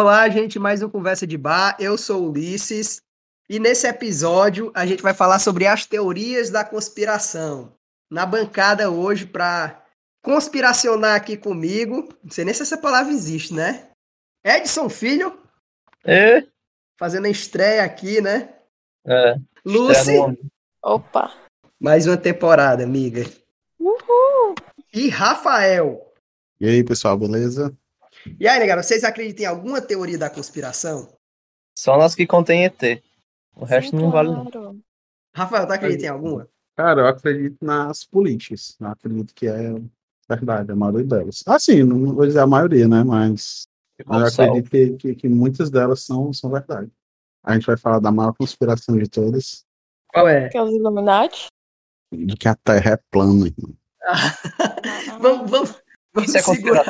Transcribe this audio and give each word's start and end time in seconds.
Olá, 0.00 0.28
gente, 0.28 0.60
mais 0.60 0.80
um 0.80 0.88
Conversa 0.88 1.26
de 1.26 1.36
Bar. 1.36 1.76
Eu 1.80 1.98
sou 1.98 2.22
o 2.22 2.30
Ulisses 2.30 3.02
e 3.50 3.58
nesse 3.58 3.84
episódio 3.84 4.70
a 4.72 4.86
gente 4.86 5.02
vai 5.02 5.12
falar 5.12 5.40
sobre 5.40 5.66
as 5.66 5.86
teorias 5.86 6.50
da 6.50 6.64
conspiração. 6.64 7.74
Na 8.08 8.24
bancada 8.24 8.92
hoje 8.92 9.26
para 9.26 9.84
conspiracionar 10.22 11.16
aqui 11.16 11.36
comigo, 11.36 12.08
não 12.22 12.30
sei 12.30 12.44
nem 12.44 12.54
se 12.54 12.62
essa 12.62 12.78
palavra 12.78 13.12
existe, 13.12 13.52
né? 13.52 13.88
Edson 14.44 14.88
Filho. 14.88 15.36
É? 16.04 16.46
Fazendo 16.96 17.24
a 17.24 17.30
estreia 17.30 17.82
aqui, 17.82 18.20
né? 18.20 18.54
É. 19.04 19.34
Lucy. 19.64 20.12
Opa. 20.80 21.34
Mais 21.80 22.06
uma 22.06 22.16
temporada, 22.16 22.84
amiga. 22.84 23.24
Uhul. 23.80 24.54
E 24.94 25.08
Rafael. 25.08 26.14
E 26.60 26.68
aí, 26.68 26.84
pessoal, 26.84 27.18
beleza? 27.18 27.76
E 28.38 28.48
aí, 28.48 28.58
galera, 28.58 28.82
vocês 28.82 29.04
acreditam 29.04 29.44
em 29.44 29.46
alguma 29.46 29.80
teoria 29.80 30.18
da 30.18 30.30
conspiração? 30.30 31.12
Só 31.76 31.96
nós 31.96 32.14
que 32.14 32.26
contém 32.26 32.64
ET. 32.64 33.02
O 33.54 33.64
resto 33.64 33.90
Sim, 33.90 34.02
não 34.02 34.10
vale 34.10 34.30
não. 34.30 34.80
Rafael, 35.34 35.66
tu 35.66 35.72
acredita 35.72 36.06
em 36.06 36.08
alguma? 36.08 36.48
Cara, 36.76 37.02
eu 37.02 37.06
acredito 37.06 37.64
nas 37.64 38.04
políticas. 38.04 38.76
Eu 38.80 38.88
acredito 38.88 39.34
que 39.34 39.46
é 39.46 39.74
verdade, 40.28 40.72
a 40.72 40.76
maioria 40.76 41.06
delas. 41.06 41.42
Assim, 41.46 41.82
não 41.82 42.14
vou 42.14 42.26
dizer 42.26 42.40
a 42.40 42.46
maioria, 42.46 42.86
né? 42.86 43.02
Mas, 43.02 43.66
mas 44.06 44.38
eu 44.38 44.44
acredito 44.44 44.70
que, 44.70 44.96
que, 44.96 45.14
que 45.14 45.28
muitas 45.28 45.70
delas 45.70 46.02
são, 46.02 46.32
são 46.32 46.50
verdade. 46.50 46.90
A 47.42 47.54
gente 47.54 47.66
vai 47.66 47.76
falar 47.76 47.98
da 47.98 48.10
maior 48.10 48.32
conspiração 48.34 48.96
de 48.98 49.08
todas, 49.08 49.64
Qual 50.08 50.28
é? 50.28 50.48
Que 50.48 50.58
é 50.58 50.62
os 50.62 50.72
Illuminati? 50.72 51.46
de 52.12 52.36
que 52.36 52.48
a 52.48 52.54
Terra 52.54 52.92
é 52.92 52.98
plana, 53.10 53.46
irmão. 53.46 53.76
vamos, 55.20 55.50
vamos, 55.50 55.82
vamos 56.14 56.28
Isso 56.28 56.38
é 56.38 56.42
segurar. 56.42 56.84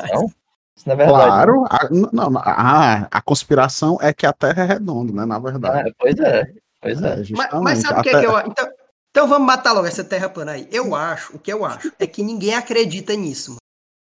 Isso 0.78 0.86
não 0.88 0.94
é 0.94 0.96
verdade. 0.96 1.24
Claro, 1.24 1.64
a, 1.68 1.88
não, 1.90 2.30
não, 2.30 2.38
a, 2.40 3.08
a 3.10 3.20
conspiração 3.20 3.98
é 4.00 4.12
que 4.14 4.24
a 4.24 4.32
Terra 4.32 4.62
é 4.62 4.66
redonda, 4.66 5.12
né? 5.12 5.26
Na 5.26 5.38
verdade. 5.38 5.90
Ah, 5.90 5.92
pois 5.98 6.18
é. 6.20 6.52
Pois 6.80 7.02
é. 7.02 7.06
É, 7.06 7.16
Mas, 7.16 7.26
justamente. 7.28 7.64
mas 7.64 7.78
sabe 7.80 8.00
o 8.00 8.02
que, 8.04 8.08
é 8.08 8.12
que 8.12 8.20
Terra- 8.20 8.32
eu 8.44 8.50
então, 8.50 8.68
então 9.10 9.26
vamos 9.28 9.46
matar 9.46 9.72
logo 9.72 9.86
essa 9.88 10.04
terra 10.04 10.28
plana 10.28 10.52
aí. 10.52 10.68
Eu 10.70 10.94
acho, 10.94 11.34
o 11.34 11.38
que 11.40 11.52
eu 11.52 11.64
acho, 11.64 11.92
é 11.98 12.06
que 12.06 12.22
ninguém 12.22 12.54
acredita 12.54 13.14
nisso. 13.16 13.50
mano. 13.56 13.58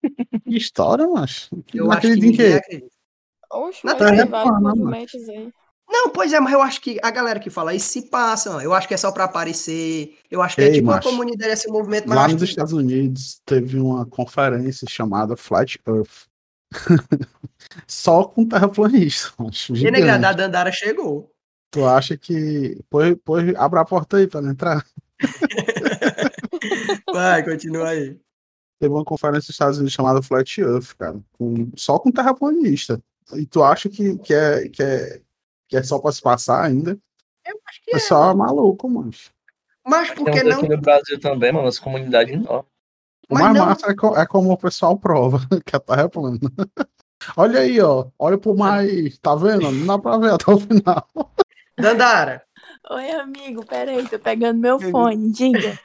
Que 0.45 0.57
história, 0.57 1.07
macho? 1.07 1.51
Eu 1.75 1.85
não 1.85 1.93
acho 1.93 2.01
que 2.01 2.07
acredito 2.09 2.25
em 2.25 2.31
ninguém 2.31 2.51
quê? 2.51 2.57
acredita. 2.57 2.93
Oxe, 3.53 3.81
Na 3.85 3.93
mas 3.93 3.99
Terra 3.99 4.11
tem 4.13 4.21
é 4.21 4.25
vários 4.25 4.51
plana, 4.51 4.75
movimentos 4.75 5.29
aí. 5.29 5.53
Não, 5.91 6.09
pois 6.09 6.33
é, 6.33 6.41
mas 6.41 6.53
eu 6.55 6.63
acho 6.63 6.81
que 6.81 6.99
a 7.03 7.11
galera 7.11 7.39
que 7.39 7.51
fala 7.51 7.75
isso 7.75 7.89
se 7.91 8.09
passa. 8.09 8.49
mano. 8.51 8.63
Eu 8.63 8.73
acho 8.73 8.89
que 8.89 8.95
é 8.95 8.97
só 8.97 9.13
pra 9.13 9.25
aparecer. 9.25 10.17
Eu 10.31 10.41
acho 10.41 10.55
que 10.57 10.63
é 10.63 10.67
Ei, 10.69 10.73
tipo 10.73 10.87
uma 10.89 10.97
macho. 10.97 11.09
comunidade, 11.11 11.53
esse 11.53 11.69
movimento, 11.69 12.09
mas 12.09 12.17
Lá 12.17 12.29
nos 12.29 12.37
que- 12.43 12.45
Estados 12.49 12.73
Unidos 12.73 13.41
teve 13.45 13.79
uma 13.79 14.07
conferência 14.07 14.87
chamada 14.89 15.37
Flat 15.37 15.79
Earth. 15.87 16.32
Só 17.87 18.25
com 18.25 18.47
terraplanista, 18.49 19.33
a 20.29 20.33
Dandara 20.33 20.73
chegou. 20.73 21.31
Tu 21.71 21.85
acha 21.87 22.17
que. 22.19 22.79
Pois, 22.91 23.17
pois 23.25 23.55
abre 23.57 23.79
a 23.81 23.85
porta 23.85 24.19
aí 24.19 24.27
pra 24.27 24.41
ela 24.41 24.51
entrar. 24.51 24.85
Vai, 27.13 27.43
continua 27.45 27.89
aí. 27.89 28.19
Teve 28.79 28.93
uma 28.95 29.05
conferência 29.05 29.39
nos 29.47 29.51
Estados 29.51 29.79
Unidos 29.79 29.93
chamada 29.95 30.21
Flat 30.23 30.59
Earth, 30.61 30.95
cara. 30.99 31.21
com- 31.33 31.71
só 31.77 31.99
com 31.99 32.11
terraplanista. 32.11 33.01
E 33.35 33.47
tu 33.47 33.63
acha 33.63 33.89
que, 33.89 34.19
que, 34.19 34.35
é, 34.35 34.69
que, 34.69 34.83
é, 34.83 35.21
que 35.69 35.77
é 35.77 35.83
só 35.83 35.99
pra 35.99 36.13
se 36.13 36.21
passar 36.21 36.65
ainda? 36.65 36.99
Eu 37.47 37.59
acho 37.69 37.81
que 37.85 37.95
É 37.95 37.97
é. 37.97 38.01
só 38.01 38.35
maluco, 38.35 38.89
mano. 38.89 39.11
Mas 39.87 40.11
por 40.11 40.27
que 40.27 40.33
Temos 40.33 40.51
não? 40.55 40.59
aqui 40.61 40.69
no 40.69 40.81
Brasil 40.81 41.21
também, 41.21 41.53
mano, 41.53 41.69
as 41.69 41.79
comunidades 41.79 42.35
enormes. 42.35 42.71
O 43.33 43.35
Mas 43.35 43.43
mais 43.45 43.57
não- 43.57 43.67
massa 43.67 43.91
é, 43.91 43.95
co- 43.95 44.17
é 44.17 44.27
como 44.27 44.53
o 44.53 44.57
pessoal 44.59 44.99
prova 44.99 45.39
que 45.65 45.75
a 45.75 45.81
Terra 45.81 46.03
é 46.03 46.09
plana. 46.09 46.39
Olha 47.37 47.61
aí, 47.61 47.81
ó. 47.81 48.07
Olha 48.19 48.37
pro 48.37 48.63
aí. 48.63 49.17
Tá 49.19 49.35
vendo? 49.35 49.71
Não 49.73 49.87
dá 49.87 49.99
pra 49.99 50.19
ver 50.19 50.33
até 50.35 50.53
o 50.53 50.59
final. 50.61 51.07
Dandara, 51.79 52.45
Oi, 52.91 53.11
amigo, 53.13 53.65
peraí, 53.65 54.07
tô 54.09 54.19
pegando 54.19 54.59
meu 54.61 54.79
Eu- 54.81 54.91
fone, 54.91 55.31
diga. 55.33 55.79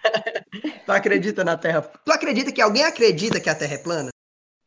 tu 0.85 0.91
acredita 0.91 1.44
na 1.46 1.56
Terra? 1.56 1.81
Tu 1.81 2.12
acredita 2.12 2.52
que 2.52 2.59
alguém 2.62 2.84
acredita 2.84 3.40
que 3.40 3.50
a 3.50 3.56
Terra 3.56 3.75
é 3.75 3.78
plana? 3.78 4.09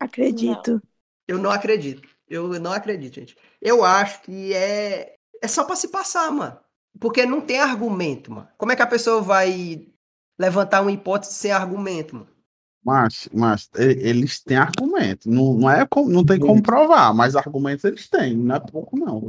Acredito. 0.00 0.80
Eu 1.28 1.38
não 1.38 1.50
acredito. 1.50 2.08
Eu 2.28 2.48
não 2.60 2.72
acredito, 2.72 3.14
gente. 3.16 3.36
Eu 3.60 3.84
acho 3.84 4.22
que 4.22 4.54
é 4.54 5.14
é 5.42 5.48
só 5.48 5.64
pra 5.64 5.76
se 5.76 5.88
passar, 5.88 6.30
mano. 6.30 6.56
Porque 6.98 7.26
não 7.26 7.40
tem 7.40 7.60
argumento, 7.60 8.32
mano. 8.32 8.48
Como 8.56 8.72
é 8.72 8.76
que 8.76 8.82
a 8.82 8.86
pessoa 8.86 9.20
vai 9.20 9.86
levantar 10.38 10.80
uma 10.82 10.92
hipótese 10.92 11.34
sem 11.34 11.50
argumento, 11.52 12.14
mano? 12.16 12.28
Mas, 12.84 13.28
mas 13.32 13.68
eles 13.76 14.42
têm 14.42 14.56
argumento. 14.56 15.30
Não, 15.30 15.54
não, 15.54 15.70
é 15.70 15.86
não 16.08 16.24
tem 16.24 16.38
como 16.40 16.62
provar, 16.62 17.12
mas 17.14 17.36
argumentos 17.36 17.84
eles 17.84 18.08
têm. 18.08 18.34
Não 18.36 18.56
é 18.56 18.60
pouco, 18.60 18.98
não. 18.98 19.20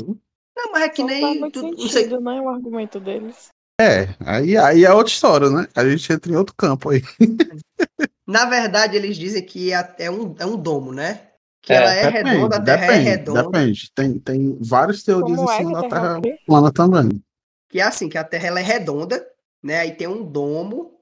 Não, 0.56 0.72
mas 0.72 0.84
é 0.84 0.89
que 0.89 1.01
Não 1.01 1.07
nem. 1.09 1.39
muito 1.39 1.59
tu- 1.62 1.72
não 1.72 1.88
sei. 1.89 2.03
sentido, 2.03 2.22
né, 2.22 2.39
o 2.41 2.50
argumento 2.50 3.00
deles. 3.00 3.50
É, 3.79 4.16
aí, 4.19 4.56
aí 4.57 4.85
é 4.85 4.94
outra 4.94 5.12
história, 5.12 5.50
né? 5.50 5.67
A 5.75 5.88
gente 5.89 6.12
entra 6.13 6.31
em 6.31 6.35
outro 6.35 6.53
campo 6.56 6.89
aí. 6.89 7.01
Na 8.28 8.45
verdade, 8.45 8.95
eles 8.95 9.17
dizem 9.17 9.45
que 9.45 9.73
é, 9.73 9.95
é 10.00 10.12
um, 10.12 10.35
é 10.39 10.45
um 10.45 10.56
domo, 10.57 10.94
né? 10.94 11.31
Que 11.62 11.73
É, 11.73 11.75
ela 11.75 11.94
é 11.94 12.03
depende, 12.03 12.18
redonda, 12.23 12.56
a 12.57 12.59
Terra 12.59 12.85
é 12.85 12.97
depende, 12.97 13.09
redonda. 13.09 13.44
depende. 13.44 13.91
Tem, 13.94 14.19
tem 14.19 14.57
várias 14.62 15.03
teorias 15.03 15.38
Como 15.38 15.44
em 15.44 15.53
é 15.53 15.57
cima 15.57 15.72
a 15.72 15.81
da 15.83 15.89
Terra 15.89 16.18
é 16.18 16.22
Terra 16.22 16.38
plana 16.45 16.72
também. 16.72 17.23
Que 17.69 17.79
é 17.79 17.83
assim, 17.83 18.09
que 18.09 18.18
a 18.18 18.23
Terra 18.23 18.47
ela 18.47 18.59
é 18.59 18.63
redonda, 18.63 19.25
né? 19.63 19.79
Aí 19.79 19.91
tem 19.95 20.07
um 20.07 20.23
domo. 20.23 21.00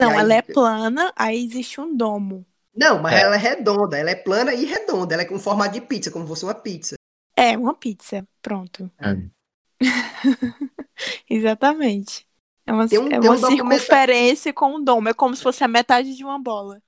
Não, 0.00 0.10
aí- 0.10 0.18
ela 0.18 0.34
é 0.34 0.42
plana, 0.42 1.12
aí 1.16 1.44
existe 1.44 1.80
um 1.80 1.94
domo. 1.96 2.44
Não, 2.74 3.00
mas 3.00 3.14
É. 3.14 3.22
ela 3.22 3.34
é 3.34 3.38
redonda. 3.38 3.98
Ela 3.98 4.10
é 4.10 4.14
plana 4.14 4.54
e 4.54 4.64
redonda. 4.64 5.14
Ela 5.14 5.22
é 5.22 5.26
com 5.26 5.38
formato 5.38 5.74
de 5.74 5.80
pizza, 5.80 6.10
como 6.10 6.24
se 6.24 6.28
fosse 6.28 6.44
uma 6.44 6.54
pizza. 6.54 6.94
É, 7.36 7.56
uma 7.58 7.74
pizza. 7.74 8.26
Pronto. 8.40 8.90
É. 8.98 9.16
Exatamente. 11.28 12.26
É 12.66 12.72
uma, 12.72 12.88
Tem 12.88 12.98
um- 12.98 13.06
é 13.06 13.10
tem 13.10 13.20
uma 13.20 13.32
um 13.32 13.38
circunferência 13.38 14.52
com 14.52 14.76
um 14.76 14.84
domo. 14.84 15.08
É 15.08 15.14
como 15.14 15.34
se 15.34 15.42
fosse 15.42 15.64
a 15.64 15.68
metade 15.68 16.14
de 16.16 16.24
uma 16.24 16.38
bola. 16.38 16.80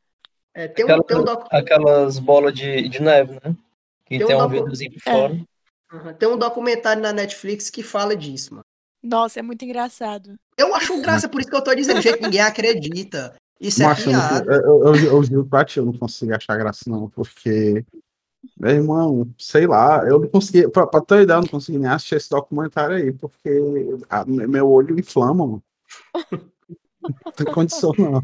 É, 0.54 0.68
tem, 0.68 0.84
um, 0.84 0.88
Aquela- 0.88 1.04
tem, 1.04 1.16
um 1.18 1.24
docu- 1.24 1.48
Aquelas 1.50 2.18
bolas 2.18 2.54
de, 2.54 2.88
de 2.88 3.00
neve, 3.02 3.32
né? 3.42 3.56
Que 4.04 4.18
Tem 4.18 4.26
tem, 4.26 4.36
um 4.36 4.38
um 4.38 4.42
docu- 4.42 4.54
vidrozinho 4.54 4.92
por 4.92 5.00
É. 5.06 5.12
fora. 5.12 5.40
Uhum, 5.92 6.14
tem 6.14 6.28
um 6.28 6.36
documentário 6.36 7.02
na 7.02 7.12
Netflix 7.12 7.70
que 7.70 7.82
fala 7.82 8.14
disso, 8.14 8.54
mano. 8.54 8.64
Nossa, 9.02 9.40
é 9.40 9.42
muito 9.42 9.64
engraçado. 9.64 10.36
Eu 10.56 10.74
acho 10.74 11.00
graça, 11.02 11.28
por 11.28 11.40
isso 11.40 11.50
que 11.50 11.56
eu 11.56 11.64
tô 11.64 11.74
dizendo, 11.74 12.00
gente, 12.00 12.22
ninguém 12.22 12.40
acredita. 12.40 13.34
Isso 13.60 13.82
é 13.82 13.86
Macho, 13.86 14.04
piada. 14.10 14.52
eu, 14.54 14.60
eu, 14.60 14.86
eu, 14.86 15.04
eu 15.06 15.24
juro 15.24 15.46
pra 15.46 15.64
ti, 15.64 15.78
eu 15.78 15.86
não 15.86 15.92
consigo 15.92 16.34
achar 16.34 16.56
graça, 16.56 16.84
não, 16.88 17.08
porque. 17.10 17.84
Meu 18.58 18.70
irmão, 18.72 19.28
sei 19.38 19.66
lá, 19.68 20.04
eu 20.06 20.18
não 20.18 20.28
consegui. 20.28 20.68
Pra, 20.68 20.84
pra 20.86 21.00
ter 21.00 21.22
ideia, 21.22 21.36
eu 21.36 21.42
não 21.42 21.48
consegui 21.48 21.78
nem 21.78 21.88
assistir 21.88 22.16
esse 22.16 22.28
documentário 22.30 22.96
aí, 22.96 23.12
porque 23.12 23.48
a- 24.10 24.24
meu 24.24 24.68
olho 24.68 24.98
inflama, 24.98 25.46
mano. 25.46 25.62
Não 27.00 27.32
tem 27.36 27.46
condição, 27.52 27.92
não. 27.98 28.22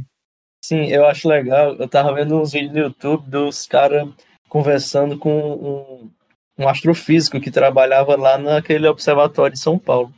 Sim, 0.64 0.86
eu 0.88 1.06
acho 1.06 1.28
legal. 1.28 1.74
Eu 1.76 1.88
tava 1.88 2.12
vendo 2.14 2.36
uns 2.40 2.52
vídeos 2.52 2.72
no 2.72 2.78
YouTube 2.80 3.28
dos 3.30 3.64
caras 3.66 4.08
conversando 4.48 5.16
com 5.18 6.10
um, 6.58 6.64
um 6.64 6.68
astrofísico 6.68 7.40
que 7.40 7.50
trabalhava 7.50 8.16
lá 8.16 8.36
naquele 8.38 8.88
observatório 8.88 9.54
de 9.54 9.60
São 9.60 9.78
Paulo. 9.78 10.12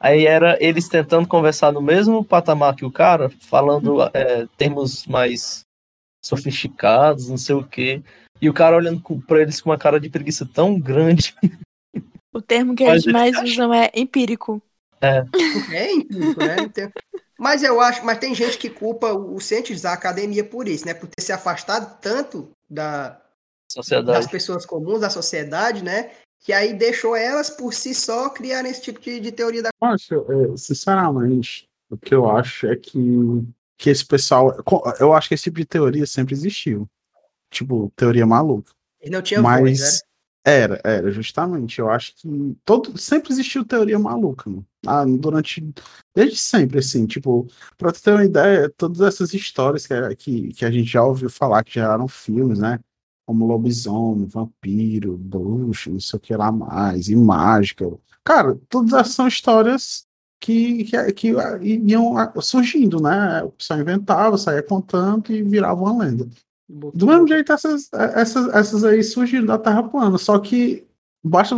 Aí 0.00 0.26
era 0.26 0.56
eles 0.64 0.88
tentando 0.88 1.28
conversar 1.28 1.70
no 1.72 1.82
mesmo 1.82 2.24
patamar 2.24 2.74
que 2.74 2.86
o 2.86 2.90
cara, 2.90 3.28
falando 3.40 4.00
é, 4.14 4.46
termos 4.56 5.04
mais 5.06 5.60
sofisticados, 6.24 7.28
não 7.28 7.36
sei 7.36 7.54
o 7.54 7.64
quê. 7.66 8.02
E 8.40 8.48
o 8.48 8.54
cara 8.54 8.76
olhando 8.76 9.00
com- 9.02 9.20
pra 9.20 9.42
eles 9.42 9.60
com 9.60 9.68
uma 9.70 9.76
cara 9.78 10.00
de 10.00 10.08
preguiça 10.08 10.48
tão 10.52 10.78
grande. 10.80 11.34
O 12.32 12.40
termo 12.40 12.74
que 12.74 12.82
eles 12.84 13.04
mais 13.06 13.36
acho- 13.36 13.44
usam 13.52 13.74
é 13.74 13.90
empírico. 13.94 14.62
É 15.72 15.92
empírico, 15.92 16.40
né? 16.40 16.56
Não 16.56 16.68
tem- 16.68 16.90
Mas 17.38 17.62
eu 17.62 17.80
acho, 17.80 18.04
mas 18.04 18.18
tem 18.18 18.34
gente 18.34 18.56
que 18.58 18.68
culpa 18.70 19.12
os 19.14 19.44
cientistas 19.44 19.82
da 19.82 19.92
academia 19.94 20.44
por 20.44 20.68
isso, 20.68 20.86
né? 20.86 20.92
Por 20.94 21.08
ter 21.08 21.22
se 21.22 21.32
afastado 21.32 21.98
tanto 22.00 22.50
da, 22.68 23.08
das 23.10 23.20
Sociedade. 23.72 24.28
pessoas 24.28 24.64
comuns, 24.66 25.00
da 25.00 25.08
sociedade, 25.10 25.82
né? 25.82 26.10
Que 26.40 26.52
aí 26.52 26.72
deixou 26.72 27.14
elas 27.14 27.50
por 27.50 27.74
si 27.74 27.94
só 27.94 28.30
criarem 28.30 28.70
esse 28.70 28.80
tipo 28.82 28.98
de, 29.00 29.20
de 29.20 29.30
teoria 29.30 29.62
da. 29.62 29.68
Acho, 29.82 30.24
sinceramente, 30.56 31.68
o 31.90 31.96
que 31.98 32.14
eu 32.14 32.30
acho 32.30 32.66
é 32.66 32.76
que, 32.76 32.98
que 33.76 33.90
esse 33.90 34.04
pessoal. 34.06 34.56
Eu 34.98 35.12
acho 35.12 35.28
que 35.28 35.34
esse 35.34 35.44
tipo 35.44 35.58
de 35.58 35.66
teoria 35.66 36.06
sempre 36.06 36.34
existiu. 36.34 36.88
Tipo, 37.50 37.92
teoria 37.96 38.26
maluca. 38.26 38.72
Ele 39.00 39.10
não 39.10 39.22
tinha 39.22 39.42
Mas 39.42 39.60
voz, 39.60 39.80
né? 39.80 40.00
era, 40.44 40.80
era, 40.84 41.10
justamente. 41.10 41.78
Eu 41.78 41.90
acho 41.90 42.14
que 42.16 42.56
todo, 42.64 42.96
sempre 42.96 43.32
existiu 43.32 43.64
teoria 43.64 43.98
maluca, 43.98 44.48
mano. 44.48 44.66
Ah, 44.86 45.04
durante. 45.04 45.62
Desde 46.14 46.38
sempre, 46.38 46.78
assim, 46.78 47.06
tipo, 47.06 47.46
pra 47.76 47.92
tu 47.92 48.02
ter 48.02 48.12
uma 48.12 48.24
ideia, 48.24 48.70
todas 48.78 49.00
essas 49.02 49.34
histórias 49.34 49.86
que, 49.86 49.92
a- 49.92 50.14
que, 50.16 50.54
que 50.54 50.64
a 50.64 50.70
gente 50.70 50.88
já 50.88 51.04
ouviu 51.04 51.28
falar, 51.28 51.62
que 51.64 51.78
eram 51.78 52.08
filmes, 52.08 52.58
né? 52.58 52.78
Como 53.30 53.46
lobisomem, 53.46 54.26
vampiro, 54.26 55.16
bruxo, 55.16 55.88
não 55.88 56.00
sei 56.00 56.16
o 56.16 56.20
que 56.20 56.34
lá 56.34 56.50
mais, 56.50 57.08
e 57.08 57.14
mágica. 57.14 57.88
Cara, 58.24 58.58
todas 58.68 58.92
essas 58.92 59.14
são 59.14 59.28
histórias 59.28 60.04
que, 60.40 60.82
que, 60.82 61.12
que 61.12 61.28
iam 61.62 62.16
surgindo, 62.40 63.00
né? 63.00 63.40
O 63.44 63.50
pessoal 63.50 63.78
inventava, 63.78 64.36
saía 64.36 64.64
contando 64.64 65.30
e 65.30 65.44
virava 65.44 65.80
uma 65.80 66.04
lenda. 66.04 66.28
Do 66.68 67.06
mesmo 67.06 67.28
jeito, 67.28 67.52
essas, 67.52 67.88
essas, 67.92 68.52
essas 68.52 68.82
aí 68.82 69.00
surgiram 69.04 69.46
da 69.46 69.58
Terra 69.58 69.84
plana, 69.84 70.18
só 70.18 70.36
que 70.40 70.84
basta. 71.22 71.54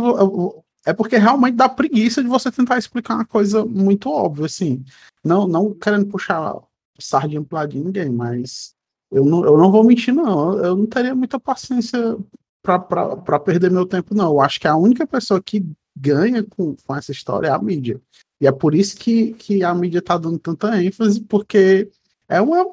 É 0.85 0.93
porque 0.93 1.17
realmente 1.17 1.55
dá 1.55 1.67
preguiça 1.67 2.21
de 2.21 2.29
você 2.29 2.51
tentar 2.51 2.77
explicar 2.77 3.15
uma 3.15 3.25
coisa 3.25 3.65
muito 3.65 4.11
óbvia, 4.11 4.45
assim. 4.45 4.85
Não, 5.23 5.47
não 5.47 5.73
querendo 5.73 6.05
puxar 6.05 6.55
sardinha 6.99 7.41
pro 7.41 7.55
lado 7.55 7.71
de 7.71 7.79
ninguém, 7.79 8.11
mas 8.11 8.72
eu 9.13 9.23
não, 9.25 9.45
eu 9.45 9.57
não 9.57 9.71
vou 9.71 9.83
mentir, 9.83 10.13
não. 10.13 10.57
Eu 10.57 10.75
não 10.75 10.85
teria 10.85 11.13
muita 11.15 11.39
paciência 11.39 12.17
para 12.61 13.39
perder 13.39 13.69
meu 13.71 13.85
tempo, 13.85 14.15
não. 14.15 14.31
Eu 14.33 14.41
acho 14.41 14.59
que 14.59 14.67
a 14.67 14.75
única 14.75 15.05
pessoa 15.05 15.41
que 15.41 15.65
ganha 15.95 16.43
com, 16.43 16.75
com 16.85 16.95
essa 16.95 17.11
história 17.11 17.47
é 17.47 17.51
a 17.51 17.59
mídia. 17.59 17.99
E 18.41 18.47
é 18.47 18.51
por 18.51 18.73
isso 18.75 18.97
que, 18.97 19.33
que 19.33 19.63
a 19.63 19.73
mídia 19.73 20.01
tá 20.01 20.17
dando 20.17 20.39
tanta 20.39 20.81
ênfase, 20.83 21.21
porque 21.21 21.89
é 22.27 22.41
uma 22.41 22.65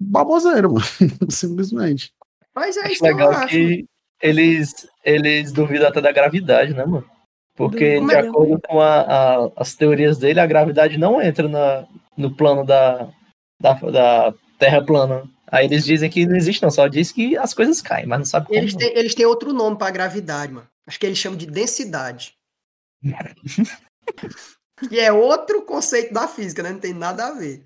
baboseira, 0.00 0.68
mano. 0.68 0.82
Simplesmente. 1.30 2.12
Mas 2.54 2.76
é 2.76 2.90
isso 2.92 3.02
que 3.02 3.08
eu 3.08 3.16
legal 3.16 3.30
acho. 3.32 3.48
que 3.48 3.84
eles, 4.20 4.88
eles 5.04 5.52
duvidam 5.52 5.88
até 5.88 6.00
da 6.00 6.10
gravidade, 6.12 6.72
né, 6.74 6.84
mano? 6.84 7.04
Porque, 7.56 7.96
Como 7.96 8.08
de 8.08 8.14
é 8.14 8.22
que- 8.22 8.28
acordo 8.28 8.60
com 8.68 8.80
a- 8.80 9.00
a- 9.00 9.50
as 9.56 9.74
teorias 9.74 10.16
dele, 10.18 10.38
a 10.40 10.46
gravidade 10.46 10.96
não 10.96 11.20
entra 11.20 11.48
na, 11.48 11.86
no 12.16 12.34
plano 12.34 12.64
da, 12.64 13.08
da, 13.60 13.72
da 13.74 14.34
Terra 14.58 14.84
plana. 14.84 15.24
Aí 15.50 15.64
eles 15.66 15.84
dizem 15.84 16.10
que 16.10 16.26
não 16.26 16.36
existe, 16.36 16.62
não, 16.62 16.70
só 16.70 16.86
diz 16.88 17.10
que 17.12 17.36
as 17.36 17.54
coisas 17.54 17.80
caem, 17.80 18.06
mas 18.06 18.18
não 18.18 18.26
sabe 18.26 18.46
como. 18.46 18.58
Eles 18.58 18.74
têm, 18.74 18.96
eles 18.96 19.14
têm 19.14 19.26
outro 19.26 19.52
nome 19.52 19.76
pra 19.78 19.90
gravidade, 19.90 20.52
mano. 20.52 20.66
Acho 20.86 20.98
que 21.00 21.06
eles 21.06 21.18
chamam 21.18 21.38
de 21.38 21.46
densidade. 21.46 22.34
que 24.88 24.98
é 24.98 25.12
outro 25.12 25.62
conceito 25.62 26.12
da 26.12 26.28
física, 26.28 26.62
né? 26.62 26.70
Não 26.72 26.78
tem 26.80 26.94
nada 26.94 27.26
a 27.28 27.32
ver. 27.32 27.64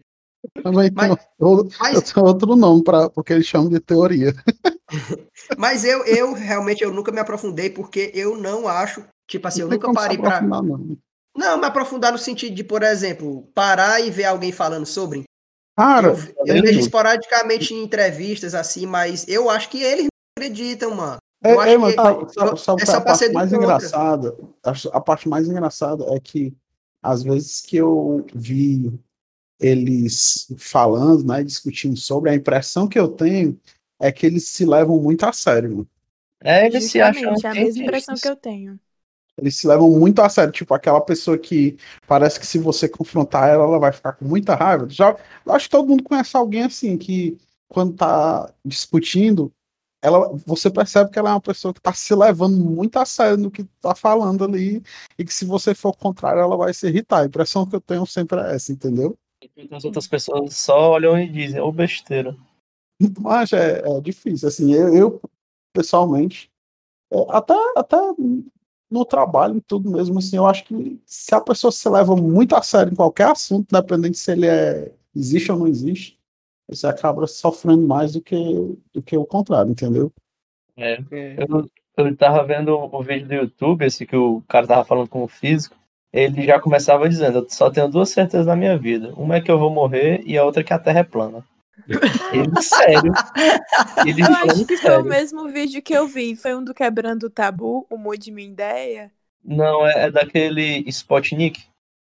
Também 0.63 0.91
Mas- 0.93 1.09
tem, 1.15 1.19
outro- 1.39 1.77
Mas, 1.79 2.13
eu 2.17 2.25
outro 2.25 2.57
nome 2.57 2.83
para 2.83 3.09
porque 3.11 3.33
eles 3.33 3.47
chamam 3.47 3.69
de 3.69 3.79
teoria. 3.81 4.33
mas 5.57 5.85
eu, 5.85 6.05
eu 6.05 6.33
realmente 6.33 6.83
eu 6.83 6.93
nunca 6.93 7.13
me 7.13 7.21
aprofundei 7.21 7.71
porque 7.71 8.11
eu 8.15 8.37
não 8.37 8.67
acho. 8.67 9.05
Tipo 9.29 9.47
assim, 9.49 9.61
eu 9.61 9.69
Não 9.69 9.79
tem 9.79 9.89
nunca 9.89 10.01
parei 10.01 10.19
pra. 10.19 10.37
aprofundar, 10.39 10.63
não. 10.63 10.97
Não, 11.37 11.59
me 11.59 11.65
aprofundar 11.65 12.13
no 12.13 12.19
sentido 12.19 12.55
de, 12.55 12.63
por 12.65 12.83
exemplo, 12.83 13.49
parar 13.55 14.01
e 14.01 14.11
ver 14.11 14.25
alguém 14.25 14.53
falando 14.53 14.85
sobre. 14.85 15.23
Cara, 15.77 16.09
Eu, 16.09 16.57
eu 16.57 16.63
vejo 16.63 16.81
esporadicamente 16.81 17.73
em 17.75 17.83
entrevistas 17.83 18.55
assim, 18.55 18.87
mas 18.87 19.27
eu 19.29 19.49
acho 19.49 19.69
que 19.71 19.83
eles 19.83 20.05
não 20.05 20.09
acreditam, 20.45 20.95
mano. 20.95 21.17
É, 21.43 21.53
Eu 21.53 21.61
acho 21.61 21.71
é, 21.73 21.79
mas 21.79 21.95
que- 21.95 22.01
sabe, 22.03 22.61
sabe- 22.61 22.83
é 22.83 22.95
a 22.97 23.01
parte 23.01 23.33
mais 23.33 23.51
contra. 23.51 23.65
engraçada? 23.65 24.37
Acho- 24.63 24.89
A 24.93 25.01
parte 25.01 25.29
mais 25.29 25.49
engraçada 25.49 26.05
é 26.15 26.21
que 26.21 26.53
às 27.03 27.23
vezes 27.23 27.61
que 27.63 27.77
eu 27.77 28.25
vi 28.35 28.93
eles 29.59 30.47
falando, 30.59 31.25
né, 31.25 31.43
discutindo 31.43 31.97
sobre, 31.97 32.31
a 32.31 32.35
impressão 32.35 32.87
que 32.89 32.99
eu 32.99 33.09
tenho 33.09 33.59
é 34.01 34.11
que 34.13 34.27
eles 34.27 34.49
se 34.49 34.65
levam 34.65 35.01
muito 35.01 35.25
a 35.25 35.33
sério. 35.33 35.71
mano. 35.71 35.89
É, 36.45 36.67
eles 36.67 36.91
se 36.91 37.01
acham. 37.01 37.35
Justamente, 37.35 37.47
é 37.47 37.51
a 37.51 37.55
mesma 37.55 37.83
impressão 37.85 38.15
que 38.17 38.29
eu 38.29 38.37
tenho. 38.37 38.79
Eles 39.39 39.57
se 39.57 39.67
levam 39.67 39.91
muito 39.91 40.21
a 40.21 40.29
sério, 40.29 40.53
tipo 40.53 40.75
aquela 40.75 41.01
pessoa 41.01 41.39
que 41.39 41.77
parece 42.07 42.39
que 42.39 42.47
se 42.47 42.59
você 42.59 42.89
confrontar 42.89 43.49
ela, 43.49 43.65
ela 43.65 43.79
vai 43.79 43.93
ficar 43.93 44.13
com 44.13 44.27
muita 44.27 44.55
raiva. 44.55 44.89
Já, 44.91 45.17
eu 45.45 45.53
acho 45.53 45.67
que 45.67 45.71
todo 45.71 45.89
mundo 45.89 46.03
conhece 46.03 46.37
alguém 46.37 46.65
assim 46.65 46.99
que 46.99 47.39
quando 47.69 47.95
tá 47.95 48.53
discutindo, 48.65 49.51
ela, 50.03 50.37
você 50.45 50.69
percebe 50.69 51.11
que 51.11 51.19
ela 51.19 51.31
é 51.31 51.33
uma 51.33 51.41
pessoa 51.41 51.73
que 51.73 51.81
tá 51.81 51.93
se 51.95 52.15
levando 52.15 52.57
muito 52.57 52.99
a 52.99 53.07
sério 53.07 53.39
no 53.39 53.51
que 53.51 53.65
tá 53.81 53.95
falando 53.95 54.45
ali 54.45 54.83
e 55.17 55.25
que 55.25 55.33
se 55.33 55.45
você 55.45 55.75
for 55.75 55.97
contrário, 55.97 56.41
ela 56.41 56.57
vai 56.57 56.75
se 56.75 56.89
irritar. 56.89 57.21
A 57.23 57.27
impressão 57.27 57.65
que 57.65 57.77
eu 57.77 57.81
tenho 57.81 58.05
sempre 58.05 58.41
é 58.41 58.55
essa, 58.57 58.73
entendeu? 58.73 59.17
As 59.71 59.85
outras 59.85 60.07
pessoas 60.07 60.55
só 60.57 60.91
olham 60.91 61.19
e 61.19 61.29
dizem, 61.29 61.61
ô 61.61 61.71
besteira. 61.73 62.37
Mas 63.21 63.53
é, 63.53 63.81
é 63.81 64.01
difícil, 64.01 64.49
assim, 64.49 64.73
eu, 64.75 64.95
eu, 64.95 65.23
pessoalmente, 65.73 66.51
é, 67.13 67.17
até, 67.31 67.55
até 67.77 67.97
no 68.93 69.05
trabalho 69.05 69.57
e 69.57 69.61
tudo 69.61 69.91
mesmo, 69.91 70.19
assim, 70.19 70.37
eu 70.37 70.47
acho 70.47 70.65
que 70.65 71.01
se 71.07 71.35
a 71.35 71.41
pessoa 71.41 71.73
se 71.73 71.89
leva 71.89 72.15
muito 72.15 72.55
a 72.55 72.63
sério 72.63 72.93
em 72.93 72.97
qualquer 72.97 73.29
assunto, 73.29 73.69
independente 73.71 74.19
se 74.19 74.31
ele 74.33 74.47
é, 74.47 74.93
existe 75.15 75.51
ou 75.51 75.59
não 75.59 75.67
existe, 75.67 76.19
você 76.69 76.87
acaba 76.87 77.27
sofrendo 77.27 77.87
mais 77.87 78.13
do 78.13 78.21
que, 78.21 78.37
do 78.93 79.03
que 79.03 79.17
o 79.17 79.25
contrário, 79.25 79.71
entendeu? 79.71 80.13
É. 80.77 80.99
Eu, 81.39 81.69
eu 81.97 82.17
tava 82.17 82.45
vendo 82.45 82.77
um 82.77 83.03
vídeo 83.03 83.29
do 83.29 83.35
YouTube, 83.35 83.85
esse 83.85 84.07
que 84.07 84.17
o 84.17 84.43
cara 84.49 84.67
tava 84.67 84.85
falando 84.85 85.09
com 85.09 85.23
o 85.23 85.29
físico. 85.29 85.77
Ele 86.13 86.45
já 86.45 86.61
começava 86.61 87.09
dizendo: 87.09 87.39
Eu 87.39 87.47
só 87.49 87.71
tenho 87.71 87.89
duas 87.89 88.11
certezas 88.11 88.47
na 88.47 88.57
minha 88.57 88.77
vida. 88.77 89.13
Uma 89.17 89.37
é 89.37 89.41
que 89.41 89.51
eu 89.51 89.59
vou 89.59 89.71
morrer 89.71 90.23
e 90.27 90.37
a 90.37 90.45
outra 90.45 90.61
é 90.61 90.65
que 90.65 90.73
a 90.73 90.79
Terra 90.79 91.01
é 91.01 91.05
plana. 91.05 91.45
Ele, 92.33 92.63
sério. 92.63 93.13
Ele 94.07 94.23
Eu 94.23 94.27
acho 94.29 94.67
que 94.67 94.77
foi 94.77 94.91
o 94.91 94.93
sério. 94.95 95.09
mesmo 95.09 95.49
vídeo 95.49 95.83
que 95.83 95.93
eu 95.95 96.07
vi. 96.07 96.37
Foi 96.37 96.55
um 96.55 96.63
do 96.65 96.75
Quebrando 96.75 97.25
o 97.25 97.31
Tabu, 97.31 97.87
o 97.91 97.97
Mude 97.97 98.31
Minha 98.31 98.49
Ideia. 98.49 99.13
Não, 99.45 99.87
é, 99.87 100.05
é 100.07 100.11
daquele 100.11 100.85
Spotnik 100.89 101.61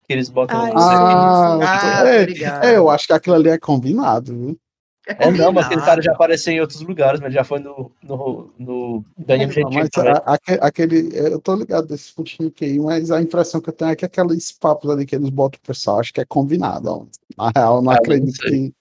que 0.08 0.14
eles 0.14 0.30
botam. 0.30 0.58
Ah, 0.58 0.70
sei. 0.70 0.78
Ah, 0.78 2.62
Ah, 2.62 2.68
é, 2.68 2.74
é, 2.74 2.78
eu 2.78 2.90
acho 2.90 3.08
que 3.08 3.14
aquilo 3.14 3.36
ali 3.36 3.50
é 3.50 3.58
combinado, 3.58 4.34
viu? 4.34 4.60
É, 5.08 5.30
não, 5.30 5.52
mas 5.52 5.68
aquele 5.68 5.82
cara 5.82 6.02
já 6.02 6.12
apareceu 6.14 6.52
em 6.52 6.62
outros 6.62 6.82
lugares, 6.82 7.20
mas 7.20 7.32
já 7.32 7.44
foi 7.44 7.60
no, 7.60 7.92
no, 8.02 8.52
no 8.58 9.06
Danilo 9.20 9.48
Não, 9.50 9.72
Gentili 9.72 9.90
mas 9.94 10.28
aquele, 10.62 11.10
eu 11.16 11.40
tô 11.40 11.56
ligado 11.56 11.88
desse 11.88 12.06
Sputnik 12.06 12.66
aí, 12.66 12.80
mas 12.80 13.12
a 13.12 13.22
impressão 13.22 13.62
que 13.62 13.70
eu 13.70 13.74
tenho 13.74 13.92
é 13.92 13.96
que 13.96 14.04
aqueles 14.06 14.52
papos 14.52 14.90
ali 14.90 15.06
que 15.06 15.16
eles 15.16 15.30
botam 15.30 15.60
pro 15.62 15.74
pessoal, 15.74 16.00
acho 16.00 16.12
que 16.12 16.22
é 16.22 16.26
combinado. 16.26 16.90
ó. 16.90 17.06
Na 17.38 17.52
real, 17.56 17.76
eu 17.78 17.82
não 17.84 17.92
Ah, 17.92 17.94
não 17.96 18.02
acredito 18.02 18.36
sei. 18.42 18.70
que. 18.72 18.74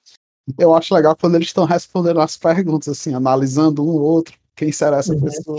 Eu 0.58 0.74
acho 0.74 0.94
legal 0.94 1.16
quando 1.16 1.36
eles 1.36 1.48
estão 1.48 1.64
respondendo 1.64 2.20
as 2.20 2.36
perguntas, 2.36 2.88
assim, 2.88 3.14
analisando 3.14 3.82
um 3.82 3.88
ou 3.88 4.00
outro, 4.00 4.34
quem 4.54 4.70
será 4.72 4.98
essa 4.98 5.12
Uhum. 5.14 5.20
pessoa. 5.22 5.58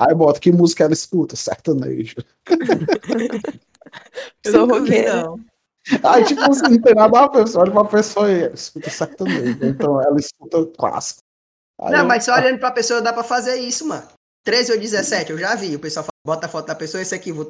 Aí 0.00 0.14
bota 0.14 0.40
que 0.40 0.50
música 0.50 0.84
ela 0.84 0.92
escuta, 0.94 1.36
sertanejo. 1.36 2.16
Eu 4.44 4.52
Sou 4.52 4.66
roqueira. 4.66 5.22
não. 5.22 5.38
Aí, 6.02 6.24
tipo 6.24 6.40
assim, 6.40 6.62
não 6.62 6.80
tem 6.80 6.94
nada 6.94 7.20
a 7.20 7.28
ver, 7.28 7.42
você 7.42 7.58
olha 7.58 7.70
pra 7.70 7.84
pessoa 7.84 8.30
e 8.32 8.42
ela 8.44 8.54
escuta 8.54 8.88
sertanejo, 8.90 9.58
então 9.66 10.00
ela 10.00 10.18
escuta 10.18 10.64
clássico. 10.78 11.20
Aí 11.80 11.92
Não, 11.92 11.98
eu- 12.00 12.06
mas 12.06 12.24
só 12.24 12.34
olhando 12.34 12.58
pra 12.58 12.70
pessoa 12.70 13.02
dá 13.02 13.12
pra 13.12 13.22
fazer 13.22 13.56
isso, 13.56 13.86
mano. 13.86 14.06
13 14.44 14.72
ou 14.72 14.78
17, 14.78 15.32
eu 15.32 15.38
já 15.38 15.54
vi. 15.54 15.74
O 15.76 15.80
pessoal 15.80 16.04
fala, 16.04 16.12
bota 16.36 16.46
a 16.46 16.48
foto 16.48 16.66
da 16.66 16.74
pessoa, 16.74 17.02
esse 17.02 17.14
aqui, 17.14 17.32
vou. 17.32 17.46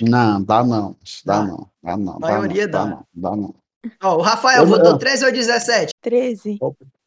Não, 0.00 0.42
dá 0.42 0.64
não, 0.64 0.96
dá 1.24 1.42
não, 1.44 1.68
dá 1.82 1.96
não. 1.96 2.18
dá 2.18 2.28
Maioria 2.28 2.66
não, 2.66 2.72
dá. 2.72 2.84
dá. 2.84 2.90
não, 2.90 3.06
dá 3.14 3.36
não. 3.36 3.54
Ó, 4.02 4.16
o 4.16 4.20
Rafael 4.22 4.62
Eu- 4.62 4.66
votou 4.66 4.92
eu- 4.92 4.98
13 4.98 5.24
ou 5.24 5.32
17? 5.32 5.92
13. 6.02 6.58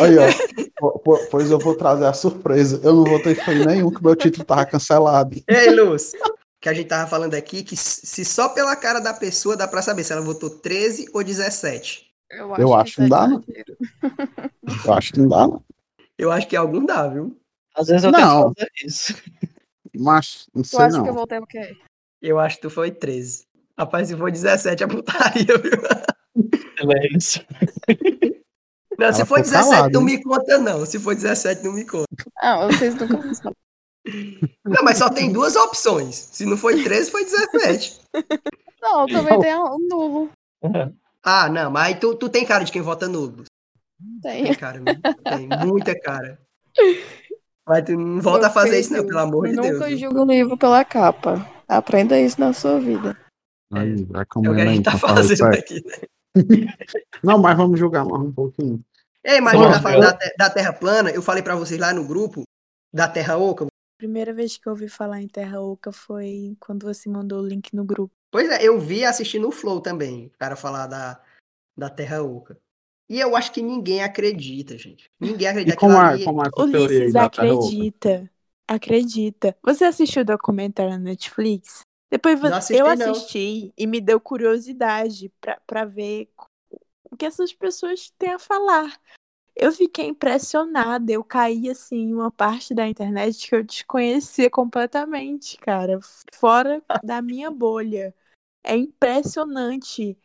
Aí, 0.00 0.16
ó. 0.18 0.64
Po- 0.78 0.98
po- 1.00 1.26
Pois 1.30 1.50
eu 1.50 1.58
vou 1.58 1.74
trazer 1.76 2.06
a 2.06 2.12
surpresa. 2.12 2.80
Eu 2.82 2.94
não 2.94 3.04
votei 3.04 3.34
foi 3.34 3.64
nenhum, 3.64 3.90
que 3.90 4.02
meu 4.02 4.14
título 4.16 4.44
tava 4.44 4.64
cancelado. 4.66 5.36
Ei, 5.48 5.70
Luz. 5.70 6.12
que 6.60 6.68
a 6.68 6.72
gente 6.74 6.88
tava 6.88 7.08
falando 7.08 7.34
aqui, 7.34 7.62
que 7.62 7.76
se 7.76 8.24
só 8.24 8.48
pela 8.48 8.74
cara 8.76 9.00
da 9.00 9.12
pessoa 9.12 9.56
dá 9.56 9.68
pra 9.68 9.82
saber 9.82 10.02
se 10.04 10.12
ela 10.12 10.22
votou 10.22 10.48
13 10.50 11.08
ou 11.12 11.22
17. 11.22 12.06
Eu 12.30 12.54
Eu 12.56 12.74
acho 12.74 12.94
que 12.96 13.00
não 13.02 13.08
dá, 13.08 13.28
não. 13.28 13.44
Eu 14.86 14.92
acho 14.94 15.12
que 15.12 15.20
não 15.20 15.28
dá, 15.28 15.46
não. 15.46 15.62
Eu 16.18 16.32
acho 16.32 16.46
que 16.48 16.56
algum 16.56 16.84
dá, 16.84 17.06
viu? 17.08 17.36
Às 17.76 17.88
vezes 17.88 18.04
eu 18.04 18.10
Não. 18.12 18.52
tento 18.52 18.54
fazer 18.58 18.70
isso. 18.84 19.14
Mas, 19.96 20.46
não 20.54 20.62
Tu 20.62 20.68
sei 20.68 20.78
acha 20.80 20.96
não. 20.96 21.04
que 21.04 21.10
eu 21.10 21.14
voltei 21.14 21.38
o 21.38 21.46
quê? 21.46 21.76
Eu 22.22 22.38
acho 22.38 22.56
que 22.56 22.62
tu 22.62 22.70
foi 22.70 22.90
13. 22.90 23.44
Rapaz, 23.78 24.08
se 24.08 24.16
for 24.16 24.30
17 24.30 24.84
é 24.84 24.86
putaria, 24.86 25.46
viu? 25.58 25.72
Silêncio. 26.78 27.44
Não, 28.98 29.12
se 29.12 29.20
Ela 29.20 29.26
for 29.26 29.38
ficou 29.38 29.42
17 29.42 29.70
calada, 29.70 29.90
não 29.92 30.00
hein? 30.00 30.06
me 30.06 30.22
conta, 30.22 30.58
não. 30.58 30.86
Se 30.86 30.98
for 31.00 31.14
17 31.14 31.64
não 31.64 31.72
me 31.72 31.84
conta. 31.84 32.06
Ah, 32.40 32.66
vocês 32.66 32.94
nunca 32.94 33.18
pensaram. 33.18 33.56
Não, 34.64 34.84
mas 34.84 34.98
só 34.98 35.08
tem 35.10 35.32
duas 35.32 35.56
opções. 35.56 36.14
Se 36.32 36.44
não 36.46 36.56
foi 36.56 36.82
13, 36.82 37.10
foi 37.10 37.24
17. 37.24 38.00
Não, 38.80 39.06
também 39.06 39.40
tem 39.40 39.56
um 39.56 39.78
nulo. 39.90 40.30
Ah, 41.26 41.48
não, 41.48 41.70
mas 41.70 41.98
tu, 41.98 42.14
tu 42.14 42.28
tem 42.28 42.44
cara 42.44 42.64
de 42.64 42.70
quem 42.70 42.82
vota 42.82 43.08
nulo. 43.08 43.44
Tem. 44.20 44.44
Tem 44.44 44.54
cara, 44.54 44.78
viu? 44.78 45.00
tem 45.24 45.48
muita 45.66 45.98
cara. 45.98 46.38
Mas 47.66 47.82
tu 47.86 47.92
não 47.92 48.20
volta 48.20 48.46
a 48.46 48.50
Meu 48.50 48.54
fazer 48.54 48.78
isso, 48.78 48.92
não, 48.92 49.06
pelo 49.06 49.20
amor 49.20 49.48
de 49.48 49.54
Deus. 49.56 49.72
Nunca 49.72 49.96
julga 49.96 50.20
o 50.20 50.26
livro 50.26 50.58
pela 50.58 50.84
capa. 50.84 51.50
Aprenda 51.66 52.20
isso 52.20 52.38
na 52.38 52.52
sua 52.52 52.78
vida. 52.78 53.16
Aí, 53.80 54.04
vai 54.04 54.22
É 54.22 54.50
o 54.50 54.54
que 54.54 54.60
a 54.60 54.66
gente 54.66 54.82
tá 54.84 54.98
fazendo 54.98 55.44
aqui, 55.46 55.82
né? 55.84 55.94
Não, 57.22 57.38
mas 57.38 57.56
vamos 57.56 57.78
julgar 57.78 58.04
mais 58.04 58.22
um 58.22 58.32
pouquinho. 58.32 58.84
Ei, 59.22 59.40
mas 59.40 59.54
a 59.54 59.78
Bom, 59.78 59.88
eu- 59.90 60.00
da, 60.00 60.18
da 60.38 60.50
Terra 60.50 60.72
plana, 60.72 61.10
eu 61.10 61.22
falei 61.22 61.42
pra 61.42 61.56
vocês 61.56 61.80
lá 61.80 61.92
no 61.94 62.04
grupo 62.06 62.42
da 62.92 63.08
Terra 63.08 63.36
Oca. 63.36 63.66
Primeira 63.98 64.34
vez 64.34 64.58
que 64.58 64.68
eu 64.68 64.72
ouvi 64.72 64.88
falar 64.88 65.22
em 65.22 65.28
Terra 65.28 65.60
Oca 65.60 65.92
foi 65.92 66.56
quando 66.60 66.84
você 66.84 67.08
mandou 67.08 67.40
o 67.40 67.46
link 67.46 67.72
no 67.74 67.84
grupo. 67.84 68.12
Pois 68.30 68.50
é, 68.50 68.62
eu 68.62 68.78
vi 68.78 69.04
assistindo 69.04 69.48
o 69.48 69.52
Flow 69.52 69.80
também, 69.80 70.26
o 70.26 70.38
cara 70.38 70.56
falar 70.56 70.86
da, 70.88 71.20
da 71.76 71.88
Terra 71.88 72.22
Oca. 72.22 72.58
E 73.08 73.20
eu 73.20 73.36
acho 73.36 73.52
que 73.52 73.62
ninguém 73.62 74.02
acredita, 74.02 74.76
gente. 74.76 75.08
Ninguém 75.20 75.46
E 75.46 75.50
acredita. 75.50 75.76
como 75.76 75.92
Aquilo 75.98 76.06
é, 76.10 76.14
ali- 76.14 76.24
como 76.24 76.42
é 76.42 76.46
essa 76.46 76.54
teoria 76.56 76.78
aí 76.78 76.84
Ulisses 76.86 77.16
acredita. 77.16 78.30
Acredita. 78.66 79.56
Você 79.62 79.84
assistiu 79.84 80.22
o 80.22 80.24
documentário 80.24 80.92
na 80.92 80.98
Netflix? 80.98 81.80
Depois 82.14 82.40
Não 82.40 82.54
assisti, 82.54 82.78
eu 82.80 82.86
não. 82.96 83.10
assisti 83.10 83.74
e 83.76 83.88
me 83.88 84.00
deu 84.00 84.20
curiosidade 84.20 85.32
pra, 85.40 85.60
pra 85.66 85.84
ver 85.84 86.30
o 87.10 87.16
que 87.16 87.26
essas 87.26 87.52
pessoas 87.52 88.12
têm 88.16 88.34
a 88.34 88.38
falar. 88.38 89.00
Eu 89.56 89.72
fiquei 89.72 90.06
impressionada. 90.06 91.10
Eu 91.10 91.24
caí 91.24 91.68
assim 91.68 91.96
em 91.96 92.14
uma 92.14 92.30
parte 92.30 92.72
da 92.72 92.86
internet 92.86 93.48
que 93.48 93.56
eu 93.56 93.64
desconhecia 93.64 94.48
completamente, 94.48 95.58
cara, 95.58 95.98
fora 96.32 96.80
da 97.02 97.20
minha 97.20 97.50
bolha. 97.50 98.14
É 98.62 98.76
impressionante 98.76 100.16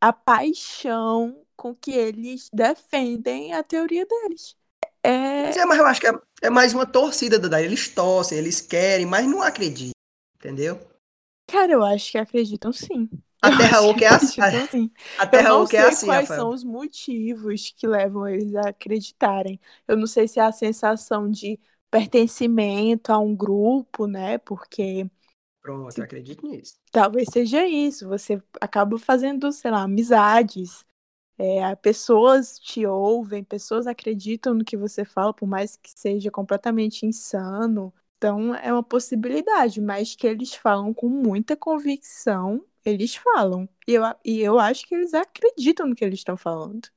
a 0.00 0.12
paixão 0.12 1.44
com 1.56 1.74
que 1.74 1.90
eles 1.90 2.48
defendem 2.52 3.52
a 3.52 3.64
teoria 3.64 4.06
deles. 4.06 4.56
É, 5.02 5.50
Sim, 5.50 5.64
mas 5.64 5.76
eu 5.76 5.86
acho 5.86 6.00
que 6.00 6.06
é, 6.06 6.12
é 6.42 6.50
mais 6.50 6.72
uma 6.72 6.86
torcida 6.86 7.36
Daí. 7.36 7.64
Eles 7.64 7.88
torcem, 7.88 8.38
eles 8.38 8.60
querem, 8.60 9.06
mas 9.06 9.26
não 9.26 9.42
acreditam. 9.42 9.90
Entendeu? 10.36 10.78
Cara, 11.46 11.72
eu 11.72 11.82
acho 11.84 12.12
que 12.12 12.18
acreditam 12.18 12.72
sim. 12.72 13.08
A 13.42 13.50
Eu 13.50 13.56
Terra 13.56 13.80
Oca 13.82 14.04
que 14.04 14.04
é 14.04 14.08
assim. 14.08 14.42
sim. 14.70 14.90
A 15.16 15.26
Eu 15.32 15.42
Terra 15.42 15.54
não 15.58 15.64
Oca 15.64 15.76
sei 15.76 15.86
é 15.88 15.88
assim, 15.88 16.10
quais 16.10 16.12
Rafael. 16.12 16.30
são 16.30 16.50
os 16.50 16.64
motivos 16.64 17.70
que 17.70 17.86
levam 17.86 18.28
eles 18.28 18.54
a 18.56 18.68
acreditarem. 18.70 19.60
Eu 19.86 19.96
não 19.96 20.06
sei 20.06 20.28
se 20.28 20.38
é 20.40 20.42
a 20.44 20.52
sensação 20.52 21.30
de 21.30 21.58
pertencimento 21.90 23.12
a 23.12 23.18
um 23.18 23.34
grupo, 23.36 24.06
né? 24.06 24.38
Porque 24.38 25.08
Pronto, 25.60 25.98
eu 26.00 26.04
acredito 26.04 26.46
nisso. 26.48 26.80
talvez 26.90 27.28
seja 27.32 27.66
isso. 27.66 28.08
Você 28.08 28.42
acaba 28.60 28.98
fazendo, 28.98 29.50
sei 29.52 29.70
lá, 29.70 29.82
amizades. 29.82 30.84
É, 31.38 31.74
pessoas 31.76 32.58
te 32.60 32.86
ouvem, 32.86 33.44
pessoas 33.44 33.86
acreditam 33.86 34.54
no 34.54 34.64
que 34.64 34.76
você 34.76 35.04
fala, 35.04 35.34
por 35.34 35.46
mais 35.48 35.76
que 35.76 35.90
seja 35.90 36.30
completamente 36.30 37.06
insano. 37.06 37.94
Então 38.16 38.54
é 38.54 38.72
uma 38.72 38.82
possibilidade, 38.82 39.80
mas 39.80 40.14
que 40.14 40.26
eles 40.26 40.54
falam 40.54 40.92
com 40.94 41.08
muita 41.08 41.56
convicção, 41.56 42.64
eles 42.84 43.16
falam. 43.16 43.68
E 43.86 43.92
eu, 43.94 44.02
e 44.24 44.40
eu 44.40 44.58
acho 44.58 44.86
que 44.86 44.94
eles 44.94 45.12
acreditam 45.12 45.86
no 45.86 45.94
que 45.94 46.04
eles 46.04 46.20
estão 46.20 46.36
falando. 46.36 46.88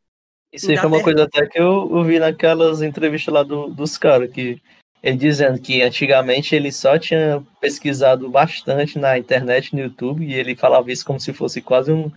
Isso 0.51 0.69
aí 0.71 0.77
foi 0.77 0.87
uma 0.87 1.03
coisa 1.03 1.23
até 1.23 1.45
que 1.45 1.59
eu, 1.59 1.89
eu 1.91 2.03
vi 2.03 2.19
naquelas 2.19 2.81
entrevistas 2.81 3.33
lá 3.33 3.43
do- 3.43 3.69
dos 3.69 3.97
caras, 3.97 4.31
que 4.31 4.59
ele 5.03 5.17
dizendo 5.17 5.59
que 5.61 5.81
antigamente 5.81 6.55
ele 6.55 6.71
só 6.71 6.97
tinha 6.97 7.43
pesquisado 7.61 8.29
bastante 8.29 8.97
na 8.97 9.17
internet, 9.17 9.73
no 9.75 9.81
YouTube, 9.81 10.25
e 10.25 10.33
ele 10.33 10.55
falava 10.55 10.91
isso 10.91 11.05
como 11.05 11.19
se 11.19 11.31
fosse 11.33 11.61
quase 11.61 11.91
um, 11.91 12.11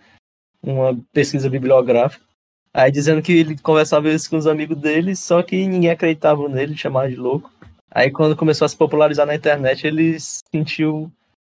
uma 0.63 0.99
pesquisa 1.13 1.51
bibliográfica. 1.51 2.25
Aí 2.73 2.91
dizendo 2.91 3.21
que 3.21 3.33
ele 3.33 3.59
conversava 3.59 4.09
isso 4.09 4.31
com 4.31 4.37
os 4.39 4.47
amigos 4.47 4.79
dele, 4.79 5.15
só 5.15 5.43
que 5.43 5.67
ninguém 5.67 5.91
acreditava 5.91 6.49
nele, 6.49 6.77
chamava 6.77 7.09
de 7.09 7.17
louco. 7.17 7.53
Aí 7.95 8.11
quando 8.11 8.37
começou 8.37 8.65
a 8.65 8.69
se 8.69 8.77
popularizar 8.77 9.27
na 9.27 9.35
internet, 9.35 9.87
ele 9.87 10.19
se 10.19 10.43
sentiu 10.51 11.13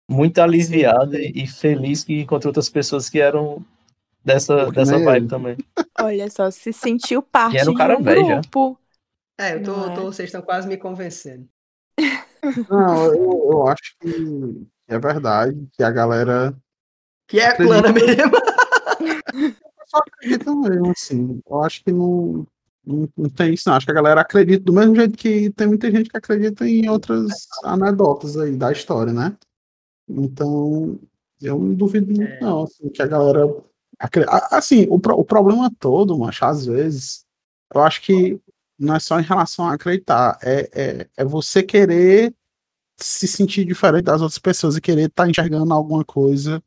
muito 0.09 0.39
aliviado 0.39 1.15
e, 1.15 1.43
e 1.43 1.47
feliz 1.47 2.03
que 2.03 2.21
encontrou 2.21 2.49
outras 2.49 2.69
pessoas 2.69 3.09
que 3.09 3.19
eram 3.19 3.63
dessa, 4.23 4.71
dessa 4.71 4.97
vibe 4.97 5.27
também. 5.27 5.57
Olha 5.99 6.29
só, 6.29 6.49
se 6.49 6.71
sentiu 6.73 7.21
parte 7.21 7.57
era 7.57 7.69
um 7.69 7.73
de 7.73 7.77
cara 7.77 7.97
um 7.97 8.03
velho 8.03 8.25
já. 8.25 8.39
grupo. 8.39 8.79
É, 9.39 9.55
eu 9.55 9.63
tô, 9.63 9.85
é? 9.85 9.93
tô- 9.95 10.03
vocês 10.05 10.27
estão 10.29 10.41
quase 10.41 10.67
me 10.67 10.77
convencendo. 10.77 11.47
Não, 12.69 13.05
eu, 13.13 13.49
eu 13.51 13.67
acho 13.67 13.95
que 13.99 14.67
é 14.87 14.97
verdade, 14.97 15.67
que 15.73 15.83
a 15.83 15.91
galera 15.91 16.55
Que 17.27 17.39
é 17.39 17.47
Acredito. 17.51 17.67
plana 17.67 17.91
mesmo. 17.93 18.31
só 19.87 19.97
acredita 19.97 20.55
mesmo, 20.55 20.91
assim. 20.91 21.41
Eu 21.49 21.63
acho 21.63 21.83
que 21.83 21.91
não, 21.91 22.47
não, 22.89 23.09
não 23.15 23.29
tem 23.29 23.53
isso, 23.53 23.69
não. 23.69 23.75
Acho 23.75 23.85
que 23.85 23.91
a 23.91 23.95
galera 23.95 24.21
acredita 24.21 24.63
do 24.63 24.73
mesmo 24.73 24.95
jeito 24.95 25.17
que 25.17 25.49
tem 25.51 25.67
muita 25.67 25.91
gente 25.91 26.09
que 26.09 26.17
acredita 26.17 26.67
em 26.67 26.89
outras 26.89 27.47
anedotas 27.63 28.35
aí 28.37 28.55
da 28.55 28.71
história, 28.71 29.13
né? 29.13 29.35
Então, 30.07 30.99
eu 31.41 31.57
não 31.59 31.73
duvido 31.73 32.07
muito, 32.07 32.23
É. 32.23 32.39
não, 32.41 32.63
assim, 32.63 32.89
que 32.89 33.01
a 33.01 33.07
galera. 33.07 33.45
Assim, 34.51 34.87
o, 34.89 34.99
pro- 34.99 35.17
o 35.19 35.25
problema 35.25 35.69
todo, 35.79 36.17
macho, 36.17 36.45
às 36.45 36.65
vezes, 36.65 37.25
eu 37.73 37.81
acho 37.81 38.01
que 38.01 38.39
não 38.77 38.95
é 38.95 38.99
só 38.99 39.19
em 39.19 39.23
relação 39.23 39.65
a 39.65 39.73
acreditar, 39.73 40.39
é, 40.41 40.69
é, 40.73 41.07
é 41.17 41.25
você 41.25 41.61
querer 41.61 42.33
se 42.97 43.27
sentir 43.27 43.65
diferente 43.65 44.05
das 44.05 44.21
outras 44.21 44.39
pessoas 44.39 44.77
e 44.77 44.81
querer 44.81 45.07
estar 45.07 45.29
enxergando 45.29 45.73
alguma 45.73 46.03
coisa 46.03 46.63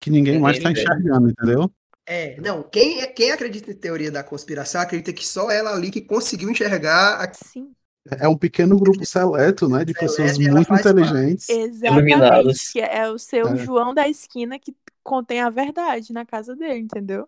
que 0.00 0.10
ninguém 0.10 0.38
mais 0.38 0.56
está 0.58 0.70
enxergando, 0.70 1.30
entendeu? 1.30 1.70
É, 2.06 2.38
não, 2.40 2.62
quem, 2.62 3.00
é- 3.00 3.06
quem 3.06 3.30
acredita 3.30 3.70
em 3.70 3.74
teoria 3.74 4.10
da 4.10 4.22
conspiração 4.22 4.80
acredita 4.80 5.12
que 5.12 5.26
só 5.26 5.50
ela 5.50 5.72
ali 5.74 5.90
que 5.90 6.02
conseguiu 6.02 6.50
enxergar 6.50 7.22
a 7.24 7.32
Sim, 7.32 7.74
É 8.20 8.28
um 8.28 8.36
pequeno 8.36 8.78
grupo 8.78 9.04
seleto, 9.06 9.68
né, 9.68 9.84
de 9.84 9.94
pessoas 9.94 10.36
muito 10.38 10.66
faz 10.68 10.82
parte. 10.82 10.88
inteligentes. 11.00 11.48
exatamente. 11.48 12.10
Iluminadas. 12.10 12.72
Que 12.72 12.80
é 12.80 13.08
o 13.08 13.18
seu 13.18 13.48
É. 13.48 13.56
João 13.56 13.94
da 13.94 14.06
esquina 14.08 14.58
que 14.58 14.76
contém 15.02 15.40
a 15.40 15.48
verdade 15.48 16.12
na 16.12 16.26
casa 16.26 16.54
dele, 16.54 16.80
entendeu? 16.80 17.26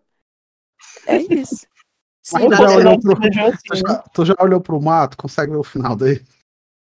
É 1.07 1.17
isso. 1.33 1.65
Sim, 2.21 2.33
Mas 2.33 2.49
na 2.49 2.57
já 2.57 2.75
olhou 2.75 2.99
pro- 2.99 3.13
assim, 3.13 3.59
Tu 3.67 3.75
já, 3.75 3.97
tu 4.13 4.25
já 4.25 4.35
olhou 4.39 4.61
pro 4.61 4.81
mato? 4.81 5.17
Consegue 5.17 5.51
ver 5.53 5.57
o 5.57 5.63
final 5.63 5.95
dele? 5.95 6.23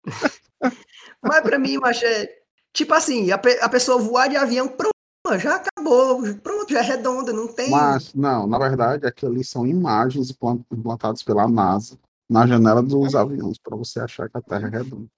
Mas 1.23 1.41
pra 1.43 1.59
mim, 1.59 1.77
macho, 1.79 2.05
é 2.05 2.29
tipo 2.73 2.95
assim, 2.95 3.31
a, 3.31 3.39
pe- 3.39 3.59
a 3.61 3.69
pessoa 3.69 3.99
voar 4.01 4.29
de 4.29 4.37
avião, 4.37 4.69
pronto, 4.69 4.91
já 5.39 5.57
acabou, 5.57 6.23
pronto, 6.37 6.73
já 6.73 6.81
é 6.81 6.83
redonda, 6.83 7.33
não 7.33 7.47
tem. 7.47 7.71
Mas, 7.71 8.15
não, 8.15 8.47
na 8.47 8.59
verdade, 8.59 9.07
aquilo 9.07 9.33
ali 9.33 9.45
são 9.45 9.67
imagens 9.67 10.31
implan- 10.31 10.65
implantadas 10.71 11.23
pela 11.23 11.49
NASA 11.49 11.99
na 12.29 12.47
janela 12.47 12.83
dos 12.83 13.15
aviões, 13.15 13.59
para 13.59 13.77
você 13.77 14.01
achar 14.01 14.29
que 14.29 14.39
a 14.39 14.41
Terra 14.41 14.69
é 14.69 14.71
redonda. 14.71 15.09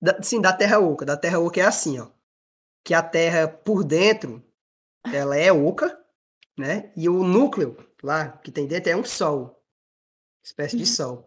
Da, 0.00 0.22
sim, 0.22 0.40
da 0.40 0.52
Terra 0.52 0.78
Oca. 0.78 1.04
Da 1.04 1.16
Terra 1.16 1.38
Oca 1.38 1.60
é 1.60 1.64
assim, 1.64 1.98
ó. 1.98 2.08
Que 2.84 2.92
a 2.92 3.02
Terra 3.02 3.48
por 3.48 3.82
dentro, 3.82 4.42
ela 5.04 5.36
é 5.36 5.50
oca, 5.50 5.98
né? 6.58 6.92
E 6.94 7.08
o 7.08 7.24
núcleo 7.24 7.76
lá 8.02 8.28
que 8.28 8.52
tem 8.52 8.66
dentro 8.66 8.90
é 8.90 8.96
um 8.96 9.04
sol. 9.04 9.62
Espécie 10.44 10.76
de 10.76 10.86
sol. 10.86 11.26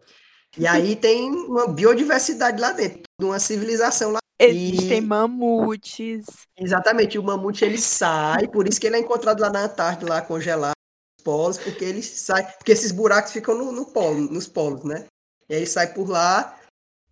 E 0.56 0.66
aí 0.66 0.94
tem 0.94 1.30
uma 1.30 1.66
biodiversidade 1.66 2.60
lá 2.60 2.72
dentro, 2.72 3.02
uma 3.20 3.40
civilização 3.40 4.12
lá. 4.12 4.18
Existem 4.40 4.98
E- 4.98 5.00
mamutes. 5.00 6.26
Exatamente, 6.56 7.18
o 7.18 7.22
mamute 7.22 7.64
ele 7.64 7.78
sai, 7.78 8.46
por 8.46 8.68
isso 8.68 8.80
que 8.80 8.86
ele 8.86 8.96
é 8.96 9.00
encontrado 9.00 9.40
lá 9.40 9.50
na 9.50 9.64
Antártida, 9.64 10.08
lá 10.08 10.22
congelado, 10.22 10.74
nos 11.18 11.24
polos, 11.24 11.58
porque 11.58 11.84
ele 11.84 12.02
sai, 12.02 12.46
porque 12.56 12.72
esses 12.72 12.92
buracos 12.92 13.32
ficam 13.32 13.56
no, 13.58 13.72
no 13.72 13.86
polo, 13.86 14.20
nos 14.20 14.46
polos, 14.46 14.84
né? 14.84 15.06
E 15.48 15.54
aí 15.54 15.60
ele 15.60 15.66
sai 15.66 15.92
por 15.92 16.08
lá, 16.08 16.56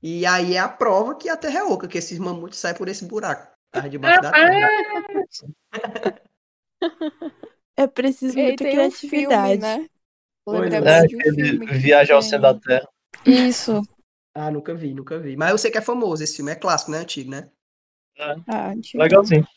e 0.03 0.25
aí 0.25 0.55
é 0.55 0.59
a 0.61 0.69
prova 0.69 1.17
que 1.17 1.29
a 1.29 1.37
Terra 1.37 1.61
é 1.61 1.65
oca, 1.65 1.89
que 1.89 1.99
esses 1.99 2.19
mamutes 2.19 2.59
saem 2.59 2.77
por 2.77 2.87
esse 2.89 3.05
buraco, 3.05 3.51
tá 3.73 3.89
debaixo 3.89 4.21
da 4.23 4.31
Terra. 4.31 4.71
É 7.77 7.87
preciso 7.87 8.39
muita 8.39 8.65
tem 8.65 8.79
um 8.79 8.91
filme, 8.91 9.27
criatividade. 9.27 9.61
né? 9.61 9.75
É. 9.85 9.97
É, 10.49 10.81
um 10.81 11.05
aquele 11.05 11.49
filme 11.51 11.67
Viagem 11.67 12.15
ao 12.15 12.23
Centro 12.23 12.43
da 12.43 12.55
Terra. 12.55 12.89
Isso. 13.25 13.83
Ah, 14.39 14.51
nunca 14.51 14.75
vi, 14.75 14.93
nunca 14.93 15.19
vi. 15.19 15.35
Mas 15.35 15.51
eu 15.51 15.57
sei 15.57 15.71
que 15.71 15.79
é 15.79 15.81
famoso 15.81 16.23
esse 16.23 16.37
filme, 16.37 16.53
é 16.53 16.55
clássico, 16.55 16.91
né? 16.91 16.99
Antigo, 16.99 17.31
né? 17.31 17.51
Ah, 18.47 18.69
antigo. 18.71 19.03
Legalzinho. 19.03 19.49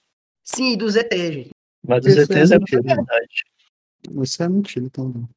Sim, 0.41 0.77
do 0.77 0.89
ZT, 0.89 1.31
gente. 1.33 1.49
Mas 1.85 2.05
os 2.05 2.15
ETs 2.15 2.51
é 2.51 2.55
é 2.55 2.59
mentira. 2.59 2.81
verdade. 2.81 3.27
Isso 4.23 4.41
é 4.41 4.47
mentira 4.47 4.89
também. 4.89 5.27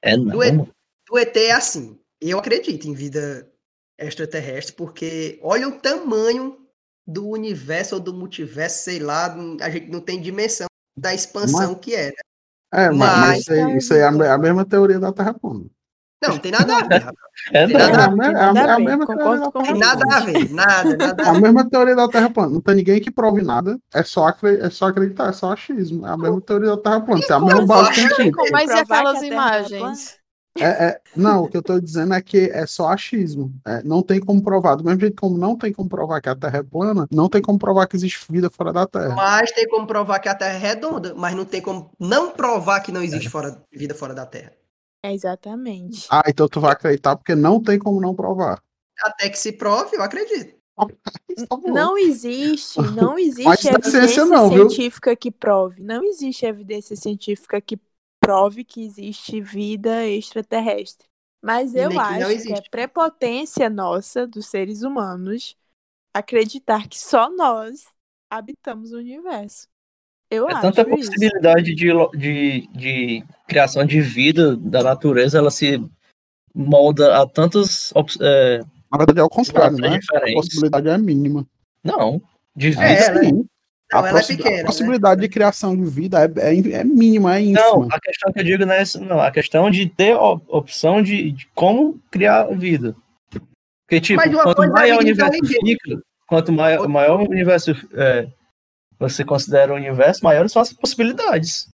É 0.00 0.16
não. 0.16 0.32
Do, 0.32 0.42
E- 0.42 0.72
do 1.06 1.18
ET 1.18 1.36
é 1.36 1.52
assim. 1.52 2.00
Eu 2.18 2.38
acredito 2.38 2.86
em 2.86 2.94
vida 2.94 3.50
extraterrestre, 3.98 4.74
porque 4.74 5.38
olha 5.42 5.68
o 5.68 5.78
tamanho 5.80 6.66
do 7.06 7.28
universo 7.28 7.96
ou 7.96 8.00
do 8.00 8.14
multiverso, 8.14 8.84
sei 8.84 8.98
lá, 9.00 9.34
a 9.60 9.70
gente 9.70 9.90
não 9.90 10.00
tem 10.00 10.20
dimensão 10.20 10.66
da 10.98 11.14
expansão 11.14 11.74
que 11.74 11.94
é, 11.94 12.06
né? 12.06 12.12
É, 12.72 12.90
mas, 12.90 12.96
Mas- 12.98 13.18
mas 13.20 13.38
isso 13.40 13.52
aí, 13.52 13.76
isso 13.76 13.94
aí 13.94 14.00
é 14.00 14.04
a 14.04 14.10
me- 14.12 14.26
a 14.26 14.38
mesma 14.38 14.64
teoria 14.64 14.98
da 14.98 15.12
Terra 15.12 15.34
plana. 15.34 15.66
Não, 16.20 16.30
não 16.30 16.38
tem 16.38 16.50
nada 16.52 16.76
a 16.76 16.82
ver. 16.82 17.06
É 17.52 17.66
Tem 17.66 17.76
nada 17.76 17.92
É 17.98 18.04
a 18.04 18.08
ver, 18.08 18.22
é 18.34 18.40
a- 18.40 18.52
nada 18.52 18.60
a 18.60 18.68
é 18.68 18.72
a 18.72 18.76
ver, 18.76 18.84
mesma 18.84 19.06
concordo 19.06 19.52
teoria 19.52 19.52
da 19.52 19.52
Terra 19.52 19.76
nada 19.78 20.04
plana. 20.04 20.16
a 20.16 20.20
ver, 20.20 20.50
nada, 20.52 20.96
nada 20.96 21.22
É 21.22 21.28
a 21.28 21.34
mesma 21.34 21.70
teoria 21.70 21.96
da 21.96 22.08
Terra 22.08 22.30
plana. 22.30 22.52
Não 22.52 22.60
tem 22.60 22.74
ninguém 22.74 23.00
que 23.00 23.10
prove 23.10 23.42
nada. 23.42 23.78
É 23.94 24.02
só, 24.02 24.28
é 24.28 24.70
só 24.70 24.86
acreditar, 24.86 25.28
é 25.28 25.32
só 25.32 25.52
achismo. 25.52 26.06
É 26.06 26.10
a 26.10 26.16
mesma 26.16 26.40
teoria 26.40 26.70
da 26.70 26.76
Terra 26.76 27.00
plana. 27.00 27.22
Tem 27.22 27.36
a 27.36 27.40
mesma 27.40 27.66
base 27.66 27.94
científica. 27.94 28.42
Mas 28.50 28.68
e 28.70 28.72
aquelas 28.72 29.22
é 29.22 29.26
imagens? 29.26 30.18
É, 30.60 30.86
é- 30.86 31.00
não, 31.14 31.44
o 31.44 31.48
que 31.48 31.56
eu 31.56 31.62
tô 31.62 31.80
dizendo 31.80 32.14
é 32.14 32.20
que 32.20 32.50
é 32.50 32.66
só 32.66 32.88
achismo. 32.88 33.52
É, 33.64 33.80
não 33.84 34.02
tem 34.02 34.18
como 34.18 34.42
provar. 34.42 34.74
Do 34.74 34.82
mesmo 34.82 34.98
jeito 35.00 35.14
como 35.20 35.38
não 35.38 35.56
tem 35.56 35.72
como 35.72 35.88
provar 35.88 36.20
que 36.20 36.28
a 36.28 36.34
Terra 36.34 36.58
é 36.58 36.62
plana, 36.64 37.06
não 37.12 37.28
tem 37.28 37.40
como 37.40 37.58
provar 37.58 37.86
que 37.86 37.94
existe 37.94 38.26
vida 38.28 38.50
fora 38.50 38.72
da 38.72 38.84
Terra. 38.84 39.14
Mas 39.14 39.52
tem 39.52 39.68
como 39.68 39.86
provar 39.86 40.18
que 40.18 40.28
a 40.28 40.34
Terra 40.34 40.54
é 40.54 40.58
redonda, 40.58 41.14
mas 41.16 41.36
não 41.36 41.44
tem 41.44 41.62
como 41.62 41.92
não 42.00 42.32
provar 42.32 42.80
que 42.80 42.90
não 42.90 43.02
existe 43.02 43.30
fora, 43.30 43.62
vida 43.72 43.94
fora 43.94 44.14
da 44.14 44.26
Terra. 44.26 44.50
É 45.08 45.14
exatamente. 45.14 46.06
Ah, 46.10 46.22
então 46.28 46.46
tu 46.46 46.60
vai 46.60 46.72
acreditar 46.72 47.16
porque 47.16 47.34
não 47.34 47.62
tem 47.62 47.78
como 47.78 47.98
não 47.98 48.14
provar. 48.14 48.62
Até 49.00 49.30
que 49.30 49.38
se 49.38 49.52
prove, 49.52 49.96
eu 49.96 50.02
acredito. 50.02 50.58
Tá. 50.76 50.86
Não 51.64 51.96
existe, 51.96 52.80
não 52.94 53.16
existe 53.18 53.68
evidência 53.68 54.26
não, 54.26 54.50
viu? 54.50 54.68
científica 54.68 55.16
que 55.16 55.30
prove. 55.30 55.82
Não 55.82 56.04
existe 56.04 56.44
evidência 56.44 56.94
científica 56.94 57.58
que 57.60 57.80
prove 58.20 58.64
que 58.64 58.84
existe 58.84 59.40
vida 59.40 60.06
extraterrestre. 60.06 61.06
Mas 61.42 61.74
eu 61.74 61.90
que 61.90 61.98
acho 61.98 62.42
que 62.42 62.52
é 62.52 62.60
prepotência 62.70 63.70
nossa, 63.70 64.26
dos 64.26 64.46
seres 64.46 64.82
humanos, 64.82 65.56
acreditar 66.12 66.86
que 66.86 66.98
só 66.98 67.30
nós 67.30 67.86
habitamos 68.28 68.92
o 68.92 68.98
universo. 68.98 69.68
Eu 70.30 70.48
É 70.48 70.52
acho 70.52 70.60
tanta 70.62 70.82
isso. 70.82 70.90
possibilidade 71.10 71.74
de, 71.74 71.88
de, 72.16 72.68
de 72.74 73.24
criação 73.46 73.84
de 73.84 74.00
vida 74.00 74.56
da 74.56 74.82
natureza, 74.82 75.38
ela 75.38 75.50
se 75.50 75.82
molda 76.54 77.16
a 77.22 77.26
tantas 77.26 77.92
é, 78.20 78.60
Na 78.90 78.98
verdade 78.98 79.20
é 79.20 79.22
o 79.22 79.28
contrário, 79.28 79.78
né? 79.78 79.88
A 79.88 79.98
diferentes. 79.98 80.34
possibilidade 80.34 80.88
é 80.88 80.98
mínima. 80.98 81.46
Não, 81.82 82.20
de 82.54 82.70
vida. 82.70 82.84
É, 82.84 83.06
ela- 83.06 83.20
sim. 83.22 83.44
Não, 83.90 84.00
a, 84.00 84.08
ela 84.08 84.18
é 84.18 84.20
possi- 84.20 84.36
pequena, 84.36 84.54
a 84.54 84.58
né? 84.58 84.64
possibilidade 84.64 85.20
de 85.22 85.28
criação 85.30 85.74
de 85.74 85.84
vida 85.84 86.18
é, 86.22 86.24
é, 86.52 86.58
é 86.72 86.84
mínima, 86.84 87.38
é 87.38 87.40
Não, 87.40 87.52
ínfima. 87.84 87.88
a 87.90 87.98
questão 88.00 88.30
que 88.34 88.40
eu 88.40 88.44
digo 88.44 88.66
não 88.66 88.74
é 88.74 88.80
essa, 88.82 89.00
não. 89.00 89.18
A 89.18 89.30
questão 89.30 89.70
de 89.70 89.88
ter 89.88 90.12
a 90.12 90.22
opção 90.22 91.02
de, 91.02 91.32
de 91.32 91.46
como 91.54 91.98
criar 92.10 92.44
vida. 92.54 92.94
Porque, 93.86 93.98
tipo, 94.02 94.20
quanto 94.42 94.62
é 94.62 94.68
maior 94.68 94.96
o 94.98 95.00
a 95.00 95.04
vida 95.04 95.24
universo 95.24 95.46
fica, 95.64 96.02
quanto 96.26 96.52
maior, 96.52 96.86
maior 96.86 97.20
o 97.22 97.30
universo 97.30 97.70
é, 97.94 98.28
você 98.98 99.24
considera 99.24 99.72
o 99.72 99.76
universo, 99.76 100.24
maiores 100.24 100.52
são 100.52 100.62
as 100.62 100.72
possibilidades. 100.72 101.68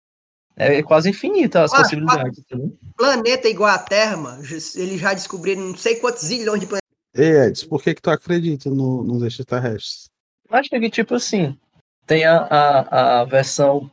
É 0.57 0.83
quase 0.83 1.11
infinita 1.11 1.65
as 1.65 1.73
Ah, 1.73 1.79
possibilidades. 1.79 2.39
entendeu? 2.39 2.77
Planeta 2.97 3.49
igual 3.49 3.71
a 3.71 3.79
Terra, 3.79 4.17
mano, 4.17 4.43
eles 4.45 5.01
já 5.01 5.13
descobriram 5.13 5.63
não 5.63 5.77
sei 5.77 5.97
quantos 5.97 6.25
zilhões 6.25 6.61
de 6.61 6.67
planetas. 6.67 6.85
Ei, 7.17 7.49
Edson, 7.49 7.69
por 7.69 7.83
que, 7.83 7.95
que 7.95 8.03
tu 8.03 8.11
acredita 8.11 8.71
no- 8.71 9.03
nos 9.03 9.23
extraterrestres? 9.23 10.05
Acho 10.51 10.69
que, 10.71 10.91
tipo 10.91 11.15
assim, 11.15 11.57
tem 12.07 12.25
a, 12.25 12.37
a, 12.39 13.21
a 13.21 13.25
versão 13.25 13.91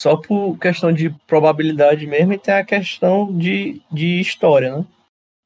só 0.00 0.16
por 0.16 0.58
questão 0.58 0.92
de 0.92 1.10
probabilidade 1.26 2.06
mesmo 2.06 2.32
e 2.32 2.38
tem 2.38 2.54
a 2.54 2.64
questão 2.64 3.32
de, 3.38 3.80
de 3.90 4.20
história, 4.20 4.76
né? 4.78 4.86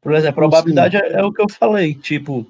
Por 0.03 0.15
exemplo, 0.15 0.31
a 0.31 0.49
probabilidade 0.49 0.97
é, 0.97 1.13
é 1.15 1.25
o 1.25 1.33
que 1.33 1.43
eu 1.43 1.49
falei, 1.49 1.95
tipo, 1.95 2.47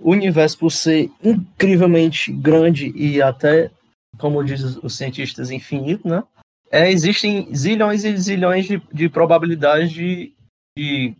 o 0.00 0.10
universo 0.12 0.58
por 0.58 0.70
ser 0.70 1.10
incrivelmente 1.22 2.32
grande 2.32 2.92
e 2.96 3.20
até, 3.20 3.70
como 4.18 4.42
dizem 4.44 4.78
os- 4.82 4.96
cientistas, 4.96 5.50
infinito, 5.50 6.06
né? 6.08 6.22
É, 6.70 6.90
existem 6.90 7.54
zilhões 7.54 8.04
e 8.04 8.16
zilhões 8.16 8.66
de, 8.66 8.82
de 8.92 9.08
probabilidades 9.08 9.90
de, 9.92 10.32
de 10.76 11.14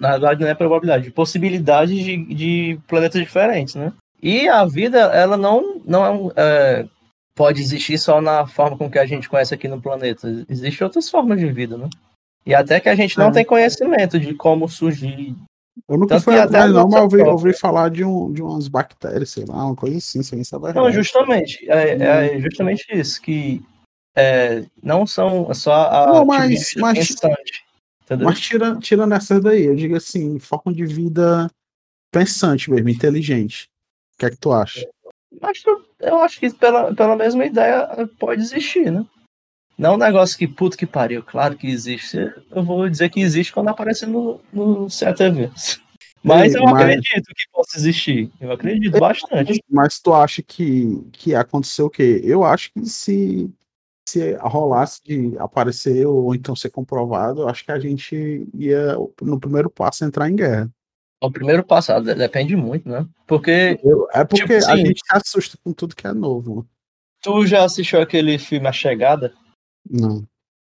na 0.00 0.10
verdade 0.12 0.42
não 0.42 0.48
é 0.50 0.54
probabilidade, 0.54 1.04
de 1.04 1.10
possibilidades 1.10 1.98
de, 2.04 2.16
de 2.34 2.78
planetas 2.86 3.20
diferentes, 3.20 3.74
né? 3.74 3.92
E 4.22 4.46
a 4.48 4.66
vida, 4.66 4.98
ela 4.98 5.36
não, 5.38 5.80
não 5.86 6.04
é, 6.04 6.10
um, 6.10 6.30
é, 6.36 6.86
pode 7.34 7.62
existir 7.62 7.96
só 7.96 8.20
na 8.20 8.46
forma 8.46 8.76
com 8.76 8.90
que 8.90 8.98
a 8.98 9.06
gente 9.06 9.28
conhece 9.30 9.54
aqui 9.54 9.66
no 9.66 9.80
planeta. 9.80 10.28
Existem 10.46 10.84
outras 10.86 11.08
formas 11.08 11.38
de 11.40 11.50
vida, 11.50 11.78
né? 11.78 11.88
E 12.44 12.54
até 12.54 12.78
que 12.80 12.90
a 12.90 12.94
gente 12.94 13.16
não 13.16 13.28
É. 13.28 13.32
tem 13.32 13.44
conhecimento 13.46 14.20
de 14.20 14.34
como 14.34 14.68
surgir. 14.68 15.34
Eu 15.90 15.98
nunca 15.98 16.14
Tanto 16.14 16.24
fui 16.24 16.38
atrás, 16.38 16.72
não, 16.72 16.88
mas 16.88 17.02
ouvi, 17.02 17.20
ouvi 17.20 17.52
falar 17.52 17.90
de, 17.90 18.04
um, 18.04 18.32
de 18.32 18.40
umas 18.40 18.68
bactérias, 18.68 19.30
sei 19.30 19.44
lá, 19.44 19.66
uma 19.66 19.74
coisa 19.74 19.98
assim, 19.98 20.22
sem 20.22 20.44
saber. 20.44 20.72
Não, 20.72 20.92
justamente, 20.92 21.68
é, 21.68 21.96
é 22.36 22.40
justamente 22.40 22.86
isso, 22.92 23.20
que 23.20 23.60
é, 24.14 24.64
não 24.80 25.04
são 25.04 25.52
só 25.52 25.72
a 25.72 26.06
Não, 26.06 26.24
mas- 26.24 26.74
mas- 26.76 27.08
pensante. 27.08 27.64
Mas 28.22 28.38
tira, 28.38 28.76
tira 28.78 29.04
nessas 29.04 29.42
daí, 29.42 29.64
eu 29.64 29.74
digo 29.74 29.96
assim, 29.96 30.38
forma 30.38 30.72
de 30.72 30.86
vida 30.86 31.50
pensante 32.12 32.70
mesmo, 32.70 32.88
inteligente. 32.88 33.68
O 34.14 34.18
que 34.20 34.26
é 34.26 34.30
que 34.30 34.36
tu 34.36 34.52
acha? 34.52 34.88
Acho 35.42 35.84
eu 35.98 36.20
acho 36.20 36.38
que 36.38 36.50
pela, 36.54 36.94
pela 36.94 37.16
mesma 37.16 37.44
ideia 37.44 38.08
pode 38.18 38.42
existir, 38.42 38.92
né? 38.92 39.04
Não 39.80 39.92
é 39.92 39.94
um 39.94 39.98
negócio 39.98 40.36
que, 40.36 40.46
puto 40.46 40.76
que 40.76 40.86
pariu, 40.86 41.22
claro 41.22 41.56
que 41.56 41.66
existe. 41.66 42.18
Eu 42.50 42.62
vou 42.62 42.88
dizer 42.88 43.08
que 43.08 43.20
existe 43.20 43.52
quando 43.52 43.68
aparecer 43.68 44.06
no, 44.06 44.38
no 44.52 44.86
CATV. 44.88 45.50
Mas 46.22 46.54
Ei, 46.54 46.60
eu 46.60 46.64
mas- 46.64 46.82
acredito 46.82 47.26
que 47.34 47.50
possa 47.50 47.78
existir. 47.78 48.30
Eu 48.38 48.52
acredito 48.52 48.98
bastante. 48.98 49.58
Mas 49.70 49.98
tu 49.98 50.12
acha 50.12 50.42
que, 50.42 51.02
que 51.12 51.34
aconteceu 51.34 51.86
o 51.86 51.90
quê? 51.90 52.20
Eu 52.22 52.44
acho 52.44 52.70
que 52.74 52.84
se, 52.84 53.50
se 54.06 54.34
rolasse 54.34 55.00
de 55.02 55.38
aparecer 55.38 56.04
ou 56.06 56.34
então 56.34 56.54
ser 56.54 56.68
comprovado, 56.68 57.40
eu 57.40 57.48
acho 57.48 57.64
que 57.64 57.72
a 57.72 57.78
gente 57.78 58.46
ia, 58.52 58.94
no 59.22 59.40
primeiro 59.40 59.70
passo, 59.70 60.04
entrar 60.04 60.28
em 60.28 60.36
guerra. 60.36 60.70
O 61.22 61.30
primeiro 61.30 61.64
passo 61.64 61.90
ah, 61.92 62.00
de- 62.00 62.14
depende 62.14 62.54
muito, 62.54 62.86
né? 62.86 63.06
Porque 63.26 63.78
Eu- 63.82 64.06
é 64.12 64.24
porque 64.24 64.42
Tipo 64.42 64.52
a 64.52 64.56
assim- 64.74 64.86
gente 64.86 65.00
se 65.00 65.16
assusta 65.16 65.58
com 65.64 65.72
tudo 65.72 65.96
que 65.96 66.06
é 66.06 66.12
novo. 66.12 66.66
tu 67.22 67.46
já 67.46 67.64
assistiu 67.64 68.00
aquele 68.02 68.38
filme 68.38 68.66
A 68.68 68.72
Chegada? 68.72 69.32
Não. 69.88 70.24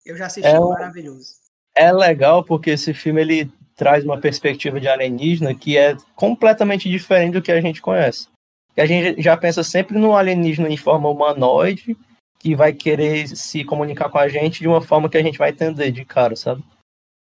Eu 0.06 0.18
já 0.18 0.26
assisti, 0.28 0.50
É 0.50 0.60
maravilhoso. 0.60 1.36
É 1.76 1.92
legal 1.92 2.44
porque 2.44 2.72
esse 2.72 2.94
filme 2.94 3.22
ele 3.22 3.52
traz 3.76 4.04
uma 4.04 4.20
perspectiva 4.20 4.80
de 4.80 4.88
alienígena 4.88 5.54
que 5.56 5.78
é 5.78 5.96
completamente 6.16 6.90
diferente 6.90 7.34
do 7.34 7.42
que 7.42 7.52
a 7.52 7.62
gente 7.62 7.82
conhece. 7.82 8.28
Que 8.76 8.82
a 8.82 8.86
gente 8.86 9.22
já 9.22 9.38
pensa 9.38 9.64
sempre 9.64 9.98
no 9.98 10.16
alienígena 10.16 10.70
em 10.70 10.78
forma 10.78 11.10
humanoide 11.10 11.96
que 12.40 12.56
vai 12.56 12.72
querer 12.74 13.28
se 13.28 13.64
comunicar 13.64 14.10
com 14.10 14.18
a 14.18 14.28
gente 14.28 14.60
de 14.62 14.68
uma 14.68 14.82
forma 14.82 15.10
que 15.10 15.18
a 15.18 15.24
gente 15.24 15.38
vai 15.38 15.50
entender 15.50 15.92
de 15.92 16.06
cara, 16.06 16.36
sabe? 16.36 16.64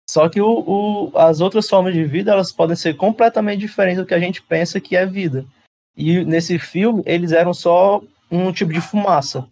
Só 0.09 0.29
que 0.29 0.41
o, 0.41 1.11
o- 1.13 1.19
as 1.19 1.41
outras 1.41 1.69
formas 1.69 1.93
de 1.95 2.05
vida 2.05 2.31
elas 2.33 2.53
podem 2.53 2.77
ser 2.77 2.97
completamente 2.97 3.61
diferentes 3.61 3.99
do 3.99 4.07
que 4.07 4.15
a 4.15 4.21
gente 4.21 4.41
pensa 4.43 4.81
que 4.81 4.95
é 4.97 5.05
vida. 5.07 5.45
E 5.97 6.25
nesse 6.25 6.59
filme 6.59 7.03
eles 7.07 7.33
eram 7.33 7.53
só 7.55 8.03
um 8.31 8.53
tipo 8.53 8.73
de 8.73 8.81
fumaça, 8.81 9.49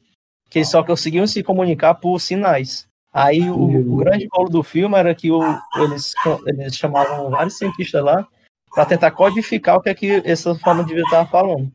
que 0.51 0.59
eles 0.59 0.71
só 0.71 0.83
conseguiam 0.85 1.27
se 1.27 1.43
comunicar 1.43 1.95
por 1.95 2.21
sinais. 2.21 2.87
Aí 3.13 3.49
o, 3.49 3.55
o 3.93 3.97
grande 3.97 4.29
rolo 4.33 4.49
do 4.49 4.63
filme 4.63 4.97
era 4.97 5.15
que 5.15 5.31
o- 5.31 5.59
eles, 5.77 6.13
eles 6.47 6.77
chamavam 6.77 7.31
vários 7.31 7.57
cientistas 7.59 8.03
lá 8.05 8.27
para 8.75 8.87
tentar 8.87 9.13
codificar 9.13 9.77
o 9.77 9.81
que 9.81 9.89
é 9.89 9.95
que 9.95 10.23
essa 10.25 10.55
forma 10.57 10.83
de 10.85 10.95
vida 10.95 11.05
estava 11.07 11.29
falando. 11.29 11.71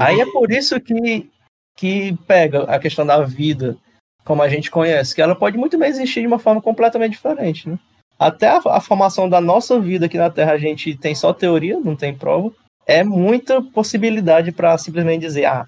Aí 0.00 0.18
é 0.20 0.26
por 0.26 0.50
isso 0.50 0.80
que, 0.80 1.30
que 1.76 2.16
pega 2.26 2.64
a 2.64 2.78
questão 2.78 3.04
da 3.06 3.22
vida, 3.22 3.76
como 4.24 4.42
a 4.42 4.48
gente 4.48 4.70
conhece, 4.70 5.14
que 5.14 5.20
ela 5.22 5.36
pode 5.36 5.58
muito 5.58 5.78
bem 5.78 5.88
existir 5.90 6.22
de 6.22 6.26
uma 6.26 6.38
forma 6.38 6.60
completamente 6.60 7.12
diferente. 7.12 7.68
Né? 7.68 7.78
Até 8.18 8.48
a, 8.48 8.60
a 8.64 8.80
formação 8.80 9.28
da 9.28 9.40
nossa 9.40 9.78
vida 9.78 10.06
aqui 10.06 10.16
na 10.18 10.30
Terra, 10.30 10.52
a 10.52 10.58
gente 10.58 10.96
tem 10.96 11.14
só 11.14 11.32
teoria, 11.32 11.78
não 11.78 11.94
tem 11.94 12.16
prova. 12.16 12.50
É 12.86 13.04
muita 13.04 13.62
possibilidade 13.62 14.52
para 14.52 14.76
simplesmente 14.78 15.20
dizer, 15.20 15.44
ah, 15.44 15.66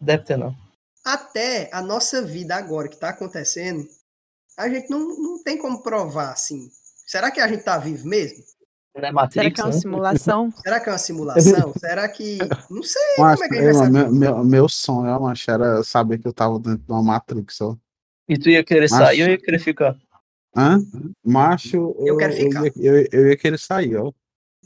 deve 0.00 0.24
ter 0.24 0.36
não. 0.36 0.54
Até 1.04 1.68
a 1.72 1.82
nossa 1.82 2.22
vida 2.22 2.54
agora 2.56 2.88
que 2.88 2.94
está 2.94 3.08
acontecendo, 3.10 3.86
a 4.56 4.68
gente 4.68 4.88
não, 4.90 5.00
não 5.18 5.42
tem 5.42 5.58
como 5.58 5.82
provar 5.82 6.32
assim. 6.32 6.70
Será 7.06 7.30
que 7.30 7.40
a 7.40 7.48
gente 7.48 7.60
está 7.60 7.78
vivo 7.78 8.06
mesmo? 8.06 8.38
É 8.94 9.00
Será 9.00 9.12
Matrix, 9.12 9.54
que 9.54 9.60
é 9.60 9.64
uma 9.64 9.72
né? 9.72 9.80
simulação? 9.80 10.52
Será 10.62 10.78
que 10.80 10.88
é 10.88 10.92
uma 10.92 10.98
simulação? 10.98 11.72
Será 11.80 12.08
que. 12.08 12.38
Não 12.70 12.82
sei 12.82 13.02
Mas, 13.18 13.40
como 13.40 13.44
é 13.44 13.48
que 13.48 13.54
a 13.54 13.56
gente 13.56 13.64
vai 13.64 13.70
eu- 13.70 13.74
saber. 13.74 13.90
meu, 13.90 14.12
meu, 14.12 14.44
meu 14.44 14.68
sonho, 14.68 15.10
ó, 15.10 15.18
macho, 15.18 15.50
era 15.50 15.82
saber 15.82 16.18
que 16.18 16.28
eu 16.28 16.32
tava 16.32 16.58
dentro 16.58 16.84
de 16.84 16.92
uma 16.92 17.02
Matrix, 17.02 17.60
ó. 17.62 17.76
E 18.28 18.38
tu 18.38 18.48
ia 18.50 18.62
querer 18.62 18.88
Mas- 18.90 18.90
sair, 18.90 19.20
eu 19.20 19.28
ia 19.28 19.38
querer 19.38 19.58
ficar. 19.58 19.96
Hã? 20.56 20.78
Macho, 21.24 21.96
Eu 22.00 22.16
quero 22.18 22.32
ficar. 22.34 22.64
ia, 22.66 22.72
eu, 22.76 23.08
eu 23.10 23.28
ia 23.28 23.36
querer 23.36 23.58
sair, 23.58 23.96
ó. 23.96 24.12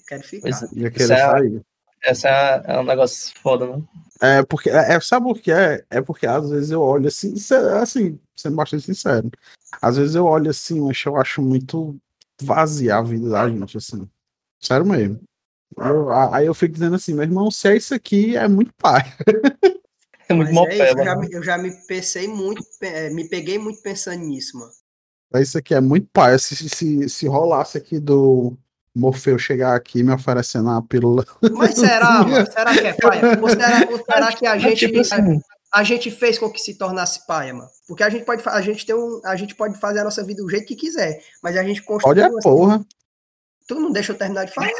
Quero 0.08 0.22
ficar. 0.24 0.42
Pois 0.42 0.62
é. 0.62 0.66
Ia 0.74 0.88
Isso 0.88 0.96
querer 0.98 1.12
é- 1.14 1.16
sair. 1.30 1.62
Essa 2.02 2.28
é, 2.28 2.74
é 2.74 2.78
um 2.80 2.84
negócio 2.84 3.32
foda, 3.42 3.66
né? 3.76 3.82
É 4.20 4.42
porque, 4.44 4.70
é, 4.70 4.94
é- 4.94 5.00
sabe 5.00 5.26
por 5.26 5.38
que 5.40 5.50
é? 5.52 5.84
É 5.90 6.00
porque 6.00 6.26
às 6.26 6.48
vezes 6.48 6.70
eu 6.70 6.80
olho 6.80 7.08
assim, 7.08 7.34
é, 7.52 7.78
assim, 7.78 8.18
sendo 8.34 8.56
bastante 8.56 8.84
sincero. 8.84 9.30
Às 9.80 9.96
vezes 9.96 10.14
eu 10.14 10.24
olho 10.24 10.50
assim, 10.50 10.80
mas 10.80 11.02
eu 11.04 11.16
acho 11.16 11.42
muito 11.42 11.96
vazia 12.40 12.96
a 12.96 13.02
vida 13.02 13.28
da 13.30 13.48
gente, 13.48 13.76
assim. 13.76 14.08
Sério 14.60 14.86
mesmo. 14.86 15.20
Eu- 15.76 16.10
aí 16.10 16.46
eu 16.46 16.54
fico 16.54 16.72
dizendo 16.74 16.96
assim, 16.96 17.12
meu 17.12 17.24
irmão, 17.24 17.50
se 17.50 17.68
é 17.68 17.76
isso 17.76 17.94
aqui, 17.94 18.36
é 18.36 18.48
muito 18.48 18.72
pai. 18.78 19.02
É 20.28 20.34
muito 20.34 20.52
Mas 20.52 20.66
é 20.70 20.74
isso, 20.74 20.98
eu, 20.98 21.04
já, 21.04 21.14
me- 21.16 21.28
eu 21.30 21.42
já 21.42 21.56
me 21.56 21.70
pensei 21.86 22.26
muito, 22.26 22.64
eh, 22.82 23.10
me 23.10 23.28
peguei 23.28 23.60
muito 23.60 23.80
pensando 23.80 24.24
nisso, 24.24 24.58
mano. 24.58 24.72
É 25.32 25.40
isso 25.40 25.56
aqui 25.56 25.72
é 25.72 25.80
muito 25.80 26.08
pai. 26.12 26.36
Se, 26.40 26.68
se, 26.68 27.08
se 27.08 27.28
rolasse 27.28 27.78
aqui 27.78 28.00
do 28.00 28.56
Morfeu 28.96 29.38
chegar 29.38 29.76
aqui 29.76 30.02
me 30.02 30.12
oferecendo 30.12 30.70
uma 30.70 30.82
pílula. 30.82 31.24
Mas 31.52 31.74
será, 31.74 32.24
mano? 32.24 32.46
Será 32.50 32.72
que 32.72 32.86
é 32.86 32.92
paia? 32.94 33.38
Ou 33.40 33.48
será, 33.48 33.88
ou 33.90 33.98
será 33.98 34.32
que 34.32 34.46
a 34.46 34.54
Mas, 34.54 34.62
gente, 34.62 34.86
tipo 34.86 35.00
assim, 35.00 35.40
a, 35.70 35.80
a 35.80 35.84
gente 35.84 36.10
fez 36.10 36.38
com 36.38 36.50
que 36.50 36.58
se 36.58 36.78
tornasse 36.78 37.26
paia, 37.26 37.52
mano? 37.52 37.68
Porque 37.86 38.02
a 38.02 38.08
gente 38.08 38.24
pode, 38.24 38.42
a 38.46 38.60
gente 38.62 38.86
tem 38.86 38.94
um, 38.94 39.20
a 39.24 39.36
gente 39.36 39.54
pode 39.54 39.78
fazer 39.78 40.00
a 40.00 40.04
nossa 40.04 40.24
vida 40.24 40.42
do 40.42 40.48
jeito 40.48 40.66
que 40.66 40.74
quiser, 40.74 41.22
mas 41.42 41.56
a 41.56 41.62
gente 41.62 41.82
construiu. 41.82 42.24
Olha 42.24 42.24
a 42.24 42.28
assim, 42.28 42.48
porra. 42.48 42.86
Tu 43.68 43.74
não 43.74 43.92
deixa 43.92 44.12
eu 44.12 44.16
terminar 44.16 44.46
de 44.46 44.54
falar. 44.54 44.70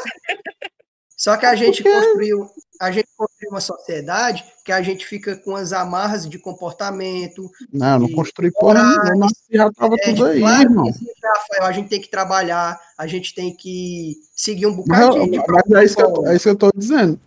Só 1.15 1.37
que 1.37 1.45
a 1.45 1.55
gente 1.55 1.83
construiu, 1.83 2.49
a 2.79 2.91
gente 2.91 3.07
construiu 3.15 3.51
uma 3.51 3.61
sociedade 3.61 4.43
que 4.63 4.71
a 4.71 4.81
gente 4.81 5.05
fica 5.05 5.35
com 5.37 5.55
as 5.55 5.71
amarras 5.73 6.27
de 6.29 6.37
comportamento. 6.39 7.49
Não, 7.71 7.99
não 7.99 8.11
construí 8.11 8.51
porra 8.51 8.83
nenhuma. 8.83 9.27
Já 9.49 9.71
tava 9.71 9.95
é, 9.99 10.03
tudo 10.05 10.25
aí, 10.25 10.39
claro 10.39 10.61
irmão. 10.61 10.87
existe, 10.87 11.13
Rafael, 11.23 11.63
a 11.63 11.71
gente 11.71 11.89
tem 11.89 12.01
que 12.01 12.09
trabalhar, 12.09 12.79
a 12.97 13.07
gente 13.07 13.33
tem 13.33 13.55
que 13.55 14.15
seguir 14.35 14.65
um 14.67 14.75
bocadinho 14.75 15.31
de 15.31 15.37
mas 15.37 15.71
é, 15.71 15.83
isso 15.85 15.95
que 15.95 16.01
eu, 16.03 16.27
é 16.27 16.35
isso 16.35 16.43
que 16.43 16.49
eu 16.49 16.55
tô 16.55 16.71
dizendo. 16.75 17.19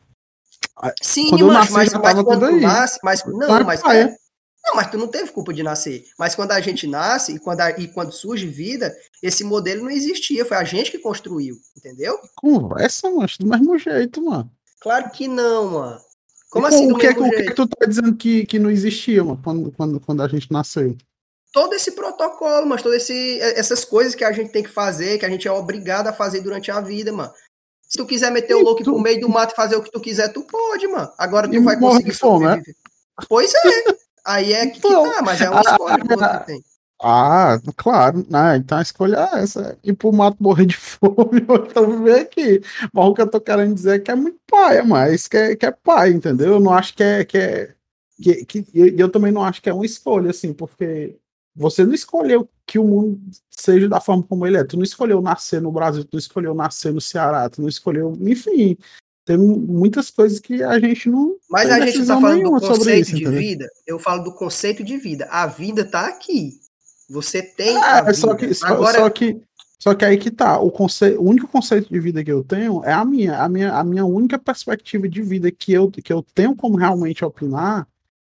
Sim, 1.02 1.28
Quando 1.30 1.46
mas, 1.46 1.56
nasci, 1.56 1.72
mas, 1.72 1.92
mas 1.92 2.14
quando 2.14 2.40
tu 2.48 2.56
nasce, 2.60 2.98
mas 3.02 3.24
não, 3.26 3.56
é 3.58 3.64
mas 3.64 3.82
paia. 3.82 4.16
não, 4.64 4.74
mas 4.76 4.90
tu 4.90 4.96
não 4.96 5.08
teve 5.08 5.30
culpa 5.30 5.52
de 5.52 5.62
nascer. 5.62 6.04
Mas 6.18 6.34
quando 6.34 6.52
a 6.52 6.60
gente 6.60 6.86
nasce 6.86 7.34
e 7.34 7.38
quando, 7.38 7.60
a- 7.60 7.70
e 7.78 7.88
quando 7.88 8.12
surge 8.12 8.46
vida, 8.46 8.94
esse 9.22 9.44
modelo 9.44 9.82
não 9.82 9.90
existia, 9.90 10.44
foi 10.44 10.56
a 10.56 10.64
gente 10.64 10.90
que 10.90 10.98
construiu, 10.98 11.56
entendeu? 11.76 12.18
Conversa, 12.36 13.10
mas 13.10 13.36
do 13.36 13.46
mesmo 13.46 13.76
jeito, 13.78 14.22
mano. 14.24 14.50
Claro 14.80 15.10
que 15.10 15.28
não, 15.28 15.70
mano. 15.72 16.00
Como 16.50 16.66
assim 16.66 16.88
do 16.88 16.94
o 16.94 16.98
que, 16.98 17.06
é 17.06 17.14
que- 17.14 17.20
o 17.20 17.30
que, 17.30 17.36
é 17.36 17.42
que 17.44 17.54
tu 17.54 17.66
tá 17.68 17.86
dizendo 17.86 18.16
que, 18.16 18.44
que 18.46 18.58
não 18.58 18.70
existia, 18.70 19.22
mano, 19.22 19.40
quando, 19.42 19.70
quando, 19.72 20.00
quando 20.00 20.22
a 20.22 20.28
gente 20.28 20.50
nasceu? 20.52 20.96
todo 21.52 21.74
esse 21.74 21.90
protocolo, 21.92 22.64
mas 22.64 22.80
todas 22.80 23.02
esse, 23.02 23.40
essas 23.40 23.84
coisas 23.84 24.14
que 24.14 24.22
a 24.22 24.30
gente 24.30 24.52
tem 24.52 24.62
que 24.62 24.68
fazer, 24.70 25.18
que 25.18 25.26
a 25.26 25.28
gente 25.28 25.48
é 25.48 25.52
obrigado 25.52 26.06
a 26.06 26.12
fazer 26.12 26.40
durante 26.42 26.70
a 26.70 26.80
vida, 26.80 27.12
mano. 27.12 27.32
Se 27.88 27.98
tu 27.98 28.06
quiser 28.06 28.30
meter 28.30 28.54
o 28.54 28.60
E 28.60 28.62
louco 28.62 28.84
tu- 28.84 28.92
pro 28.92 29.00
meio 29.00 29.20
do 29.20 29.28
mato 29.28 29.52
e 29.52 29.56
fazer 29.56 29.74
o 29.74 29.82
que 29.82 29.90
tu 29.90 30.00
quiser, 30.00 30.32
tu 30.32 30.42
pode, 30.42 30.86
mano. 30.86 31.10
Agora 31.18 31.48
tu 31.48 31.54
E 31.54 31.58
vai 31.58 31.76
conseguir 31.76 32.12
de 32.12 32.16
fome, 32.16 32.46
né? 32.46 32.62
Pois 33.28 33.52
é. 33.52 33.58
Aí 34.24 34.52
é 34.52 34.66
que, 34.66 34.78
que 34.80 34.86
Então, 34.86 35.10
tá, 35.10 35.22
mas 35.22 35.40
é 35.40 35.50
uma 35.50 35.58
a- 35.58 35.62
escolha 35.72 35.98
que 35.98 36.06
você 36.14 36.44
tem. 36.46 36.64
Ah, 37.02 37.58
claro, 37.76 38.26
né? 38.28 38.56
Então 38.58 38.76
a 38.78 38.82
escolha 38.82 39.28
é 39.32 39.42
essa. 39.42 39.78
Ir 39.82 39.94
pro 39.94 40.12
mato 40.12 40.36
morrer 40.38 40.66
de 40.66 40.76
fome 40.78 41.44
ou 41.48 41.56
então 41.56 41.90
viver 41.90 42.20
aqui. 42.20 42.60
Mas 42.92 43.06
o 43.06 43.14
que 43.14 43.22
eu 43.22 43.30
tô 43.30 43.40
querendo 43.40 43.74
dizer 43.74 43.96
é 43.96 43.98
que 43.98 44.10
é 44.10 44.14
muito 44.14 44.38
pai, 44.46 44.82
mas 44.82 45.26
que 45.26 45.36
é, 45.36 45.56
que 45.56 45.64
é 45.64 45.70
pai, 45.70 46.10
entendeu? 46.10 46.54
Eu 46.54 46.60
não 46.60 46.72
acho 46.72 46.94
que 46.94 47.02
é. 47.02 47.24
Que 47.24 47.38
é 47.38 47.74
que, 48.20 48.44
que, 48.44 48.66
e 48.74 49.00
eu 49.00 49.08
também 49.08 49.32
não 49.32 49.42
acho 49.42 49.62
que 49.62 49.70
é 49.70 49.72
uma 49.72 49.86
escolha, 49.86 50.30
assim, 50.30 50.52
porque 50.52 51.16
você 51.56 51.84
não 51.84 51.94
escolheu 51.94 52.48
que 52.66 52.78
o 52.78 52.84
mundo 52.84 53.18
seja 53.50 53.88
da 53.88 54.00
forma 54.00 54.22
como 54.22 54.46
ele 54.46 54.58
é. 54.58 54.64
Tu 54.64 54.76
não 54.76 54.84
escolheu 54.84 55.22
nascer 55.22 55.60
no 55.60 55.72
Brasil, 55.72 56.04
tu 56.04 56.14
não 56.14 56.18
escolheu 56.18 56.54
nascer 56.54 56.92
no 56.92 57.00
Ceará, 57.00 57.48
tu 57.48 57.62
não 57.62 57.68
escolheu. 57.68 58.12
Enfim, 58.20 58.76
tem 59.24 59.38
muitas 59.38 60.10
coisas 60.10 60.38
que 60.38 60.62
a 60.62 60.78
gente 60.78 61.08
não. 61.08 61.36
Mas 61.48 61.70
a 61.70 61.80
gente 61.80 61.86
tá 61.86 61.92
decisão 61.92 62.20
falando 62.20 62.42
do 62.42 62.60
conceito 62.60 63.06
isso, 63.06 63.16
de 63.16 63.22
entendeu? 63.22 63.40
vida. 63.40 63.68
Eu 63.86 63.98
falo 63.98 64.22
do 64.22 64.34
conceito 64.34 64.84
de 64.84 64.96
vida. 64.98 65.26
A 65.30 65.46
vida 65.46 65.84
tá 65.84 66.06
aqui. 66.06 66.60
Você 67.10 67.42
tem 67.42 67.76
É, 67.76 68.12
só 68.12 68.34
que, 68.34 68.54
só, 68.54 68.66
Agora, 68.68 68.98
só 69.00 69.10
que 69.10 69.40
só 69.80 69.94
que 69.94 70.04
aí 70.04 70.18
que 70.18 70.30
tá, 70.30 70.60
o, 70.60 70.70
conce... 70.70 71.16
o 71.16 71.22
único 71.22 71.48
conceito 71.48 71.90
de 71.90 71.98
vida 71.98 72.22
que 72.22 72.30
eu 72.30 72.44
tenho 72.44 72.84
é 72.84 72.92
a 72.92 73.02
minha, 73.02 73.42
a 73.42 73.48
minha, 73.48 73.72
a 73.72 73.82
minha 73.82 74.04
única 74.04 74.38
perspectiva 74.38 75.08
de 75.08 75.22
vida 75.22 75.50
que 75.50 75.72
eu, 75.72 75.90
que 75.90 76.12
eu 76.12 76.22
tenho 76.34 76.54
como 76.54 76.76
realmente 76.76 77.24
opinar 77.24 77.88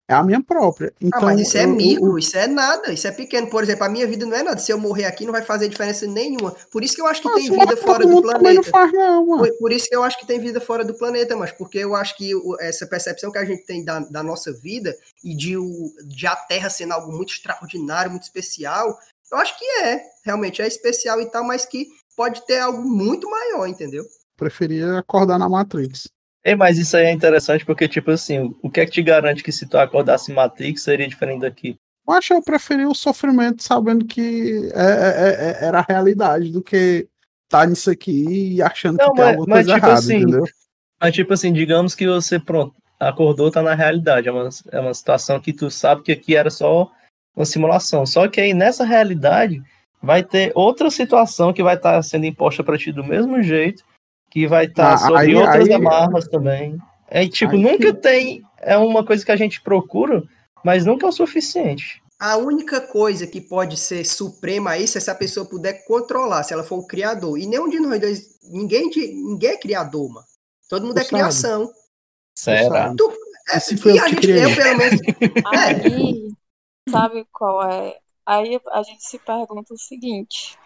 é 0.08 0.14
a 0.14 0.22
minha 0.22 0.42
própria. 0.42 0.92
Ah, 0.94 0.98
Então, 1.00 1.22
mas 1.22 1.40
isso 1.40 1.56
é 1.56 1.64
eu- 1.64 1.68
eu- 1.70 1.74
micro, 1.74 2.18
isso 2.18 2.36
é 2.36 2.46
nada, 2.46 2.92
isso 2.92 3.06
é 3.06 3.10
pequeno. 3.12 3.48
Por 3.48 3.62
exemplo, 3.62 3.84
a 3.84 3.88
minha 3.88 4.06
vida 4.06 4.26
não 4.26 4.36
é 4.36 4.42
nada. 4.42 4.58
Se 4.60 4.70
eu 4.72 4.78
morrer 4.78 5.06
aqui, 5.06 5.24
não 5.24 5.32
vai 5.32 5.42
fazer 5.42 5.68
diferença 5.68 6.06
nenhuma. 6.06 6.50
Por 6.70 6.82
isso 6.84 6.94
que 6.94 7.00
eu 7.00 7.06
acho 7.06 7.22
que 7.22 7.28
Ah, 7.28 7.34
tem 7.34 7.50
vida 7.50 7.76
fora 7.76 8.06
do 8.06 8.20
também 8.22 8.22
não 8.22 8.22
planeta. 8.62 8.70
faz 8.70 8.92
não, 8.92 9.26
mano. 9.26 9.42
Por, 9.48 9.58
por 9.58 9.72
isso 9.72 9.88
que 9.88 9.96
eu 9.96 10.02
acho 10.02 10.18
que 10.18 10.26
tem 10.26 10.38
vida 10.38 10.60
fora 10.60 10.84
do 10.84 10.94
planeta, 10.94 11.34
mas 11.36 11.52
porque 11.52 11.78
eu 11.78 11.94
acho 11.94 12.16
que 12.16 12.32
essa 12.60 12.86
percepção 12.86 13.30
que 13.32 13.38
a 13.38 13.44
gente 13.44 13.64
tem 13.64 13.82
da, 13.84 14.00
da 14.00 14.22
nossa 14.22 14.52
vida 14.52 14.94
e 15.22 15.34
de, 15.34 15.56
o, 15.56 15.92
de 16.06 16.26
a 16.26 16.36
Terra 16.36 16.68
sendo 16.68 16.92
algo 16.92 17.10
muito 17.10 17.32
extraordinário, 17.32 18.10
muito 18.10 18.24
especial, 18.24 18.98
eu 19.32 19.38
acho 19.38 19.58
que 19.58 19.64
é, 19.82 20.02
realmente 20.24 20.60
é 20.60 20.66
especial 20.68 21.20
e 21.20 21.26
tal, 21.30 21.42
mas 21.44 21.64
que 21.64 21.88
pode 22.16 22.44
ter 22.46 22.58
algo 22.58 22.82
muito 22.82 23.28
maior, 23.28 23.66
entendeu? 23.66 24.04
Preferia 24.36 24.98
acordar 24.98 25.38
na 25.38 25.48
Matrix. 25.48 26.08
Ei, 26.44 26.54
mas 26.54 26.78
isso 26.78 26.96
aí 26.96 27.06
é 27.06 27.10
interessante 27.12 27.64
porque, 27.64 27.88
tipo 27.88 28.10
assim, 28.10 28.54
o 28.62 28.68
que 28.70 28.80
é 28.80 28.84
que 28.84 28.92
te 28.92 29.02
garante 29.02 29.42
que 29.42 29.50
se 29.50 29.66
tu 29.66 29.78
acordasse 29.78 30.30
Matrix 30.32 30.82
seria 30.82 31.08
diferente 31.08 31.40
daqui? 31.40 31.76
Eu 32.06 32.12
acho 32.14 32.28
que 32.28 32.34
eu 32.34 32.42
preferi 32.42 32.84
o 32.84 32.94
sofrimento 32.94 33.62
sabendo 33.62 34.04
que 34.04 34.70
é, 34.74 34.82
é- 34.82 35.62
é- 35.62 35.64
era 35.68 35.78
a 35.78 35.86
realidade 35.88 36.50
do 36.52 36.62
que 36.62 37.08
tá 37.48 37.64
nisso 37.64 37.90
aqui 37.90 38.56
e 38.56 38.62
achando 38.62 38.98
Não, 38.98 39.10
que 39.10 39.14
tem 39.16 39.24
mas- 39.24 39.36
alguma 39.36 39.46
mas, 39.56 39.66
coisa 39.66 39.74
tipo 39.74 39.86
errada, 39.86 39.98
assim, 40.00 40.16
entendeu? 40.16 40.44
Mas, 41.00 41.14
tipo 41.14 41.32
assim, 41.32 41.52
digamos 41.52 41.94
que 41.94 42.06
você, 42.06 42.38
pronto, 42.38 42.74
acordou, 43.00 43.50
tá 43.50 43.62
na 43.62 43.74
realidade. 43.74 44.28
É 44.28 44.32
uma, 44.32 44.48
é 44.70 44.80
uma 44.80 44.92
situação 44.94 45.40
que 45.40 45.52
tu 45.52 45.70
sabe 45.70 46.02
que 46.02 46.12
aqui 46.12 46.36
era 46.36 46.50
só 46.50 46.90
uma 47.34 47.46
simulação. 47.46 48.04
Só 48.04 48.28
que 48.28 48.38
aí 48.40 48.52
nessa 48.52 48.84
realidade 48.84 49.62
vai 50.02 50.22
ter 50.22 50.52
outra 50.54 50.90
situação 50.90 51.54
que 51.54 51.62
vai 51.62 51.76
estar 51.76 52.02
sendo 52.02 52.26
imposta 52.26 52.62
pra 52.62 52.76
ti 52.76 52.92
do 52.92 53.02
mesmo 53.02 53.42
jeito, 53.42 53.82
que 54.34 54.48
vai 54.48 54.64
estar 54.66 54.94
Ah, 54.94 54.98
sobre 54.98 55.20
aí- 55.20 55.34
outras 55.36 55.66
aí- 55.68 55.72
amarras 55.72 56.26
também. 56.26 56.76
É 57.08 57.24
tipo, 57.28 57.52
Aí 57.52 57.62
nunca 57.62 57.92
que- 57.92 58.00
tem. 58.00 58.42
É 58.58 58.76
uma 58.76 59.06
coisa 59.06 59.24
que 59.24 59.30
a 59.30 59.36
gente 59.36 59.60
procura, 59.60 60.24
mas 60.64 60.84
nunca 60.84 61.06
é 61.06 61.08
o 61.08 61.12
suficiente. 61.12 62.02
A 62.18 62.36
única 62.36 62.80
coisa 62.80 63.26
que 63.28 63.40
pode 63.40 63.76
ser 63.76 64.04
suprema 64.04 64.70
a 64.72 64.78
isso 64.78 64.98
é 64.98 65.00
se 65.00 65.08
a 65.10 65.14
pessoa 65.14 65.46
puder 65.48 65.84
controlar, 65.86 66.42
se 66.42 66.52
ela 66.52 66.64
for 66.64 66.78
o 66.78 66.86
criador. 66.86 67.38
E 67.38 67.46
nenhum 67.46 67.68
de 67.68 67.78
nós 67.78 68.00
dois, 68.00 68.40
ninguém, 68.50 68.90
de, 68.90 69.06
ninguém 69.06 69.50
é 69.50 69.56
criador, 69.56 70.08
mano. 70.12 70.26
Todo 70.68 70.82
mundo 70.86 70.94
Tu 70.94 71.00
é 71.00 71.04
sabe. 71.04 71.14
criação. 71.14 71.70
Será? 72.36 72.92
Tu, 72.96 73.12
é, 73.52 73.56
E 73.56 73.60
se 73.60 73.76
foi 73.76 73.92
e 73.92 73.98
eu 73.98 74.08
gente, 74.08 74.16
criei? 74.20 74.44
eu 74.44 74.56
pelo 74.56 74.78
menos, 74.78 75.00
Aí, 75.54 76.32
sabe 76.90 77.24
qual 77.32 77.62
é? 77.70 77.96
Aí 78.26 78.58
a 78.72 78.82
gente 78.82 79.04
se 79.04 79.18
pergunta 79.18 79.72
o 79.74 79.78
seguinte: 79.78 80.58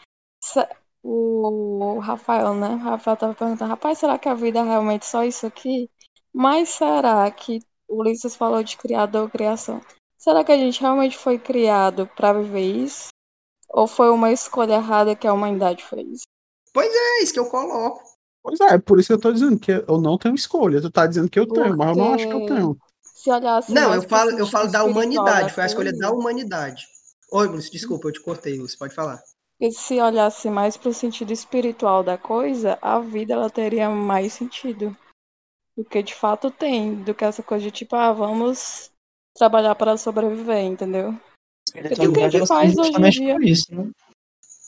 se- 0.43 0.69
o 1.03 1.99
Rafael, 1.99 2.55
né? 2.55 2.69
O 2.69 2.79
Rafael 2.79 3.17
tava 3.17 3.35
perguntando, 3.35 3.71
rapaz, 3.71 3.99
será 3.99 4.19
que 4.19 4.29
a 4.29 4.35
vida 4.35 4.59
é 4.61 4.63
realmente 4.63 5.07
só 5.07 5.25
isso 5.25 5.47
aqui? 5.47 5.91
Mas 6.33 6.71
será 6.71 7.31
que 7.31 7.61
o 7.89 8.01
Ulisses 8.01 8.37
falou 8.37 8.63
de 8.63 8.77
criador, 8.77 9.31
criação? 9.31 9.81
Será 10.19 10.45
que 10.45 10.53
a 10.53 10.57
gente 10.59 10.81
realmente 10.81 11.17
foi 11.17 11.39
criado 11.39 12.09
para 12.17 12.33
viver 12.33 12.61
isso? 12.61 13.09
Ou 13.71 13.87
foi 13.87 14.11
uma 14.11 14.33
escolha 14.33 14.75
errada 14.75 15.15
que 15.15 15.27
a 15.27 15.33
humanidade 15.33 15.85
fez? 15.85 16.23
é 16.77 17.23
isso 17.23 17.33
que 17.33 17.39
eu 17.39 17.49
coloco. 17.49 18.03
Pois 18.43 18.61
é, 18.61 18.79
por 18.79 18.99
isso 18.99 19.09
que 19.09 19.13
eu 19.13 19.21
tô 19.21 19.33
dizendo 19.33 19.59
que 19.59 19.73
eu 19.73 20.01
não 20.01 20.17
tenho 20.17 20.35
escolha. 20.35 20.81
Tu 20.81 20.91
tá 20.91 21.07
dizendo 21.07 21.29
que 21.29 21.39
eu 21.39 21.47
tenho, 21.47 21.77
mas 21.77 21.89
eu 21.89 21.97
não 21.97 22.15
acho 22.15 22.27
que 22.27 22.33
eu 22.33 22.39
Porque- 22.41 22.55
tenho. 22.55 22.79
Se 23.03 23.31
olhar 23.31 23.59
assim, 23.59 23.75
Não, 23.75 23.93
eu 23.93 24.03
falo, 24.03 24.31
eu 24.31 24.47
falo 24.47 24.71
da 24.71 24.85
humanidade, 24.85 25.49
da 25.49 25.49
foi 25.49 25.65
a 25.65 25.67
escolha 25.67 25.93
da 25.93 26.11
humanidade. 26.11 26.87
Oi, 27.33 27.49
Bruce, 27.49 27.71
desculpa, 27.71 28.09
eu 28.09 28.13
te 28.13 28.23
cortei, 28.23 28.57
Lúcio, 28.57 28.79
pode 28.79 28.95
falar. 28.95 29.21
E 29.61 29.73
se 29.73 30.01
olhasse 30.01 30.49
mais 30.49 30.77
para 30.77 30.89
o 30.91 30.95
sentido 30.95 31.33
espiritual 31.33 32.03
da 32.05 32.17
coisa, 32.17 32.79
a 32.81 33.01
vida 33.01 33.35
ela 33.35 33.51
teria 33.51 33.91
mais 33.91 34.33
sentido. 34.33 34.97
Do 35.77 35.85
que 35.85 36.03
de 36.03 36.15
fato 36.15 36.51
tem, 36.51 36.95
do 37.03 37.15
que 37.15 37.25
essa 37.25 37.43
coisa 37.43 37.65
de 37.65 37.71
tipo, 37.71 37.97
ah, 37.97 38.13
vamos 38.13 38.91
trabalhar 39.37 39.75
para 39.75 39.97
sobreviver, 39.97 40.65
entendeu? 40.65 41.15
Espiritualidade, 41.67 42.31
que 42.31 42.37
ela 42.39 42.47
faz 42.47 42.75
serve 42.75 42.81
hoje 42.81 42.99
em 42.99 43.11
dia? 43.11 43.37
isso, 43.51 43.75
né? 43.75 43.91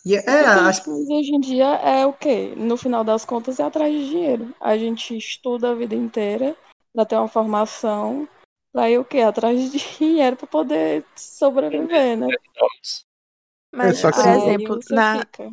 E 0.04 0.14
é, 0.16 0.20
O 0.20 0.24
que 0.24 0.32
a 0.32 0.68
as- 0.68 0.76
gente 0.76 0.84
faz 0.84 1.08
hoje 1.08 1.34
em 1.34 1.40
dia 1.40 1.66
é 1.76 2.06
o 2.06 2.12
quê? 2.12 2.54
No 2.56 2.76
final 2.76 3.04
das 3.04 3.24
contas, 3.24 3.60
é 3.60 3.64
atrás 3.64 3.92
de 3.92 4.08
dinheiro. 4.08 4.54
A 4.60 4.76
gente 4.76 5.16
estuda 5.16 5.70
a 5.70 5.74
vida 5.74 5.94
inteira 5.94 6.56
para 6.92 7.04
ter 7.04 7.16
uma 7.16 7.28
formação, 7.28 8.28
para 8.72 8.90
ir 8.90 8.98
o 8.98 9.04
quê? 9.04 9.20
Atrás 9.20 9.70
de 9.70 9.78
dinheiro 9.98 10.36
para 10.36 10.46
poder 10.46 11.04
sobreviver, 11.16 12.16
né? 12.16 12.28
Mas, 13.72 13.98
só 13.98 14.10
por 14.10 14.22
que- 14.22 14.28
exemplo, 14.28 14.80
na, 14.90 15.18
fica. 15.20 15.50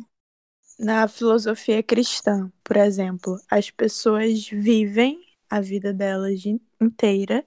na 0.78 1.08
filosofia 1.08 1.82
cristã, 1.82 2.50
por 2.64 2.76
exemplo, 2.76 3.38
as 3.50 3.70
pessoas 3.70 4.48
vivem 4.48 5.24
a 5.48 5.60
vida 5.60 5.92
delas 5.92 6.44
in- 6.44 6.60
inteira 6.80 7.46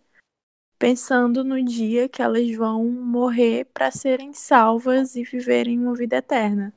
pensando 0.80 1.44
no 1.44 1.64
dia 1.64 2.10
que 2.10 2.24
elas 2.24 2.50
vão 2.56 2.84
morrer 2.86 3.66
para 3.66 3.92
serem 3.92 4.34
salvas 4.34 5.16
e 5.16 5.24
viverem 5.24 5.78
uma 5.80 5.94
vida 5.94 6.16
eterna. 6.18 6.74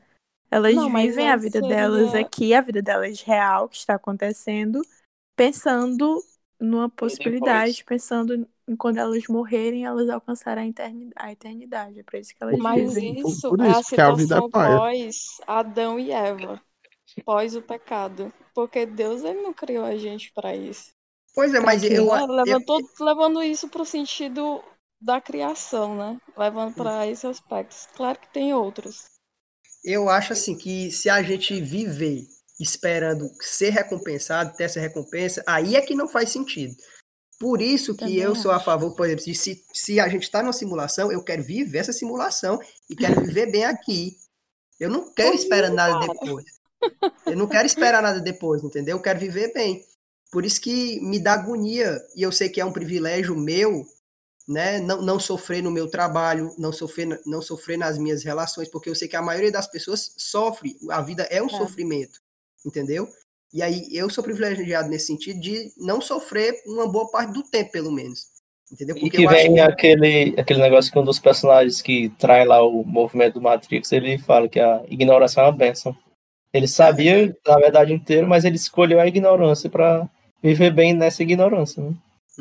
Elas 0.50 0.74
Não, 0.74 0.92
vivem 0.92 1.30
a 1.30 1.36
vida 1.36 1.60
delas 1.62 2.10
seria- 2.10 2.26
aqui, 2.26 2.52
a 2.54 2.60
vida 2.60 2.82
delas 2.82 3.22
real 3.22 3.66
que 3.68 3.76
está 3.76 3.94
acontecendo, 3.94 4.82
pensando 5.34 6.22
numa 6.60 6.88
possibilidade, 6.90 7.82
pensando 7.82 8.46
em 8.68 8.76
quando 8.76 8.98
elas 8.98 9.24
morrerem, 9.28 9.84
elas 9.86 10.08
alcançarem 10.08 10.64
a 10.64 10.68
eternidade. 10.68 11.12
A 11.16 11.32
eternidade. 11.32 12.00
É 12.00 12.02
para 12.02 12.18
isso 12.18 12.34
que 12.34 12.42
elas 12.42 12.58
Mas 12.58 12.68
vivem. 12.68 13.16
Por- 13.20 13.38
isso 13.38 13.48
por 13.48 13.60
é 13.60 13.68
a 13.68 13.80
isso 13.80 13.92
que 13.92 14.00
a 14.00 14.10
vida 14.12 14.38
é 14.38 14.42
situação 14.42 14.50
pós 14.50 15.38
Adão 15.46 15.98
e 15.98 16.10
Eva, 16.10 16.60
pós 17.24 17.56
o 17.56 17.62
pecado. 17.62 18.32
Porque 18.54 18.86
Deus 18.86 19.24
ele 19.24 19.42
não 19.42 19.54
criou 19.54 19.84
a 19.84 19.96
gente 19.96 20.32
para 20.32 20.56
isso. 20.56 20.92
Pois 21.34 21.52
é, 21.54 21.60
mas 21.60 21.82
eu, 21.84 22.06
Né? 22.06 22.26
eu, 22.44 22.58
Levantou, 22.58 22.80
levando 23.00 23.42
isso 23.42 23.68
pro 23.68 23.84
sentido 23.84 24.62
da 25.00 25.20
criação, 25.20 25.96
né? 25.96 26.20
Levando 26.36 26.74
para 26.74 27.06
esse 27.06 27.26
aspecto. 27.26 27.76
Claro 27.94 28.18
que 28.20 28.32
tem 28.32 28.54
outros. 28.54 29.04
eu 29.84 30.08
acho 30.08 30.32
assim 30.32 30.56
que 30.56 30.90
se 30.90 31.08
a 31.10 31.22
gente 31.22 31.60
viver 31.60 32.24
esperando 32.60 33.28
ser 33.40 33.70
recompensado, 33.70 34.56
ter 34.56 34.64
essa 34.64 34.80
recompensa, 34.80 35.42
aí 35.46 35.76
é 35.76 35.82
que 35.82 35.94
não 35.94 36.08
faz 36.08 36.30
sentido. 36.30 36.74
Por 37.44 37.60
isso 37.60 37.92
que 37.94 38.06
Também 38.06 38.16
eu 38.16 38.34
sou 38.34 38.50
a 38.52 38.58
favor, 38.58 38.92
por 38.96 39.04
exemplo, 39.04 39.22
de 39.26 39.34
se, 39.34 39.62
se 39.70 40.00
a 40.00 40.08
gente 40.08 40.22
está 40.22 40.42
numa 40.42 40.50
simulação, 40.54 41.12
eu 41.12 41.22
quero 41.22 41.42
viver 41.42 41.76
essa 41.76 41.92
simulação 41.92 42.58
e 42.88 42.96
quero 42.96 43.20
viver 43.20 43.52
bem 43.52 43.66
aqui. 43.66 44.16
Eu 44.80 44.88
não 44.88 45.12
quero 45.12 45.34
esperar 45.36 45.70
nada 45.70 46.06
depois. 46.06 46.46
Eu 47.26 47.36
não 47.36 47.46
quero 47.46 47.66
esperar 47.66 48.02
nada 48.02 48.18
depois, 48.18 48.64
entendeu? 48.64 48.96
Eu 48.96 49.02
quero 49.02 49.20
viver 49.20 49.52
bem. 49.52 49.84
Por 50.32 50.42
isso 50.42 50.58
que 50.58 50.98
me 51.02 51.18
dá 51.18 51.34
agonia, 51.34 52.00
e 52.16 52.22
eu 52.22 52.32
sei 52.32 52.48
que 52.48 52.62
é 52.62 52.64
um 52.64 52.72
privilégio 52.72 53.36
meu, 53.36 53.84
né? 54.48 54.80
Não, 54.80 55.02
não 55.02 55.20
sofrer 55.20 55.62
no 55.62 55.70
meu 55.70 55.86
trabalho, 55.86 56.50
não 56.56 56.72
sofrer, 56.72 57.20
não 57.26 57.42
sofrer 57.42 57.76
nas 57.76 57.98
minhas 57.98 58.24
relações, 58.24 58.68
porque 58.70 58.88
eu 58.88 58.94
sei 58.94 59.06
que 59.06 59.16
a 59.16 59.22
maioria 59.22 59.52
das 59.52 59.66
pessoas 59.66 60.14
sofre, 60.16 60.78
a 60.88 61.02
vida 61.02 61.24
é 61.24 61.42
um 61.42 61.48
É. 61.48 61.58
sofrimento, 61.58 62.22
entendeu? 62.64 63.06
E 63.54 63.62
aí 63.62 63.86
eu 63.92 64.10
sou 64.10 64.24
privilegiado 64.24 64.88
nesse 64.88 65.06
sentido 65.06 65.40
de 65.40 65.72
não 65.78 66.00
sofrer 66.00 66.54
uma 66.66 66.90
boa 66.90 67.08
parte 67.08 67.32
do 67.32 67.44
tempo, 67.44 67.70
pelo 67.70 67.92
menos. 67.92 68.26
Entendeu? 68.70 68.96
E 68.96 69.00
Porque 69.00 69.18
que 69.18 69.22
eu 69.22 69.30
acho 69.30 69.38
vem 69.38 69.54
que 69.54 69.60
aquele, 69.60 70.34
aquele 70.36 70.60
negócio 70.60 70.90
que 70.90 70.98
um 70.98 71.04
dos 71.04 71.20
personagens 71.20 71.80
que 71.80 72.08
trai 72.18 72.44
lá 72.44 72.60
o 72.66 72.84
movimento 72.84 73.34
do 73.34 73.42
Matrix, 73.42 73.92
ele 73.92 74.18
fala 74.18 74.48
que 74.48 74.58
a 74.58 74.82
ignorância 74.88 75.40
é 75.40 75.44
uma 75.44 75.52
benção. 75.52 75.96
Ele 76.52 76.66
sabia, 76.66 77.36
na 77.46 77.56
verdade, 77.56 77.92
inteiro, 77.92 78.26
mas 78.26 78.44
ele 78.44 78.56
escolheu 78.56 78.98
a 78.98 79.06
ignorância 79.06 79.70
para 79.70 80.08
viver 80.42 80.72
bem 80.72 80.92
nessa 80.92 81.22
ignorância, 81.22 81.82
né? 81.82 81.94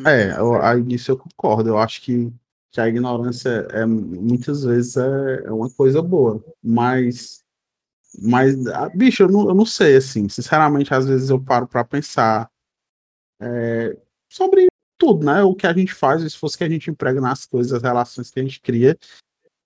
É, 0.08 0.40
eu, 0.40 0.60
aí 0.60 0.82
nisso 0.82 1.12
eu 1.12 1.18
concordo. 1.18 1.70
Eu 1.70 1.78
acho 1.78 2.02
que 2.02 2.34
que 2.74 2.82
a 2.82 2.90
ignorância 2.90 3.68
é 3.70 3.86
muitas 3.86 4.64
vezes 4.64 4.98
é, 4.98 5.44
é 5.46 5.52
uma 5.52 5.70
coisa 5.70 6.02
boa, 6.02 6.44
mas 6.62 7.43
mas 8.22 8.66
ah, 8.68 8.90
bicho, 8.90 9.24
eu 9.24 9.30
não, 9.30 9.50
eu 9.50 9.56
não 9.56 9.66
sei 9.66 9.96
assim, 9.96 10.30
sinceramente, 10.30 10.94
às 10.94 11.06
vezes 11.06 11.30
eu 11.30 11.42
paro 11.42 11.68
para 11.68 11.84
pensar 11.84 12.50
é, 13.42 13.98
sobre 14.30 14.68
tudo, 14.98 15.26
né? 15.26 15.44
O 15.44 15.56
que 15.56 15.68
a 15.68 15.74
gente 15.74 15.94
faz, 15.94 16.22
se 16.22 16.38
fosse 16.38 16.58
que 16.58 16.64
a 16.64 16.70
gente 16.70 16.90
emprega 16.90 17.20
nas 17.20 17.46
coisas, 17.46 17.74
as 17.74 17.84
relações 17.84 18.30
que 18.30 18.40
a 18.40 18.44
gente 18.44 18.62
cria, 18.62 18.98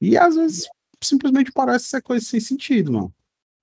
e 0.02 0.18
às 0.18 0.36
vezes 0.36 0.68
simplesmente 1.04 1.52
parece 1.52 1.86
ser 1.86 2.02
coisa 2.02 2.26
sem 2.26 2.40
sentido, 2.40 2.92
mano. 2.92 3.14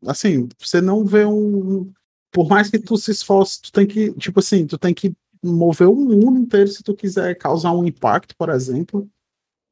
Assim, 0.06 0.48
você 0.58 0.80
não 0.80 1.04
vê 1.04 1.24
um. 1.24 1.92
Por 2.30 2.48
mais 2.48 2.70
que 2.70 2.78
tu 2.78 2.96
se 2.96 3.10
esforce, 3.10 3.62
tu 3.62 3.72
tem 3.72 3.86
que, 3.86 4.12
tipo 4.14 4.40
assim, 4.40 4.66
tu 4.66 4.76
tem 4.76 4.92
que 4.92 5.14
mover 5.42 5.88
o 5.88 5.94
mundo 5.94 6.38
inteiro 6.38 6.68
se 6.68 6.82
tu 6.82 6.94
quiser 6.94 7.36
causar 7.36 7.72
um 7.72 7.84
impacto, 7.86 8.36
por 8.36 8.48
exemplo. 8.50 9.08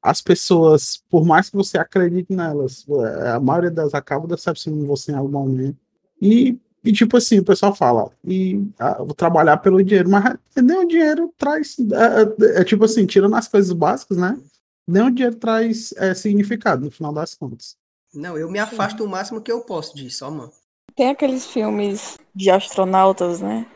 As 0.02 0.20
pessoas, 0.20 1.02
por 1.08 1.24
mais 1.24 1.48
que 1.48 1.56
você 1.56 1.78
acredite 1.78 2.34
nelas, 2.34 2.84
é, 2.88 3.30
a 3.30 3.40
maioria 3.40 3.70
delas 3.70 3.94
acaba 3.94 4.26
decepcionando 4.26 4.84
você 4.84 5.12
em 5.12 5.14
algum 5.14 5.30
momento. 5.30 5.78
E, 6.20 6.58
e 6.84 6.92
tipo 6.92 7.16
assim, 7.16 7.38
o 7.38 7.44
pessoal 7.44 7.72
fala, 7.74 8.10
e 8.24 8.60
ah, 8.78 8.98
vou 8.98 9.14
trabalhar 9.14 9.58
pelo 9.58 9.82
dinheiro, 9.82 10.10
mas 10.10 10.36
nem 10.56 10.78
o 10.78 10.88
dinheiro 10.88 11.32
traz. 11.38 11.76
É, 11.78 12.56
é, 12.58 12.60
é 12.60 12.64
tipo 12.64 12.84
assim, 12.84 13.06
tirando 13.06 13.36
as 13.36 13.46
coisas 13.46 13.72
básicas, 13.72 14.18
né? 14.18 14.36
Nem 14.86 15.04
o 15.04 15.10
dinheiro 15.10 15.36
traz 15.36 15.92
é, 15.96 16.12
significado 16.14 16.84
no 16.84 16.90
final 16.90 17.12
das 17.12 17.34
contas. 17.34 17.76
Não, 18.12 18.36
eu 18.36 18.50
me 18.50 18.58
afasto 18.58 19.04
o 19.04 19.08
máximo 19.08 19.40
que 19.40 19.52
eu 19.52 19.60
posso 19.60 19.94
disso, 19.94 20.26
ó, 20.26 20.30
mano. 20.30 20.52
Tem 20.94 21.10
aqueles 21.10 21.46
filmes 21.46 22.18
de 22.34 22.50
astronautas, 22.50 23.40
né? 23.40 23.66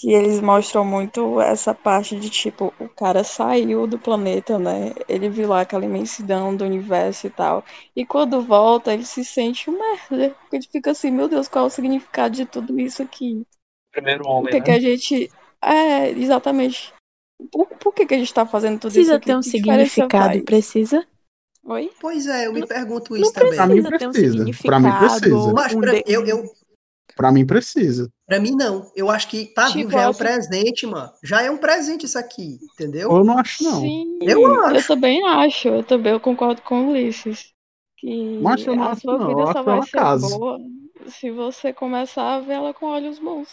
Que 0.00 0.12
eles 0.12 0.40
mostram 0.40 0.84
muito 0.84 1.40
essa 1.40 1.74
parte 1.74 2.14
de 2.14 2.30
tipo, 2.30 2.72
o 2.78 2.88
cara 2.88 3.24
saiu 3.24 3.84
do 3.84 3.98
planeta, 3.98 4.56
né? 4.56 4.94
Ele 5.08 5.28
viu 5.28 5.48
lá 5.48 5.62
aquela 5.62 5.84
imensidão 5.84 6.54
do 6.54 6.64
universo 6.64 7.26
e 7.26 7.30
tal. 7.30 7.64
E 7.96 8.06
quando 8.06 8.40
volta, 8.40 8.94
ele 8.94 9.04
se 9.04 9.24
sente 9.24 9.68
um 9.68 9.76
merda. 9.76 10.36
Porque 10.40 10.56
ele 10.56 10.68
fica 10.70 10.92
assim, 10.92 11.10
meu 11.10 11.28
Deus, 11.28 11.48
qual 11.48 11.64
é 11.64 11.66
o 11.66 11.70
significado 11.70 12.36
de 12.36 12.46
tudo 12.46 12.78
isso 12.78 13.02
aqui? 13.02 13.44
Primeiro 13.92 14.24
homem, 14.28 14.44
Por 14.44 14.50
que, 14.50 14.58
né? 14.58 14.64
que 14.64 14.70
a 14.70 14.78
gente. 14.80 15.32
É, 15.60 16.10
exatamente. 16.10 16.94
Por, 17.50 17.66
por 17.66 17.92
que, 17.92 18.06
que 18.06 18.14
a 18.14 18.18
gente 18.18 18.32
tá 18.32 18.46
fazendo 18.46 18.78
tudo 18.78 18.92
Precisa 18.92 19.12
isso 19.12 19.16
aqui? 19.16 19.26
ter 19.26 19.36
um 19.36 19.42
significado, 19.42 20.44
precisa? 20.44 21.04
Oi? 21.64 21.90
Pois 22.00 22.26
é, 22.26 22.46
eu 22.46 22.52
me 22.52 22.64
pergunto 22.66 23.12
Não 23.14 23.20
isso 23.20 23.32
também. 23.32 23.56
Pra 23.56 23.66
mim 23.66 23.82
precisa 23.82 23.98
ter 23.98 24.06
um 24.06 24.12
precisa. 24.12 24.62
Pra 24.62 24.78
mim 24.78 24.92
significado. 24.92 24.98
precisa. 24.98 25.52
Mas 25.52 25.74
pra, 25.74 26.02
eu, 26.06 26.24
eu, 26.24 26.52
Pra 27.18 27.32
mim 27.32 27.44
precisa. 27.44 28.08
pra 28.26 28.38
mim, 28.38 28.52
não. 28.52 28.90
Eu 28.94 29.10
acho 29.10 29.26
que 29.28 29.46
tá 29.46 29.66
Tipo, 29.66 29.78
vivo 29.78 29.90
já 29.90 30.02
é 30.02 30.06
um 30.06 30.10
essa- 30.10 30.18
presente, 30.24 30.86
mano. 30.86 31.10
Já 31.22 31.42
é 31.42 31.50
um 31.50 31.58
presente 31.58 32.06
isso 32.06 32.16
aqui, 32.16 32.58
entendeu? 32.72 33.10
Eu 33.10 33.24
não 33.24 33.36
acho, 33.38 33.62
não. 33.64 33.80
Sim, 33.80 34.18
Eu 34.22 34.62
acho. 34.62 34.86
também 34.86 35.26
acho, 35.26 35.66
eu 35.68 35.82
também 35.82 36.12
eu 36.12 36.20
concordo 36.20 36.62
com 36.62 36.84
o 36.86 36.90
Ulisses. 36.92 37.52
Que 37.98 38.38
Mas 38.40 38.64
eu 38.64 38.76
não 38.76 38.84
a 38.84 38.92
acho, 38.92 39.00
sua 39.00 39.18
não, 39.18 39.26
vida 39.26 39.40
eu 39.40 39.46
só 39.46 39.50
acho 39.58 39.64
vai 39.64 39.82
ser 39.82 39.90
caso. 39.90 40.38
boa 40.38 40.58
se 41.08 41.30
você 41.32 41.72
começar 41.72 42.36
a 42.36 42.40
ver 42.40 42.52
ela 42.52 42.72
com 42.72 42.86
olhos 42.86 43.18
bons. 43.18 43.48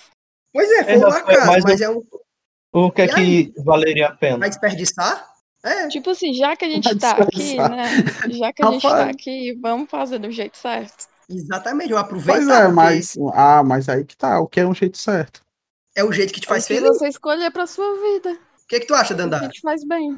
Pois 0.53 0.69
é, 0.71 0.83
foi 0.83 0.93
É, 0.93 0.97
acaso, 1.03 1.47
mais 1.47 1.63
mas 1.63 1.81
um- 1.81 1.83
é 1.83 1.89
um. 1.89 2.01
O 2.71 2.91
que 2.91 3.01
é 3.01 3.07
que 3.07 3.51
valeria 3.63 4.09
a 4.09 4.15
pena? 4.15 4.37
Vai 4.37 4.49
desperdiçar? 4.49 5.27
É. 5.63 5.87
Tipo 5.87 6.11
assim, 6.11 6.31
já 6.35 6.55
que 6.55 6.65
a 6.65 6.69
gente 6.69 6.83
Vai 6.83 6.95
tá 6.97 7.11
aqui, 7.13 7.55
né? 7.57 7.85
Já 8.29 8.53
que 8.53 8.63
a 8.63 8.69
gente 8.71 8.81
tá 8.83 8.89
Rapaz. 8.89 9.09
aqui, 9.15 9.57
vamos 9.59 9.89
fazer 9.89 10.19
do 10.19 10.29
jeito 10.29 10.55
certo. 10.55 11.07
Exatamente, 11.29 11.91
eu 11.91 11.97
aproveitar. 11.97 12.35
Pois 12.37 12.47
é, 12.49 12.61
porque 12.63 12.73
mas. 12.75 13.13
Ah, 13.33 13.63
mas 13.63 13.89
aí 13.89 14.03
que 14.05 14.15
tá. 14.17 14.39
O 14.39 14.47
que 14.47 14.59
é 14.59 14.65
um 14.67 14.73
jeito 14.75 14.97
certo? 14.97 15.41
É 15.95 16.03
o 16.03 16.11
jeito 16.11 16.33
que 16.33 16.41
te 16.41 16.47
faz 16.47 16.65
o 16.65 16.67
que 16.67 16.73
feliz. 16.75 16.89
você 16.89 17.07
escolher 17.07 17.51
pra 17.51 17.65
sua 17.65 17.85
vida. 18.01 18.31
O 18.31 18.67
que, 18.67 18.79
que 18.79 18.85
tu 18.87 18.93
acha, 18.93 19.13
O 19.13 19.17
que 19.17 19.21
Dandara? 19.23 19.49
te 19.49 19.61
faz 19.61 19.83
bem. 19.85 20.15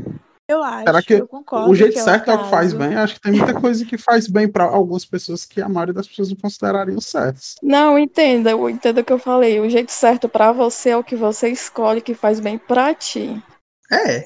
Eu 0.49 0.63
acho, 0.63 0.85
Será 0.85 1.03
que 1.03 1.13
eu 1.15 1.27
concordo. 1.27 1.69
o 1.69 1.75
jeito 1.75 1.99
é 1.99 2.01
certo 2.01 2.31
é 2.31 2.33
o 2.35 2.43
que 2.45 2.49
faz 2.49 2.71
bem? 2.71 2.95
Acho 2.95 3.15
que 3.15 3.19
tem 3.19 3.33
muita 3.33 3.53
coisa 3.59 3.85
que 3.85 3.97
faz 3.97 4.27
bem 4.29 4.47
pra 4.49 4.63
algumas 4.63 5.03
pessoas 5.03 5.43
que 5.45 5.61
a 5.61 5.67
maioria 5.67 5.93
das 5.93 6.07
pessoas 6.07 6.29
não 6.29 6.37
considerariam 6.37 7.01
certas. 7.01 7.55
Não, 7.61 7.99
entenda, 7.99 8.51
eu 8.51 8.69
entendo 8.69 8.99
o 8.99 9.03
que 9.03 9.11
eu 9.11 9.19
falei. 9.19 9.59
O 9.59 9.69
jeito 9.69 9.91
certo 9.91 10.29
pra 10.29 10.53
você 10.53 10.91
é 10.91 10.97
o 10.97 11.03
que 11.03 11.17
você 11.17 11.49
escolhe 11.49 11.99
que 11.99 12.13
faz 12.13 12.39
bem 12.39 12.57
pra 12.57 12.95
ti. 12.95 13.43
É, 13.91 14.23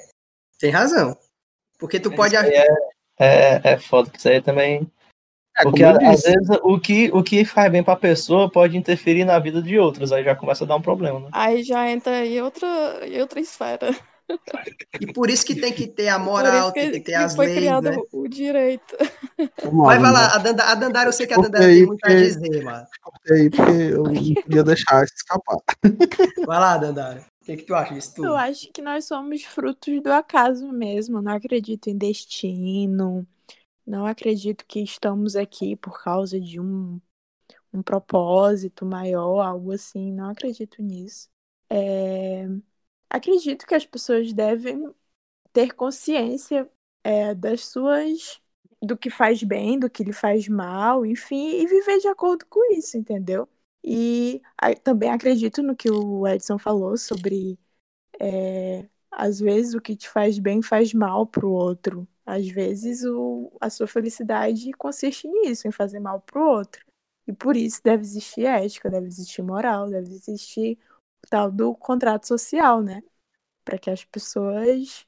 tem 0.59 0.69
razão. 0.69 1.17
Porque 1.79 1.99
tu 1.99 2.11
pode. 2.11 2.35
Isso 2.35 2.43
aí 2.45 2.53
é, 2.53 2.67
é, 3.19 3.61
é 3.73 3.79
foda, 3.79 4.11
que 4.11 4.19
isso 4.19 4.29
aí 4.29 4.39
também. 4.43 4.87
É, 5.59 5.63
Porque 5.63 5.83
a- 5.83 5.91
às 5.91 6.17
disse. 6.21 6.31
vezes 6.31 6.49
o 6.63 6.79
que, 6.79 7.09
o 7.13 7.21
que 7.21 7.43
faz 7.43 7.71
bem 7.71 7.83
pra 7.83 7.95
pessoa 7.95 8.49
pode 8.49 8.77
interferir 8.77 9.25
na 9.25 9.37
vida 9.37 9.61
de 9.61 9.77
outras, 9.77 10.11
aí 10.11 10.23
já 10.23 10.35
começa 10.35 10.63
a 10.63 10.67
dar 10.67 10.75
um 10.77 10.81
problema, 10.81 11.19
né? 11.19 11.29
Aí 11.33 11.61
já 11.63 11.89
entra 11.89 12.25
em 12.25 12.41
outra, 12.41 12.67
em 13.05 13.19
outra 13.21 13.39
esfera. 13.39 13.93
E 14.99 15.11
por 15.11 15.29
isso 15.29 15.45
que 15.45 15.53
tem 15.53 15.73
que 15.73 15.85
ter 15.87 16.07
a 16.07 16.17
moral, 16.17 16.71
tem 16.71 16.85
que, 16.85 16.91
ter 16.91 16.99
que 17.01 17.13
as 17.13 17.35
foi 17.35 17.47
leis, 17.47 17.57
criado 17.59 17.83
né? 17.89 17.97
o 18.13 18.27
direito. 18.29 18.95
Mas 19.73 20.01
vai 20.01 20.11
lá, 20.11 20.33
a 20.35 20.37
Dandara, 20.37 20.71
a 20.71 20.75
Dandara, 20.75 21.09
eu 21.09 21.13
sei 21.13 21.27
que 21.27 21.33
a 21.33 21.37
Dandara 21.37 21.65
tem 21.65 21.85
muito 21.85 21.99
a 22.01 22.07
porque- 22.07 22.21
dizer, 22.23 22.63
mano. 22.63 22.85
porque 23.51 23.71
eu 23.91 24.03
não 24.03 24.13
podia 24.43 24.63
deixar 24.63 25.03
isso 25.03 25.13
escapar. 25.17 25.57
Vai 26.47 26.59
lá, 26.59 26.77
Dandara. 26.77 27.25
O 27.41 27.45
que, 27.45 27.57
que 27.57 27.63
tu 27.63 27.75
acha 27.75 27.93
disso 27.93 28.13
tudo? 28.15 28.27
Eu 28.27 28.35
acho 28.37 28.69
que 28.71 28.81
nós 28.81 29.03
somos 29.05 29.43
frutos 29.43 30.01
do 30.01 30.13
acaso 30.13 30.65
mesmo. 30.71 31.21
Não 31.21 31.33
acredito 31.33 31.89
em 31.89 31.97
destino. 31.97 33.25
Não 33.91 34.05
acredito 34.07 34.65
que 34.67 34.81
estamos 34.81 35.35
aqui 35.35 35.75
por 35.75 36.01
causa 36.03 36.39
de 36.39 36.59
um, 36.61 37.01
um 37.73 37.83
propósito 37.83 38.85
maior, 38.85 39.41
algo 39.41 39.71
assim. 39.73 40.11
Não 40.13 40.29
acredito 40.31 40.81
nisso. 40.83 41.29
É, 41.69 42.47
Acredito 43.09 43.65
que 43.67 43.75
as 43.75 43.85
pessoas 43.85 44.33
devem 44.33 44.93
ter 45.53 45.73
consciência 45.73 46.69
é, 47.03 47.35
das 47.35 47.65
suas. 47.67 48.41
do 48.81 48.97
que 48.97 49.09
faz 49.09 49.43
bem, 49.43 49.79
do 49.79 49.89
que 49.89 50.03
lhe 50.03 50.13
faz 50.13 50.47
mal, 50.47 51.05
enfim, 51.05 51.35
e 51.61 51.67
viver 51.67 51.99
de 51.99 52.07
acordo 52.09 52.45
com 52.47 52.73
isso, 52.73 52.97
entendeu? 52.97 53.47
E 53.83 54.41
também 54.83 55.09
acredito 55.11 55.63
no 55.63 55.75
que 55.75 55.89
o 55.91 56.27
Edson 56.27 56.57
falou 56.59 56.97
sobre 56.97 57.59
é, 58.21 58.89
às 59.11 59.39
vezes 59.39 59.73
o 59.75 59.81
que 59.81 59.95
te 59.95 60.09
faz 60.09 60.39
bem 60.39 60.61
faz 60.61 60.93
mal 60.93 61.27
pro 61.27 61.49
outro. 61.51 62.07
Às 62.25 62.47
vezes 62.47 63.03
o, 63.03 63.51
a 63.59 63.69
sua 63.69 63.87
felicidade 63.87 64.71
consiste 64.73 65.27
nisso, 65.27 65.67
em 65.67 65.71
fazer 65.71 65.99
mal 65.99 66.21
pro 66.21 66.43
outro. 66.47 66.85
E 67.27 67.33
por 67.33 67.55
isso 67.55 67.81
deve 67.83 68.03
existir 68.03 68.45
ética, 68.45 68.89
deve 68.89 69.07
existir 69.07 69.41
moral, 69.41 69.89
deve 69.89 70.11
existir 70.13 70.77
o 71.25 71.29
tal 71.29 71.51
do 71.51 71.75
contrato 71.75 72.27
social, 72.27 72.81
né? 72.81 73.01
Para 73.63 73.77
que 73.77 73.89
as 73.89 74.03
pessoas. 74.03 75.05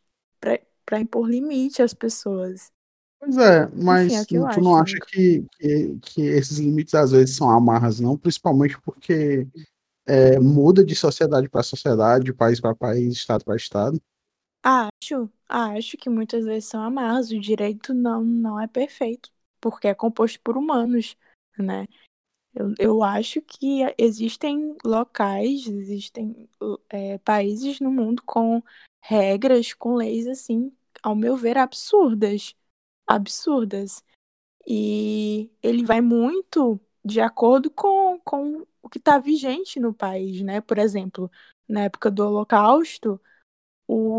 para 0.85 0.99
impor 0.99 1.29
limite 1.29 1.81
às 1.81 1.93
pessoas. 1.93 2.71
Pois 3.19 3.37
é, 3.37 3.69
mas 3.73 4.13
é 4.13 4.21
o 4.21 4.25
que 4.25 4.35
eu 4.35 4.49
tu 4.49 4.61
não 4.61 4.75
acho, 4.75 4.95
acha 4.95 5.05
que, 5.07 5.45
que, 5.57 5.99
que 6.01 6.21
esses 6.23 6.57
limites 6.57 6.93
às 6.93 7.11
vezes 7.11 7.35
são 7.35 7.49
amarras, 7.49 7.99
não? 7.99 8.17
Principalmente 8.17 8.79
porque 8.81 9.47
é, 10.05 10.37
muda 10.39 10.83
de 10.83 10.95
sociedade 10.95 11.49
para 11.49 11.63
sociedade, 11.63 12.25
de 12.25 12.33
país 12.33 12.59
para 12.59 12.75
país, 12.75 13.13
estado 13.13 13.45
para 13.45 13.55
estado. 13.55 14.01
Acho, 14.63 15.29
acho 15.49 15.97
que 15.97 16.09
muitas 16.09 16.45
vezes 16.45 16.69
são 16.69 16.81
amarras. 16.83 17.31
O 17.31 17.39
direito 17.39 17.93
não, 17.93 18.23
não 18.23 18.59
é 18.59 18.67
perfeito, 18.67 19.29
porque 19.59 19.87
é 19.87 19.93
composto 19.93 20.39
por 20.41 20.57
humanos, 20.57 21.17
né? 21.57 21.85
Eu, 22.55 22.73
eu 22.79 23.03
acho 23.03 23.41
que 23.41 23.81
existem 23.97 24.77
locais, 24.85 25.67
existem 25.67 26.49
é, 26.89 27.17
países 27.19 27.79
no 27.79 27.91
mundo 27.91 28.23
com 28.25 28.63
regras, 29.01 29.73
com 29.73 29.95
leis 29.95 30.27
assim, 30.27 30.71
ao 31.03 31.15
meu 31.15 31.37
ver, 31.37 31.57
absurdas. 31.57 32.55
Absurdas. 33.07 34.03
E 34.67 35.51
ele 35.61 35.83
vai 35.85 36.01
muito 36.01 36.79
de 37.03 37.19
acordo 37.21 37.69
com, 37.71 38.19
com 38.23 38.65
o 38.81 38.89
que 38.89 38.97
está 38.97 39.19
vigente 39.19 39.79
no 39.79 39.93
país, 39.93 40.41
né? 40.41 40.61
Por 40.61 40.77
exemplo, 40.77 41.29
na 41.67 41.81
época 41.83 42.09
do 42.09 42.25
Holocausto, 42.25 43.19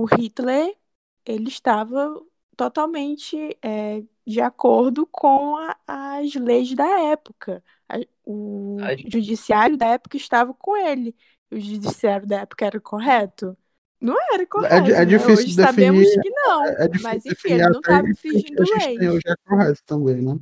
o 0.03 0.05
Hitler 0.07 0.77
ele 1.25 1.49
estava 1.49 2.21
totalmente 2.57 3.37
é, 3.63 4.03
de 4.27 4.41
acordo 4.41 5.07
com 5.07 5.57
a, 5.57 5.77
as 5.87 6.35
leis 6.35 6.75
da 6.75 6.87
época. 7.11 7.63
A, 7.89 7.97
o 8.25 8.79
Ai. 8.81 8.97
judiciário 9.07 9.77
da 9.77 9.87
época 9.89 10.17
estava 10.17 10.55
com 10.55 10.77
ele. 10.77 11.15
O 11.51 11.59
judiciário 11.59 12.27
da 12.27 12.41
época 12.41 12.67
era 12.67 12.81
correto? 12.81 13.57
Não 14.01 14.17
era 14.35 14.47
correto. 14.47 14.93
é 14.93 15.05
né? 15.05 15.05
difícil 15.05 15.37
Hoje 15.37 15.51
de 15.51 15.55
sabemos 15.55 16.15
definir, 16.15 16.21
que 16.21 16.31
não. 16.31 16.79
É 16.79 16.89
difícil 16.89 16.99
mas 17.03 17.27
enfim, 17.27 17.51
definir 17.51 17.55
ele 17.55 17.69
não 17.69 17.81
estava 17.81 18.07
o 18.07 18.11
que 18.11 18.11
infringindo 18.13 18.63
a 18.63 18.65
gente 18.67 18.91
tem 18.93 19.09
leis. 19.09 19.11
hoje 19.11 19.23
é 19.27 19.35
correto 19.49 19.83
também, 19.87 20.23
né? 20.23 20.39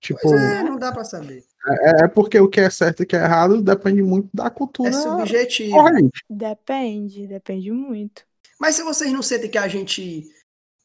Tipo, 0.00 0.20
Pois 0.20 0.42
é, 0.42 0.62
não 0.62 0.78
dá 0.78 0.92
pra 0.92 1.04
saber. 1.04 1.44
é, 1.66 2.04
é 2.04 2.08
porque 2.08 2.38
o 2.40 2.48
que 2.48 2.60
é 2.60 2.70
certo 2.70 3.00
e 3.00 3.04
o 3.04 3.06
que 3.06 3.16
é 3.16 3.20
errado 3.24 3.62
depende 3.62 4.02
muito 4.02 4.28
da 4.34 4.50
cultura 4.50 4.90
É 4.90 4.92
subjetivo. 4.92 5.76
corrente. 5.76 6.22
Depende, 6.28 7.26
depende 7.26 7.70
muito. 7.72 8.26
Mas 8.58 8.74
se 8.74 8.82
vocês 8.82 9.12
não 9.12 9.22
sentem 9.22 9.50
que 9.50 9.58
a 9.58 9.68
gente 9.68 10.24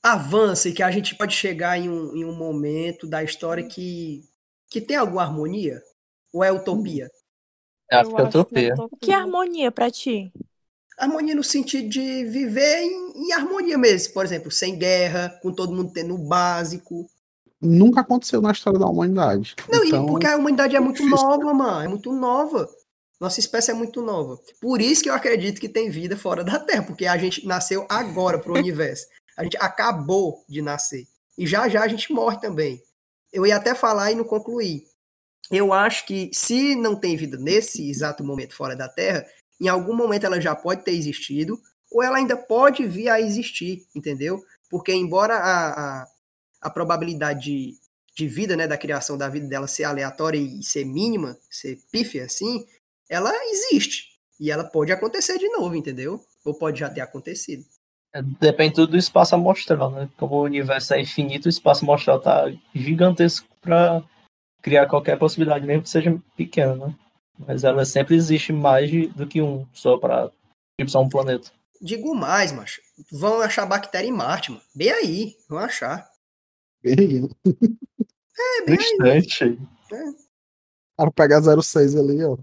avança 0.02 0.70
e 0.70 0.74
que 0.74 0.84
a 0.84 0.92
gente 0.92 1.16
pode 1.16 1.34
chegar 1.34 1.80
em 1.80 1.90
um, 1.90 2.16
em 2.16 2.26
um 2.26 2.36
momento 2.36 3.08
da 3.08 3.24
história 3.24 3.64
que, 3.64 4.22
que 4.70 4.82
tem 4.82 4.98
alguma 4.98 5.24
harmonia? 5.24 5.82
Ou 6.34 6.44
é 6.44 6.52
utopia? 6.52 7.10
Acho 7.92 8.14
que 8.14 8.22
é 8.22 8.24
utopia. 8.24 8.76
Que 9.02 9.12
harmonia 9.12 9.72
pra 9.72 9.90
ti? 9.90 10.32
Harmonia 10.98 11.36
no 11.36 11.44
sentido 11.44 11.90
de 11.90 12.26
viver 12.26 12.82
em, 12.82 13.28
em 13.28 13.34
harmonia 13.34 13.78
mesmo, 13.78 14.14
por 14.14 14.26
exemplo, 14.26 14.52
sem 14.52 14.78
guerra, 14.78 15.30
com 15.42 15.52
todo 15.52 15.74
mundo 15.74 15.92
tendo 15.92 16.16
o 16.16 16.28
básico. 16.28 17.08
Nunca 17.60 18.02
aconteceu 18.02 18.42
na 18.42 18.52
história 18.52 18.78
da 18.78 18.86
humanidade. 18.86 19.56
Não, 19.70 19.84
então, 19.84 20.04
e 20.04 20.08
porque 20.08 20.28
a 20.28 20.38
humanidade 20.38 20.76
é 20.76 20.80
muito 20.80 21.02
difícil. 21.02 21.26
nova, 21.26 21.54
mano. 21.54 21.86
É 21.86 21.88
muito 21.88 22.12
nova. 22.12 22.70
Nossa 23.24 23.40
espécie 23.40 23.72
é 23.72 23.74
muito 23.74 24.02
nova. 24.02 24.38
Por 24.60 24.82
isso 24.82 25.02
que 25.02 25.10
eu 25.10 25.14
acredito 25.14 25.62
que 25.62 25.70
tem 25.70 25.90
vida 25.90 26.18
fora 26.18 26.44
da 26.44 26.60
Terra, 26.60 26.84
porque 26.84 27.06
a 27.06 27.18
gente 27.18 27.48
nasceu 27.48 27.88
agora 27.88 28.38
pro 28.38 28.54
universo. 28.54 29.08
A 29.38 29.46
gente 29.46 29.56
acabou 29.62 30.44
de 30.50 30.62
nascer. 30.62 31.08
E 31.38 31.48
já 31.48 31.70
já 31.70 31.84
a 31.84 31.88
gente 31.88 32.12
morre 32.12 32.38
também. 32.42 32.84
Eu 33.32 33.48
ia 33.48 33.56
até 33.56 33.74
falar 33.74 34.12
e 34.12 34.16
não 34.16 34.26
concluir. 34.26 34.84
Eu 35.50 35.72
acho 35.72 36.06
que 36.06 36.32
se 36.34 36.76
não 36.76 36.98
tem 36.98 37.16
vida 37.16 37.38
nesse 37.38 37.90
exato 37.90 38.26
momento 38.26 38.54
fora 38.54 38.76
da 38.76 38.90
Terra, 38.90 39.26
em 39.62 39.70
algum 39.70 39.96
momento 39.96 40.26
ela 40.26 40.42
já 40.42 40.54
pode 40.54 40.84
ter 40.84 40.92
existido, 40.92 41.58
ou 41.90 42.04
ela 42.04 42.18
ainda 42.18 42.36
pode 42.36 42.86
vir 42.86 43.08
a 43.08 43.22
existir, 43.22 43.86
entendeu? 43.96 44.44
Porque 44.70 44.92
embora 44.92 45.36
a, 45.36 45.70
a, 45.70 46.08
a 46.64 46.70
probabilidade 46.70 47.46
de, 47.46 47.78
de 48.18 48.28
vida, 48.28 48.58
né, 48.58 48.68
da 48.68 48.78
criação 48.78 49.18
da 49.18 49.30
vida 49.30 49.48
dela 49.48 49.66
ser 49.66 49.86
aleatória 49.86 50.38
e 50.38 50.62
ser 50.62 50.84
mínima, 50.84 51.38
ser 51.50 51.80
pífia 51.90 52.26
assim, 52.26 52.66
ela 53.14 53.32
existe. 53.46 54.08
E 54.40 54.50
ela 54.52 54.64
pode 54.64 54.92
acontecer 54.92 55.38
de 55.38 55.48
novo, 55.50 55.76
entendeu? 55.76 56.20
Ou 56.44 56.54
pode 56.58 56.80
já 56.80 56.90
ter 56.90 57.02
acontecido. 57.02 57.64
É, 58.14 58.22
Depende 58.22 58.76
tudo 58.76 58.92
do 58.92 58.98
espaço 58.98 59.36
amostral, 59.36 59.92
né? 59.92 60.10
Como 60.18 60.36
o 60.36 60.44
universo 60.44 60.94
é 60.94 61.02
infinito, 61.02 61.46
o 61.46 61.50
espaço 61.50 61.84
amostral 61.86 62.20
tá 62.20 62.46
gigantesco 62.74 63.48
para 63.62 64.04
criar 64.62 64.88
qualquer 64.88 65.18
possibilidade, 65.18 65.66
mesmo 65.66 65.84
que 65.84 65.90
seja 65.90 66.22
pequena, 66.36 66.76
né? 66.76 66.96
Mas 67.40 67.64
ela 67.64 67.84
sempre 67.86 68.16
existe 68.16 68.52
mais 68.54 68.90
de- 68.90 69.08
do 69.08 69.26
que 69.28 69.42
um, 69.42 69.68
só 69.74 69.98
para 69.98 70.32
tipo, 70.80 70.90
só 70.92 71.02
um 71.02 71.10
planeta. 71.10 71.52
Digo 71.82 72.14
mais, 72.16 72.52
macho. 72.52 72.80
Vão 73.12 73.42
achar 73.42 73.66
bactéria 73.66 74.08
em 74.08 74.12
Marte, 74.12 74.52
mano. 74.52 74.64
Bem 74.76 74.92
aí, 74.92 75.36
vão 75.50 75.60
achar. 75.60 76.08
bem, 76.84 77.30
É, 78.38 78.66
bem 78.66 78.78
aí. 78.78 79.22
Distante. 79.22 79.60
Para 80.96 81.12
pegar 81.12 81.42
06 81.42 81.96
ali, 81.96 82.24
ó. 82.24 82.38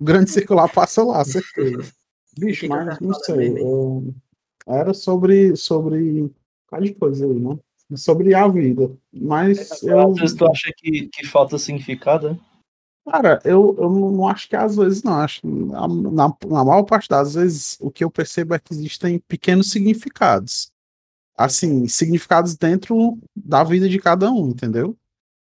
O 0.00 0.04
grande 0.04 0.30
circular 0.30 0.68
passa 0.72 1.02
lá, 1.02 1.24
certeza. 1.24 1.92
Bicho, 2.38 2.68
mas 2.68 2.98
não 3.00 3.14
sei. 3.14 3.50
mesmo, 3.50 3.58
eu- 3.58 4.14
Era 4.66 4.94
sobre. 4.94 5.56
sobre. 5.56 6.30
Qual 6.68 6.80
de 6.80 6.94
coisa 6.94 7.26
aí, 7.26 7.40
né? 7.40 7.58
Sobre 7.96 8.34
a 8.34 8.46
vida. 8.46 8.90
Mas 9.12 9.82
eu. 9.82 10.10
Às 10.10 10.20
vezes 10.20 10.36
tu 10.36 10.46
acha 10.48 10.72
que, 10.76 11.08
que 11.08 11.26
falta 11.26 11.58
significado, 11.58 12.30
né? 12.30 12.40
Cara, 13.10 13.40
eu, 13.44 13.74
eu 13.78 13.90
não 13.90 14.28
acho 14.28 14.48
que 14.48 14.54
às 14.54 14.76
vezes 14.76 15.02
não. 15.02 15.14
Acho 15.14 15.44
na, 15.44 15.88
na, 15.88 16.36
na 16.46 16.64
maior 16.64 16.84
parte 16.84 17.08
das 17.08 17.34
vezes 17.34 17.76
o 17.80 17.90
que 17.90 18.04
eu 18.04 18.10
percebo 18.10 18.54
é 18.54 18.58
que 18.60 18.72
existem 18.72 19.18
pequenos 19.26 19.70
significados. 19.70 20.70
Assim, 21.36 21.88
significados 21.88 22.54
dentro 22.54 23.18
da 23.34 23.64
vida 23.64 23.88
de 23.88 23.98
cada 23.98 24.30
um, 24.30 24.48
entendeu? 24.50 24.94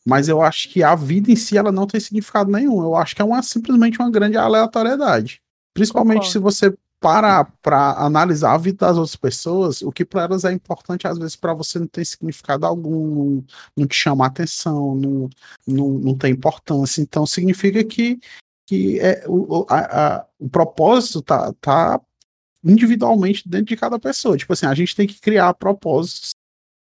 Mas 0.07 0.29
eu 0.29 0.43
acho 0.43 0.69
que 0.69 0.83
a 0.83 0.95
vida 0.95 1.31
em 1.33 1.37
si 1.37 1.57
ela 1.57 1.73
não 1.73 1.87
tem 1.87 1.99
significado 2.01 2.51
nenhum. 2.51 2.83
Eu 2.83 2.95
acho 2.95 3.15
que 3.17 3.23
é 3.23 3.25
uma, 3.25 3.43
simplesmente 3.43 3.99
uma 3.99 4.11
grande 4.11 4.37
aleatoriedade. 4.37 5.41
Principalmente 5.73 6.27
Concordo. 6.27 6.33
se 6.33 6.39
você 6.39 6.79
parar 7.01 7.53
para 7.61 7.93
analisar 7.99 8.55
a 8.55 8.59
vida 8.59 8.87
das 8.87 8.97
outras 8.97 9.17
pessoas, 9.17 9.83
o 9.83 9.93
que 9.93 10.05
para 10.07 10.23
elas 10.23 10.45
é 10.45 10.53
importante, 10.53 11.07
às 11.07 11.19
vezes, 11.19 11.37
para 11.37 11.53
você 11.53 11.79
não 11.79 11.87
tem 11.87 12.05
significado 12.05 12.65
algum, 12.65 13.15
não, 13.35 13.45
não 13.77 13.87
te 13.87 13.95
chama 13.95 14.27
atenção, 14.27 14.95
não, 14.95 15.29
não, 15.67 15.89
não 15.91 16.17
tem 16.17 16.33
importância. 16.33 17.03
Então, 17.03 17.27
significa 17.27 17.85
que, 17.85 18.19
que 18.67 18.99
é, 19.01 19.23
o, 19.27 19.61
o- 19.61 19.67
a- 19.69 20.17
a- 20.17 20.27
o 20.39 20.49
propósito 20.49 21.21
tá, 21.21 21.53
tá 21.61 22.01
individualmente 22.63 23.47
dentro 23.47 23.67
de 23.67 23.77
cada 23.77 23.99
pessoa. 23.99 24.37
Tipo 24.39 24.53
assim, 24.55 24.67
a 24.67 24.75
gente 24.75 24.97
tem 24.97 25.07
que 25.07 25.21
criar 25.21 25.53
propósitos 25.55 26.31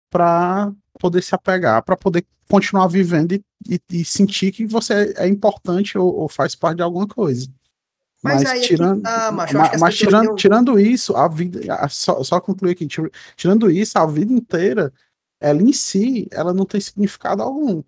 para 0.09 0.71
poder 0.97 1.21
se 1.23 1.33
apegar, 1.35 1.81
para 1.83 1.95
poder 1.95 2.25
continuar 2.49 2.87
vivendo 2.87 3.33
e, 3.33 3.43
e- 3.69 3.81
e 3.91 4.05
sentir 4.05 4.51
que 4.51 4.65
você 4.65 5.13
é 5.17 5.27
importante 5.27 5.97
ou, 5.97 6.13
ou 6.21 6.27
faz 6.29 6.55
parte 6.55 6.77
de 6.77 6.83
alguma 6.83 7.07
coisa. 7.07 7.47
Mas 8.23 8.41
Mas, 8.41 8.51
aí 8.51 8.59
é 8.59 8.63
tirando, 8.63 9.01
tá, 9.03 9.31
macho. 9.31 9.57
As 9.57 9.63
mas 9.63 9.71
pessoas 9.79 9.95
tirando, 9.97 10.35
tirando 10.35 10.79
isso, 10.79 11.15
a 11.15 11.27
vida, 11.27 11.73
a- 11.73 11.87
só, 11.87 12.23
só 12.23 12.39
concluir 12.41 12.71
aqui, 12.71 12.87
tir- 12.87 13.11
tirando 13.35 13.69
isso, 13.69 13.97
a 13.99 14.05
vida 14.07 14.33
inteira, 14.33 14.91
ela 15.39 15.61
em 15.61 15.71
si, 15.71 16.27
ela 16.31 16.51
não 16.53 16.65
tem 16.65 16.81
significado 16.81 17.43
algum. 17.43 17.83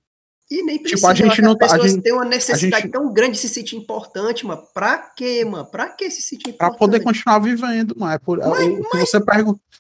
E 0.52 0.64
nem 0.64 0.78
Tipo, 0.78 0.90
precisa. 0.90 1.08
a 1.08 1.12
eu 1.12 1.16
gente 1.16 1.42
não 1.44 1.52
as 1.54 1.58
tá- 1.58 1.66
a 1.66 1.70
pessoas 1.70 1.92
gente- 1.92 2.04
têm 2.04 2.14
uma 2.14 2.26
necessidade 2.26 2.84
gente- 2.84 2.92
tão 2.92 3.12
grande 3.14 3.34
de 3.34 3.38
se 3.40 3.50
sentir 3.50 3.76
importante, 3.76 4.46
mano. 4.46 4.64
Pra 4.74 4.98
quê, 4.98 5.46
mano? 5.46 5.66
Pra 5.66 5.90
que 5.90 6.10
se 6.12 6.22
sentir 6.22 6.50
importante? 6.50 6.78
poder 6.80 7.00
continuar 7.04 7.40
vivendo, 7.40 7.96
mas, 7.98 8.16
é 8.16 8.18
por, 8.20 8.38
Mas- 8.40 8.50
o, 8.68 8.84
que 8.90 8.98
você 8.98 9.20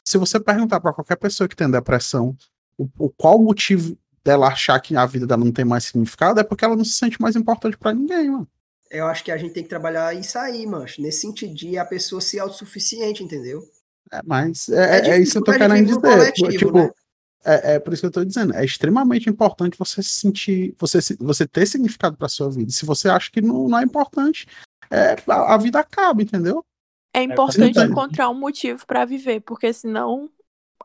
se 0.05 0.17
você 0.17 0.39
perguntar 0.39 0.79
para 0.79 0.93
qualquer 0.93 1.15
pessoa 1.17 1.47
que 1.47 1.55
tem 1.55 1.69
depressão, 1.69 2.35
o, 2.79 2.89
o 2.97 3.09
qual 3.09 3.37
o 3.37 3.43
motivo 3.43 3.97
dela 4.23 4.47
achar 4.47 4.79
que 4.79 4.95
a 4.95 5.05
vida 5.05 5.27
dela 5.27 5.43
não 5.43 5.51
tem 5.51 5.65
mais 5.65 5.83
significado, 5.85 6.39
é 6.39 6.43
porque 6.43 6.63
ela 6.63 6.75
não 6.75 6.85
se 6.85 6.93
sente 6.93 7.21
mais 7.21 7.35
importante 7.35 7.77
para 7.77 7.93
ninguém, 7.93 8.29
mano. 8.29 8.47
Eu 8.89 9.05
acho 9.05 9.23
que 9.23 9.31
a 9.31 9.37
gente 9.37 9.53
tem 9.53 9.63
que 9.63 9.69
trabalhar 9.69 10.15
isso 10.15 10.37
aí, 10.39 10.65
mancho. 10.65 11.01
Nesse 11.01 11.21
sentido 11.21 11.53
de 11.53 11.77
a 11.77 11.85
pessoa 11.85 12.21
ser 12.21 12.39
autossuficiente, 12.39 13.23
entendeu? 13.23 13.63
É, 14.11 14.21
mas 14.25 14.67
é, 14.69 14.97
é 14.97 15.01
difícil 15.01 15.23
isso 15.23 15.31
que 15.33 15.37
eu 15.37 15.43
tô 15.43 15.51
querendo 15.51 15.85
dizer. 15.85 16.01
coletivo, 16.01 16.51
tipo, 16.51 16.71
né? 16.71 16.89
é, 17.45 17.75
é 17.75 17.79
por 17.79 17.93
isso 17.93 18.01
que 18.01 18.07
eu 18.07 18.11
tô 18.11 18.25
dizendo. 18.25 18.55
É 18.55 18.65
extremamente 18.65 19.29
importante 19.29 19.77
você 19.77 20.01
se 20.01 20.09
sentir, 20.09 20.75
você, 20.79 20.99
você 21.19 21.47
ter 21.47 21.67
significado 21.67 22.17
para 22.17 22.27
sua 22.27 22.49
vida. 22.49 22.71
Se 22.71 22.85
você 22.85 23.09
acha 23.09 23.29
que 23.31 23.41
não, 23.41 23.67
não 23.67 23.77
é 23.77 23.83
importante, 23.83 24.47
é, 24.89 25.15
a, 25.27 25.53
a 25.53 25.57
vida 25.57 25.79
acaba, 25.79 26.23
entendeu? 26.23 26.65
É 27.13 27.21
importante 27.21 27.73
verdade. 27.73 27.91
encontrar 27.91 28.29
um 28.29 28.39
motivo 28.39 28.85
pra 28.87 29.05
viver, 29.05 29.41
porque 29.41 29.71
senão 29.71 30.31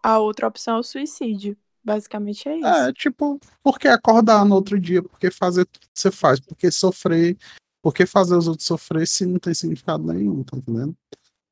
a 0.03 0.19
outra 0.19 0.47
opção 0.47 0.77
é 0.77 0.81
o 0.81 0.83
suicídio. 0.83 1.57
Basicamente 1.85 2.49
é 2.49 2.57
isso. 2.57 2.67
É, 2.67 2.93
tipo, 2.93 3.39
por 3.63 3.79
que 3.79 3.87
acordar 3.87 4.45
no 4.45 4.55
outro 4.55 4.81
dia? 4.81 5.03
Por 5.03 5.19
que 5.19 5.31
fazer 5.31 5.63
o 5.63 5.67
que 5.67 5.81
você 5.93 6.11
faz? 6.11 6.41
Por 6.41 6.57
que 6.57 6.71
sofrer? 6.71 7.37
Por 7.83 7.93
que 7.93 8.07
fazer 8.07 8.35
os 8.35 8.49
outros 8.49 8.67
sofrer 8.67 9.07
se 9.07 9.27
não 9.27 9.39
tem 9.39 9.53
significado 9.53 10.11
nenhum, 10.11 10.43
tá 10.43 10.57
entendendo? 10.57 10.97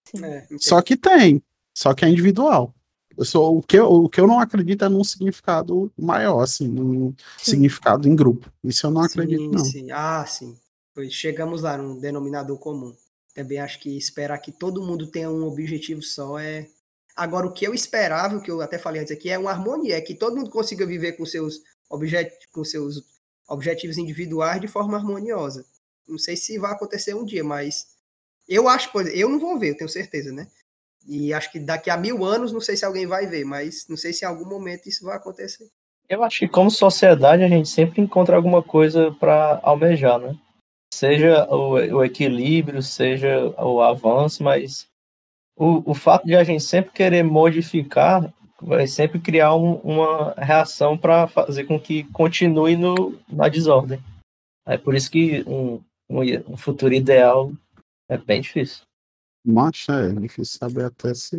Sim. 0.08 0.24
É. 0.24 0.46
Só 0.58 0.80
que 0.80 0.96
tem, 0.96 1.42
só 1.76 1.92
que 1.92 2.04
é 2.04 2.08
individual. 2.08 2.74
Eu 3.16 3.26
sou, 3.26 3.58
o, 3.58 3.62
que 3.62 3.78
eu, 3.78 3.86
o 3.86 4.08
que 4.08 4.18
eu 4.18 4.26
não 4.26 4.40
acredito 4.40 4.84
é 4.84 4.88
num 4.88 5.04
significado 5.04 5.92
maior, 5.98 6.40
assim, 6.40 6.66
num 6.66 7.14
Sim. 7.36 7.50
significado 7.50 8.08
em 8.08 8.16
grupo. 8.16 8.50
Isso 8.64 8.86
eu 8.86 8.90
não 8.90 9.02
acredito, 9.02 9.42
sim, 9.42 9.50
não. 9.50 9.64
sim. 9.64 9.90
Ah, 9.90 10.24
sim. 10.26 10.56
Pois 10.94 11.12
chegamos 11.12 11.60
lá 11.60 11.76
num 11.76 11.98
denominador 11.98 12.58
comum. 12.58 12.94
Também 13.34 13.58
acho 13.58 13.78
que 13.80 13.96
esperar 13.96 14.38
que 14.38 14.52
todo 14.52 14.82
mundo 14.82 15.06
tenha 15.06 15.30
um 15.30 15.44
objetivo 15.44 16.02
só 16.02 16.38
é. 16.38 16.68
Agora, 17.16 17.46
o 17.46 17.52
que 17.52 17.66
eu 17.66 17.74
esperava, 17.74 18.36
o 18.36 18.42
que 18.42 18.50
eu 18.50 18.60
até 18.60 18.78
falei 18.78 19.02
antes 19.02 19.12
aqui, 19.12 19.30
é 19.30 19.38
uma 19.38 19.50
harmonia, 19.50 19.96
é 19.96 20.00
que 20.00 20.14
todo 20.14 20.36
mundo 20.36 20.50
consiga 20.50 20.86
viver 20.86 21.12
com 21.12 21.26
seus, 21.26 21.60
objet... 21.90 22.30
com 22.52 22.64
seus 22.64 23.04
objetivos 23.48 23.98
individuais 23.98 24.60
de 24.60 24.68
forma 24.68 24.96
harmoniosa. 24.96 25.64
Não 26.08 26.18
sei 26.18 26.36
se 26.36 26.58
vai 26.58 26.72
acontecer 26.72 27.14
um 27.14 27.24
dia, 27.24 27.44
mas 27.44 27.86
eu 28.48 28.68
acho, 28.68 28.90
eu 29.14 29.28
não 29.28 29.38
vou 29.38 29.58
ver, 29.58 29.70
eu 29.70 29.76
tenho 29.76 29.90
certeza, 29.90 30.32
né? 30.32 30.48
E 31.06 31.32
acho 31.34 31.50
que 31.50 31.58
daqui 31.58 31.90
a 31.90 31.96
mil 31.96 32.24
anos, 32.24 32.52
não 32.52 32.60
sei 32.60 32.76
se 32.76 32.84
alguém 32.84 33.06
vai 33.06 33.26
ver, 33.26 33.44
mas 33.44 33.86
não 33.88 33.96
sei 33.96 34.12
se 34.12 34.24
em 34.24 34.28
algum 34.28 34.48
momento 34.48 34.88
isso 34.88 35.04
vai 35.04 35.16
acontecer. 35.16 35.68
Eu 36.08 36.22
acho 36.22 36.40
que 36.40 36.48
como 36.48 36.70
sociedade 36.70 37.42
a 37.42 37.48
gente 37.48 37.68
sempre 37.68 38.00
encontra 38.00 38.36
alguma 38.36 38.62
coisa 38.62 39.12
para 39.12 39.60
almejar, 39.62 40.18
né? 40.18 40.36
Seja 40.92 41.46
o, 41.48 41.72
o 41.72 42.04
equilíbrio, 42.04 42.82
seja 42.82 43.48
o 43.58 43.80
avanço, 43.80 44.42
mas 44.42 44.86
o, 45.56 45.90
o 45.90 45.94
fato 45.94 46.26
de 46.26 46.34
a 46.34 46.44
gente 46.44 46.62
sempre 46.62 46.92
querer 46.92 47.22
modificar 47.22 48.32
vai 48.60 48.86
sempre 48.86 49.18
criar 49.18 49.54
um- 49.56 49.74
uma 49.76 50.32
reação 50.34 50.96
para 50.96 51.26
fazer 51.26 51.64
com 51.64 51.80
que 51.80 52.04
continue 52.12 52.76
no, 52.76 53.18
na 53.28 53.48
desordem. 53.48 54.00
É 54.66 54.78
por 54.78 54.94
isso 54.94 55.10
que 55.10 55.42
um, 55.46 55.80
um, 56.08 56.20
um 56.48 56.56
futuro 56.56 56.94
ideal 56.94 57.52
é 58.08 58.16
bem 58.16 58.40
difícil. 58.40 58.82
Mas 59.44 59.86
é 59.88 60.12
difícil 60.12 60.58
saber 60.58 60.84
até 60.84 61.12
se 61.14 61.36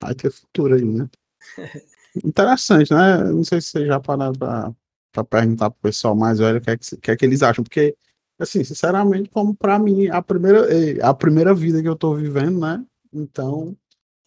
vai 0.00 0.14
ter 0.14 0.30
futuro 0.30 0.74
aí, 0.74 0.84
né? 0.84 1.08
Interessante, 2.24 2.92
né? 2.94 3.24
Não 3.24 3.42
sei 3.42 3.60
se 3.60 3.70
vocês 3.70 3.86
já 3.88 3.98
pararam 3.98 4.34
pra, 4.34 4.72
pra 5.12 5.24
perguntar 5.24 5.70
pro 5.70 5.80
pessoal 5.82 6.14
mais 6.14 6.38
velho 6.38 6.58
o 6.58 6.60
que 6.60 6.70
é 6.70 6.76
que, 6.76 6.96
que 6.96 7.10
é 7.10 7.16
que 7.16 7.24
eles 7.24 7.42
acham, 7.42 7.64
porque, 7.64 7.96
assim, 8.38 8.62
sinceramente, 8.62 9.28
como 9.30 9.52
pra 9.52 9.80
mim, 9.80 10.06
a 10.06 10.22
primeira, 10.22 10.64
a 11.02 11.12
primeira 11.12 11.52
vida 11.52 11.82
que 11.82 11.88
eu 11.88 11.96
tô 11.96 12.14
vivendo, 12.14 12.60
né? 12.60 12.84
Então, 13.14 13.76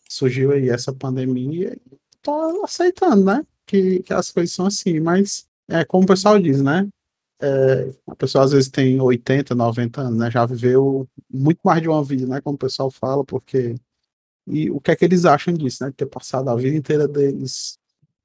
surgiu 0.10 0.52
aí 0.52 0.70
essa 0.70 0.94
pandemia 0.94 1.74
e 1.76 1.98
tô 2.22 2.64
aceitando, 2.64 3.26
né? 3.26 3.46
Que, 3.66 4.02
que 4.04 4.14
as 4.14 4.32
coisas 4.32 4.54
são 4.56 4.66
assim, 4.66 5.00
mas 5.00 5.48
é 5.68 5.84
como 5.84 6.04
o 6.06 6.08
pessoal 6.08 6.40
diz, 6.40 6.62
né? 6.62 6.88
É, 7.40 7.94
a 8.08 8.16
pessoa 8.16 8.46
às 8.46 8.52
vezes 8.52 8.70
tem 8.70 9.00
80, 9.00 9.54
90 9.54 10.02
anos, 10.02 10.20
né? 10.20 10.32
Já 10.32 10.46
viveu 10.46 11.08
muito 11.30 11.60
mais 11.64 11.82
de 11.82 11.90
uma 11.90 12.04
vida, 12.04 12.26
né? 12.26 12.42
Como 12.42 12.56
o 12.56 12.60
pessoal 12.60 12.90
fala, 12.90 13.24
porque. 13.24 13.76
E 14.48 14.72
o 14.72 14.80
que 14.80 14.92
é 14.92 14.96
que 14.96 15.06
eles 15.06 15.26
acham 15.26 15.54
disso, 15.54 15.84
né? 15.84 15.90
De 15.90 15.96
ter 15.98 16.06
passado 16.08 16.50
a 16.50 16.56
vida 16.56 16.76
inteira 16.76 17.08
deles 17.08 17.78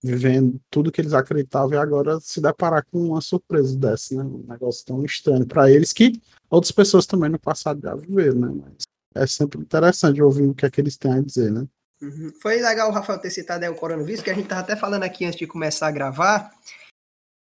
vivendo 0.02 0.60
tudo 0.70 0.90
que 0.90 1.00
eles 1.00 1.12
acreditavam 1.12 1.74
e 1.74 1.76
agora 1.76 2.18
se 2.20 2.40
deparar 2.40 2.84
com 2.90 2.98
uma 3.08 3.20
surpresa 3.20 3.76
dessa, 3.76 4.16
né? 4.16 4.24
Um 4.24 4.44
negócio 4.48 4.84
tão 4.86 5.04
estranho 5.04 5.46
para 5.46 5.70
eles 5.70 5.92
que 5.92 6.20
outras 6.50 6.72
pessoas 6.72 7.06
também 7.06 7.30
no 7.30 7.38
passado 7.38 7.80
já 7.82 7.94
viveram, 7.94 8.40
né? 8.40 8.62
Mas 8.64 8.91
é 9.14 9.26
sempre 9.26 9.60
interessante 9.60 10.22
ouvir 10.22 10.46
o 10.46 10.54
que 10.54 10.66
é 10.66 10.70
que 10.70 10.80
eles 10.80 10.96
têm 10.96 11.12
a 11.12 11.20
dizer, 11.20 11.50
né? 11.50 11.66
Uhum. 12.00 12.32
Foi 12.40 12.60
legal 12.60 12.90
o 12.90 12.92
Rafael 12.92 13.20
ter 13.20 13.30
citado 13.30 13.64
aí 13.64 13.70
o 13.70 13.76
coronavírus, 13.76 14.22
que 14.22 14.30
a 14.30 14.34
gente 14.34 14.44
estava 14.44 14.62
até 14.62 14.74
falando 14.74 15.04
aqui 15.04 15.24
antes 15.24 15.38
de 15.38 15.46
começar 15.46 15.86
a 15.86 15.92
gravar, 15.92 16.52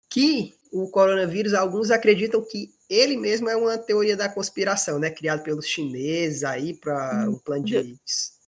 que 0.09 0.53
o 0.71 0.89
coronavírus, 0.89 1.53
alguns 1.53 1.91
acreditam 1.91 2.43
que 2.43 2.71
ele 2.89 3.17
mesmo 3.17 3.49
é 3.49 3.55
uma 3.55 3.77
teoria 3.77 4.15
da 4.15 4.29
conspiração, 4.29 4.99
né? 4.99 5.09
Criado 5.09 5.43
pelos 5.43 5.65
chineses 5.65 6.43
aí 6.43 6.73
para 6.75 7.27
um 7.29 7.37
plano 7.39 7.63
de 7.63 7.97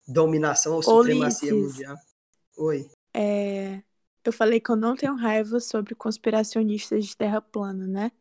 dominação 0.08 0.74
ou 0.74 0.84
supremacia 0.84 1.54
Ulisses. 1.54 1.74
mundial. 1.74 1.98
Oi. 2.58 2.90
É, 3.14 3.82
eu 4.24 4.34
falei 4.34 4.60
que 4.60 4.70
eu 4.70 4.76
não 4.76 4.96
tenho 4.96 5.16
raiva 5.16 5.60
sobre 5.60 5.96
conspiracionistas 5.96 7.06
de 7.06 7.18
terra 7.18 7.42
plana, 7.42 7.88
né? 7.88 8.12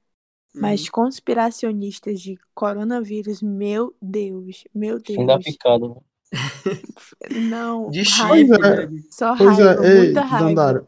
Uhum. 0.55 0.61
Mas 0.61 0.89
conspiracionistas 0.89 2.21
de 2.21 2.39
coronavírus, 2.55 3.43
meu 3.43 3.95
Deus, 4.01 4.65
meu 4.75 4.99
da 5.01 5.37
Deus. 5.37 5.45
picada. 5.45 5.89
né? 5.89 5.95
Não, 7.51 7.91
De 7.91 8.03
raiva, 8.03 8.57
é. 8.57 8.89
só 9.11 9.37
Pois 9.37 9.59
raiva, 9.59 9.85
é, 9.87 9.91
ei, 9.91 10.05
muita 10.05 10.21
raiva. 10.23 10.49
Dandara, 10.49 10.87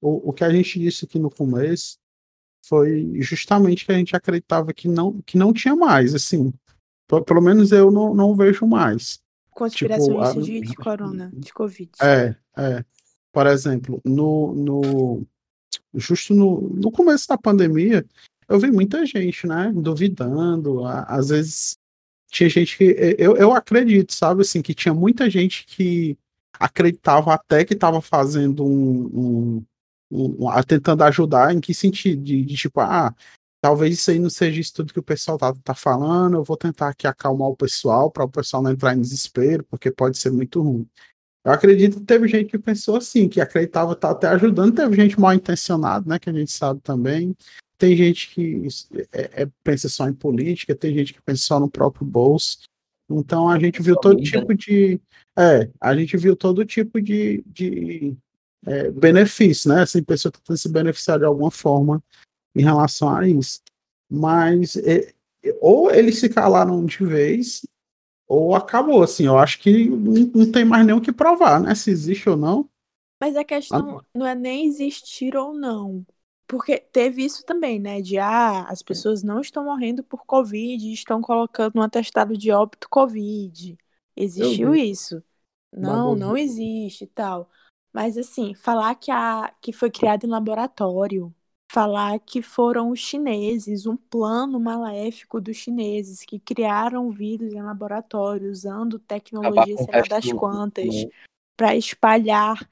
o, 0.00 0.30
o 0.30 0.32
que 0.32 0.44
a 0.44 0.50
gente 0.50 0.78
disse 0.78 1.04
aqui 1.04 1.18
no 1.18 1.30
começo 1.30 1.98
foi 2.64 3.12
justamente 3.20 3.84
que 3.86 3.92
a 3.92 3.96
gente 3.96 4.14
acreditava 4.16 4.72
que 4.72 4.88
não, 4.88 5.20
que 5.22 5.38
não 5.38 5.52
tinha 5.52 5.74
mais, 5.76 6.14
assim. 6.14 6.52
Pelo 7.24 7.40
menos 7.40 7.70
eu 7.70 7.90
não, 7.90 8.12
não 8.14 8.34
vejo 8.34 8.66
mais. 8.66 9.20
Conspiracionistas 9.50 10.44
Tipo, 10.44 10.56
a- 10.56 10.60
de, 10.60 10.60
de 10.60 10.74
corona, 10.74 11.30
de 11.32 11.52
covid. 11.52 11.90
É, 12.02 12.34
é. 12.58 12.84
Por 13.32 13.46
exemplo, 13.46 14.00
no, 14.04 14.54
no 14.54 15.26
justo 15.94 16.34
no, 16.34 16.60
no 16.62 16.90
começo 16.90 17.28
da 17.28 17.38
pandemia, 17.38 18.04
eu 18.48 18.58
vi 18.60 18.70
muita 18.70 19.04
gente, 19.06 19.46
né, 19.46 19.72
duvidando. 19.74 20.84
Às 20.86 21.28
vezes 21.30 21.76
tinha 22.30 22.48
gente 22.48 22.76
que 22.76 22.84
eu, 23.18 23.36
eu 23.36 23.52
acredito, 23.52 24.12
sabe, 24.14 24.42
assim, 24.42 24.62
que 24.62 24.74
tinha 24.74 24.94
muita 24.94 25.28
gente 25.30 25.64
que 25.66 26.16
acreditava 26.58 27.34
até 27.34 27.64
que 27.64 27.74
estava 27.74 28.00
fazendo 28.00 28.64
um, 28.64 29.06
um, 29.60 29.64
um- 30.10 30.48
um- 30.48 30.62
tentando 30.66 31.02
ajudar, 31.04 31.54
em 31.54 31.60
que 31.60 31.74
sentido? 31.74 32.22
De, 32.22 32.42
de 32.44 32.56
tipo, 32.56 32.80
ah, 32.80 33.14
talvez 33.60 33.94
isso 33.98 34.10
aí 34.10 34.18
não 34.18 34.30
seja 34.30 34.60
isso 34.60 34.74
tudo 34.74 34.92
que 34.92 34.98
o 35.00 35.02
pessoal 35.02 35.38
tá, 35.38 35.54
tá 35.64 35.74
falando, 35.74 36.36
eu 36.36 36.44
vou 36.44 36.56
tentar 36.56 36.88
aqui 36.88 37.06
acalmar 37.06 37.48
o 37.48 37.56
pessoal 37.56 38.10
para 38.10 38.24
o 38.24 38.28
pessoal 38.30 38.62
não 38.62 38.70
entrar 38.72 38.94
em 38.96 39.00
desespero, 39.00 39.64
porque 39.64 39.90
pode 39.90 40.18
ser 40.18 40.30
muito 40.30 40.62
ruim. 40.62 40.88
Eu 41.44 41.52
acredito 41.52 42.00
que 42.00 42.06
teve 42.06 42.26
gente 42.28 42.50
que 42.50 42.58
pensou 42.58 42.96
assim, 42.96 43.28
que 43.28 43.40
acreditava 43.40 43.92
estar 43.92 44.10
até 44.10 44.28
ajudando, 44.28 44.74
teve 44.74 44.96
gente 44.96 45.18
mal 45.20 45.32
intencionada, 45.32 46.08
né, 46.08 46.18
que 46.18 46.28
a 46.28 46.32
gente 46.32 46.50
sabe 46.50 46.80
também. 46.80 47.36
Tem 47.78 47.94
gente 47.96 48.30
que 48.30 48.66
é- 49.12 49.42
é- 49.42 49.48
pensa 49.62 49.88
só 49.88 50.08
em 50.08 50.14
política, 50.14 50.74
tem 50.74 50.94
gente 50.94 51.12
que 51.12 51.20
pensa 51.22 51.42
só 51.42 51.60
no 51.60 51.70
próprio 51.70 52.06
bolso. 52.06 52.58
Então 53.08 53.48
a 53.48 53.58
gente 53.58 53.80
viu 53.82 53.96
todo 53.96 54.20
tipo 54.22 54.54
de. 54.54 55.00
É, 55.38 55.70
a 55.80 55.94
gente 55.94 56.16
viu 56.16 56.34
todo 56.34 56.64
tipo 56.64 57.00
de, 57.00 57.42
de 57.46 58.16
é, 58.66 58.90
benefício, 58.90 59.68
né? 59.68 59.82
Assim, 59.82 60.02
pessoa 60.02 60.32
tentando 60.32 60.56
se 60.56 60.68
beneficiar 60.68 61.18
de 61.18 61.24
alguma 61.24 61.50
forma 61.50 62.02
em 62.54 62.62
relação 62.62 63.14
a 63.14 63.28
isso. 63.28 63.60
Mas 64.10 64.76
é, 64.76 65.12
é, 65.44 65.56
ou 65.60 65.90
eles 65.92 66.18
se 66.18 66.28
calaram 66.28 66.84
de 66.84 67.04
vez, 67.04 67.66
ou 68.26 68.54
acabou, 68.56 69.02
assim. 69.02 69.26
Eu 69.26 69.38
acho 69.38 69.60
que 69.60 69.88
não, 69.88 70.14
não 70.34 70.50
tem 70.50 70.64
mais 70.64 70.84
nem 70.84 70.94
o 70.94 71.00
que 71.00 71.12
provar, 71.12 71.60
né? 71.60 71.74
Se 71.74 71.90
existe 71.90 72.28
ou 72.28 72.36
não. 72.36 72.68
Mas 73.20 73.36
a 73.36 73.44
questão 73.44 73.98
Ah. 73.98 74.04
não 74.14 74.26
é 74.26 74.34
nem 74.34 74.66
existir 74.66 75.36
ou 75.36 75.54
não. 75.54 76.04
Porque 76.46 76.78
teve 76.78 77.24
isso 77.24 77.44
também, 77.44 77.80
né? 77.80 78.00
De 78.00 78.18
ah, 78.18 78.64
as 78.68 78.82
pessoas 78.82 79.22
não 79.22 79.40
estão 79.40 79.64
morrendo 79.64 80.02
por 80.04 80.24
Covid, 80.26 80.92
estão 80.92 81.20
colocando 81.20 81.76
um 81.76 81.82
atestado 81.82 82.36
de 82.36 82.50
óbito 82.52 82.88
Covid. 82.88 83.76
Existiu 84.14 84.74
isso. 84.74 85.22
Não, 85.76 86.14
não 86.16 86.36
existe 86.36 87.04
e 87.04 87.06
tal. 87.08 87.50
Mas 87.92 88.16
assim, 88.18 88.54
falar 88.54 88.94
que, 88.96 89.10
a, 89.10 89.54
que 89.60 89.72
foi 89.72 89.90
criado 89.90 90.24
em 90.24 90.30
laboratório, 90.30 91.34
falar 91.72 92.18
que 92.20 92.42
foram 92.42 92.90
os 92.90 93.00
chineses, 93.00 93.86
um 93.86 93.96
plano 93.96 94.60
maléfico 94.60 95.40
dos 95.40 95.56
chineses 95.56 96.24
que 96.24 96.38
criaram 96.38 97.08
o 97.08 97.12
vírus 97.12 97.52
em 97.52 97.62
laboratório, 97.62 98.50
usando 98.50 98.98
tecnologia, 98.98 99.76
sei 99.78 99.94
lá 99.94 100.04
das 100.06 100.32
quantas 100.32 101.06
para 101.56 101.74
espalhar. 101.76 102.68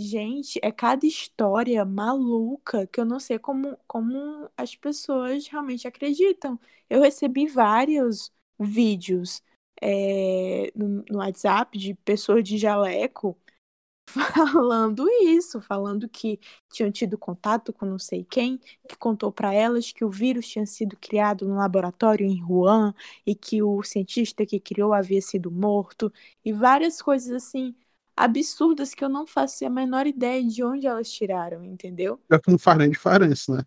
Gente, 0.00 0.60
é 0.62 0.70
cada 0.70 1.04
história 1.06 1.84
maluca 1.84 2.86
que 2.86 3.00
eu 3.00 3.04
não 3.04 3.18
sei 3.18 3.36
como, 3.36 3.76
como 3.84 4.48
as 4.56 4.76
pessoas 4.76 5.48
realmente 5.48 5.88
acreditam. 5.88 6.58
Eu 6.88 7.02
recebi 7.02 7.48
vários 7.48 8.32
vídeos 8.60 9.42
é, 9.82 10.70
no, 10.76 11.04
WhatsApp 11.18 11.76
de 11.76 11.94
pessoas 11.94 12.44
de 12.44 12.58
jaleco 12.58 13.36
falando 14.52 15.08
isso, 15.22 15.60
falando 15.60 16.08
que 16.08 16.40
tinham 16.72 16.92
tido 16.92 17.18
contato 17.18 17.72
com 17.72 17.86
não 17.86 17.98
sei 17.98 18.24
quem, 18.24 18.58
que 18.88 18.96
contou 18.96 19.32
para 19.32 19.52
elas 19.52 19.92
que 19.92 20.04
o 20.04 20.10
vírus 20.10 20.48
tinha 20.48 20.66
sido 20.66 20.96
criado 20.96 21.48
no 21.48 21.56
laboratório 21.56 22.26
em 22.26 22.42
Wuhan 22.44 22.94
e 23.26 23.34
que 23.34 23.62
o 23.64 23.82
cientista 23.82 24.46
que 24.46 24.60
criou 24.60 24.92
havia 24.94 25.20
sido 25.22 25.50
morto 25.50 26.12
e 26.44 26.52
várias 26.52 27.02
coisas 27.02 27.32
assim 27.32 27.74
absurdas 28.24 28.94
que 28.94 29.04
eu 29.04 29.08
não 29.08 29.26
faço 29.26 29.64
a 29.64 29.70
menor 29.70 30.06
ideia 30.06 30.42
de 30.42 30.62
onde 30.64 30.86
elas 30.86 31.10
tiraram, 31.10 31.64
entendeu? 31.64 32.20
Já 32.30 32.38
que 32.38 32.50
não 32.50 32.58
faz 32.58 32.78
nem 32.78 32.90
diferença, 32.90 33.56
né? 33.56 33.62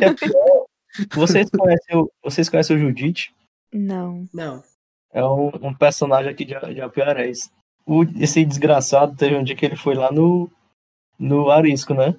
É 0.00 1.14
vocês 1.14 1.48
conhecem 1.50 1.96
o, 1.96 2.10
vocês 2.22 2.48
conhecem 2.48 2.76
o 2.76 2.78
Judite? 2.78 3.34
Não. 3.72 4.28
Não. 4.32 4.62
É 5.12 5.24
um, 5.24 5.50
um 5.62 5.74
personagem 5.74 6.30
aqui 6.30 6.44
de, 6.44 6.54
de 6.74 6.80
Apiarés. 6.80 7.50
O, 7.86 8.02
esse 8.20 8.44
desgraçado 8.44 9.16
teve 9.16 9.36
um 9.36 9.44
dia 9.44 9.56
que 9.56 9.64
ele 9.64 9.76
foi 9.76 9.94
lá 9.94 10.10
no, 10.10 10.50
no 11.18 11.50
Arisco, 11.50 11.94
né? 11.94 12.14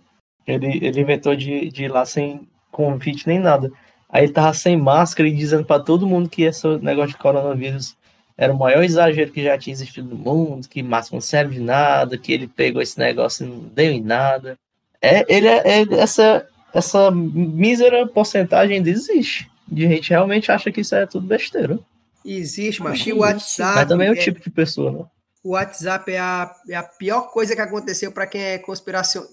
Ele, 0.47 0.83
ele 0.83 1.01
inventou 1.01 1.35
de, 1.35 1.69
de 1.69 1.83
ir 1.83 1.87
lá 1.89 2.05
sem 2.05 2.47
convite 2.71 3.27
nem 3.27 3.39
nada. 3.39 3.71
Aí 4.07 4.23
ele 4.23 4.33
tava 4.33 4.53
sem 4.53 4.75
máscara 4.75 5.29
e 5.29 5.35
dizendo 5.35 5.65
pra 5.65 5.79
todo 5.79 6.07
mundo 6.07 6.29
que 6.29 6.43
esse 6.43 6.67
negócio 6.77 7.11
de 7.11 7.17
coronavírus 7.17 7.95
era 8.39 8.53
o 8.53 8.57
maior 8.57 8.81
exagero 8.85 9.33
que 9.33 9.43
já 9.43 9.57
tinha 9.57 9.73
existido 9.73 10.07
no 10.07 10.15
mundo, 10.15 10.65
que 10.69 10.81
máscara 10.81 11.17
não 11.17 11.21
serve 11.21 11.55
de 11.55 11.59
nada, 11.59 12.17
que 12.17 12.31
ele 12.31 12.47
pegou 12.47 12.81
esse 12.81 12.97
negócio 12.97 13.45
e 13.45 13.49
não 13.49 13.59
deu 13.59 13.91
em 13.91 14.01
nada. 14.01 14.57
É, 15.01 15.25
ele 15.27 15.45
é, 15.45 15.81
é- 15.81 15.93
essa, 15.95 16.47
essa 16.73 17.11
mísera 17.11 18.07
porcentagem 18.07 18.77
ainda 18.77 18.89
existe. 18.89 19.51
De 19.67 19.85
gente 19.85 20.09
realmente 20.11 20.49
acha 20.53 20.71
que 20.71 20.79
isso 20.79 20.95
é 20.95 21.05
tudo 21.05 21.27
besteira. 21.27 21.77
Existe, 22.23 22.81
mas 22.81 23.05
o 23.07 23.17
WhatsApp. 23.17 23.75
Mas 23.75 23.87
também 23.89 24.07
é 24.07 24.11
o 24.11 24.13
é- 24.13 24.17
tipo 24.17 24.39
de 24.39 24.49
pessoa, 24.49 24.89
né? 24.89 25.05
O 25.43 25.49
WhatsApp 25.49 26.09
é 26.09 26.19
a, 26.19 26.55
é 26.69 26.75
a 26.77 26.83
pior 26.83 27.31
coisa 27.31 27.53
que 27.53 27.61
aconteceu 27.61 28.09
para 28.09 28.25
quem 28.25 28.41
é 28.41 28.57
conspiração. 28.57 29.27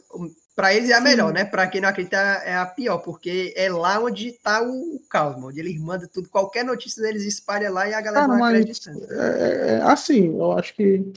Para 0.57 0.75
eles 0.75 0.89
é 0.89 0.95
a 0.95 0.99
Sim. 0.99 1.05
melhor, 1.05 1.33
né? 1.35 1.45
Para 1.45 1.69
quem 1.69 1.83
não 1.83 1.89
acredita 1.91 2.17
é 2.17 2.57
a 2.57 2.65
pior, 2.65 2.99
porque 2.99 3.53
é 3.55 3.71
lá 3.71 4.01
onde 4.01 4.33
tá 4.33 4.63
o, 4.63 4.97
o 4.97 5.01
caos, 5.09 5.35
mano, 5.35 5.49
onde 5.49 5.61
eles 5.61 5.79
mandam 5.79 6.09
tudo, 6.11 6.31
qualquer 6.31 6.65
notícia 6.65 7.03
deles 7.03 7.25
espalha 7.25 7.71
lá 7.71 7.87
e 7.87 7.93
a 7.93 8.01
galera 8.01 8.27
Cara, 8.27 8.29
não 8.29 8.39
mas 8.39 8.55
acredita. 8.57 8.91
é, 9.11 9.75
é, 9.75 9.83
assim, 9.83 10.35
eu 10.35 10.53
acho 10.53 10.75
que. 10.75 11.13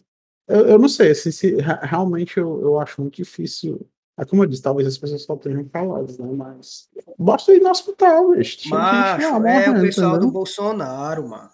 Eu, 0.46 0.68
eu 0.68 0.78
não 0.80 0.90
sei, 0.90 1.12
assim, 1.12 1.32
se, 1.32 1.56
ra- 1.58 1.80
realmente 1.82 2.38
eu, 2.38 2.60
eu 2.62 2.80
acho 2.80 3.02
muito 3.02 3.16
difícil. 3.16 3.80
É 4.18 4.26
como 4.26 4.44
eu 4.44 4.48
disse, 4.48 4.62
talvez 4.62 4.86
as 4.86 4.98
pessoas 4.98 5.22
só 5.24 5.38
tenham 5.38 5.66
falado, 5.70 6.12
né? 6.22 6.30
Mas 6.36 6.90
basta 7.18 7.54
ir 7.54 7.62
no 7.62 7.70
hospital, 7.70 8.32
bicho. 8.32 8.70
Macho, 8.70 9.22
é 9.22 9.28
o 9.30 9.40
morrendo, 9.40 9.82
pessoal 9.82 10.08
entendeu? 10.16 10.28
do 10.28 10.32
Bolsonaro, 10.34 11.30
mano. 11.30 11.50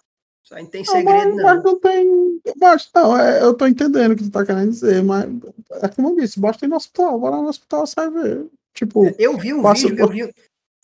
Não 0.50 0.66
tem 0.66 0.84
Não, 0.84 0.92
segredo, 0.92 1.34
mas, 1.36 1.42
mas 1.44 1.56
não. 1.56 1.62
não 1.72 1.80
tem. 1.80 2.40
Mas, 2.60 2.90
não, 2.94 3.18
é, 3.18 3.42
eu 3.42 3.54
tô 3.54 3.66
entendendo 3.66 4.12
o 4.12 4.16
que 4.16 4.22
tu 4.24 4.30
tá 4.30 4.44
querendo 4.46 4.70
dizer, 4.70 5.02
mas 5.02 5.24
é 5.82 5.88
como 5.88 6.10
eu 6.10 6.16
disse, 6.16 6.38
basta 6.38 6.64
ir 6.64 6.68
no 6.68 6.76
hospital, 6.76 7.18
vai 7.20 7.30
lá 7.32 7.38
no 7.42 7.48
hospital, 7.48 7.86
sai 7.86 8.10
ver. 8.10 8.46
Tipo, 8.72 9.12
Eu 9.18 9.36
vi 9.36 9.52
um 9.52 9.62
Passa- 9.62 9.88
vídeo, 9.88 9.98
eu 10.04 10.08
vi, 10.08 10.20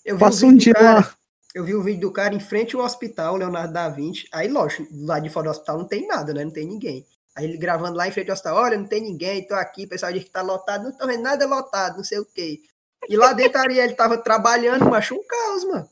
eu 0.05 0.17
vi 0.17 0.25
um 0.25 0.49
um 0.49 0.57
dia 0.57 0.73
cara, 0.75 0.95
lá. 1.01 1.15
eu 1.55 1.63
vi 1.65 1.77
um 1.77 1.83
vídeo 1.83 2.01
do 2.01 2.11
cara 2.11 2.35
em 2.35 2.41
frente 2.41 2.75
ao 2.75 2.83
hospital, 2.83 3.37
Leonardo 3.37 3.73
da 3.73 3.89
Vinci. 3.89 4.27
Aí, 4.33 4.49
lógico, 4.49 4.89
lá 4.93 5.19
de 5.21 5.29
fora 5.29 5.45
do 5.45 5.51
hospital 5.51 5.79
não 5.79 5.85
tem 5.87 6.07
nada, 6.09 6.33
né? 6.35 6.43
Não 6.45 6.51
tem 6.51 6.67
ninguém. 6.67 7.07
Aí 7.37 7.45
ele 7.45 7.57
gravando 7.57 7.97
lá 7.97 8.09
em 8.09 8.13
frente 8.13 8.31
ao 8.31 8.35
hospital, 8.35 8.57
olha, 8.57 8.77
não 8.77 8.87
tem 8.87 9.01
ninguém, 9.01 9.47
tô 9.47 9.55
aqui, 9.55 9.85
o 9.85 9.89
pessoal 9.89 10.13
diz 10.13 10.25
que 10.25 10.31
tá 10.31 10.43
lotado, 10.43 10.85
não 10.85 10.93
tô 10.93 11.07
vendo 11.07 11.23
nada 11.23 11.47
lotado, 11.47 11.97
não 11.99 12.05
sei 12.05 12.19
o 12.19 12.25
quê. 12.27 12.61
E 13.09 13.17
lá 13.17 13.33
dentro 13.33 13.59
ali 13.61 13.79
ele 13.79 13.95
tava 13.95 14.19
trabalhando, 14.19 14.85
macho, 14.91 15.15
um 15.15 15.23
caos, 15.27 15.65
mano. 15.65 15.89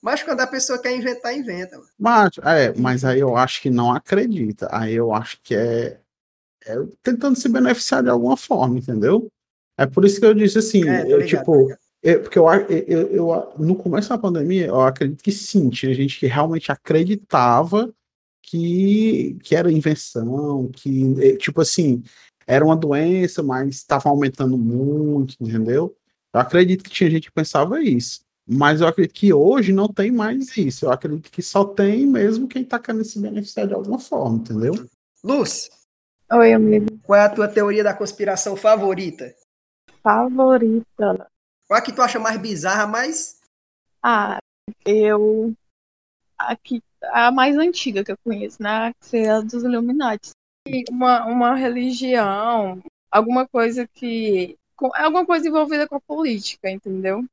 Mas 0.00 0.22
quando 0.22 0.40
a 0.40 0.46
pessoa 0.46 0.80
quer 0.80 0.96
inventar, 0.96 1.36
inventa, 1.36 1.76
mano. 1.76 1.88
Mas, 1.98 2.30
é, 2.44 2.72
mas 2.78 3.04
aí 3.04 3.20
eu 3.20 3.36
acho 3.36 3.60
que 3.60 3.70
não 3.70 3.92
acredita. 3.92 4.68
Aí 4.70 4.94
eu 4.94 5.12
acho 5.12 5.38
que 5.42 5.54
é, 5.54 6.00
é 6.66 6.76
tentando 7.02 7.36
se 7.38 7.48
beneficiar 7.48 8.02
de 8.02 8.08
alguma 8.10 8.36
forma, 8.36 8.78
entendeu? 8.78 9.28
É 9.76 9.86
por 9.86 10.04
isso 10.04 10.20
que 10.20 10.26
eu 10.26 10.34
disse 10.34 10.58
assim, 10.58 10.88
É, 10.88 11.02
eu, 11.02 11.18
ligado, 11.20 11.40
tipo, 11.40 11.70
eu- 12.02 12.22
porque 12.22 12.38
eu, 12.38 12.48
a- 12.48 12.58
eu, 12.58 13.08
eu- 13.12 13.54
no 13.58 13.74
começo 13.76 14.08
da 14.08 14.18
pandemia, 14.18 14.66
eu 14.66 14.80
acredito 14.80 15.22
que 15.22 15.32
sim, 15.32 15.68
tinha 15.70 15.92
gente 15.94 16.18
que 16.18 16.26
realmente 16.26 16.70
acreditava 16.70 17.92
que, 18.42 19.36
que 19.42 19.54
era 19.54 19.70
invenção, 19.70 20.68
que, 20.72 21.14
eh, 21.20 21.36
tipo 21.36 21.60
assim, 21.60 22.02
era 22.46 22.64
uma 22.64 22.76
doença, 22.76 23.42
mas 23.42 23.76
estava 23.76 24.08
aumentando 24.08 24.56
muito, 24.56 25.36
entendeu? 25.40 25.94
Eu 26.32 26.40
acredito 26.40 26.82
que 26.84 26.90
tinha 26.90 27.10
gente 27.10 27.26
que 27.28 27.32
pensava 27.32 27.82
isso. 27.82 28.20
Mas 28.50 28.80
eu 28.80 28.86
acredito 28.88 29.14
que 29.14 29.32
hoje 29.32 29.72
não 29.72 29.88
tem 29.88 30.10
mais 30.10 30.56
isso. 30.56 30.86
Eu 30.86 30.90
acredito 30.92 31.30
que 31.30 31.42
só 31.42 31.64
tem 31.64 32.06
mesmo 32.06 32.48
quem 32.48 32.62
está 32.62 32.78
querendo 32.78 33.04
se 33.04 33.20
beneficiar 33.20 33.66
de 33.66 33.74
alguma 33.74 33.98
forma, 33.98 34.38
entendeu? 34.38 34.72
Luz, 35.22 35.68
Oi, 36.32 36.52
amigo. 36.52 36.98
qual 37.02 37.18
é 37.20 37.24
a 37.24 37.28
tua 37.28 37.46
teoria 37.48 37.84
da 37.84 37.92
conspiração 37.92 38.56
favorita? 38.56 39.34
Favorita. 40.02 41.28
Qual 41.66 41.78
a 41.78 41.82
que 41.82 41.92
tu 41.92 42.00
acha 42.00 42.18
mais 42.18 42.40
bizarra, 42.40 42.86
mais. 42.86 43.38
Ah, 44.02 44.38
eu. 44.86 45.52
Aqui, 46.38 46.82
a 47.02 47.30
mais 47.30 47.56
antiga 47.58 48.02
que 48.04 48.12
eu 48.12 48.16
conheço, 48.24 48.62
né? 48.62 48.92
Que 49.00 49.06
seria 49.06 49.36
a 49.36 49.40
dos 49.40 49.62
Illuminati. 49.64 50.30
Uma, 50.90 51.26
uma 51.26 51.54
religião, 51.54 52.80
alguma 53.10 53.46
coisa 53.46 53.86
que. 53.86 54.56
com- 54.76 54.90
Alguma 54.94 55.26
coisa 55.26 55.48
envolvida 55.48 55.86
com 55.86 55.96
a 55.96 56.00
política, 56.00 56.70
entendeu? 56.70 57.24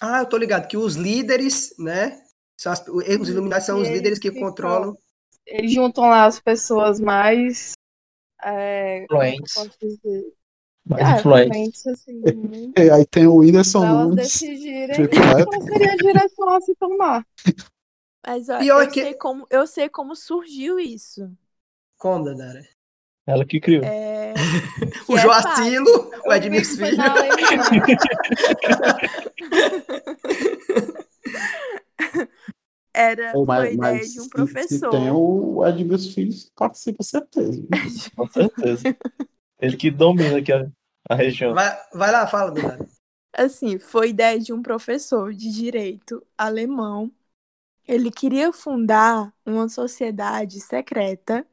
Ah, 0.00 0.20
eu 0.20 0.28
tô 0.28 0.36
ligado, 0.36 0.68
que 0.68 0.76
os 0.76 0.94
líderes, 0.94 1.74
né? 1.78 2.22
São 2.56 2.72
as- 2.72 2.86
os 2.88 3.28
Illuminati 3.28 3.64
são 3.66 3.80
os 3.80 3.88
líderes 3.88 4.18
que 4.18 4.30
controlam. 4.30 4.96
Eles 5.46 5.72
juntam 5.72 6.04
lá 6.04 6.26
as 6.26 6.40
pessoas 6.40 6.98
mais. 7.00 7.72
É, 8.42 8.98
é 8.98 9.02
eu 9.04 9.06
Influentes. 9.06 9.98
Mais 10.84 11.08
É, 11.08 11.18
influente. 11.18 11.48
influentes, 11.48 11.86
assim, 11.86 12.22
E 12.76 12.90
aí 12.90 13.06
tem 13.06 13.26
o 13.26 13.36
Whindersson 13.36 13.86
Nunes, 13.86 14.16
decidirem 14.16 14.94
tripleto. 14.94 15.46
qual 15.50 15.62
seria 15.62 15.92
a 15.92 15.96
direção 15.96 16.48
a 16.50 16.60
se 16.60 16.74
tomar. 16.76 17.26
Mas 18.26 18.48
ó, 18.48 18.58
Pior 18.58 18.84
eu, 18.84 18.90
que- 18.90 19.02
sei 19.02 19.14
como, 19.14 19.46
eu 19.50 19.66
sei 19.66 19.88
como 19.88 20.14
surgiu 20.14 20.78
isso. 20.78 21.30
Como, 21.96 22.24
Dandara? 22.24 22.60
Ela 23.26 23.44
que 23.44 23.60
criou. 23.60 23.84
É, 23.84 24.34
O 25.08 25.16
é 25.16 25.20
Joacilo, 25.22 26.10
o 26.10 26.22
foi 26.22 26.90
Filho. 26.90 27.02
Era, 32.94 33.32
Ou 33.36 33.44
foi 33.44 33.54
mais- 33.54 33.74
ideia 33.74 33.92
mas 33.98 34.12
de 34.12 34.20
um 34.20 34.24
se- 34.24 34.30
professor. 34.30 34.90
Se 34.92 34.98
tem 34.98 35.10
o 35.10 35.66
Edmilson 35.66 36.10
Filhos, 36.12 36.50
participa 36.56 37.02
certeza. 37.02 37.62
Com 38.16 38.26
certeza. 38.28 38.82
Ele 39.60 39.76
que 39.76 39.90
domina 39.90 40.38
aqui 40.38 40.52
a, 40.52 40.66
a 41.10 41.14
região. 41.14 41.52
Vai, 41.54 41.76
vai 41.92 42.10
lá, 42.12 42.26
fala, 42.26 42.50
Dandara. 42.52 42.86
Assim, 43.34 43.78
foi 43.78 44.10
ideia 44.10 44.38
de 44.40 44.52
um 44.52 44.62
professor 44.62 45.34
de 45.34 45.50
direito 45.52 46.26
alemão. 46.38 47.10
Ele 47.86 48.10
queria 48.10 48.52
fundar 48.52 49.32
uma 49.44 49.68
sociedade 49.68 50.58
secreta 50.60 51.46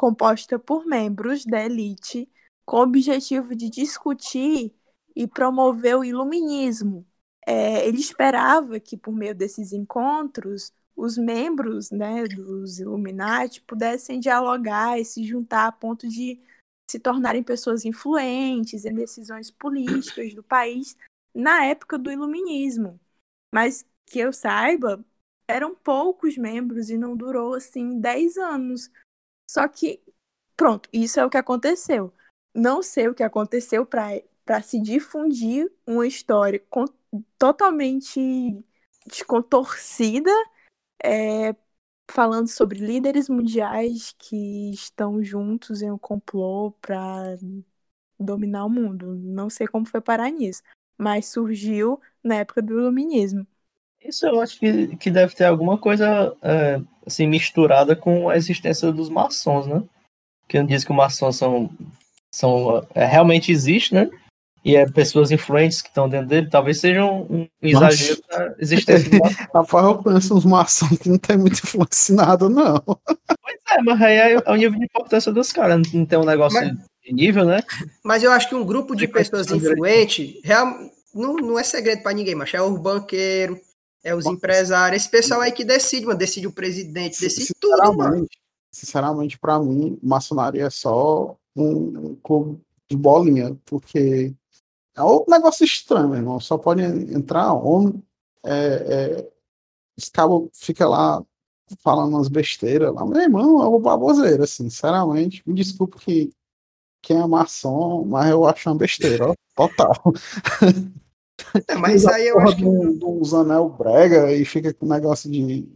composta 0.00 0.58
por 0.58 0.86
membros 0.86 1.44
da 1.44 1.62
elite 1.62 2.26
com 2.64 2.78
o 2.78 2.82
objetivo 2.84 3.54
de 3.54 3.68
discutir 3.68 4.74
e 5.14 5.26
promover 5.26 5.94
o 5.94 6.02
iluminismo. 6.02 7.06
É, 7.46 7.86
ele 7.86 7.98
esperava 7.98 8.80
que, 8.80 8.96
por 8.96 9.12
meio 9.12 9.34
desses 9.34 9.74
encontros, 9.74 10.72
os 10.96 11.18
membros 11.18 11.90
né, 11.90 12.24
dos 12.24 12.80
Illuminati 12.80 13.60
pudessem 13.60 14.18
dialogar 14.18 14.98
e 14.98 15.04
se 15.04 15.22
juntar 15.22 15.66
a 15.66 15.72
ponto 15.72 16.08
de 16.08 16.40
se 16.90 16.98
tornarem 16.98 17.42
pessoas 17.42 17.84
influentes 17.84 18.86
em 18.86 18.94
decisões 18.94 19.50
políticas 19.50 20.32
do 20.32 20.42
país 20.42 20.96
na 21.34 21.66
época 21.66 21.98
do 21.98 22.10
iluminismo. 22.10 22.98
Mas 23.54 23.84
que 24.06 24.18
eu 24.18 24.32
saiba, 24.32 25.04
eram 25.46 25.74
poucos 25.74 26.38
membros 26.38 26.88
e 26.88 26.96
não 26.96 27.14
durou 27.14 27.52
assim 27.52 28.00
10 28.00 28.38
anos. 28.38 28.90
Só 29.52 29.66
que, 29.68 30.00
pronto, 30.56 30.88
isso 30.92 31.18
é 31.20 31.24
o 31.26 31.30
que 31.30 31.36
aconteceu. 31.36 32.14
Não 32.54 32.82
sei 32.82 33.08
o 33.08 33.14
que 33.14 33.22
aconteceu 33.24 33.84
para 33.86 34.62
se 34.62 34.80
difundir 34.80 35.72
uma 35.86 36.06
história 36.06 36.60
com- 36.70 36.84
totalmente 37.38 38.64
descontorcida, 39.06 40.30
é, 41.04 41.54
falando 42.10 42.48
sobre 42.48 42.78
líderes 42.80 43.28
mundiais 43.28 44.14
que 44.18 44.70
estão 44.72 45.22
juntos 45.24 45.82
em 45.82 45.90
um 45.92 45.98
complô 45.98 46.72
para 46.82 47.36
dominar 48.18 48.64
o 48.66 48.70
mundo. 48.70 49.14
Não 49.16 49.50
sei 49.50 49.66
como 49.66 49.86
foi 49.86 50.00
parar 50.00 50.30
nisso, 50.30 50.62
mas 50.98 51.26
surgiu 51.26 52.00
na 52.22 52.36
época 52.36 52.62
do 52.62 52.78
iluminismo. 52.80 53.46
Isso 54.04 54.26
eu 54.26 54.40
acho 54.40 54.58
que, 54.58 54.96
que 54.96 55.10
deve 55.10 55.34
ter 55.34 55.44
alguma 55.44 55.76
coisa 55.78 56.34
é, 56.42 56.80
assim, 57.06 57.26
misturada 57.26 57.94
com 57.94 58.28
a 58.28 58.36
existência 58.36 58.90
dos 58.92 59.08
maçons, 59.08 59.66
né? 59.66 59.82
Que 60.48 60.62
diz 60.62 60.84
que 60.84 60.90
os 60.90 60.96
maçons 60.96 61.36
são, 61.36 61.70
são 62.30 62.86
é, 62.94 63.04
realmente 63.04 63.52
existe, 63.52 63.94
né? 63.94 64.10
E 64.64 64.76
é 64.76 64.84
pessoas 64.86 65.30
influentes 65.30 65.80
que 65.80 65.88
estão 65.88 66.08
dentro 66.08 66.28
dele, 66.28 66.48
talvez 66.50 66.80
seja 66.80 67.04
um, 67.04 67.22
um 67.30 67.48
exagero 67.62 68.20
da 68.28 68.54
existência 68.58 69.08
dos 69.08 69.18
maçons. 69.18 69.36
Rapaz, 69.54 69.84
eu 69.86 69.98
conheço 70.02 70.36
uns 70.36 70.44
maçons 70.44 70.98
que 70.98 71.08
não 71.08 71.18
tem 71.18 71.38
muita 71.38 71.58
influência 71.58 72.12
em 72.12 72.16
nada, 72.16 72.48
não. 72.48 72.78
Pois 72.82 73.58
é, 73.70 73.82
mas 73.82 74.02
aí 74.02 74.16
é, 74.16 74.32
é 74.34 74.50
o 74.50 74.56
nível 74.56 74.78
de 74.78 74.84
importância 74.84 75.32
dos 75.32 75.52
caras, 75.52 75.80
não 75.92 76.04
tem 76.04 76.18
um 76.18 76.24
negócio 76.24 76.60
Mas- 76.60 76.76
de 77.02 77.12
nível, 77.14 77.44
né? 77.46 77.62
Mas 78.04 78.22
eu 78.22 78.30
acho 78.32 78.48
que 78.48 78.54
um 78.54 78.64
grupo 78.64 78.94
de 78.94 79.06
Tem 79.06 79.14
pessoas 79.14 79.46
de- 79.46 79.54
influentes 79.56 80.38
real, 80.44 80.66
não, 81.14 81.36
não 81.36 81.58
é 81.58 81.62
segredo 81.62 82.02
pra 82.02 82.12
ninguém, 82.12 82.34
mas 82.34 82.52
é 82.52 82.60
o 82.60 82.76
banqueiro, 82.76 83.58
é 84.02 84.14
os 84.14 84.24
Bom, 84.24 84.32
empresários, 84.32 85.02
esse 85.02 85.10
pessoal 85.10 85.40
aí 85.40 85.52
que 85.52 85.64
decide, 85.64 86.06
mano, 86.06 86.18
decide 86.18 86.46
o 86.46 86.52
presidente, 86.52 87.20
decide 87.20 87.52
tudo, 87.58 87.96
mano. 87.96 88.26
Sinceramente, 88.72 89.38
pra 89.38 89.58
mim, 89.58 89.98
maçonaria 90.02 90.66
é 90.66 90.70
só 90.70 91.36
um 91.56 92.14
clube 92.22 92.60
de 92.88 92.96
bolinha, 92.96 93.56
porque 93.64 94.34
é 94.96 95.02
um 95.02 95.24
negócio 95.28 95.64
estranho, 95.64 96.08
meu 96.08 96.18
irmão. 96.18 96.40
Só 96.40 96.56
pode 96.56 96.82
entrar 96.82 97.52
homem, 97.52 98.02
é, 98.44 98.54
é, 98.54 99.30
os 99.98 100.08
cabos 100.08 100.48
ficam 100.54 100.90
lá 100.90 101.22
falando 101.80 102.14
umas 102.14 102.28
besteiras 102.28 102.94
lá. 102.94 103.04
Meu 103.04 103.20
irmão, 103.20 103.62
é 103.62 103.68
uma 103.68 103.80
baboseira, 103.80 104.44
assim, 104.44 104.68
sinceramente. 104.70 105.42
Me 105.46 105.54
desculpe 105.54 105.98
que 105.98 106.30
quem 107.02 107.18
é 107.20 107.26
maçom, 107.26 108.04
mas 108.04 108.30
eu 108.30 108.44
acho 108.44 108.68
uma 108.68 108.76
besteira, 108.76 109.30
ó, 109.30 109.34
total. 109.54 109.94
É, 111.68 111.74
mas 111.76 112.06
aí 112.06 112.26
eu 112.28 112.38
acho 112.40 112.56
que. 112.56 112.62
de 112.62 113.04
uns 113.04 113.32
anel 113.34 113.68
brega 113.68 114.32
e 114.32 114.44
fica 114.44 114.72
com 114.74 114.86
negócio 114.86 115.30
de. 115.30 115.68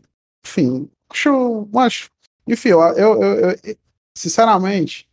Enfim, 0.47 0.89
acho. 1.11 1.69
acho 1.77 2.11
enfim, 2.47 2.69
eu, 2.71 2.81
eu, 2.81 3.23
eu- 3.23 3.51
eu- 3.51 3.77
sinceramente, 4.17 5.09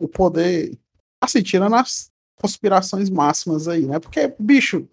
o 0.00 0.08
poder. 0.08 0.76
Assim, 1.22 1.42
tirando 1.42 1.74
as 1.76 2.10
conspirações 2.36 3.08
máximas 3.08 3.68
aí, 3.68 3.86
né? 3.86 3.98
Porque, 3.98 4.34
bicho, 4.38 4.86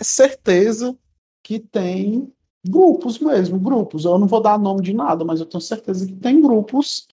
é 0.00 0.04
certeza 0.04 0.96
que 1.44 1.58
tem 1.58 2.32
grupos 2.64 3.18
mesmo, 3.18 3.58
grupos. 3.58 4.04
Eu 4.04 4.18
não 4.18 4.26
vou 4.26 4.40
dar 4.40 4.58
nome 4.58 4.82
de 4.82 4.92
nada, 4.92 5.24
mas 5.24 5.40
eu 5.40 5.46
tenho 5.46 5.60
certeza 5.60 6.06
que 6.06 6.14
tem 6.14 6.40
grupos 6.40 7.08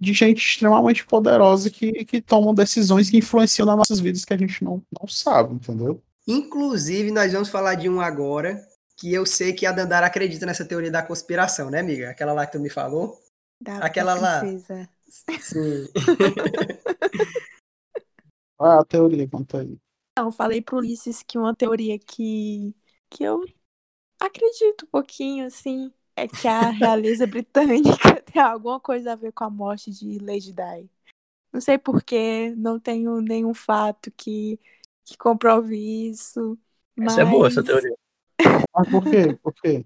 de 0.00 0.12
gente 0.12 0.38
extremamente 0.38 1.06
poderosa 1.06 1.70
que, 1.70 2.04
que 2.04 2.20
tomam 2.20 2.54
decisões 2.54 3.08
que 3.10 3.16
influenciam 3.16 3.66
nas 3.66 3.76
nossas 3.76 4.00
vidas 4.00 4.24
que 4.24 4.32
a 4.32 4.36
gente 4.36 4.62
não, 4.62 4.82
não 5.00 5.08
sabe, 5.08 5.54
entendeu? 5.54 6.00
Inclusive, 6.28 7.10
nós 7.10 7.32
vamos 7.32 7.48
falar 7.48 7.74
de 7.74 7.88
um 7.88 8.02
agora, 8.02 8.60
que 8.98 9.14
eu 9.14 9.24
sei 9.24 9.54
que 9.54 9.64
a 9.64 9.72
Dandara 9.72 10.06
acredita 10.06 10.44
nessa 10.44 10.62
teoria 10.62 10.90
da 10.90 11.02
conspiração, 11.02 11.70
né, 11.70 11.80
amiga? 11.80 12.10
Aquela 12.10 12.34
lá 12.34 12.44
que 12.44 12.52
tu 12.52 12.60
me 12.60 12.68
falou. 12.68 13.18
Da 13.58 13.78
Aquela 13.78 14.12
lá. 14.14 14.40
princesa. 14.40 14.88
Sim. 15.40 15.86
Qual 18.58 18.72
é 18.72 18.80
a 18.80 18.84
teoria 18.84 19.26
quanto 19.28 19.56
aí? 19.56 19.78
Não, 20.18 20.30
falei 20.32 20.60
pro 20.60 20.78
Ulisses 20.78 21.22
que 21.22 21.38
uma 21.38 21.54
teoria 21.54 21.96
que, 21.98 22.74
que 23.08 23.22
eu 23.22 23.42
acredito 24.20 24.84
um 24.84 24.88
pouquinho, 24.88 25.46
assim, 25.46 25.92
é 26.16 26.26
que 26.26 26.48
a 26.48 26.68
realeza 26.70 27.26
britânica 27.26 28.20
tem 28.30 28.42
alguma 28.42 28.80
coisa 28.80 29.12
a 29.12 29.16
ver 29.16 29.32
com 29.32 29.44
a 29.44 29.50
morte 29.50 29.90
de 29.92 30.18
Lady 30.18 30.52
Di. 30.52 30.90
Não 31.52 31.60
sei 31.60 31.78
porquê, 31.78 32.52
não 32.56 32.78
tenho 32.78 33.20
nenhum 33.20 33.54
fato 33.54 34.10
que, 34.10 34.60
que 35.08 35.16
comprove 35.16 35.76
isso. 36.08 36.58
Mas 36.96 37.12
Essa 37.12 37.22
é 37.22 37.24
boa, 37.24 37.48
essa 37.48 37.62
teoria. 37.62 37.96
Ah, 38.72 38.84
por 38.84 39.02
quê? 39.02 39.36
Por 39.42 39.52
quê? 39.54 39.82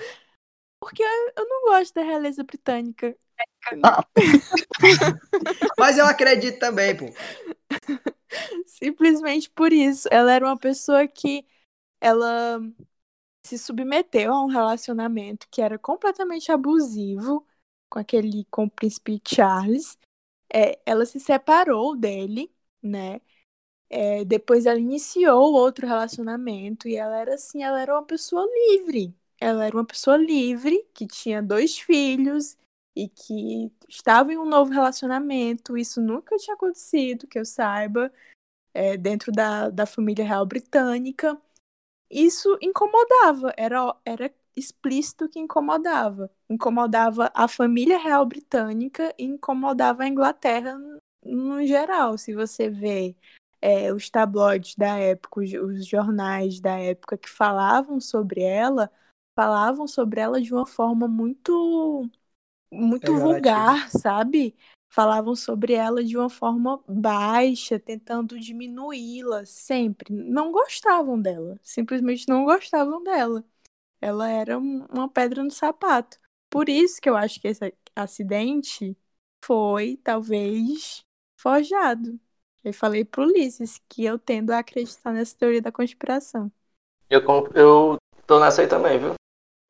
Porque 0.78 1.02
eu 1.02 1.48
não 1.48 1.62
gosto 1.62 1.94
da 1.94 2.02
realeza 2.02 2.44
britânica. 2.44 3.16
Mas 5.78 5.96
eu 5.96 6.04
acredito 6.04 6.58
também, 6.58 6.94
pô. 6.96 7.06
Simplesmente 8.66 9.48
por 9.50 9.72
isso. 9.72 10.08
Ela 10.10 10.32
era 10.32 10.44
uma 10.44 10.58
pessoa 10.58 11.08
que 11.08 11.46
ela 12.00 12.60
se 13.44 13.58
submeteu 13.58 14.32
a 14.32 14.44
um 14.44 14.48
relacionamento 14.48 15.48
que 15.50 15.62
era 15.62 15.78
completamente 15.78 16.52
abusivo 16.52 17.46
com 17.88 17.98
aquele 17.98 18.44
com 18.50 18.64
o 18.64 18.70
príncipe 18.70 19.20
Charles. 19.26 19.96
É, 20.52 20.78
ela 20.84 21.06
se 21.06 21.18
separou 21.20 21.96
dele, 21.96 22.52
né? 22.82 23.20
É, 23.94 24.24
depois 24.24 24.64
ela 24.64 24.78
iniciou 24.78 25.52
outro 25.52 25.86
relacionamento 25.86 26.88
e 26.88 26.96
ela 26.96 27.18
era 27.18 27.34
assim, 27.34 27.62
ela 27.62 27.78
era 27.78 27.92
uma 27.92 28.02
pessoa 28.04 28.48
livre. 28.70 29.14
Ela 29.38 29.66
era 29.66 29.76
uma 29.76 29.84
pessoa 29.84 30.16
livre 30.16 30.82
que 30.94 31.06
tinha 31.06 31.42
dois 31.42 31.78
filhos 31.78 32.56
e 32.96 33.06
que 33.06 33.70
estava 33.86 34.32
em 34.32 34.38
um 34.38 34.46
novo 34.46 34.72
relacionamento. 34.72 35.76
Isso 35.76 36.00
nunca 36.00 36.36
tinha 36.38 36.54
acontecido, 36.54 37.26
que 37.26 37.38
eu 37.38 37.44
saiba, 37.44 38.10
é, 38.72 38.96
dentro 38.96 39.30
da, 39.30 39.68
da 39.68 39.84
família 39.84 40.24
real 40.24 40.46
britânica. 40.46 41.38
Isso 42.10 42.58
incomodava, 42.62 43.52
era, 43.58 43.94
era 44.06 44.34
explícito 44.56 45.28
que 45.28 45.38
incomodava. 45.38 46.30
Incomodava 46.48 47.30
a 47.34 47.46
família 47.46 47.98
real 47.98 48.24
britânica 48.24 49.14
e 49.18 49.24
incomodava 49.24 50.04
a 50.04 50.08
Inglaterra 50.08 50.78
no 51.24 51.66
geral. 51.66 52.16
Se 52.16 52.34
você 52.34 52.70
vê 52.70 53.14
é, 53.62 53.92
os 53.94 54.10
tabloides 54.10 54.76
da 54.76 54.98
época, 54.98 55.40
os, 55.42 55.52
os 55.54 55.86
jornais 55.88 56.60
da 56.60 56.78
época 56.78 57.18
que 57.18 57.30
falavam 57.30 58.00
sobre 58.00 58.42
ela, 58.42 58.90
falavam 59.36 59.88
sobre 59.88 60.20
ela 60.20 60.42
de 60.42 60.52
uma 60.54 60.66
forma 60.66 61.08
muito 61.08 62.10
muito 62.70 63.16
vulgar, 63.16 63.90
sabe? 63.90 64.56
Falavam 64.90 65.34
sobre 65.36 65.72
ela 65.74 66.04
de 66.04 66.16
uma 66.18 66.28
forma 66.30 66.82
baixa, 66.88 67.78
tentando 67.78 68.38
diminuí-la 68.38 69.44
sempre. 69.46 70.12
Não 70.14 70.52
gostavam 70.52 71.20
dela, 71.20 71.58
simplesmente 71.62 72.28
não 72.28 72.44
gostavam 72.44 73.02
dela. 73.02 73.44
Ela 74.00 74.30
era 74.30 74.58
uma 74.58 75.08
pedra 75.08 75.42
no 75.44 75.50
sapato. 75.50 76.18
Por 76.50 76.68
isso 76.68 77.00
que 77.00 77.08
eu 77.08 77.16
acho 77.16 77.40
que 77.40 77.48
esse 77.48 77.74
acidente 77.96 78.96
foi, 79.44 79.96
talvez, 79.98 81.04
forjado. 81.36 82.20
Eu 82.64 82.72
falei 82.72 83.04
pro 83.04 83.24
Ulisses 83.24 83.80
que 83.88 84.04
eu 84.04 84.18
tendo 84.18 84.50
a 84.50 84.58
acreditar 84.58 85.12
nessa 85.12 85.36
teoria 85.36 85.60
da 85.60 85.72
conspiração. 85.72 86.50
Eu, 87.10 87.20
eu 87.54 87.96
tô 88.26 88.38
nessa 88.40 88.62
aí 88.62 88.68
também, 88.68 88.98
viu? 88.98 89.14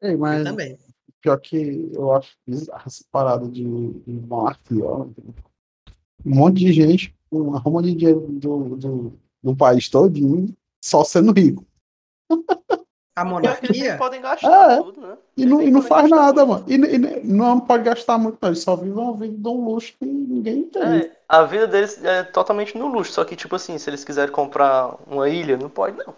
Ei, 0.02 0.16
mas 0.16 0.38
Eu 0.38 0.44
também. 0.44 0.78
pior 1.20 1.38
que 1.38 1.90
eu 1.94 2.12
acho 2.12 2.36
bizarro 2.46 2.82
essa 2.86 3.04
parada 3.10 3.48
de, 3.48 3.62
de 3.62 4.12
monarquia. 4.12 4.84
ó. 4.84 5.06
Um 6.24 6.34
monte 6.36 6.58
de 6.58 6.72
gente, 6.72 7.14
um 7.30 7.54
arruma 7.54 7.82
de 7.82 7.94
dinheiro 7.94 8.20
do, 8.20 8.76
do, 8.76 9.18
do 9.42 9.56
país 9.56 9.88
todinho, 9.88 10.54
só 10.84 11.02
sendo 11.02 11.32
rico. 11.32 11.66
A 13.14 13.20
Eles 13.20 13.32
monarquia? 13.32 13.96
podem 13.98 14.22
gastar 14.22 14.72
É. 14.72 14.76
tudo, 14.82 15.00
né? 15.02 15.18
E 15.36 15.44
não, 15.44 15.58
Eles 15.60 15.68
e 15.68 15.72
não 15.72 15.82
faz 15.82 16.08
nada, 16.08 16.46
mano. 16.46 16.64
E, 16.66 16.74
e 16.76 16.98
não 17.24 17.60
pode 17.60 17.84
gastar 17.84 18.16
muito, 18.16 18.38
não. 18.40 18.48
Eles 18.48 18.60
só 18.60 18.74
vivem 18.74 18.92
uma 18.94 19.14
vida 19.14 19.36
de 19.36 19.48
um 19.48 19.64
luxo 19.66 19.92
que 19.98 20.06
ninguém 20.06 20.60
entende. 20.60 21.06
É, 21.06 21.16
a 21.28 21.42
vida 21.44 21.66
deles 21.66 22.02
é 22.02 22.22
totalmente 22.22 22.76
no 22.78 22.86
luxo, 22.88 23.12
só 23.12 23.22
que, 23.24 23.36
tipo 23.36 23.54
assim, 23.54 23.76
se 23.76 23.90
eles 23.90 24.02
quiserem 24.02 24.32
comprar 24.32 24.96
uma 25.06 25.28
ilha, 25.28 25.58
não 25.58 25.68
pode, 25.68 25.98
não. 25.98 26.14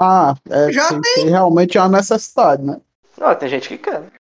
Ah, 0.00 0.36
é, 0.48 0.70
Já 0.70 0.88
tem, 0.90 1.00
tem 1.00 1.28
realmente 1.28 1.76
uma 1.76 1.88
necessidade, 1.88 2.62
né? 2.62 2.80
Não, 3.18 3.34
tem 3.34 3.48
gente 3.48 3.68
que 3.68 3.78
quer. 3.78 4.12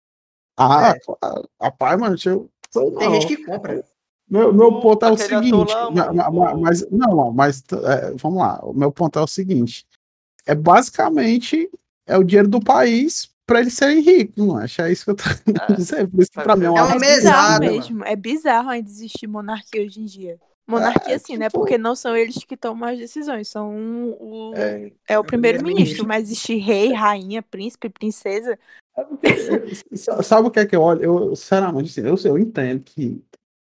Ah, 0.58 0.94
É. 0.96 0.98
claro. 1.00 1.46
rapaz, 1.60 2.00
mano, 2.00 2.16
eu. 2.24 2.48
sei 2.70 2.90
Tem 2.92 3.08
não. 3.10 3.12
gente 3.20 3.26
que 3.26 3.44
compra. 3.44 3.84
Meu, 4.28 4.54
meu 4.54 4.68
O- 4.68 4.80
ponto 4.80 5.04
é 5.04 5.10
o 5.10 5.18
seguinte. 5.18 5.70
lá, 5.74 5.90
ma- 5.90 6.12
ma- 6.14 6.28
o- 6.30 6.32
ma- 6.34 6.54
mas, 6.56 6.90
não, 6.90 7.30
mas 7.30 7.62
é, 7.84 8.12
vamos 8.16 8.38
lá. 8.38 8.58
O 8.62 8.72
meu 8.72 8.90
ponto 8.90 9.18
é 9.18 9.22
o 9.22 9.26
seguinte: 9.26 9.86
é 10.46 10.54
basicamente 10.54 11.70
é 12.06 12.16
o 12.16 12.24
dinheiro 12.24 12.48
do 12.48 12.60
país 12.60 13.28
para 13.46 13.60
eles 13.60 13.74
serem 13.74 14.00
ricos, 14.00 14.36
não 14.44 14.56
acho? 14.56 14.82
É 14.82 14.90
isso 14.90 15.04
que 15.04 15.10
eu 15.10 15.14
tô 15.16 15.24
É. 15.24 15.72
dizer. 15.76 16.08
Por 16.08 16.22
isso 16.22 16.30
que 16.30 16.40
pra 16.42 16.56
mim 16.56 16.64
é 16.64 16.68
É 16.68 16.70
uma 16.70 16.94
É 16.94 16.98
mesada, 16.98 17.60
bizarro 17.60 17.60
mesmo. 17.76 18.04
É 18.04 18.16
bizarro 18.16 18.68
ainda 18.70 18.88
existir 18.88 19.26
monarquia 19.26 19.82
hoje 19.82 20.00
em 20.00 20.04
dia. 20.04 20.38
Monarquia, 20.68 21.14
É, 21.14 21.18
sim, 21.18 21.36
né? 21.36 21.46
tipo- 21.48 21.60
Porque 21.60 21.78
não 21.78 21.94
são 21.94 22.16
eles 22.16 22.36
que 22.44 22.56
tomam 22.56 22.88
as 22.88 22.98
decisões, 22.98 23.48
são 23.48 23.72
o, 24.18 24.52
É, 24.56 24.90
é, 25.08 25.18
o 25.18 25.22
primeiro-ministro. 25.22 25.26
primeiro-ministro. 25.26 26.06
Mas 26.08 26.24
existe 26.24 26.56
rei, 26.56 26.92
rainha, 26.92 27.40
príncipe, 27.40 27.88
princesa. 27.88 28.58
Sa- 29.94 30.22
Sabe 30.24 30.48
o 30.48 30.50
que 30.50 30.58
é 30.58 30.66
que 30.66 30.74
eu 30.74 30.82
olho? 30.82 31.02
Eu, 31.02 31.36
sinceramente, 31.36 31.90
assim, 31.90 32.08
eu, 32.08 32.32
eu 32.32 32.38
entendo 32.38 32.82
que 32.82 33.22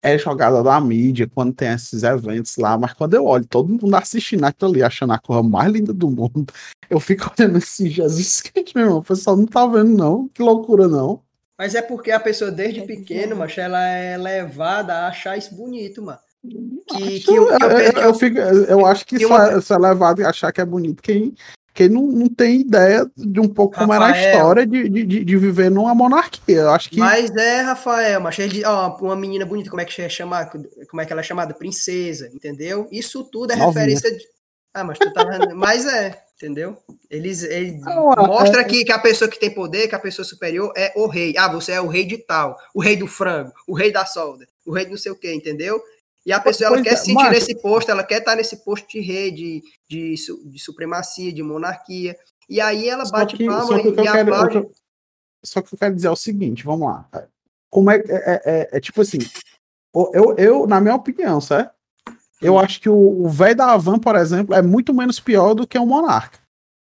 é 0.03 0.17
jogada 0.17 0.61
da 0.61 0.79
mídia 0.81 1.27
quando 1.33 1.53
tem 1.53 1.69
esses 1.69 2.03
eventos 2.03 2.57
lá, 2.57 2.77
mas 2.77 2.91
quando 2.93 3.13
eu 3.13 3.25
olho 3.25 3.45
todo 3.45 3.69
mundo 3.69 3.95
assistindo 3.95 4.43
aquilo 4.43 4.71
ali, 4.71 4.83
achando 4.83 5.13
a 5.13 5.17
coisa 5.19 5.41
mais 5.41 5.71
linda 5.71 5.93
do 5.93 6.09
mundo, 6.11 6.45
eu 6.89 6.99
fico 6.99 7.31
olhando 7.39 7.57
assim, 7.57 7.89
Jesus 7.89 8.41
Cristo, 8.41 8.73
meu 8.75 8.85
irmão, 8.85 8.99
o 8.99 9.03
pessoal 9.03 9.37
não 9.37 9.45
tá 9.45 9.65
vendo, 9.65 9.91
não. 9.97 10.27
Que 10.27 10.43
loucura, 10.43 10.87
não. 10.87 11.21
Mas 11.57 11.73
é 11.73 11.81
porque 11.81 12.11
a 12.11 12.19
pessoa 12.19 12.51
desde 12.51 12.81
É 12.81 12.85
pequeno, 12.85 13.35
macho, 13.37 13.61
ela 13.61 13.81
é 13.87 14.17
levada 14.17 14.93
a 14.93 15.07
achar 15.07 15.37
isso 15.37 15.55
bonito, 15.55 16.01
mano. 16.01 16.19
Que, 16.87 16.97
Acho- 16.97 17.25
que, 17.25 17.33
eu, 17.35 17.49
eu, 17.49 17.69
eu- 17.69 18.01
eu 18.01 18.13
fico- 18.13 18.37
eu 18.37 18.85
acho 18.85 19.05
que 19.05 19.15
que 19.15 19.23
isso, 19.23 19.33
uma- 19.33 19.51
é, 19.53 19.57
isso 19.57 19.73
é 19.73 19.77
levado 19.77 20.21
a 20.25 20.29
achar 20.29 20.51
que 20.51 20.59
é 20.59 20.65
bonito 20.65 21.01
quem, 21.01 21.33
quem 21.73 21.89
não, 21.89 22.03
não 22.03 22.27
tem 22.27 22.61
ideia 22.61 23.09
de 23.17 23.39
um 23.39 23.47
pouco 23.47 23.75
como 23.77 23.93
era 23.93 24.05
a 24.05 24.07
Rafael. 24.09 24.31
história 24.35 24.65
de, 24.67 24.89
de, 24.89 25.23
de- 25.25 25.37
viver 25.37 25.71
numa 25.71 25.93
monarquia. 25.95 26.57
Eu 26.59 26.69
acho 26.71 26.89
que. 26.89 26.99
Mas 26.99 27.35
é, 27.35 27.61
Rafael, 27.61 28.21
mas 28.21 28.37
ele 28.39 28.49
diz, 28.53 28.63
ó, 28.63 28.95
uma 29.01 29.15
menina 29.15 29.45
bonita, 29.45 29.69
como 29.69 29.81
é 29.81 29.85
que 29.85 30.01
é 30.01 30.07
chamada? 30.09 30.51
Como 30.89 31.01
é 31.01 31.05
que 31.05 31.11
ela 31.11 31.21
é 31.21 31.23
chamada? 31.23 31.53
Princesa, 31.53 32.29
entendeu? 32.33 32.87
Isso 32.91 33.23
tudo 33.23 33.51
é 33.51 33.55
Novinha. 33.55 33.85
referência 33.85 34.11
de. 34.15 34.23
Ah, 34.73 34.83
mas 34.83 34.97
tu 34.99 35.11
tá. 35.13 35.23
mas 35.55 35.85
é, 35.85 36.19
entendeu? 36.37 36.77
Eles, 37.09 37.43
eles 37.43 37.81
Não, 37.81 38.11
é- 38.13 38.27
mostra 38.27 38.61
é- 38.61 38.63
que, 38.63 38.83
que 38.85 38.91
a 38.91 38.99
pessoa 38.99 39.29
que 39.29 39.39
tem 39.39 39.49
poder, 39.51 39.87
que 39.87 39.95
a 39.95 39.99
pessoa 39.99 40.25
superior 40.25 40.71
é 40.75 40.91
o 40.95 41.07
rei. 41.07 41.35
Ah, 41.37 41.47
você 41.51 41.73
é 41.73 41.81
o 41.81 41.87
rei 41.87 42.05
de 42.05 42.17
tal, 42.17 42.57
o 42.73 42.81
rei 42.81 42.95
do 42.95 43.07
frango, 43.07 43.51
o 43.67 43.73
rei 43.75 43.91
da 43.91 44.05
solda, 44.05 44.47
o 44.65 44.71
rei 44.73 44.85
de 44.85 44.91
não 44.91 44.97
sei 44.97 45.11
o 45.11 45.15
quê, 45.15 45.33
entendeu? 45.33 45.81
E 46.25 46.31
a 46.31 46.39
pessoa 46.39 46.69
ela 46.69 46.81
quer 46.81 46.93
é, 46.93 46.95
se 46.95 47.05
sentir 47.07 47.15
mas- 47.15 47.31
nesse 47.33 47.53
posto, 47.55 47.91
ela 47.91 48.01
quer 48.01 48.19
estar 48.19 48.33
nesse 48.35 48.55
posto 48.63 48.87
de 48.87 49.01
rei, 49.01 49.29
de, 49.29 49.61
de, 49.93 50.15
de 50.45 50.59
supremacia, 50.59 51.31
de 51.31 51.43
monarquia. 51.43 52.17
E 52.49 52.59
aí 52.59 52.89
ela 52.89 53.03
bate 53.09 53.37
que, 53.37 53.45
palma 53.45 53.63
só 53.65 53.79
que 53.79 53.87
e, 53.87 53.91
eu 53.91 53.95
quero, 53.95 54.33
aplaude. 54.33 54.57
eu- 54.57 54.71
só 55.45 55.61
que 55.61 55.73
eu 55.73 55.77
quero 55.79 55.95
dizer 55.95 56.07
é 56.07 56.11
o 56.11 56.15
seguinte, 56.15 56.63
vamos 56.63 56.87
lá. 56.87 57.07
Como 57.69 57.89
é, 57.91 57.97
é, 57.97 58.41
é, 58.45 58.69
é 58.73 58.79
tipo 58.79 59.01
assim, 59.01 59.19
eu, 60.13 60.35
eu, 60.37 60.67
na 60.67 60.79
minha 60.81 60.95
opinião, 60.95 61.39
certo? 61.41 61.73
Eu 62.41 62.57
acho 62.59 62.81
que 62.81 62.89
o 62.89 63.27
velho 63.29 63.55
da 63.55 63.71
Havan, 63.71 63.99
por 63.99 64.15
exemplo, 64.15 64.53
é 64.53 64.61
muito 64.61 64.93
menos 64.93 65.19
pior 65.19 65.53
do 65.53 65.65
que 65.67 65.77
o 65.77 65.85
Monarca. 65.85 66.39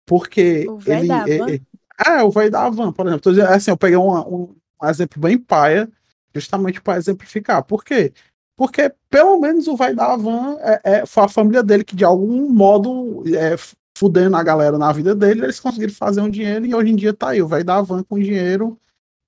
Porque 0.06 0.68
O 0.68 0.80
ele. 0.86 1.08
da 1.08 1.28
ele- 1.28 1.64
é, 2.06 2.24
o 2.24 2.32
velho 2.32 2.52
da 2.52 2.64
Havan, 2.66 2.91
por 2.93 3.08
exemplo. 3.08 3.32
Assim, 3.47 3.72
eu 3.72 3.78
peguei 3.78 3.97
um, 3.97 4.56
um 4.82 4.88
exemplo 4.88 5.20
bem 5.22 5.38
paia, 5.38 5.89
justamente 6.34 6.80
para 6.82 6.97
exemplificar. 6.97 7.64
Por 7.64 7.84
quê? 7.84 8.14
Porque 8.60 8.91
pelo 9.10 9.39
menos 9.39 9.70
o 9.70 9.78
velho 9.78 9.95
da 9.95 10.12
Havan 10.12 10.57
é, 10.60 10.82
é, 10.84 11.05
foi 11.05 11.24
a 11.24 11.30
família 11.30 11.64
dele 11.64 11.82
que, 11.82 11.95
de 11.95 12.03
algum 12.03 12.49
modo, 12.49 13.24
é, 13.34 13.55
fudendo 13.97 14.36
a 14.36 14.43
galera 14.43 14.78
na 14.78 14.91
vida 14.91 15.16
dele, 15.16 15.45
eles 15.45 15.62
conseguiram 15.62 15.93
fazer 15.93 16.20
um 16.20 16.30
dinheiro 16.30 16.66
e 16.66 16.76
hoje 16.76 16.91
em 16.91 16.95
dia 16.97 17.14
tá 17.14 17.30
aí, 17.30 17.41
o 17.41 17.47
velho 17.47 17.64
da 17.64 17.78
Havan 17.78 18.03
com 18.03 18.20
dinheiro 18.20 18.78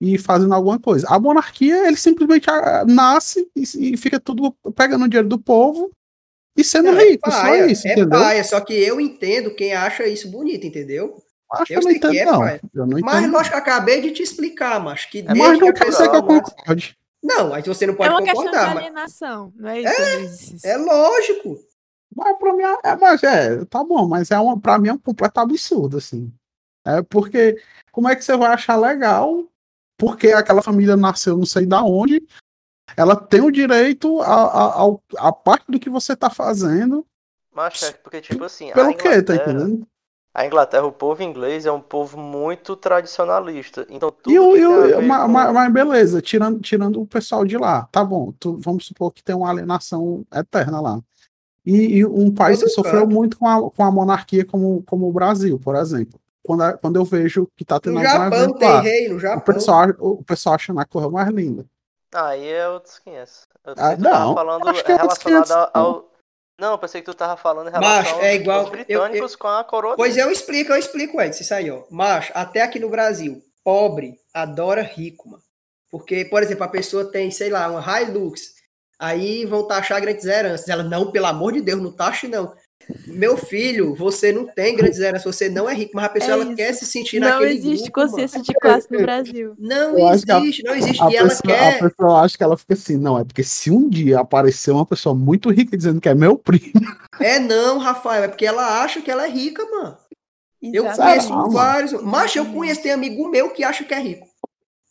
e 0.01 0.17
fazendo 0.17 0.53
alguma 0.53 0.77
coisa. 0.77 1.07
A 1.09 1.17
monarquia, 1.17 1.87
ele 1.87 1.95
simplesmente 1.95 2.49
ah, 2.49 2.83
nasce 2.85 3.49
e, 3.55 3.93
e 3.93 3.95
fica 3.95 4.19
tudo 4.19 4.53
pegando 4.75 5.05
o 5.05 5.07
dinheiro 5.07 5.29
do 5.29 5.39
povo 5.39 5.89
e 6.57 6.61
sendo 6.61 6.91
Não, 6.91 6.99
é 6.99 7.03
rico, 7.11 7.31
só 7.31 7.41
paia, 7.41 7.71
isso, 7.71 7.87
é 7.87 7.93
entendeu? 7.93 8.19
paia, 8.19 8.43
só 8.43 8.59
que 8.59 8.73
eu 8.73 8.99
entendo 8.99 9.55
quem 9.55 9.71
acha 9.73 10.05
isso 10.07 10.29
bonito, 10.29 10.67
entendeu? 10.67 11.23
Acho 11.53 11.65
que 11.67 11.73
eu 11.73 11.79
eu 11.79 11.83
não 11.85 11.91
entendo, 11.91 12.15
é 12.17 12.25
não. 12.25 12.45
Eu 12.75 12.85
não 12.85 12.99
Mas 12.99 13.19
entendo. 13.19 13.31
lógico 13.31 13.51
que 13.51 13.55
eu 13.55 13.63
acabei 13.63 14.01
de 14.01 14.11
te 14.11 14.23
explicar, 14.23 14.77
mas 14.83 15.05
que 15.05 15.19
É, 15.19 15.33
Mas 15.33 15.57
não 15.57 15.71
que 15.71 15.79
quer 15.79 15.89
dizer 15.89 16.09
que 16.09 16.15
eu 16.17 16.23
pessoa- 16.23 16.41
concorde. 16.41 16.97
Não, 17.23 17.53
aí 17.53 17.61
você 17.61 17.85
não 17.85 17.93
É 17.93 17.97
pode 17.97 18.09
uma 18.13 18.21
questão 18.21 18.43
de 18.43 18.49
concordar, 18.49 18.67
mas 18.73 18.77
alienação, 18.83 19.53
não 19.55 19.69
é 19.69 19.81
isso, 19.81 20.01
Ulisses? 20.01 20.63
é 20.63 20.77
lógico. 20.77 21.59
Mas 22.15 22.37
pra 22.37 22.53
mim, 22.53 22.63
é, 22.63 22.95
mas 22.97 23.23
é, 23.23 23.63
tá 23.65 23.83
bom, 23.83 24.07
mas 24.07 24.31
é 24.31 24.39
uma, 24.39 24.59
pra 24.59 24.77
mim 24.77 24.89
é 24.89 24.93
um 24.93 24.97
completo 24.97 25.39
absurdo, 25.39 25.97
assim. 25.97 26.31
É 26.85 27.01
porque, 27.03 27.61
como 27.91 28.09
é 28.09 28.15
que 28.15 28.23
você 28.23 28.35
vai 28.35 28.51
achar 28.51 28.75
legal? 28.75 29.45
Porque 29.97 30.29
aquela 30.31 30.61
família 30.63 30.97
nasceu 30.97 31.37
não 31.37 31.45
sei 31.45 31.65
da 31.65 31.83
onde, 31.83 32.25
ela 32.97 33.15
tem 33.15 33.41
o 33.41 33.51
direito 33.51 34.19
a, 34.21 34.25
a, 34.33 34.73
ao- 34.79 35.01
a 35.17 35.31
parte 35.31 35.71
do 35.71 35.79
que 35.79 35.89
você 35.89 36.15
tá 36.15 36.29
fazendo. 36.29 37.05
Mas 37.53 37.83
é 37.83 37.91
porque, 37.93 38.19
tipo 38.19 38.43
assim, 38.43 38.71
a 38.71 38.73
Pelo 38.73 38.93
quê, 38.97 39.21
tá 39.21 39.35
entendendo? 39.35 39.87
A 40.33 40.45
Inglaterra, 40.45 40.85
o 40.85 40.91
povo 40.91 41.23
inglês 41.23 41.65
é 41.65 41.71
um 41.71 41.81
povo 41.81 42.17
muito 42.17 42.75
tradicionalista. 42.75 43.85
Então, 43.89 44.11
tudo 44.11 44.33
E 44.33 44.39
o, 44.39 44.55
que 44.55 44.57
e 44.57 44.65
tem 44.65 44.75
a 44.75 44.87
o, 44.97 45.01
ver 45.01 45.01
ma- 45.01 45.27
com- 45.27 45.27
ma- 45.27 45.51
mas 45.51 45.73
beleza, 45.73 46.21
tirando, 46.21 46.59
tirando 46.61 47.01
o 47.01 47.07
pessoal 47.07 47.43
de 47.45 47.57
lá, 47.57 47.87
tá 47.91 48.03
bom, 48.03 48.31
tu- 48.39 48.57
vamos 48.59 48.85
supor 48.85 49.11
que 49.11 49.23
tem 49.23 49.35
uma 49.35 49.49
alienação 49.49 50.25
eterna 50.33 50.79
lá. 50.79 51.01
E, 51.65 51.97
e 51.99 52.05
um 52.05 52.33
país 52.33 52.63
que 52.63 52.69
sofreu 52.69 53.07
canto. 53.07 53.07
muito 53.07 53.37
com 53.39 53.47
a, 53.47 53.71
com 53.71 53.83
a 53.83 53.91
monarquia, 53.91 54.45
como, 54.45 54.83
como 54.83 55.09
o 55.09 55.13
Brasil, 55.13 55.59
por 55.59 55.75
exemplo. 55.75 56.19
Quando, 56.43 56.63
a- 56.63 56.77
quando 56.77 56.97
eu 56.97 57.05
vejo 57.05 57.47
que 57.57 57.65
tá 57.65 57.79
tendo 57.79 57.97
No 57.97 58.03
Japão 58.03 58.27
evento 58.37 58.59
tem 58.59 58.69
lá, 58.69 58.81
rei, 58.81 59.07
no 59.09 59.19
o 59.35 59.41
Japão. 59.41 59.41
pessoal, 59.41 59.87
o 59.99 60.23
pessoal 60.23 60.55
achando 60.55 60.79
a 60.81 60.85
cor 60.85 61.11
mais 61.11 61.29
linda. 61.29 61.65
Aí 62.13 62.47
é 62.49 62.67
outros 62.69 62.99
500. 62.99 63.47
Eu 63.65 63.75
Ah, 63.75 63.95
não, 63.97 64.33
falando 64.33 64.67
acho 64.69 64.83
que 64.83 64.91
é 64.91 64.95
relacionado 64.95 65.51
500, 65.51 65.51
ao, 65.51 65.71
ao- 65.73 66.10
Não, 66.61 66.73
eu 66.73 66.77
pensei 66.77 67.01
que 67.01 67.05
tu 67.07 67.15
tava 67.15 67.35
falando 67.35 67.69
em 67.69 67.71
relação 67.71 67.91
Macho, 67.91 68.13
aos, 68.13 68.23
é 68.23 68.35
igual- 68.35 68.59
aos 68.59 68.69
britânicos 68.69 69.35
com 69.35 69.47
a 69.47 69.63
coroa 69.63 69.95
Pois 69.95 70.15
eu 70.15 70.29
explico, 70.29 70.71
eu 70.71 70.77
explico, 70.77 71.19
isso 71.19 71.51
aí, 71.55 71.71
ó. 71.71 71.85
Mas, 71.89 72.29
até 72.35 72.61
aqui 72.61 72.77
no 72.77 72.87
Brasil, 72.87 73.41
pobre 73.63 74.19
adora 74.31 74.83
rico, 74.83 75.27
mano. 75.27 75.41
Porque, 75.89 76.23
por 76.25 76.43
exemplo, 76.43 76.63
a 76.63 76.67
pessoa 76.67 77.11
tem, 77.11 77.31
sei 77.31 77.49
lá, 77.49 77.67
uma 77.67 78.01
Hilux, 78.01 78.53
aí 78.99 79.43
vão 79.43 79.65
taxar 79.65 79.99
grandes 79.99 80.23
heranças. 80.23 80.69
Ela, 80.69 80.83
não, 80.83 81.11
pelo 81.11 81.25
amor 81.25 81.51
de 81.51 81.61
Deus, 81.61 81.81
não 81.81 81.91
taxe 81.91 82.27
não. 82.27 82.53
Meu 83.07 83.37
filho, 83.37 83.93
você 83.95 84.31
não 84.31 84.45
tem 84.47 84.75
grandes 84.75 84.99
heranças, 84.99 85.35
você 85.35 85.49
não 85.49 85.69
é 85.69 85.73
rico, 85.73 85.91
mas 85.95 86.05
a 86.05 86.09
pessoa 86.09 86.31
É 86.31 86.33
ela 86.33 86.43
isso. 86.45 86.55
quer 86.55 86.73
se 86.73 86.85
sentir 86.85 87.19
Não 87.19 87.27
naquele 87.29 87.53
existe 87.53 87.83
grupo, 87.91 87.99
mano. 87.99 88.11
consciência 88.11 88.41
de 88.41 88.53
classe 88.53 88.87
no 88.91 88.99
Brasil. 88.99 89.53
Não 89.57 89.97
Eu 89.97 90.21
que 90.21 90.31
a- 90.31 90.39
existe, 90.39 90.63
não 90.63 90.75
existe. 90.75 91.01
A 91.03 91.09
E 91.09 91.15
ela 91.15 91.29
pessoa, 91.29 91.53
a 91.53 91.57
quer. 91.57 91.79
pessoa 91.79 92.21
acha 92.21 92.37
que 92.37 92.43
ela 92.43 92.57
fica 92.57 92.73
assim, 92.73 92.97
não, 92.97 93.17
é 93.19 93.23
porque 93.23 93.43
se 93.43 93.69
um 93.71 93.89
dia 93.89 94.19
aparecer 94.19 94.71
uma 94.71 94.85
pessoa 94.85 95.13
muito 95.15 95.49
rica 95.49 95.75
dizendo 95.77 95.99
que 96.01 96.09
é 96.09 96.15
meu 96.15 96.37
primo, 96.37 96.71
É 97.19 97.39
não, 97.39 97.77
Rafael, 97.77 98.23
é 98.23 98.27
porque 98.27 98.45
ela 98.45 98.81
acha 98.83 99.01
que 99.01 99.11
ela 99.11 99.25
é 99.25 99.29
rica, 99.29 99.63
mano. 99.69 99.97
Eu 100.61 100.85
conheço 100.85 101.29
mano. 101.33 101.51
vários. 101.51 101.91
Mas 102.03 102.35
eu 102.35 102.45
conheço, 102.45 102.83
tem 102.83 102.91
amigo 102.91 103.27
meu 103.29 103.49
que 103.51 103.63
acha 103.63 103.83
que 103.83 103.93
é 103.93 103.99
rico. 103.99 104.27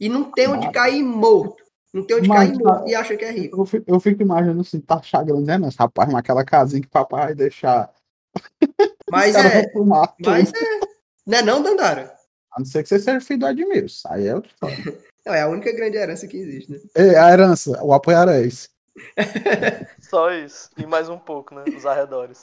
E 0.01 0.09
não 0.09 0.24
tem 0.24 0.48
onde 0.48 0.70
cair 0.72 1.03
morto. 1.03 1.59
Não 1.93 2.05
tem 2.05 2.16
onde 2.16 2.28
Mas, 2.28 2.51
cair 2.51 2.59
morto 2.59 2.88
e 2.88 2.95
acha 2.95 3.16
que 3.16 3.24
é 3.24 3.30
rico. 3.32 3.61
eu 3.61 3.66
fico, 3.66 3.84
eu 3.91 4.01
fico 4.01 4.22
imaginando 4.22 4.61
assim, 4.61 4.80
tá 4.80 5.03
chagando, 5.03 5.41
né, 5.41 5.59
rapaz, 5.76 6.12
naquela 6.12 6.45
casinha 6.45 6.80
que 6.80 6.88
papai 6.88 7.26
vai 7.26 7.34
deixar. 7.34 7.93
Mas 9.11 9.34
é. 9.34 9.70
fumar 9.72 10.14
tudo. 10.16 10.30
Mas 10.30 10.53
é. 10.53 10.80
Não 11.26 11.38
é 11.38 11.43
não, 11.43 11.62
Dandara? 11.62 12.14
A 12.53 12.61
não 12.61 12.66
ser 12.66 12.82
que 12.82 12.88
você 12.88 12.99
seja 12.99 13.20
filho 13.20 13.41
do 13.41 13.49
Edmilson. 13.49 14.09
Aí 14.09 14.26
é 14.26 14.34
outra 14.34 14.51
história. 14.51 15.03
Não, 15.26 15.34
é 15.34 15.43
a 15.43 15.49
única 15.49 15.72
grande 15.72 15.97
herança 15.97 16.26
que 16.26 16.36
existe, 16.36 16.72
né? 16.72 16.78
Ei, 16.97 17.16
a 17.16 17.30
herança, 17.30 17.82
o 17.82 17.93
apoiarés. 17.93 18.68
Só 20.01 20.32
isso. 20.32 20.70
E 20.76 20.86
mais 20.86 21.09
um 21.09 21.18
pouco, 21.18 21.55
né? 21.55 21.64
Os 21.76 21.86
arredores. 21.86 22.43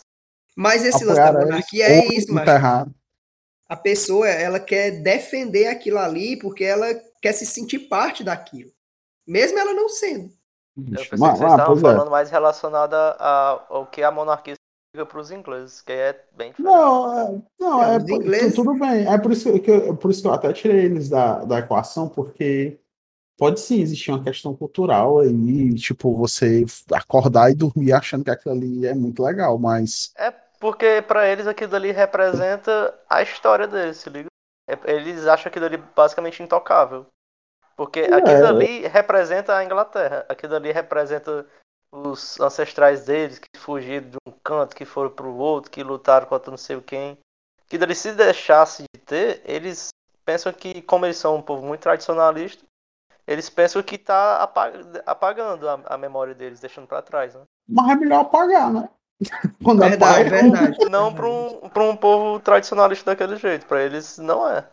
Mas 0.55 0.83
esse 0.83 1.05
lance 1.05 1.19
da 1.19 1.33
monarquia 1.33 1.85
é 1.85 1.99
ou 1.99 2.13
isso, 2.13 2.31
enterrado. 2.31 2.93
A 3.69 3.75
pessoa, 3.75 4.27
ela 4.27 4.59
quer 4.59 4.91
defender 5.01 5.67
aquilo 5.67 5.99
ali 5.99 6.37
porque 6.37 6.63
ela 6.63 6.87
quer 7.21 7.33
se 7.33 7.45
sentir 7.45 7.79
parte 7.79 8.23
daquilo. 8.23 8.71
Mesmo 9.27 9.59
ela 9.59 9.73
não 9.73 9.89
sendo. 9.89 10.31
Eu 10.77 10.83
pensei 10.83 11.17
mas- 11.19 11.31
que 11.33 11.37
vocês 11.39 11.41
ah, 11.41 11.55
estavam 11.55 11.77
é. 11.77 11.81
falando 11.81 12.11
mais 12.11 12.29
relacionado 12.29 12.93
a- 12.93 13.15
a- 13.19 13.65
ao 13.69 13.85
que 13.87 14.03
a 14.03 14.11
monarquia 14.11 14.53
significa 14.55 15.11
para 15.11 15.21
os 15.21 15.31
ingleses, 15.31 15.81
que 15.81 15.91
é 15.91 16.13
bem 16.35 16.51
diferente. 16.51 16.71
Não, 16.73 17.19
é, 17.19 17.41
não, 17.59 17.83
É, 17.83 17.95
é, 17.95 17.99
por- 17.99 18.09
ingleses- 18.11 18.53
tu- 18.55 18.63
tudo 18.63 18.79
bem. 18.79 19.07
É 19.11 19.17
por 19.17 19.31
isso 19.31 19.59
que, 19.59 19.71
eu, 19.71 19.95
por 19.97 20.11
isso 20.11 20.21
que 20.21 20.27
eu 20.27 20.33
até 20.33 20.53
tirei 20.53 20.85
eles 20.85 21.09
da, 21.09 21.43
da 21.45 21.59
equação, 21.59 22.07
porque 22.07 22.79
pode 23.37 23.59
sim 23.59 23.81
existir 23.81 24.11
uma 24.11 24.23
questão 24.23 24.55
cultural 24.55 25.19
aí, 25.19 25.73
tipo, 25.75 26.15
você 26.15 26.63
acordar 26.93 27.51
e 27.51 27.55
dormir 27.55 27.91
achando 27.93 28.23
que 28.23 28.31
aquilo 28.31 28.53
ali 28.55 28.85
é 28.85 28.93
muito 28.93 29.23
legal, 29.23 29.57
mas 29.57 30.11
É 30.15 30.31
porque 30.59 31.03
para 31.07 31.27
eles 31.27 31.45
aquilo 31.47 31.75
ali 31.75 31.91
representa 31.91 32.93
a 33.09 33.21
história 33.21 33.67
deles, 33.67 33.97
se 33.97 34.09
liga? 34.09 34.27
É- 34.69 34.91
Eles 34.93 35.25
acham 35.27 35.49
aquilo 35.49 35.65
ali 35.65 35.77
basicamente 35.95 36.41
intocável. 36.43 37.05
Porque 37.77 37.99
aquilo 38.01 38.45
É. 38.45 38.47
ali 38.49 38.87
representa 38.87 39.55
a 39.55 39.63
Inglaterra. 39.63 40.25
Aquilo 40.27 40.55
ali 40.55 40.71
representa 40.71 41.45
os 41.91 42.39
ancestrais 42.39 43.05
deles 43.05 43.39
que 43.39 43.59
fugiram 43.59 44.09
de 44.09 44.17
um 44.27 44.31
canto, 44.43 44.75
que 44.75 44.83
foram 44.83 45.11
pro 45.11 45.33
outro, 45.35 45.69
que 45.71 45.83
lutaram 45.83 46.25
contra 46.27 46.49
não 46.51 46.57
sei 46.57 46.81
quem. 46.81 47.17
Que 47.69 47.77
dali 47.77 47.93
se 47.93 48.13
deixasse 48.13 48.83
de 48.93 49.01
ter, 49.01 49.41
eles 49.45 49.89
pensam 50.25 50.51
que, 50.51 50.81
como 50.81 51.05
eles 51.05 51.17
são 51.17 51.35
um 51.35 51.41
povo 51.41 51.65
muito 51.65 51.81
tradicionalista, 51.81 52.63
eles 53.27 53.49
pensam 53.49 53.83
que 53.83 53.97
tá 53.97 54.41
apa- 54.41 54.71
apagando 55.05 55.69
a, 55.69 55.79
a 55.85 55.97
memória 55.97 56.33
deles, 56.33 56.59
deixando 56.59 56.87
para 56.87 57.01
trás, 57.01 57.35
né? 57.35 57.41
mas 57.69 57.89
é 57.89 57.95
melhor 57.95 58.21
apagar, 58.21 58.71
né? 58.73 58.89
Quando 59.63 59.79
Verdade, 59.81 60.21
apaga, 60.21 60.29
verdade. 60.29 60.89
Não 60.89 61.13
para 61.13 61.27
um, 61.27 61.69
pra 61.69 61.83
um 61.83 61.95
povo 61.97 62.39
tradicionalista 62.39 63.11
daquele 63.11 63.35
jeito. 63.35 63.65
Para 63.65 63.83
eles 63.83 64.17
não 64.17 64.47
é. 64.49 64.65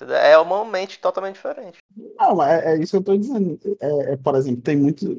É 0.00 0.36
uma 0.38 0.64
mente 0.64 0.98
totalmente 0.98 1.36
diferente. 1.36 1.78
Não, 2.18 2.42
é, 2.42 2.74
é 2.74 2.78
isso 2.78 2.92
que 2.92 2.96
eu 2.96 3.02
tô 3.02 3.16
dizendo. 3.16 3.58
É, 3.80 4.12
é, 4.12 4.16
por 4.16 4.34
exemplo, 4.34 4.60
tem, 4.62 4.76
muito, 4.76 5.16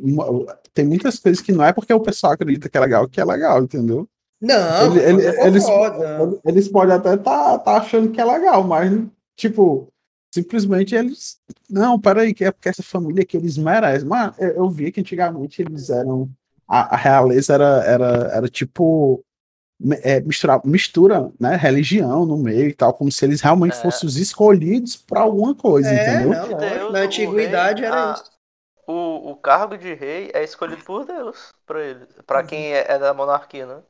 tem 0.73 0.86
muitas 0.86 1.17
coisas 1.19 1.41
que 1.41 1.51
não 1.53 1.63
é 1.63 1.71
porque 1.71 1.93
o 1.93 2.01
pessoal 2.01 2.34
acredita 2.34 2.69
que 2.69 2.78
é 2.78 2.82
legal 2.82 3.07
que 3.07 3.21
é 3.21 3.26
legal, 3.26 3.63
entendeu? 3.63 4.07
Não, 4.41 4.97
Ele- 4.97 5.01
ele- 5.01 5.41
eles, 5.41 5.63
eles 6.43 6.67
podem 6.67 6.93
até 6.95 7.15
estar 7.15 7.57
tá, 7.59 7.78
achando 7.78 8.11
que 8.11 8.19
é 8.19 8.26
legal, 8.26 8.63
mas, 8.63 8.91
tipo, 9.36 9.88
simplesmente 10.34 10.93
eles. 10.93 11.38
Não, 11.69 11.99
peraí, 11.99 12.34
que 12.34 12.43
é 12.43 12.51
porque 12.51 12.67
essa 12.69 12.84
família 12.84 13.26
que 13.26 13.38
eles 13.38 13.57
merecem. 13.57 14.07
Mas 14.07 14.38
eu, 14.38 14.49
eu 14.49 14.69
vi 14.69 14.91
que 14.91 14.99
antigamente 14.99 15.61
eles 15.61 15.89
eram. 15.89 16.30
A, 16.67 16.95
a 16.95 16.97
realeza 16.97 17.53
era, 17.53 17.84
era, 17.86 18.07
era 18.34 18.47
tipo. 18.49 19.23
É, 20.03 20.21
misturar, 20.21 20.61
mistura, 20.65 21.30
né, 21.39 21.55
religião 21.57 22.26
no 22.26 22.38
meio 22.38 22.69
e 22.69 22.73
tal, 22.73 22.93
como 22.93 23.11
se 23.11 23.26
eles 23.26 23.41
realmente 23.41 23.76
É. 23.78 23.82
fossem 23.82 24.07
os 24.07 24.15
escolhidos 24.15 24.95
para 24.95 25.19
alguma 25.21 25.53
coisa, 25.53 25.89
É, 25.89 25.93
entendeu? 25.93 26.30
não. 26.30 26.57
Deus, 26.57 26.93
Na 26.93 26.99
antiguidade 27.01 27.82
rei, 27.82 27.89
era 27.89 28.11
a- 28.11 28.13
isso. 28.13 28.32
O, 28.88 29.32
o 29.32 29.36
cargo 29.36 29.78
de 29.78 29.93
rei 29.93 30.32
é 30.34 30.43
escolhido 30.43 30.84
por 30.86 31.05
Deus 31.05 31.51
para 31.65 32.41
Uhum. 32.41 32.47
quem 32.47 32.73
é, 32.73 32.86
é 32.88 32.99
da 32.99 33.13
monarquia, 33.13 33.65
né? 33.65 33.84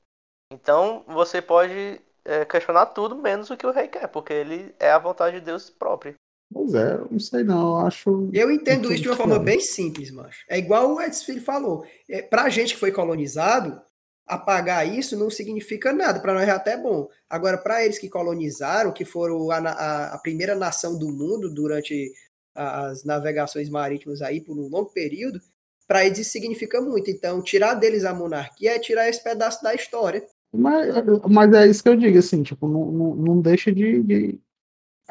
Então 0.51 1.03
você 1.07 1.41
pode 1.41 2.01
é, 2.23 2.43
questionar 2.45 2.87
tudo 2.87 3.15
menos 3.15 3.49
o 3.51 3.57
que 3.57 3.67
o 3.67 3.71
rei 3.71 3.87
quer, 3.87 4.07
porque 4.07 4.33
ele 4.33 4.73
é 4.79 4.89
a 4.91 4.97
vontade 4.97 5.39
de 5.39 5.45
Deus 5.45 5.69
própria. 5.69 6.15
Pois 6.51 6.73
é, 6.73 6.93
eu 6.93 7.07
não 7.11 7.19
sei 7.19 7.43
não, 7.43 7.79
eu 7.79 7.85
acho. 7.85 8.29
Eu 8.33 8.49
entendo 8.51 8.91
isso 8.93 9.03
de 9.03 9.09
uma 9.09 9.17
forma 9.17 9.37
bem 9.39 9.59
simples, 9.59 10.09
macho. 10.11 10.43
É 10.49 10.57
igual 10.57 10.93
o 10.95 11.01
Edson 11.01 11.25
Filho 11.25 11.41
falou. 11.41 11.85
É, 12.09 12.21
pra 12.21 12.49
gente 12.49 12.73
que 12.75 12.79
foi 12.79 12.91
colonizado, 12.91 13.81
apagar 14.27 14.87
isso 14.87 15.17
não 15.17 15.29
significa 15.29 15.93
nada. 15.93 16.19
Pra 16.19 16.33
nós 16.33 16.47
é 16.47 16.51
até 16.51 16.75
bom. 16.77 17.07
Agora, 17.29 17.57
pra 17.57 17.83
eles 17.85 17.99
que 17.99 18.09
colonizaram, 18.09 18.91
que 18.91 19.05
foram 19.05 19.51
a, 19.51 19.57
a- 19.57 20.13
a 20.15 20.17
primeira 20.17 20.55
nação 20.55 20.97
do 20.97 21.07
mundo 21.11 21.53
durante 21.53 22.11
as 22.53 23.03
navegações 23.03 23.69
marítimas 23.69 24.21
aí 24.21 24.39
por 24.41 24.57
um 24.57 24.67
longo 24.69 24.89
período, 24.91 25.41
pra 25.87 26.05
eles 26.05 26.19
isso 26.19 26.31
significa 26.31 26.79
muito. 26.81 27.11
Então, 27.11 27.41
tirar 27.41 27.73
deles 27.75 28.05
a 28.05 28.13
monarquia 28.13 28.75
é 28.75 28.79
tirar 28.79 29.09
esse 29.09 29.23
pedaço 29.23 29.61
da 29.61 29.75
história. 29.75 30.25
Mas, 30.53 30.87
mas 31.29 31.53
é 31.53 31.67
isso 31.67 31.83
que 31.83 31.89
eu 31.89 31.97
digo, 31.97 32.17
assim, 32.17 32.41
tipo, 32.41 32.67
não, 32.67 32.85
não, 32.91 33.15
não 33.15 33.41
deixa 33.41 33.71
de. 33.73 34.01
de- 34.03 34.39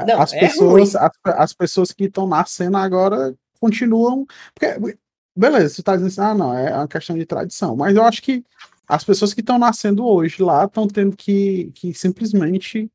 Não, 0.06 0.20
as, 0.22 0.32
é 0.32 0.40
pessoas, 0.40 0.96
as, 0.96 1.12
as 1.24 1.52
pessoas 1.52 1.92
que 1.92 2.04
estão 2.04 2.26
nascendo 2.26 2.78
agora 2.78 3.34
continuam. 3.60 4.26
Porque, 4.54 4.96
beleza, 5.36 5.68
você 5.74 5.80
está 5.82 5.94
dizendo 5.96 6.08
assim, 6.08 6.20
ah, 6.22 6.34
não, 6.34 6.56
é 6.56 6.74
uma 6.74 6.88
questão 6.88 7.14
de 7.16 7.26
tradição. 7.26 7.76
Mas 7.76 7.94
eu 7.94 8.02
acho 8.02 8.22
que 8.22 8.42
as 8.88 9.04
pessoas 9.04 9.34
que 9.34 9.40
estão 9.40 9.58
nascendo 9.58 10.06
hoje 10.06 10.42
lá 10.42 10.64
estão 10.64 10.86
tendo 10.88 11.16
que, 11.16 11.70
que 11.74 11.94
simplesmente 11.94 12.90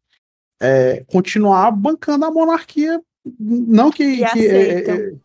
é, 0.61 1.03
continuar 1.05 1.71
bancando 1.71 2.25
a 2.25 2.31
monarquia. 2.31 3.01
Não 3.39 3.91
que. 3.91 4.03
E 4.03 4.25
que 4.25 4.25
aceitam. 4.25 4.95
é, 4.95 5.09
é, 5.13 5.17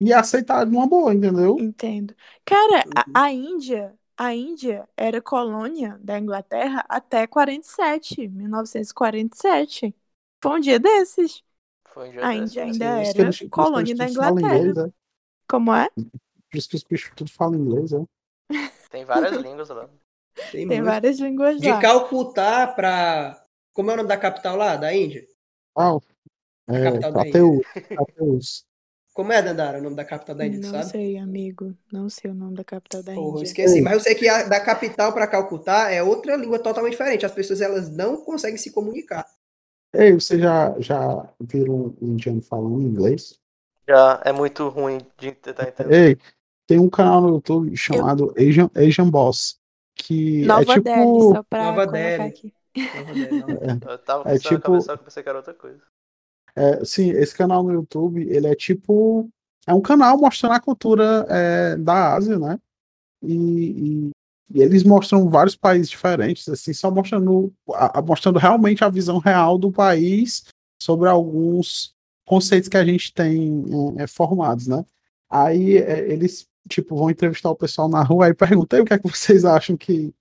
e 0.00 0.12
aceitar 0.12 0.64
de 0.66 0.76
uma 0.76 0.86
boa, 0.86 1.14
entendeu? 1.14 1.56
Entendo. 1.58 2.14
Cara, 2.44 2.84
Uhum. 2.84 2.92
a, 3.14 3.24
a 3.24 3.32
Índia, 3.32 3.98
a 4.16 4.34
Índia 4.34 4.88
era 4.96 5.22
colônia 5.22 5.98
da 6.02 6.18
Inglaterra 6.18 6.84
até 6.88 7.26
47, 7.26 8.28
1947. 8.28 9.94
Foi 10.42 10.52
um 10.58 10.60
dia 10.60 10.78
desses. 10.78 11.42
Foi 11.88 12.08
um 12.08 12.12
dia 12.12 12.26
A 12.26 12.34
Índia 12.34 12.64
ainda 12.64 13.02
isso 13.02 13.14
que 13.14 13.22
era 13.22 13.32
colônia 13.50 13.92
eles 13.92 13.96
da 13.96 14.08
Inglaterra. 14.08 14.56
inglês, 14.58 14.76
é. 14.76 14.92
Como 15.48 15.72
é? 15.74 15.88
Por 16.50 16.58
isso 16.58 16.68
que 16.68 16.76
os 16.76 16.84
bichos 16.84 17.12
tudo 17.16 17.30
falam 17.30 17.60
inglês, 17.60 17.92
é. 17.92 18.04
Tem 18.90 19.04
várias 19.04 19.36
línguas 19.36 19.68
lá. 19.68 19.88
Tem, 20.52 20.68
Tem 20.68 20.82
várias 20.82 21.18
línguas 21.18 21.60
De 21.60 21.68
lá. 21.68 21.80
Calcutá 21.80 22.66
pra. 22.66 23.42
Como 23.72 23.90
é 23.90 23.94
o 23.94 23.96
nome 23.98 24.08
da 24.08 24.16
capital 24.16 24.56
lá, 24.56 24.76
da 24.76 24.94
Índia? 24.94 25.26
Ah, 25.76 25.96
é, 26.68 26.84
capital 26.84 27.12
da. 27.12 27.24
Como 29.12 29.32
é, 29.32 29.42
Dandara, 29.42 29.78
o 29.78 29.82
nome 29.82 29.96
da 29.96 30.04
capital 30.04 30.36
da 30.36 30.46
Índia, 30.46 30.60
tu 30.60 30.66
Não 30.66 30.72
sabe? 30.72 30.90
sei, 30.90 31.16
amigo. 31.16 31.74
Não 31.90 32.08
sei 32.10 32.30
o 32.30 32.34
nome 32.34 32.54
da 32.54 32.62
capital 32.64 33.02
da 33.02 33.14
Porra, 33.14 33.28
eu 33.28 33.30
Índia. 33.32 33.44
esqueci. 33.44 33.80
Mas 33.80 33.94
eu 33.94 34.00
sei 34.00 34.14
que 34.14 34.28
a, 34.28 34.42
da 34.42 34.60
capital 34.60 35.12
para 35.12 35.26
Calcutá 35.26 35.90
é 35.90 36.02
outra 36.02 36.36
língua 36.36 36.58
totalmente 36.58 36.92
diferente. 36.92 37.24
As 37.24 37.32
pessoas 37.32 37.62
elas 37.62 37.90
não 37.90 38.18
conseguem 38.22 38.58
se 38.58 38.70
comunicar. 38.70 39.26
Ei, 39.94 40.12
você 40.12 40.38
já, 40.38 40.78
já 40.78 41.26
viram 41.40 41.96
um 42.02 42.08
indiano 42.12 42.42
falando 42.42 42.82
inglês? 42.82 43.38
Já 43.88 44.20
é 44.24 44.32
muito 44.32 44.68
ruim 44.68 44.98
de 45.18 45.32
tentar 45.32 45.68
entender. 45.68 46.08
Ei, 46.08 46.18
tem 46.66 46.78
um 46.78 46.90
canal 46.90 47.22
no 47.22 47.28
YouTube 47.36 47.74
chamado 47.74 48.34
Asian, 48.36 48.70
Asian 48.74 49.08
Boss, 49.08 49.58
que 49.96 50.44
Nova 50.44 50.62
é 50.62 50.74
tipo. 50.74 50.82
Delhi, 50.84 51.20
só 51.34 51.42
pra 51.42 51.64
Nova 51.64 51.86
Delhi. 51.86 52.22
aqui. 52.22 52.52
Eu 53.88 53.98
tava 53.98 54.28
É 54.28 54.32
pensando 54.34 54.38
tipo- 54.38 54.54
na 54.54 54.60
cabeça, 54.60 54.86
só 54.86 54.96
que 54.96 55.04
pensei 55.04 55.22
que 55.22 55.28
era 55.28 55.38
outra 55.38 55.54
coisa. 55.54 55.80
É, 56.54 56.84
sim, 56.84 57.10
esse 57.10 57.34
canal 57.34 57.62
no 57.62 57.72
YouTube, 57.72 58.22
ele 58.28 58.46
é 58.46 58.54
tipo. 58.54 59.28
É 59.66 59.74
um 59.74 59.80
canal 59.80 60.16
mostrando 60.18 60.52
a 60.52 60.60
cultura 60.60 61.26
é, 61.28 61.76
da 61.76 62.14
Ásia, 62.14 62.38
né? 62.38 62.58
E, 63.22 63.34
e- 63.34 64.10
e 64.54 64.62
eles 64.62 64.84
mostram 64.84 65.28
vários 65.28 65.56
países 65.56 65.88
diferentes, 65.90 66.48
assim, 66.48 66.72
só 66.72 66.88
mostrando, 66.90 67.52
a- 67.74 67.98
a- 67.98 68.02
mostrando 68.02 68.38
realmente 68.38 68.84
a 68.84 68.88
visão 68.88 69.18
real 69.18 69.58
do 69.58 69.72
país 69.72 70.44
sobre 70.80 71.08
alguns 71.08 71.94
conceitos 72.24 72.68
que 72.68 72.76
a 72.76 72.84
gente 72.84 73.12
tem 73.12 73.64
é, 73.98 74.04
é, 74.04 74.06
formados, 74.06 74.66
né? 74.68 74.84
Aí 75.28 75.78
é, 75.78 76.12
eles, 76.12 76.46
tipo, 76.68 76.96
vão 76.96 77.10
entrevistar 77.10 77.50
o 77.50 77.56
pessoal 77.56 77.88
na 77.88 78.02
rua 78.02 78.28
e 78.28 78.34
perguntam 78.34 78.78
"E 78.78 78.82
o 78.82 78.84
que 78.84 78.94
é 78.94 78.98
que 78.98 79.08
vocês 79.08 79.44
acham 79.44 79.76
que. 79.76 80.12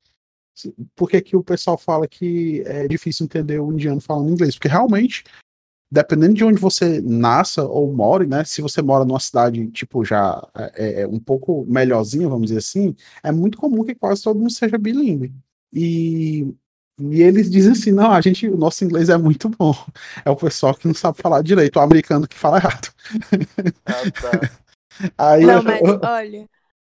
Por 0.96 1.10
que, 1.10 1.22
que 1.22 1.36
o 1.36 1.43
pessoal 1.43 1.78
fala 1.78 2.08
que 2.08 2.64
é 2.66 2.88
difícil 2.88 3.26
entender 3.26 3.60
o 3.60 3.72
indiano 3.74 4.00
falando 4.00 4.32
inglês? 4.32 4.56
Porque 4.56 4.70
realmente 4.70 5.24
dependendo 5.91 6.34
de 6.34 6.43
onde 6.43 6.60
você 6.60 7.02
nasça 7.02 7.64
ou 7.64 7.93
more, 7.93 8.26
né? 8.28 8.43
Se 8.43 8.62
você 8.62 8.82
mora 8.82 9.06
numa 9.06 9.20
cidade, 9.20 9.68
tipo, 9.72 10.04
já 10.04 10.46
é, 10.76 11.02
é 11.04 11.08
um 11.08 11.20
pouco 11.20 11.66
melhorzinha, 11.68 12.28
vamos 12.28 12.48
dizer 12.48 12.60
assim, 12.60 12.96
é 13.24 13.32
muito 13.32 13.58
comum 13.58 13.84
que 13.84 13.96
quase 13.96 14.24
todo 14.24 14.39
mundo 14.39 14.52
seja 14.52 14.78
bilíngue. 14.78 15.34
E, 15.74 16.54
E 17.00 17.22
eles 17.22 17.50
dizem 17.50 17.74
assim: 17.74 17.91
não, 17.91 18.12
a 18.12 18.22
gente, 18.22 18.48
o 18.48 18.58
nosso 18.58 18.84
inglês 18.86 19.10
é 19.10 19.18
muito 19.18 19.50
bom. 19.50 19.74
É 20.24 20.30
o 20.30 20.36
pessoal 20.36 20.74
que 20.76 20.88
não 20.88 20.96
sabe 20.96 21.18
falar 21.22 21.41
direito, 21.41 21.78
o 21.78 21.82
americano 21.82 22.28
que 22.28 22.38
fala 22.38 22.58
errado. 22.58 22.89
Ah, 23.86 24.12
tá. 24.12 24.64
Aí 25.18 25.43
Não, 25.43 25.56
eu- 25.56 25.64
mas 25.64 25.82
olha, 26.04 26.50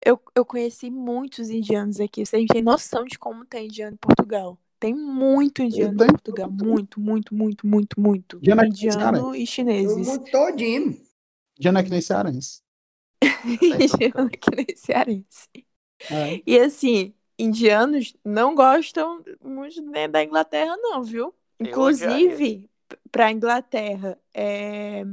eu, 0.04 0.20
eu 0.34 0.44
conheci 0.44 0.90
muitos 0.90 1.50
indianos 1.50 2.00
aqui. 2.00 2.24
Vocês 2.26 2.46
têm 2.48 2.62
noção 2.62 3.04
de 3.04 3.18
como 3.18 3.44
tem 3.46 3.66
indiano 3.66 3.94
em 3.94 3.98
Portugal? 3.98 4.58
Tem 4.80 4.94
muito 4.94 5.62
indiano 5.62 5.96
Tem 5.98 6.06
em 6.08 6.10
Portugal. 6.10 6.50
Muito, 6.50 7.00
muito, 7.00 7.34
muito, 7.34 7.66
muito, 7.66 8.00
muito. 8.00 8.36
Indiano 8.38 8.64
Indiano 8.64 9.34
cearense. 9.34 9.42
e 9.42 9.46
chineses. 9.46 10.06
mundo 10.06 10.24
todinho. 10.30 11.00
já 11.60 11.72
não 11.72 11.80
é 11.80 11.84
que 11.84 11.90
nem 11.90 12.00
cearense. 12.00 12.62
Indiano 13.44 14.30
que 14.30 14.54
nem 14.56 14.76
cearense. 14.76 15.48
É. 16.10 16.40
E 16.46 16.58
assim, 16.58 17.14
indianos 17.38 18.14
não 18.24 18.54
gostam 18.54 19.22
muito 19.42 19.82
nem 19.82 20.10
da 20.10 20.22
Inglaterra, 20.22 20.76
não, 20.78 21.02
viu? 21.02 21.34
Inclusive, 21.60 22.70
para 23.10 23.26
a 23.26 23.32
Inglaterra 23.32 24.18
é, 24.34 25.04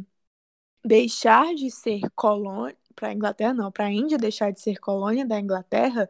deixar 0.84 1.54
de 1.56 1.70
ser 1.72 2.02
colônia. 2.16 2.78
Para 2.96 3.08
a 3.10 3.14
Inglaterra, 3.14 3.54
não, 3.54 3.72
para 3.72 3.86
a 3.86 3.92
Índia 3.92 4.18
deixar 4.18 4.52
de 4.52 4.62
ser 4.62 4.80
colônia 4.80 5.26
da 5.26 5.40
Inglaterra 5.40 6.10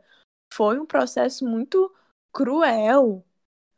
foi 0.53 0.79
um 0.79 0.85
processo 0.85 1.45
muito 1.45 1.93
cruel. 2.31 3.23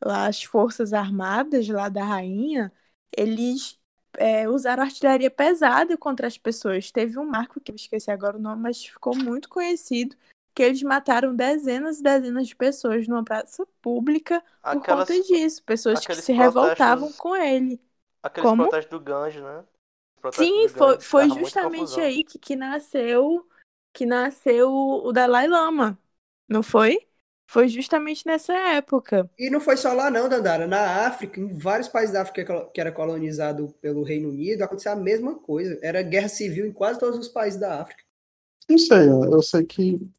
Lá, 0.04 0.26
as 0.26 0.42
forças 0.42 0.92
armadas 0.92 1.68
lá 1.68 1.88
da 1.88 2.04
rainha, 2.04 2.72
eles 3.16 3.78
é, 4.18 4.48
usaram 4.48 4.82
artilharia 4.82 5.30
pesada 5.30 5.96
contra 5.96 6.26
as 6.26 6.36
pessoas. 6.36 6.90
Teve 6.90 7.18
um 7.18 7.24
marco, 7.24 7.60
que 7.60 7.72
eu 7.72 7.76
esqueci 7.76 8.10
agora 8.10 8.36
o 8.36 8.40
nome, 8.40 8.62
mas 8.62 8.84
ficou 8.84 9.16
muito 9.16 9.48
conhecido, 9.48 10.16
que 10.54 10.62
eles 10.62 10.82
mataram 10.82 11.34
dezenas 11.34 12.00
e 12.00 12.02
dezenas 12.02 12.48
de 12.48 12.56
pessoas 12.56 13.06
numa 13.08 13.24
praça 13.24 13.66
pública 13.80 14.40
por 14.62 14.78
Aquelas, 14.78 15.08
conta 15.08 15.22
disso. 15.22 15.62
Pessoas 15.62 16.04
que 16.04 16.14
se 16.14 16.32
revoltavam 16.32 17.12
com 17.12 17.34
ele. 17.34 17.80
aqueles 18.22 18.50
Como? 18.50 18.64
protestos 18.64 18.90
do 18.90 19.00
Ganges, 19.00 19.42
né? 19.42 19.64
Os 20.30 20.36
protestos 20.36 20.46
Sim, 20.46 20.68
foi, 20.68 21.00
foi 21.00 21.28
justamente 21.30 22.00
aí 22.00 22.24
que, 22.24 22.38
que 22.38 22.56
nasceu 22.56 23.46
que 23.96 24.04
nasceu 24.04 24.70
o 24.70 25.10
Dalai 25.10 25.48
Lama, 25.48 25.98
não 26.46 26.62
foi? 26.62 26.98
Foi 27.48 27.66
justamente 27.66 28.26
nessa 28.26 28.52
época. 28.52 29.30
E 29.38 29.48
não 29.48 29.58
foi 29.58 29.76
só 29.76 29.92
lá 29.94 30.10
não, 30.10 30.28
Dandara. 30.28 30.66
Na 30.66 31.06
África, 31.06 31.40
em 31.40 31.56
vários 31.56 31.88
países 31.88 32.12
da 32.12 32.20
África 32.20 32.68
que 32.74 32.80
era 32.80 32.92
colonizado 32.92 33.72
pelo 33.80 34.02
Reino 34.02 34.28
Unido, 34.28 34.62
aconteceu 34.62 34.92
a 34.92 34.96
mesma 34.96 35.36
coisa. 35.36 35.78
Era 35.80 36.02
guerra 36.02 36.28
civil 36.28 36.66
em 36.66 36.72
quase 36.72 36.98
todos 36.98 37.18
os 37.18 37.28
países 37.28 37.58
da 37.58 37.80
África. 37.80 38.02
Não 38.68 38.76
sei, 38.76 39.08
eu, 39.08 39.24
eu 39.32 39.42
sei 39.42 39.64
que 39.64 40.10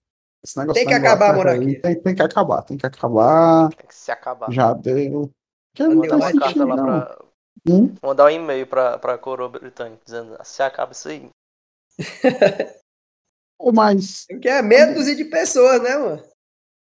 esse 0.43 0.57
negócio 0.57 0.81
Tem 0.81 0.87
que 0.87 0.93
acabar 0.93 1.35
monarquia. 1.35 1.81
Tem, 1.81 2.01
tem 2.01 2.15
que 2.15 2.21
acabar, 2.21 2.61
tem 2.63 2.77
que 2.77 2.85
acabar. 2.85 3.69
Tem 3.69 3.85
que 3.85 3.95
se 3.95 4.11
acabar. 4.11 4.51
Já 4.51 4.73
deu. 4.73 5.29
Que 5.75 5.83
Já 5.83 5.89
não 5.89 6.01
deu 6.01 6.17
faz 6.17 6.33
mais 6.33 6.55
Mandar 6.55 6.65
uma 6.65 6.75
carta 6.75 6.91
lá 6.91 7.05
pra. 7.05 7.26
Hum? 7.67 7.95
Mandar 8.01 8.25
um 8.25 8.29
e-mail 8.29 8.67
pra, 8.67 8.97
pra 8.97 9.17
coroa 9.17 9.49
britânica 9.49 10.01
dizendo 10.03 10.37
se 10.43 10.61
acaba 10.61 10.91
isso 10.91 11.07
aí. 11.07 11.29
Ô, 13.59 13.71
Mas 13.71 14.25
Porque 14.29 14.47
é 14.47 14.61
meia 14.61 14.93
dúzia 14.93 15.15
de 15.15 15.25
pessoas, 15.25 15.81
né, 15.81 15.97
mano? 15.97 16.23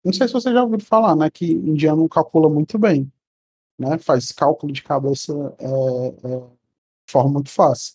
não 0.05 0.13
sei 0.13 0.27
se 0.27 0.35
você 0.35 0.53
já 0.53 0.63
ouviu 0.63 0.81
falar, 0.81 1.17
né? 1.17 1.31
Que 1.31 1.47
indiano 1.47 2.07
calcula 2.09 2.49
muito 2.51 2.79
bem. 2.79 3.11
Né? 3.79 3.97
Faz 3.99 4.31
cálculo 4.33 4.73
de 4.73 4.83
cabeça 4.83 5.33
é, 5.59 5.67
é, 5.67 6.39
de 6.41 7.11
forma 7.13 7.33
muito 7.33 7.51
fácil. 7.51 7.95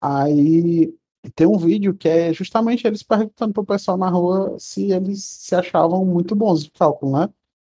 Aí 0.00 0.94
tem 1.34 1.46
um 1.46 1.58
vídeo 1.58 1.94
que 1.94 2.08
é 2.08 2.32
justamente 2.32 2.86
eles 2.86 3.02
perguntando 3.02 3.52
pro 3.52 3.64
pessoal 3.64 3.96
na 3.96 4.08
rua 4.08 4.56
se 4.58 4.90
eles 4.92 5.24
se 5.24 5.54
achavam 5.54 6.04
muito 6.04 6.34
bons 6.34 6.64
de 6.64 6.70
cálculo, 6.70 7.18
né? 7.18 7.28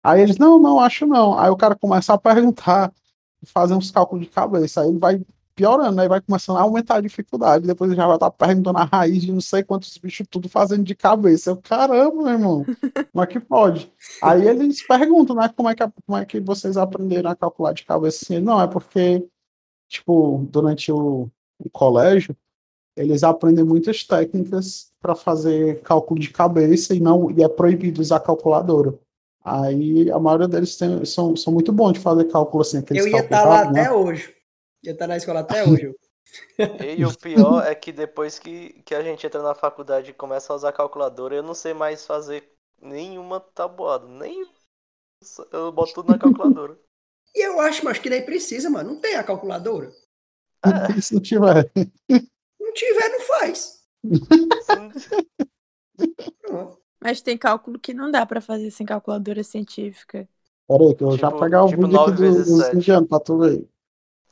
Aí 0.02 0.20
eles, 0.22 0.38
não, 0.38 0.58
não, 0.58 0.80
acho 0.80 1.06
não. 1.06 1.38
Aí 1.38 1.50
o 1.50 1.56
cara 1.56 1.76
começa 1.76 2.12
a 2.12 2.18
perguntar, 2.18 2.92
fazer 3.46 3.74
uns 3.74 3.90
cálculos 3.90 4.24
de 4.24 4.30
cabeça. 4.30 4.82
Aí 4.82 4.88
ele 4.88 4.98
vai 4.98 5.20
piorando, 5.54 6.00
aí 6.00 6.08
vai 6.08 6.20
começando 6.20 6.56
a 6.56 6.62
aumentar 6.62 6.96
a 6.96 7.00
dificuldade. 7.00 7.66
Depois 7.66 7.90
ele 7.90 7.96
já 7.96 8.06
vai 8.06 8.16
estar 8.16 8.30
perguntando 8.30 8.78
a 8.78 8.84
raiz 8.84 9.22
de 9.22 9.32
não 9.32 9.40
sei 9.40 9.62
quantos 9.62 9.96
bichos 9.98 10.26
tudo 10.30 10.48
fazendo 10.48 10.82
de 10.82 10.94
cabeça. 10.94 11.50
Eu, 11.50 11.56
caramba, 11.56 12.22
meu 12.22 12.28
irmão, 12.28 12.64
como 13.12 13.24
é 13.24 13.26
que 13.26 13.40
pode? 13.40 13.92
Aí 14.22 14.46
eles 14.46 14.86
perguntam, 14.86 15.36
né, 15.36 15.48
como 15.54 15.68
é 15.68 15.74
que, 15.74 15.84
como 16.06 16.18
é 16.18 16.24
que 16.24 16.40
vocês 16.40 16.76
aprenderam 16.76 17.30
a 17.30 17.36
calcular 17.36 17.72
de 17.72 17.84
cabeça 17.84 18.24
assim? 18.24 18.40
Não, 18.40 18.60
é 18.60 18.66
porque, 18.66 19.26
tipo, 19.88 20.46
durante 20.50 20.90
o, 20.90 21.28
o 21.58 21.70
colégio, 21.70 22.36
eles 22.96 23.22
aprendem 23.22 23.64
muitas 23.64 24.04
técnicas 24.04 24.92
para 25.00 25.14
fazer 25.14 25.80
cálculo 25.82 26.20
de 26.20 26.30
cabeça 26.30 26.94
e 26.94 27.00
não 27.00 27.30
e 27.30 27.42
é 27.42 27.48
proibido 27.48 28.00
usar 28.00 28.20
calculadora. 28.20 28.94
Aí 29.44 30.10
a 30.10 30.18
maioria 30.18 30.48
deles 30.48 30.76
tem- 30.76 31.04
são, 31.04 31.34
são 31.36 31.52
muito 31.52 31.72
bons 31.72 31.94
de 31.94 32.00
fazer 32.00 32.24
cálculo 32.26 32.62
assim, 32.62 32.78
aqueles 32.78 33.04
Eu 33.04 33.10
ia 33.10 33.20
estar 33.20 33.44
lá 33.44 33.56
rápidos, 33.56 33.74
né? 33.74 33.80
até 33.82 33.92
hoje. 33.92 34.34
Ia 34.84 34.92
estar 34.92 35.06
na 35.06 35.16
escola 35.16 35.40
até 35.40 35.64
hoje. 35.64 35.94
E 36.96 37.04
o 37.04 37.14
pior 37.18 37.62
é 37.66 37.74
que 37.74 37.92
depois 37.92 38.38
que, 38.38 38.82
que 38.86 38.94
a 38.94 39.02
gente 39.02 39.26
entra 39.26 39.42
na 39.42 39.54
faculdade 39.54 40.10
e 40.10 40.14
começa 40.14 40.50
a 40.50 40.56
usar 40.56 40.72
calculadora, 40.72 41.34
eu 41.34 41.42
não 41.42 41.52
sei 41.52 41.74
mais 41.74 42.06
fazer 42.06 42.48
nenhuma 42.80 43.38
tabuada. 43.38 44.06
Nem. 44.08 44.46
Eu 45.52 45.70
boto 45.70 45.94
tudo 45.94 46.10
na 46.10 46.18
calculadora. 46.18 46.78
E 47.34 47.46
eu 47.46 47.58
acho, 47.60 47.82
mas 47.82 47.98
que 47.98 48.10
nem 48.10 48.22
precisa, 48.22 48.68
mano. 48.68 48.92
Não 48.92 49.00
tem 49.00 49.16
a 49.16 49.24
calculadora. 49.24 49.90
É, 50.64 51.00
Se 51.00 51.14
não 51.14 51.22
tiver. 51.22 51.70
Não 52.60 52.72
tiver, 52.74 53.08
não 53.08 53.20
faz. 53.20 53.82
Pronto. 56.42 56.81
Mas 57.02 57.20
tem 57.20 57.36
cálculo 57.36 57.78
que 57.78 57.92
não 57.94 58.10
dá 58.10 58.24
pra 58.24 58.40
fazer 58.40 58.70
sem 58.70 58.86
calculadora 58.86 59.42
científica. 59.42 60.28
Pera 60.68 60.84
aí, 60.84 60.94
que 60.94 61.04
eu 61.04 61.16
já 61.18 61.28
Tipo- 61.28 61.40
pegar 61.40 61.64
o 61.64 61.68
tipo 61.68 61.82
vídeo 61.82 62.00
aqui 62.00 62.12
do- 62.22 62.44
sete. 62.44 62.76
indianos 62.76 63.08
pra 63.08 63.20
tu 63.20 63.38
ver. 63.38 63.66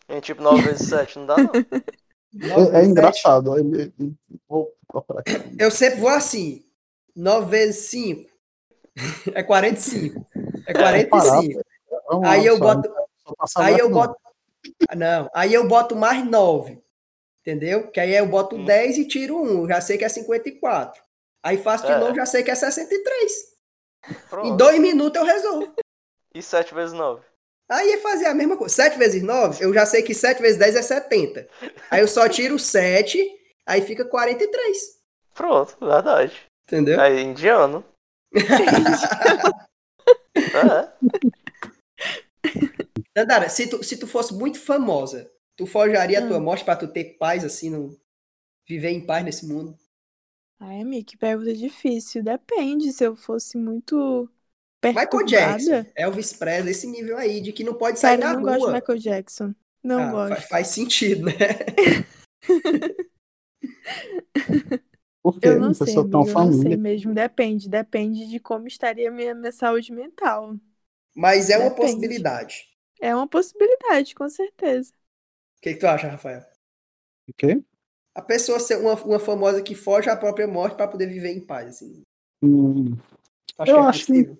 em 0.09 0.21
tipo 0.21 0.43
9 0.43 0.62
vezes 0.62 0.89
7, 0.89 1.18
não 1.18 1.27
dá 1.27 1.37
não. 1.37 1.51
É, 2.75 2.81
é 2.81 2.85
engraçado. 2.85 3.59
ele- 3.59 3.93
ele- 3.99 4.14
Vou 4.49 4.73
procurar 4.89 5.21
aqui. 5.21 5.33
sete. 5.33 5.57
Eu 5.59 5.71
sempre 5.71 6.01
vou 6.01 6.09
assim. 6.11 6.64
9 7.14 7.51
vezes 7.51 7.91
5 7.91 8.31
é 9.35 9.43
45. 9.43 10.27
É 10.66 10.73
45. 10.73 11.61
Vamos 12.09 12.29
Aí 12.29 12.41
lá, 12.41 12.47
eu 12.47 12.59
só- 12.59 12.75
boto. 12.75 12.89
Aí 13.57 13.64
mais 13.73 13.79
eu 13.79 13.91
boto. 13.91 14.16
Não, 14.97 15.31
aí 15.35 15.55
eu 15.55 15.68
boto 15.68 15.97
mais 15.97 16.25
9. 16.29 16.81
Entendeu? 17.41 17.89
Que 17.91 18.01
aí 18.01 18.14
eu 18.14 18.27
boto 18.29 18.57
Hum. 18.57 18.64
10 18.64 18.99
e 18.99 19.07
tiro 19.09 19.37
1. 19.41 19.66
Já 19.68 19.81
sei 19.81 19.97
que 19.97 20.05
é 20.05 20.09
54. 20.09 21.03
Aí 21.43 21.57
faço 21.59 21.86
de 21.86 21.93
É. 21.93 21.99
novo, 21.99 22.14
já 22.14 22.26
sei 22.26 22.43
que 22.43 22.51
é 22.51 22.55
63. 22.55 23.32
Em 24.09 24.14
Pronto. 24.28 24.57
dois 24.57 24.78
minutos 24.80 25.20
eu 25.20 25.26
resolvo. 25.26 25.74
E 26.34 26.43
7 26.43 26.74
vezes 26.74 26.93
9. 26.95 27.22
Aí 27.70 27.93
é 27.93 27.99
fazer 27.99 28.26
a 28.26 28.34
mesma 28.34 28.57
coisa. 28.57 28.74
7 28.74 28.99
vezes 28.99 29.22
9, 29.22 29.64
eu 29.64 29.72
já 29.72 29.86
sei 29.86 30.03
que 30.03 30.14
7 30.14 30.41
vezes 30.43 30.59
10 30.59 30.76
é 30.76 30.82
70. 30.82 31.49
Aí 31.91 32.01
eu 32.01 32.09
só 32.09 32.28
tiro 32.28 32.59
7, 32.59 33.18
aí 33.66 33.80
fica 33.82 34.05
43. 34.05 34.99
Pronto, 35.34 35.76
verdade. 35.80 36.41
Entendeu? 36.66 37.01
Aí, 37.01 37.20
indiano. 37.22 37.84
É. 40.36 40.88
Dandara, 43.14 43.49
se 43.49 43.68
tu, 43.68 43.82
se 43.84 43.97
tu 43.97 44.07
fosse 44.07 44.32
muito 44.34 44.59
famosa, 44.59 45.30
tu 45.57 45.66
forjaria 45.66 46.18
a 46.20 46.26
tua 46.26 46.38
Hum. 46.38 46.43
morte 46.43 46.64
pra 46.64 46.76
tu 46.76 46.88
ter 46.88 47.16
paz 47.18 47.45
assim, 47.45 47.70
no... 47.70 47.97
viver 48.66 48.91
em 48.91 49.05
paz 49.05 49.24
nesse 49.24 49.47
mundo? 49.47 49.76
Ai, 50.61 50.80
amiga, 50.82 51.04
que 51.06 51.16
pergunta 51.16 51.52
difícil. 51.54 52.22
Depende. 52.22 52.92
Se 52.92 53.04
eu 53.04 53.16
fosse 53.16 53.56
muito 53.58 54.30
Michael 54.92 55.24
Jackson, 55.26 55.74
perturbada. 55.74 55.86
Elvis 55.96 56.32
Presley, 56.32 56.70
esse 56.72 56.86
nível 56.86 57.16
aí, 57.18 57.40
de 57.40 57.52
que 57.52 57.64
não 57.64 57.74
pode 57.74 57.98
sair 58.00 58.16
Cara, 58.16 58.24
eu 58.24 58.28
na 58.28 58.32
não 58.32 58.42
gosto 58.42 58.64
de 58.66 58.70
rua. 58.70 58.80
Michael 58.80 58.98
Jackson. 58.98 59.54
Não 59.82 60.08
Ah, 60.08 60.11
gosto. 60.11 60.48
faz 60.48 60.68
sentido, 60.68 61.26
né? 61.26 61.32
Por 65.22 65.40
quê? 65.40 65.50
Eu 65.50 65.56
não 65.56 65.72
Uma 65.78 65.86
sei, 65.86 66.02
amiga, 66.02 66.11
tão 66.11 66.26
eu 66.30 66.36
não 66.36 66.50
sei 66.52 66.76
mesmo. 66.76 67.12
Depende. 67.14 67.68
Depende 67.68 68.26
de 68.28 68.38
como 68.40 68.66
estaria 68.66 69.08
a 69.08 69.12
minha, 69.12 69.34
minha 69.34 69.52
saúde 69.52 69.92
mental. 69.92 70.56
Mas 71.14 71.50
é 71.50 71.56
uma 71.58 71.70
Depende. 71.70 71.72
possibilidade. 71.72 72.64
É 73.00 73.14
uma 73.14 73.28
possibilidade, 73.28 74.14
com 74.14 74.28
certeza. 74.28 74.92
O 75.58 75.61
que, 75.62 75.72
que 75.74 75.78
tu 75.80 75.86
acha, 75.86 76.08
Rafael? 76.08 76.42
O 77.28 77.34
quê? 77.38 77.62
A 78.14 78.22
pessoa 78.22 78.58
ser 78.58 78.76
uma, 78.76 78.94
uma 78.94 79.18
famosa 79.18 79.62
que 79.62 79.74
foge 79.74 80.11
à 80.11 80.16
própria 80.16 80.46
morte 80.46 80.76
pra 80.76 80.88
poder 80.88 81.06
viver 81.06 81.32
em 81.32 81.40
paz, 81.40 81.68
assim. 81.68 82.02
Hum, 82.42 82.96
Acho 83.58 83.70
Eu 83.70 83.76
que 83.76 83.82
é 83.82 83.86
acho 83.86 84.06
que-. 84.06 84.36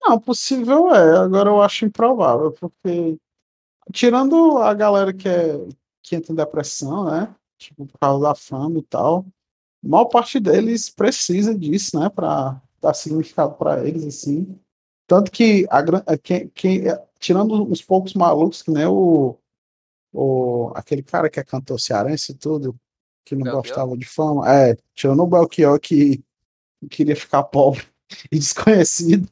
Não, 0.00 0.20
possível 0.20 0.94
é, 0.94 1.18
agora 1.18 1.50
eu 1.50 1.60
acho 1.60 1.84
improvável, 1.84 2.52
porque 2.52 3.16
tirando 3.92 4.58
a 4.58 4.72
galera 4.72 5.12
que, 5.12 5.28
é, 5.28 5.66
que 6.02 6.14
entra 6.14 6.32
em 6.32 6.36
depressão, 6.36 7.04
né? 7.10 7.34
Tipo, 7.58 7.84
por 7.86 7.98
causa 7.98 8.22
da 8.22 8.34
fama 8.34 8.78
e 8.78 8.82
tal, 8.82 9.26
a 9.84 9.88
maior 9.88 10.04
parte 10.04 10.38
deles 10.38 10.88
precisa 10.88 11.52
disso, 11.52 11.98
né? 11.98 12.08
Pra 12.08 12.60
dar 12.80 12.94
significado 12.94 13.54
pra 13.54 13.84
eles, 13.86 14.04
assim. 14.04 14.56
Tanto 15.06 15.32
que, 15.32 15.66
a, 15.68 15.80
é, 16.12 16.16
quem, 16.16 16.48
quem, 16.50 16.88
é, 16.88 17.04
tirando 17.18 17.54
uns 17.68 17.82
poucos 17.82 18.14
malucos, 18.14 18.62
que 18.62 18.70
nem 18.70 18.86
o, 18.86 19.36
o 20.12 20.72
aquele 20.74 21.02
cara 21.02 21.28
que 21.28 21.38
é 21.40 21.44
cantor 21.44 21.78
cearense 21.80 22.32
e 22.32 22.34
tudo, 22.34 22.74
que 23.24 23.34
não 23.34 23.42
Belchior? 23.44 23.62
gostava 23.62 23.96
de 23.96 24.06
fama, 24.06 24.50
é, 24.52 24.76
tirando 24.94 25.22
o 25.22 25.26
Belchior 25.26 25.78
que 25.78 26.22
queria 26.90 27.16
ficar 27.16 27.42
pobre 27.44 27.82
e 28.32 28.38
desconhecido. 28.38 29.28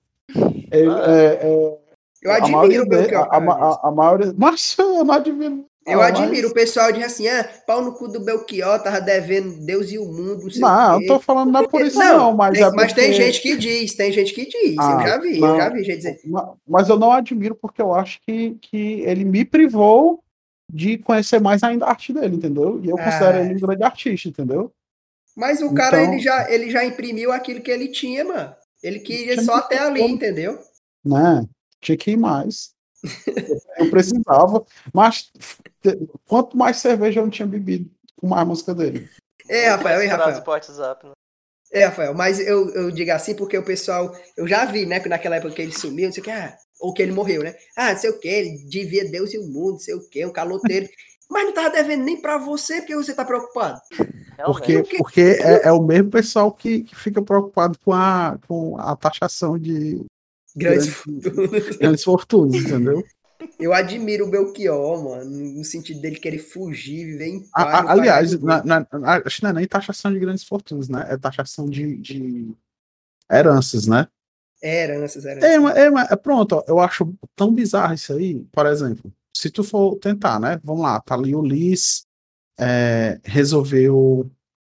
Ele, 0.70 0.90
Ah. 0.90 1.04
é, 1.06 1.26
é, 1.48 1.78
Eu 2.22 2.30
a 2.32 2.36
admiro 2.36 2.56
maioria 2.58 2.82
o 2.82 2.88
Belchior. 2.88 3.28
a, 3.30 3.36
a, 3.36 3.88
a, 3.88 3.90
maioria. 3.92 4.34
Mas 4.36 4.74
eu 4.78 5.04
não 5.04 5.14
admiro. 5.14 5.64
Eu 5.86 6.00
Ah, 6.00 6.08
admiro 6.08 6.42
mas- 6.48 6.50
o 6.50 6.54
pessoal 6.54 6.90
diz 6.90 7.04
assim, 7.04 7.28
ah, 7.28 7.48
pau 7.64 7.80
no 7.80 7.92
cu 7.94 8.08
do 8.08 8.18
Belchior, 8.18 8.82
tava 8.82 9.00
devendo 9.00 9.64
Deus 9.64 9.92
e 9.92 9.98
o 9.98 10.04
mundo, 10.04 10.42
não 10.42 10.50
sei 10.50 10.60
Não, 10.60 10.98
o 10.98 11.02
eu 11.02 11.06
tô 11.06 11.20
falando 11.20 11.52
não 11.52 11.60
é 11.60 11.68
por 11.68 11.80
isso, 11.80 11.96
Não, 11.96 12.18
não, 12.18 12.36
mas 12.36 12.58
tem- 12.58 12.66
é 12.66 12.70
mas 12.72 12.92
tem 12.92 13.12
gente 13.12 13.40
que 13.40 13.56
diz, 13.56 13.94
tem 13.94 14.10
gente 14.10 14.34
que 14.34 14.46
diz, 14.46 14.74
eu 14.76 14.82
Ah, 14.82 15.06
já 15.06 15.18
vi, 15.20 15.38
não. 15.38 15.48
eu 15.50 15.56
já 15.56 15.68
vi 15.68 15.84
gente 15.84 15.96
dizer. 15.98 16.20
Ma- 16.24 16.54
Mas 16.66 16.88
eu 16.88 16.98
não 16.98 17.12
admiro 17.12 17.54
porque 17.54 17.80
eu 17.80 17.94
acho 17.94 18.20
que, 18.26 18.56
que 18.60 19.02
ele 19.02 19.24
me 19.24 19.44
privou 19.44 20.24
de 20.68 20.98
conhecer 20.98 21.40
mais 21.40 21.62
ainda 21.62 21.86
a 21.86 21.90
arte 21.90 22.12
dele, 22.12 22.36
entendeu? 22.36 22.80
E 22.82 22.88
eu 22.88 22.96
considero 22.96 23.38
ele 23.38 23.54
um 23.54 23.66
grande 23.66 23.82
artista, 23.84 24.28
entendeu? 24.28 24.72
Mas 25.36 25.60
o 25.60 25.72
cara, 25.74 26.00
Então- 26.02 26.14
ele, 26.14 26.22
já, 26.22 26.50
ele 26.50 26.70
já 26.70 26.84
imprimiu 26.84 27.30
aquilo 27.32 27.60
que 27.60 27.70
ele 27.70 27.88
tinha, 27.88 28.24
mano. 28.24 28.54
Ele 28.82 29.00
queria 29.00 29.40
só 29.42 29.56
até 29.56 29.78
ali, 29.78 30.00
como. 30.00 30.14
entendeu? 30.14 30.58
Né? 31.04 31.44
Tinha 31.80 31.96
que 31.96 32.12
ir 32.12 32.16
mais. 32.16 32.74
Eu 33.78 33.90
precisava, 33.90 34.64
mas 34.92 35.30
quanto 36.26 36.56
mais 36.56 36.78
cerveja 36.78 37.20
eu 37.20 37.24
não 37.24 37.30
tinha 37.30 37.46
bebido, 37.46 37.88
com 38.16 38.26
mais 38.26 38.46
música 38.46 38.74
dele. 38.74 39.08
É, 39.48 39.68
Rafael, 39.68 40.02
e 40.02 40.08
Frase 40.08 40.38
Rafael? 40.38 40.44
WhatsApp, 40.46 41.06
né? 41.06 41.12
É, 41.72 41.84
Rafael, 41.84 42.14
mas 42.14 42.40
eu, 42.40 42.70
eu 42.70 42.90
digo 42.90 43.12
assim 43.12 43.34
porque 43.34 43.56
o 43.58 43.62
pessoal, 43.62 44.16
eu 44.36 44.48
já 44.48 44.64
vi, 44.64 44.86
né, 44.86 44.98
que 44.98 45.08
naquela 45.08 45.36
época 45.36 45.54
que 45.54 45.62
ele 45.62 45.72
sumiu, 45.72 46.06
não 46.06 46.12
sei 46.12 46.22
o 46.22 46.24
que, 46.24 46.30
ah, 46.30 46.56
ou 46.80 46.92
que 46.92 47.02
ele 47.02 47.12
morreu, 47.12 47.42
né? 47.42 47.54
Ah, 47.76 47.92
não 47.92 47.98
sei 47.98 48.10
o 48.10 48.18
que, 48.18 48.28
ele 48.28 48.64
devia 48.68 49.08
Deus 49.10 49.32
e 49.34 49.38
o 49.38 49.46
mundo, 49.46 49.72
não 49.72 49.78
sei 49.78 49.94
o 49.94 50.08
que, 50.08 50.24
um 50.26 50.32
caloteiro. 50.32 50.88
Mas 51.28 51.44
não 51.44 51.52
tava 51.52 51.70
devendo 51.70 52.04
nem 52.04 52.20
pra 52.20 52.38
você, 52.38 52.76
porque 52.80 52.94
você 52.94 53.12
tá 53.12 53.24
preocupado. 53.24 53.80
Porque, 54.44 54.72
Realmente. 54.72 54.98
porque 54.98 55.20
é, 55.20 55.66
é 55.68 55.72
o 55.72 55.82
mesmo 55.82 56.10
pessoal 56.10 56.52
que, 56.52 56.82
que 56.82 56.94
fica 56.94 57.20
preocupado 57.22 57.76
com 57.84 57.92
a, 57.92 58.38
com 58.46 58.78
a 58.78 58.94
taxação 58.94 59.58
de 59.58 60.04
Grandes 60.54 61.02
Grande- 61.04 61.22
fortunas. 61.30 61.76
grandes 61.78 62.04
fortunas, 62.04 62.54
entendeu? 62.54 63.02
Eu 63.58 63.72
admiro 63.74 64.26
o 64.26 64.30
Belchior, 64.30 65.02
mano, 65.04 65.30
no 65.30 65.64
sentido 65.64 66.00
dele 66.00 66.16
querer 66.18 66.38
fugir, 66.38 67.04
viver 67.06 67.26
em 67.26 67.44
A- 67.52 67.64
paz. 67.64 67.74
a- 67.74 67.82
no 67.82 67.88
aliás, 67.90 68.40
na- 68.40 68.62
na- 68.64 68.86
acho 69.24 69.36
que 69.36 69.42
não 69.42 69.50
é 69.50 69.52
nem 69.54 69.66
taxação 69.66 70.12
de 70.12 70.18
grandes 70.18 70.44
fortunas, 70.44 70.88
né? 70.88 71.06
É 71.10 71.16
taxação 71.16 71.68
de, 71.68 71.96
de 71.96 72.54
heranças, 73.30 73.86
né? 73.86 74.06
É, 74.62 74.84
heranças, 74.84 75.24
heranças. 75.24 75.50
É, 75.50 75.58
mas- 75.58 75.76
é, 75.76 75.90
mas- 75.90 76.10
é, 76.10 76.16
pronto, 76.16 76.56
ó, 76.56 76.64
eu 76.66 76.78
acho 76.80 77.14
tão 77.34 77.52
bizarro 77.52 77.94
isso 77.94 78.12
aí. 78.12 78.40
Por 78.52 78.66
exemplo, 78.66 79.12
se 79.34 79.50
tu 79.50 79.62
for 79.62 79.96
tentar, 79.96 80.40
né? 80.40 80.58
Vamos 80.64 80.82
lá, 80.82 81.00
tá 81.00 81.14
ali 81.14 81.34
o 81.34 81.42
Liz, 81.42 82.06
é, 82.58 83.20
resolveu, 83.24 84.30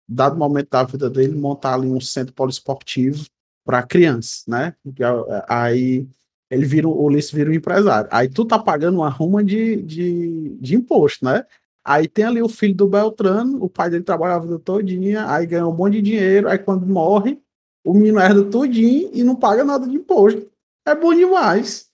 dado 0.08 0.38
momento 0.38 0.70
da 0.70 0.84
vida 0.84 1.10
dele, 1.10 1.36
montar 1.36 1.76
ali 1.76 1.88
um 1.88 2.02
centro 2.02 2.34
poliesportivo 2.34 3.26
para 3.66 3.84
crianças, 3.84 4.44
né? 4.48 4.76
E 4.98 5.04
a- 5.04 5.46
Aí 5.48 6.08
ele 6.52 6.66
vira, 6.66 6.88
o 6.88 7.04
Ulisses 7.06 7.32
vira 7.32 7.50
um 7.50 7.54
empresário. 7.54 8.10
Aí 8.12 8.28
tu 8.28 8.44
tá 8.46 8.58
pagando 8.60 8.98
uma 8.98 9.10
ruma 9.10 9.44
de, 9.44 9.82
de, 9.84 10.58
de 10.60 10.76
imposto, 10.76 11.24
né? 11.24 11.46
Aí 11.86 12.08
tem 12.08 12.26
ali 12.26 12.42
o 12.42 12.50
filho 12.50 12.76
do 12.76 12.88
Beltrano, 12.88 13.64
o 13.64 13.70
pai 13.70 13.90
dele 13.90 14.04
trabalhava 14.04 14.44
a 14.44 14.48
vida 14.48 14.60
todinha, 14.60 15.30
aí 15.32 15.46
ganha 15.46 15.68
um 15.68 15.74
monte 15.76 15.94
de 15.94 16.02
dinheiro, 16.02 16.50
aí 16.50 16.58
quando 16.60 16.86
morre, 16.86 17.40
o 17.84 17.94
menino 17.94 18.20
herda 18.20 18.50
tudinho 18.50 19.10
e 19.14 19.24
não 19.24 19.36
paga 19.36 19.64
nada 19.64 19.88
de 19.88 19.96
imposto. 19.96 20.50
É 20.86 20.96
bom 20.96 21.14
demais. 21.14 21.90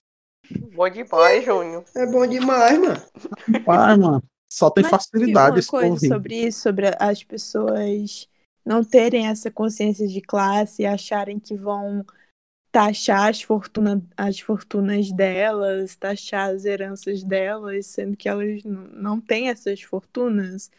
Bom 0.74 0.88
demais, 0.88 1.44
Júnior. 1.44 1.84
É 1.94 2.06
bom 2.06 2.26
demais, 2.26 2.78
mano. 2.78 3.02
Pai, 3.64 3.96
mano, 3.96 4.22
só 4.50 4.70
tem 4.70 4.82
Mas 4.82 4.90
facilidade 4.90 5.56
uma 5.56 5.58
esse 5.58 5.68
coisa 5.68 5.88
povo 5.88 6.00
rico. 6.00 6.14
sobre 6.14 6.34
isso, 6.46 6.60
sobre 6.60 6.86
as 6.98 7.22
pessoas 7.22 8.28
não 8.64 8.82
terem 8.82 9.28
essa 9.28 9.50
consciência 9.50 10.06
de 10.06 10.20
classe 10.20 10.82
e 10.82 10.86
acharem 10.86 11.38
que 11.38 11.54
vão 11.54 12.04
taxar 12.70 13.30
as, 13.30 13.40
fortuna, 13.42 14.02
as 14.16 14.38
fortunas 14.38 15.10
delas, 15.12 15.96
taxar 15.96 16.50
as 16.50 16.64
heranças 16.64 17.22
delas, 17.22 17.86
sendo 17.86 18.16
que 18.16 18.28
elas 18.28 18.62
não 18.64 19.20
têm 19.20 19.48
essas 19.48 19.80
fortunas. 19.82 20.70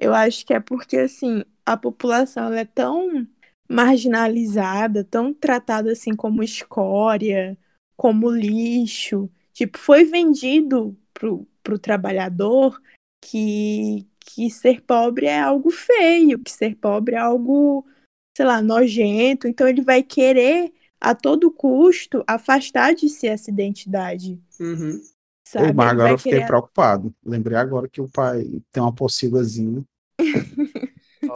Eu 0.00 0.14
acho 0.14 0.46
que 0.46 0.54
é 0.54 0.60
porque, 0.60 0.96
assim, 0.96 1.44
a 1.64 1.76
população 1.76 2.44
ela 2.46 2.60
é 2.60 2.64
tão 2.64 3.26
marginalizada, 3.68 5.04
tão 5.04 5.32
tratada 5.32 5.92
assim 5.92 6.14
como 6.14 6.42
escória, 6.42 7.56
como 7.96 8.30
lixo. 8.30 9.30
Tipo, 9.52 9.78
foi 9.78 10.04
vendido 10.04 10.96
pro, 11.14 11.46
pro 11.62 11.78
trabalhador 11.78 12.80
que, 13.20 14.06
que 14.20 14.50
ser 14.50 14.82
pobre 14.82 15.26
é 15.26 15.40
algo 15.40 15.70
feio, 15.70 16.38
que 16.38 16.50
ser 16.50 16.76
pobre 16.76 17.14
é 17.14 17.18
algo, 17.18 17.84
sei 18.36 18.46
lá, 18.46 18.60
nojento. 18.62 19.48
Então 19.48 19.66
ele 19.66 19.82
vai 19.82 20.02
querer, 20.02 20.72
a 21.00 21.14
todo 21.14 21.50
custo, 21.50 22.22
afastar 22.26 22.94
de 22.94 23.08
si 23.08 23.26
essa 23.26 23.50
identidade, 23.50 24.40
Uhum. 24.60 25.00
sabe? 25.46 25.66
Ei, 25.68 25.72
mas 25.72 25.90
agora 25.90 26.12
eu 26.12 26.18
fiquei 26.18 26.32
querer- 26.34 26.46
preocupado. 26.46 27.14
Lembrei 27.24 27.56
agora 27.56 27.88
que 27.88 28.00
o 28.00 28.08
pai 28.08 28.44
tem 28.70 28.82
uma 28.82 28.94
pocilgazinha. 28.94 29.82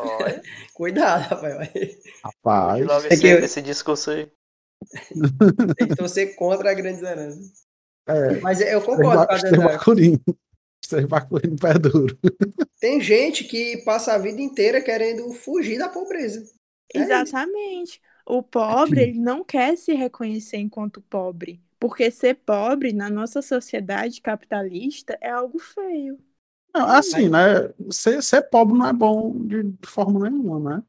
Olha, 0.02 0.42
Cuidado, 0.74 1.22
Rafael. 1.28 1.58
Rapaz, 2.24 2.86
logo 2.86 3.04
É 3.04 3.08
esse, 3.08 3.20
que 3.20 3.26
eu- 3.28 3.38
esse 3.38 3.62
discurso 3.62 4.10
aí. 4.10 4.30
Tem 5.76 5.88
que 5.88 5.94
torcer 5.94 6.34
contra 6.36 6.70
a 6.70 6.74
grande 6.74 7.04
heranças. 7.04 7.64
é, 8.08 8.40
Mas 8.40 8.60
eu 8.60 8.80
concordo 8.82 9.26
com 9.26 9.32
a 9.32 11.06
Bacurino 11.06 11.56
pé 11.56 11.74
duro. 11.74 12.18
Tem 12.80 13.00
gente 13.00 13.44
que 13.44 13.78
passa 13.84 14.14
a 14.14 14.18
vida 14.18 14.40
inteira 14.40 14.82
querendo 14.82 15.30
fugir 15.32 15.78
da 15.78 15.88
pobreza. 15.88 16.40
É 16.94 16.98
isso. 16.98 17.12
Exatamente. 17.12 18.00
O 18.26 18.42
pobre, 18.42 19.02
ele 19.02 19.18
não 19.18 19.44
quer 19.44 19.76
se 19.76 19.92
reconhecer 19.92 20.56
enquanto 20.58 21.00
pobre, 21.02 21.60
porque 21.78 22.10
ser 22.10 22.34
pobre 22.36 22.92
na 22.92 23.10
nossa 23.10 23.42
sociedade 23.42 24.20
capitalista 24.20 25.16
é 25.20 25.30
algo 25.30 25.58
feio. 25.58 26.18
Não, 26.74 26.86
assim, 26.88 27.28
né? 27.28 27.70
Ser, 27.90 28.22
ser 28.22 28.42
pobre 28.42 28.76
não 28.78 28.86
é 28.86 28.92
bom 28.92 29.36
de, 29.46 29.62
de 29.64 29.88
forma 29.88 30.28
nenhuma, 30.28 30.76
né? 30.76 30.82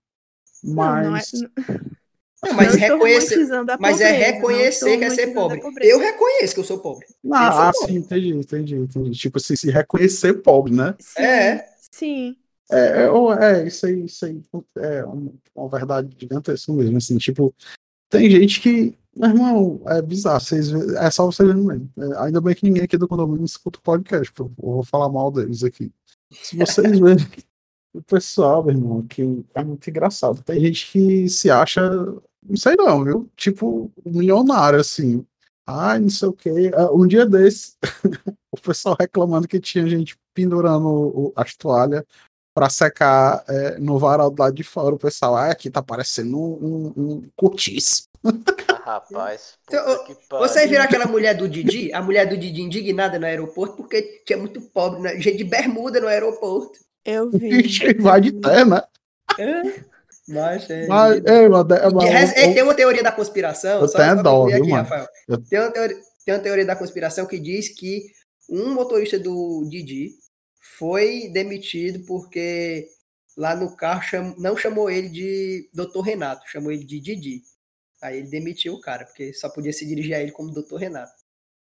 Não, 0.64 0.74
não 0.76 0.98
é, 0.98 1.10
Mas. 1.10 1.32
Não, 2.44 2.54
mas 2.54 2.74
reconhecer. 2.74 3.36
romantizando 3.36 3.72
a 3.72 3.78
Mas 3.80 3.98
pobreza, 3.98 4.16
é 4.16 4.32
reconhecer 4.32 4.98
que 4.98 5.04
é 5.04 5.10
ser 5.12 5.28
pobre. 5.28 5.62
pobreza. 5.62 5.92
Eu 5.92 6.00
reconheço 6.00 6.54
que 6.56 6.60
eu 6.60 6.64
sou 6.64 6.80
pobre. 6.80 7.06
Eu 7.24 7.30
sou 7.30 7.36
ah, 7.36 7.72
pobre. 7.72 7.94
sim, 7.94 8.00
entendi, 8.00 8.30
entendi, 8.30 8.76
entendi. 8.76 9.12
Tipo 9.12 9.38
assim, 9.38 9.56
se 9.56 9.70
reconhecer 9.70 10.34
pobre, 10.42 10.74
né? 10.74 10.96
Sim, 11.00 11.22
É. 11.22 11.66
sim. 11.92 12.36
É, 12.72 13.04
é, 13.04 13.10
ou- 13.12 13.34
é, 13.34 13.68
isso 13.68 13.86
aí, 13.86 14.06
isso 14.06 14.26
aí 14.26 14.42
é 14.78 15.04
uma, 15.04 15.34
uma 15.54 15.70
verdade 15.70 16.16
gigantesca 16.18 16.72
mesmo, 16.72 16.98
assim, 16.98 17.18
tipo, 17.18 17.54
tem 18.10 18.30
gente 18.30 18.62
que, 18.62 18.98
meu 19.16 19.30
irmão, 19.30 19.82
é 19.88 20.01
bizarro, 20.01 20.39
vocês, 20.39 20.72
é 20.72 21.12
só 21.12 21.26
vocês 21.26 21.47
verem 21.47 21.64
mesmo. 21.64 21.91
É, 21.97 22.26
ainda 22.26 22.39
bem 22.39 22.55
que 22.55 22.64
ninguém 22.64 22.84
aqui 22.84 22.97
do 22.97 23.07
condomínio 23.07 23.45
escuta 23.45 23.80
o 23.80 23.82
podcast, 23.82 24.32
porque 24.32 24.51
eu 24.51 24.72
vou 24.72 24.84
falar 24.84 25.09
mal 25.09 25.32
deles 25.32 25.64
aqui. 25.64 25.91
Se 26.32 26.57
vocês 26.57 26.97
verem 26.99 27.28
o 27.93 28.01
pessoal, 28.01 28.64
meu 28.64 28.74
irmão, 28.74 29.01
que 29.07 29.45
é 29.53 29.64
muito 29.64 29.89
engraçado, 29.89 30.41
tem 30.43 30.59
gente 30.62 30.91
que 30.91 31.28
se 31.28 31.49
acha, 31.51 31.82
não 32.41 32.55
sei 32.55 32.76
não, 32.78 33.03
viu, 33.03 33.30
tipo, 33.36 33.91
milionário, 34.05 34.80
assim, 34.80 35.26
ai, 35.68 35.99
não 35.99 36.09
sei 36.09 36.30
o 36.30 36.34
quê, 36.34 36.72
Ah, 36.74 36.91
um 36.93 37.05
dia 37.05 37.26
desse, 37.26 37.76
o 38.51 38.59
pessoal 38.62 38.95
reclamando 38.97 39.47
que 39.47 39.59
tinha 39.59 39.88
gente 39.88 40.18
pendurando 40.34 41.34
as 41.36 41.55
toalhas 41.55 42.03
para 42.54 42.70
secar 42.70 43.43
é, 43.47 43.78
no 43.80 43.97
varal 43.97 44.30
do 44.30 44.41
lado 44.41 44.56
de 44.56 44.64
fora. 44.64 44.93
O 44.95 44.99
pessoal, 44.99 45.36
ah, 45.36 45.52
aqui 45.52 45.70
tá 45.70 45.82
parecendo 45.82 46.38
um, 46.38 46.54
um, 46.62 46.93
um 46.97 47.22
cortiço. 47.36 48.04
Ah, 48.24 48.99
rapaz. 48.99 49.54
Então, 49.72 49.86
Puta 49.86 50.04
que 50.06 50.28
pariu. 50.28 50.47
Vocês 50.47 50.70
viram 50.70 50.84
aquela 50.84 51.06
mulher 51.06 51.34
do 51.34 51.47
Didi? 51.47 51.93
A 51.93 52.02
mulher 52.02 52.28
do 52.28 52.38
Didi 52.38 52.62
indignada 52.62 53.18
no 53.18 53.26
aeroporto 53.26 53.78
porque 53.78 54.22
tinha 54.26 54.38
muito 54.38 54.60
pobre, 54.62 54.99
né? 55.02 55.18
gente 55.20 55.38
de 55.38 55.43
bermuda 55.45 56.02
no 56.02 56.08
aeroporto. 56.08 56.78
Eu 57.06 57.30
vi. 57.32 57.64
Vai 58.02 58.20
de 58.20 58.34
terra, 58.34 58.66
né? 58.66 59.84
Mas, 60.28 60.70
é, 60.70 60.88
Mas, 60.88 61.22
é, 61.26 61.49
mas, 61.49 61.70
é, 61.72 61.89
mas- 61.89 62.10
resto, 62.10 62.38
é, 62.38 62.54
tem 62.54 62.64
uma 62.64 62.74
teoria 62.74 63.02
da 63.04 63.12
conspiração. 63.12 63.82
Eu 63.82 63.88
só- 63.88 63.97
tenho 63.97 64.18
só 64.18 64.24
dó, 64.24 64.45
viu, 64.45 64.58
aqui? 64.58 64.72
Rafael. 64.72 65.08
Eu- 65.28 65.41
Tem, 65.41 65.60
uma 65.60 65.72
teoria, 65.72 65.97
tem 66.26 66.34
uma 66.36 66.39
teoria 66.41 66.66
da 66.66 66.76
conspiração 66.76 67.26
que 67.26 67.39
diz 67.39 67.70
que 67.70 68.04
um 68.49 68.74
motorista 68.74 69.18
do 69.18 69.66
Didi 69.70 70.12
foi 70.82 71.30
demitido 71.30 72.04
porque 72.08 72.88
lá 73.38 73.56
no 73.56 73.76
carro 73.76 74.02
cham- 74.02 74.36
não 74.40 74.58
chamou 74.58 74.90
ele 74.90 75.10
de 75.10 75.70
Dr. 75.72 76.02
Renato, 76.04 76.42
chamou 76.50 76.72
ele 76.72 76.84
de 76.84 77.00
Didi. 77.00 77.44
Aí 78.02 78.18
ele 78.18 78.30
demitiu 78.32 78.74
o 78.74 78.82
cara, 78.82 79.06
porque 79.06 79.32
só 79.32 79.48
podia 79.48 79.72
se 79.72 79.86
dirigir 79.86 80.16
a 80.16 80.20
ele 80.20 80.32
como 80.32 80.52
Dr. 80.52 80.76
Renato. 80.78 81.14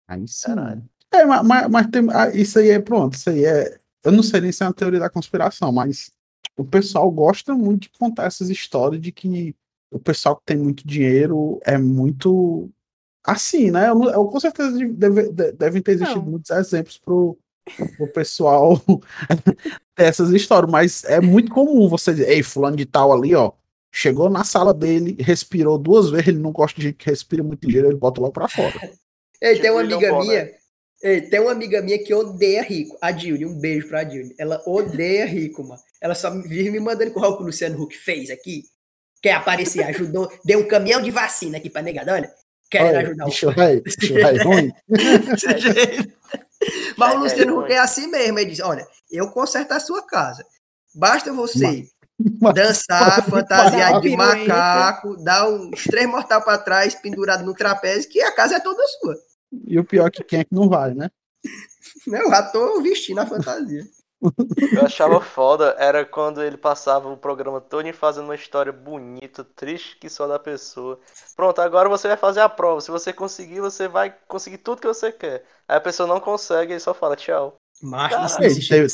Aí 0.07 0.25
sim. 0.25 0.45
Caralho. 0.47 0.89
É, 1.11 1.25
mas, 1.25 1.45
mas, 1.45 1.69
mas 1.69 1.87
tem, 1.87 2.07
ah, 2.11 2.29
isso 2.33 2.59
aí 2.59 2.69
é 2.69 2.79
pronto. 2.79 3.15
Isso 3.15 3.29
aí 3.29 3.43
é. 3.43 3.77
Eu 4.05 4.13
não 4.13 4.23
sei 4.23 4.39
nem 4.39 4.51
se 4.53 4.63
é 4.63 4.65
uma 4.67 4.73
teoria 4.73 4.99
da 5.01 5.09
conspiração, 5.09 5.69
mas 5.69 6.09
o 6.55 6.63
pessoal 6.63 7.11
gosta 7.11 7.53
muito 7.53 7.83
de 7.83 7.89
contar 7.99 8.23
essas 8.25 8.49
histórias 8.49 9.01
de 9.01 9.11
que 9.11 9.53
o 9.91 9.99
pessoal 9.99 10.37
que 10.37 10.45
tem 10.45 10.55
muito 10.57 10.87
dinheiro 10.87 11.59
é 11.65 11.77
muito 11.77 12.69
assim, 13.25 13.69
né? 13.69 13.89
Eu, 13.89 14.01
eu 14.05 14.25
com 14.27 14.39
certeza 14.39 14.71
deve- 14.93 15.29
de- 15.33 15.51
devem 15.51 15.81
ter 15.81 15.91
existido 15.91 16.21
Não. 16.21 16.31
muitos 16.31 16.51
exemplos 16.51 16.97
pro, 16.97 17.37
pro 17.97 18.07
pessoal 18.07 18.81
ter 19.95 20.03
essas 20.03 20.31
histórias, 20.31 20.71
mas 20.71 21.03
é 21.03 21.19
muito 21.19 21.51
comum 21.51 21.87
você 21.87 22.11
dizer, 22.11 22.29
ei, 22.29 22.43
fulano 22.43 22.77
de 22.77 22.85
tal 22.85 23.13
ali, 23.13 23.35
ó, 23.35 23.51
chegou 23.91 24.29
na 24.29 24.43
sala 24.43 24.73
dele, 24.73 25.17
respirou 25.19 25.77
duas 25.77 26.09
vezes, 26.09 26.27
ele 26.29 26.39
não 26.39 26.51
gosta 26.51 26.79
de 26.79 26.87
gente 26.87 26.97
que 26.97 27.09
respira 27.09 27.43
muito 27.43 27.65
ligeiro, 27.65 27.87
ele 27.87 27.97
bota 27.97 28.21
logo 28.21 28.33
pra 28.33 28.47
fora. 28.47 28.73
Ei, 29.41 29.53
Tipo 29.53 29.61
tem 29.61 29.71
uma 29.71 29.81
William 29.81 29.97
amiga 29.97 30.19
minha. 30.19 30.51
Ei, 31.01 31.21
tem 31.21 31.39
uma 31.39 31.51
amiga 31.53 31.81
minha 31.81 32.03
que 32.03 32.13
odeia 32.13 32.61
rico. 32.61 32.97
A 33.01 33.09
Dilly, 33.09 33.45
um 33.45 33.57
beijo 33.57 33.87
pra 33.87 34.03
Dilly. 34.03 34.35
Ela 34.37 34.61
odeia 34.67 35.25
rico, 35.25 35.63
mano. 35.63 35.81
Ela 36.01 36.13
só 36.13 36.29
vive 36.41 36.69
me 36.69 36.79
mandando 36.79 37.11
com 37.11 37.21
o 37.21 37.37
que 37.37 37.43
o 37.43 37.45
Luciano 37.45 37.81
Huck 37.81 37.95
fez 37.95 38.29
aqui. 38.29 38.63
Quer 39.21 39.33
aparecer, 39.33 39.83
ajudou, 39.83 40.29
deu 40.43 40.59
um 40.59 40.67
caminhão 40.67 41.01
de 41.01 41.11
vacina 41.11 41.57
aqui 41.57 41.69
pra 41.69 41.81
negada, 41.81 42.13
olha. 42.13 42.33
Olha, 42.75 42.99
ajudar 42.99 43.23
o 43.23 43.29
bicho 43.29 43.51
velho, 43.51 43.81
bicho 43.81 44.13
velho 44.13 44.43
ruim. 44.43 44.71
Seja 45.37 45.73
Mas 46.97 47.13
o 47.13 47.15
É, 47.15 47.19
Luciano 47.19 47.51
é, 47.53 47.63
Huck 47.63 47.71
é 47.73 47.77
assim 47.79 48.07
mesmo. 48.07 48.39
Ele 48.39 48.49
diz: 48.51 48.59
olha, 48.59 48.87
eu 49.11 49.29
conserto 49.31 49.71
a 49.71 49.79
sua 49.79 50.05
casa. 50.05 50.45
Basta 50.93 51.31
você 51.31 51.87
Mas- 52.41 52.53
dançar, 52.53 53.15
Pode 53.15 53.31
fantasiar 53.31 53.89
parar. 53.91 54.01
de 54.01 54.15
macaco, 54.17 55.23
dar 55.23 55.49
uns 55.49 55.83
três 55.85 56.07
mortal 56.07 56.41
pra 56.43 56.57
trás, 56.57 56.95
pendurado 56.95 57.45
no 57.45 57.53
trapézio, 57.53 58.09
que 58.09 58.21
a 58.21 58.31
casa 58.33 58.55
é 58.55 58.59
toda 58.59 58.81
sua. 58.99 59.15
E 59.67 59.79
o 59.79 59.85
pior 59.85 60.07
é 60.07 60.11
que 60.11 60.23
quem 60.23 60.39
é 60.41 60.43
que 60.43 60.53
não 60.53 60.67
vai, 60.69 60.93
né? 60.93 61.09
Né? 62.07 62.21
Eu 62.21 62.29
já 62.29 62.43
tô 62.43 62.81
vestindo 62.81 63.19
a 63.19 63.25
fantasia. 63.25 63.83
Eu 64.21 64.85
achava 64.85 65.21
foda, 65.21 65.75
era 65.79 66.03
quando 66.05 66.43
ele 66.43 66.57
passava 66.57 67.07
o 67.09 67.15
programa 67.17 67.61
todo 67.61 67.91
fazendo 67.93 68.25
uma 68.25 68.35
história 68.35 68.71
bonita, 68.71 69.45
triste 69.55 69.97
que 69.97 70.09
só 70.09 70.27
da 70.27 70.37
pessoa. 70.37 70.99
Pronto, 71.35 71.59
agora 71.59 71.87
você 71.87 72.07
vai 72.07 72.17
fazer 72.17 72.41
a 72.41 72.49
prova. 72.49 72.81
Se 72.81 72.91
você 72.91 73.13
conseguir, 73.13 73.61
você 73.61 73.87
vai 73.87 74.13
conseguir 74.27 74.57
tudo 74.57 74.81
que 74.81 74.87
você 74.87 75.11
quer. 75.11 75.45
Aí 75.67 75.77
a 75.77 75.81
pessoa 75.81 76.07
não 76.07 76.19
consegue, 76.19 76.73
ele 76.73 76.79
só 76.79 76.93
fala 76.93 77.15
tchau. 77.15 77.55
Existe. 78.45 78.69
teve- 78.69 78.89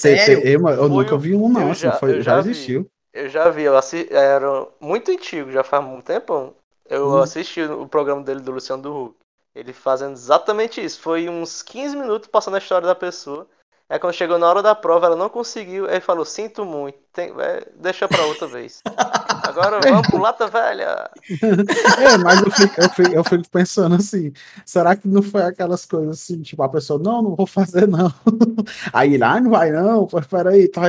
eu, 0.84 0.90
nunca 0.90 1.16
o- 1.16 1.20
vi 1.20 1.36
um, 1.36 1.50
não. 1.50 1.62
eu 1.62 1.72
assim, 1.72 1.82
já- 1.82 1.94
foi- 1.94 2.12
eu 2.18 2.22
já 2.22 2.36
já 2.36 2.42
vi. 2.42 2.52
existiu. 2.52 2.88
Eu 3.14 3.30
já 3.30 3.50
vi, 3.50 3.64
eu 3.64 3.76
assi... 3.78 4.08
era 4.12 4.68
muito 4.80 5.10
antigo, 5.12 5.52
já 5.52 5.64
faz 5.64 5.84
muito 5.84 6.06
tempão. 6.06 6.54
Eu 6.88 7.10
Hum. 7.10 7.18
assisti 7.18 7.62
o 7.64 7.88
programa 7.88 8.22
dele 8.22 8.42
do 8.42 8.52
Luciano 8.52 8.84
do 8.84 8.96
Huck. 9.06 9.16
Ele 9.56 9.74
fazendo 9.74 10.12
exatamente 10.14 10.84
isso. 10.84 11.00
Foi 11.00 11.28
uns 11.30 11.64
15 11.64 11.96
minutos 11.96 12.28
passando 12.30 12.56
a 12.56 12.60
história 12.60 12.86
da 12.86 12.94
pessoa. 12.94 13.48
Aí 13.88 14.00
quando 14.00 14.14
chegou 14.14 14.40
na 14.40 14.48
hora 14.50 14.64
da 14.64 14.74
prova, 14.74 15.06
ela 15.06 15.16
não 15.16 15.30
conseguiu. 15.30 15.88
Aí 15.88 16.02
falou, 16.02 16.26
sinto 16.26 16.66
muito, 16.66 16.98
tem- 17.14 17.34
é, 17.40 17.68
deixa 17.76 18.08
pra 18.08 18.26
outra 18.26 18.48
vez. 18.48 18.82
Agora 19.44 19.80
vamos 19.80 20.08
pro 20.08 20.20
Lata 20.20 20.48
Velha. 20.48 21.10
É, 22.00 22.18
mas 22.18 22.42
eu 22.42 22.52
fico, 22.52 22.82
eu, 22.82 22.90
fico, 22.90 23.14
eu 23.16 23.24
fico 23.24 23.50
pensando 23.50 23.96
assim, 23.96 24.32
será 24.66 24.96
que 24.96 25.08
não 25.08 25.22
foi 25.22 25.44
aquelas 25.44 25.86
coisas 25.86 26.22
assim, 26.22 26.42
tipo, 26.42 26.62
a 26.64 26.70
pessoa, 26.70 27.00
não, 27.00 27.22
não 27.22 27.36
vou 27.36 27.48
fazer 27.48 27.88
não. 27.88 28.12
Aí 28.94 29.14
ele, 29.14 29.24
ah, 29.24 29.40
não 29.40 29.52
vai 29.52 29.72
não, 29.72 30.06
pô, 30.08 30.22
peraí, 30.22 30.68
tá 30.68 30.82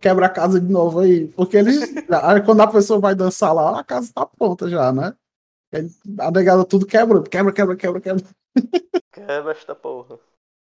quebra 0.00 0.26
a 0.26 0.30
casa 0.30 0.60
de 0.60 0.70
novo 0.70 1.00
aí. 1.00 1.28
Porque 1.28 1.56
eles, 1.56 1.92
quando 2.44 2.60
a 2.60 2.66
pessoa 2.66 3.00
vai 3.00 3.14
dançar 3.14 3.52
lá, 3.54 3.80
a 3.80 3.84
casa 3.84 4.10
tá 4.14 4.26
pronta 4.26 4.68
já, 4.68 4.92
né? 4.92 5.14
A 6.20 6.30
negada 6.30 6.64
tudo 6.64 6.86
quebra, 6.86 7.22
quebra, 7.22 7.52
quebra, 7.52 7.76
quebra, 7.76 8.00
quebra. 8.00 8.24
Quebra 9.12 9.52
esta 9.52 9.74
porra. 9.74 10.18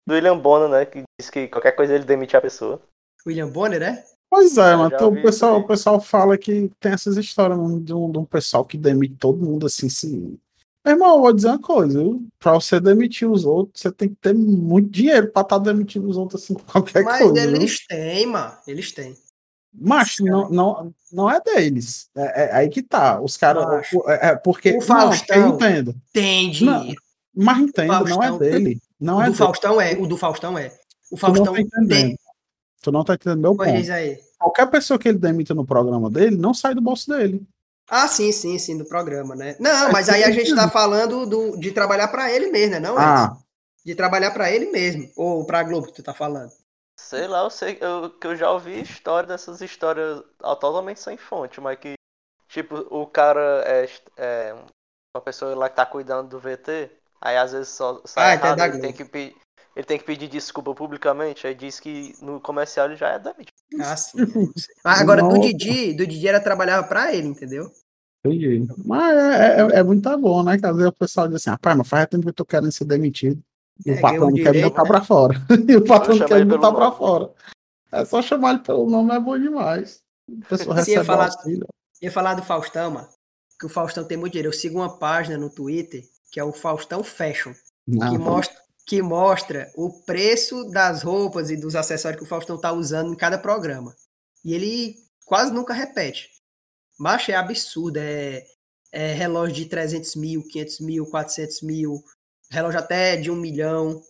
Do 0.06 0.14
William 0.14 0.38
Bonner, 0.38 0.68
né? 0.68 0.84
Que 0.84 1.02
diz 1.20 1.30
que 1.30 1.48
qualquer 1.48 1.72
coisa 1.72 1.94
ele 1.94 2.04
demite 2.04 2.36
a 2.36 2.40
pessoa. 2.40 2.82
William 3.26 3.48
Bonner, 3.48 3.80
né? 3.80 4.04
Pois 4.28 4.56
é, 4.56 4.72
Eu 4.72 4.78
mano. 4.78 4.94
Então, 4.94 5.08
o, 5.08 5.22
pessoal, 5.22 5.58
o 5.58 5.66
pessoal 5.66 6.00
fala 6.00 6.38
que 6.38 6.70
tem 6.80 6.92
essas 6.92 7.16
histórias 7.16 7.58
mano, 7.58 7.78
de 7.78 7.92
um, 7.92 8.10
de 8.10 8.18
um 8.18 8.24
pessoal 8.24 8.64
que 8.64 8.78
demite 8.78 9.14
todo 9.16 9.44
mundo 9.44 9.66
assim, 9.66 9.88
sim. 9.88 10.38
Meu 10.84 10.94
irmão, 10.94 11.16
eu 11.16 11.20
vou 11.20 11.32
dizer 11.32 11.48
uma 11.48 11.60
coisa, 11.60 11.98
viu? 11.98 12.26
pra 12.40 12.54
você 12.54 12.80
demitir 12.80 13.30
os 13.30 13.44
outros, 13.44 13.80
você 13.80 13.92
tem 13.92 14.08
que 14.08 14.16
ter 14.16 14.34
muito 14.34 14.90
dinheiro 14.90 15.30
pra 15.30 15.42
estar 15.42 15.58
demitindo 15.58 16.08
os 16.08 16.16
outros 16.16 16.42
assim, 16.42 16.54
qualquer 16.54 17.04
Mas 17.04 17.18
coisa. 17.18 17.46
viu? 17.46 17.56
eles 17.56 17.86
têm, 17.86 18.26
mano. 18.26 18.52
Eles 18.66 18.90
têm. 18.92 19.16
Macho, 19.74 20.24
não, 20.24 20.50
não, 20.50 20.94
não 21.10 21.30
é 21.30 21.40
deles. 21.40 22.10
É, 22.14 22.44
é 22.44 22.54
aí 22.56 22.68
que 22.68 22.82
tá. 22.82 23.20
Os 23.20 23.36
caras. 23.36 23.88
É, 24.06 24.28
é 24.30 24.36
porque. 24.36 24.70
O 24.70 24.74
não, 24.74 24.82
Faustão 24.82 25.36
eu 25.36 25.48
entendo. 25.54 25.94
Tem 26.12 26.50
dinheiro. 26.50 27.00
Mas 27.34 27.58
entenda, 27.58 28.00
não 28.00 28.22
é 28.22 28.28
Faustão- 28.28 28.38
dele. 28.38 28.80
Não 29.00 29.16
o 29.16 29.20
é 29.20 29.24
do 29.24 29.30
dele. 29.30 29.36
Faustão 29.38 29.80
é. 29.80 29.92
O 29.94 30.06
do 30.06 30.16
Faustão 30.16 30.58
é. 30.58 30.66
O 31.10 31.16
Tu 31.16 31.26
não 31.26 31.34
Faustão 31.34 31.54
tá 31.54 31.60
entendendo. 31.60 31.88
tem. 31.88 32.18
Tu 32.82 32.92
não 32.92 33.04
tá 33.04 33.14
entendendo 33.14 33.40
meu 33.40 33.56
Pois 33.56 33.70
ponto. 33.70 33.92
aí. 33.92 34.18
Qualquer 34.38 34.66
pessoa 34.70 34.98
que 34.98 35.08
ele 35.08 35.18
demita 35.18 35.54
no 35.54 35.64
programa 35.64 36.10
dele 36.10 36.36
não 36.36 36.52
sai 36.52 36.74
do 36.74 36.80
bolso 36.80 37.08
dele. 37.10 37.42
Ah, 37.88 38.08
sim, 38.08 38.32
sim, 38.32 38.58
sim, 38.58 38.76
do 38.78 38.84
programa, 38.86 39.34
né? 39.34 39.56
Não, 39.60 39.92
mas 39.92 40.08
aí 40.08 40.24
a 40.24 40.30
gente 40.30 40.54
tá 40.54 40.68
falando 40.68 41.26
do, 41.26 41.56
de 41.58 41.72
trabalhar 41.72 42.08
pra 42.08 42.32
ele 42.32 42.50
mesmo, 42.50 42.72
né? 42.72 42.80
Não, 42.80 42.96
Ah, 42.98 43.24
Edson? 43.24 43.42
De 43.84 43.94
trabalhar 43.94 44.30
pra 44.30 44.50
ele 44.50 44.70
mesmo. 44.70 45.10
Ou 45.16 45.44
pra 45.44 45.62
Globo 45.62 45.88
que 45.88 45.92
tu 45.94 46.02
tá 46.02 46.14
falando. 46.14 46.50
Sei 46.98 47.26
lá, 47.26 47.42
eu 47.42 47.50
sei 47.50 47.76
eu, 47.80 48.10
que 48.10 48.26
eu 48.26 48.36
já 48.36 48.50
ouvi 48.50 48.80
história 48.80 49.26
dessas 49.28 49.60
histórias 49.60 50.22
totalmente 50.38 51.00
sem 51.00 51.16
fonte, 51.16 51.60
mas 51.60 51.78
que, 51.78 51.94
tipo, 52.48 52.76
o 52.90 53.06
cara 53.06 53.62
é, 53.66 53.88
é 54.16 54.54
uma 55.14 55.22
pessoa 55.22 55.54
lá 55.56 55.68
que 55.68 55.76
tá 55.76 55.84
cuidando 55.84 56.28
do 56.28 56.38
VT, 56.38 56.90
aí 57.22 57.36
às 57.38 57.52
vezes 57.52 57.68
só 57.68 58.02
sai 58.04 58.32
Ah, 58.32 58.34
então 58.34 58.50
é 58.50 58.52
errado, 58.52 58.58
da 58.58 58.66
ele 58.76 58.80
tem, 58.80 58.92
que 58.92 59.04
pe- 59.04 59.34
ele 59.74 59.86
tem 59.86 59.98
que 59.98 60.04
pedir 60.04 60.28
desculpa 60.28 60.74
publicamente, 60.74 61.46
aí 61.46 61.54
diz 61.54 61.80
que 61.80 62.14
no 62.20 62.40
comercial 62.40 62.86
ele 62.86 62.96
já 62.96 63.08
é 63.10 63.18
demitido. 63.18 63.52
Ah, 63.80 63.96
sim. 63.96 64.20
é. 64.20 64.26
Ah, 64.84 65.00
Agora, 65.00 65.22
do. 65.22 65.38
Didi, 65.40 65.94
do 65.94 66.06
Didi 66.06 66.28
era 66.28 66.40
trabalhava 66.40 66.86
pra 66.86 67.14
ele, 67.14 67.28
entendeu? 67.28 67.70
entendi. 68.24 68.66
Mas 68.84 69.16
é, 69.16 69.56
é, 69.60 69.78
é 69.78 69.82
muito 69.82 70.18
bom, 70.18 70.42
né? 70.42 70.58
Que 70.58 70.66
às 70.66 70.76
vezes 70.76 70.90
o 70.90 70.94
pessoal 70.96 71.26
diz 71.28 71.36
assim, 71.36 71.50
rapaz, 71.50 71.76
mas 71.76 71.88
faz 71.88 72.06
tempo 72.06 72.22
que 72.24 72.28
eu 72.28 72.34
tô 72.34 72.44
querendo 72.44 72.70
ser 72.70 72.84
demitido. 72.84 73.42
E 73.86 73.90
É, 73.90 73.94
o 73.94 74.00
patrão 74.00 74.30
ganhou 74.30 74.36
não 74.36 74.44
quer 74.44 74.52
me 74.54 74.62
botar 74.62 74.82
né? 74.82 74.88
pra 74.88 75.00
fora. 75.02 75.34
E 75.68 75.76
o 75.76 75.84
patrão 75.84 76.16
não 76.16 76.26
quer 76.26 76.38
me 76.38 76.44
botar 76.44 76.70
pra 76.72 76.84
nome. 76.86 76.96
fora. 76.98 77.30
É 77.90 78.04
só 78.04 78.22
chamar 78.22 78.50
ele 78.54 78.58
pelo 78.60 78.88
nome, 78.88 79.12
é 79.14 79.18
bom 79.20 79.38
demais. 79.38 79.98
A 80.44 80.48
pessoa 80.48 80.76
Você 80.76 80.92
ia 80.92 80.98
recebe 80.98 81.04
falar- 81.04 81.24
auxílio. 81.26 81.66
Ia 82.00 82.10
falar 82.12 82.34
do 82.34 82.42
Faustão, 82.42 82.90
mano. 82.90 83.08
Que 83.58 83.66
o 83.66 83.68
Faustão 83.68 84.04
tem 84.04 84.16
muito 84.16 84.32
dinheiro. 84.32 84.48
Eu 84.48 84.52
sigo 84.58 84.78
uma 84.78 84.98
página 84.98 85.36
no 85.38 85.50
Twitter 85.50 86.04
que 86.32 86.40
é 86.40 86.44
o 86.44 86.52
Faustão 86.52 87.04
Fashion. 87.04 87.52
Não, 87.86 88.10
que 88.10 88.18
mostra, 88.18 88.56
que 88.86 89.02
mostra 89.02 89.70
o 89.76 89.90
preço 90.04 90.64
das 90.70 91.02
roupas 91.02 91.50
e 91.50 91.56
dos 91.56 91.76
acessórios 91.76 92.18
que 92.18 92.24
o 92.24 92.28
Faustão 92.28 92.58
tá 92.58 92.72
usando 92.72 93.12
em 93.12 93.16
cada 93.16 93.36
programa. 93.38 93.94
E 94.44 94.54
ele 94.54 94.96
quase 95.26 95.52
nunca 95.52 95.74
repete. 95.74 96.30
Mas 96.98 97.28
é 97.28 97.34
absurdo. 97.34 97.98
É, 97.98 98.44
é 98.90 99.12
relógio 99.12 99.54
de 99.54 99.66
300 99.66 100.16
mil, 100.16 100.42
500 100.48 100.80
mil, 100.80 101.06
400 101.06 101.62
mil, 101.62 102.02
relógio 102.50 102.78
até 102.80 103.16
de 103.16 103.30
1 103.30 103.36
milhão, 103.36 104.02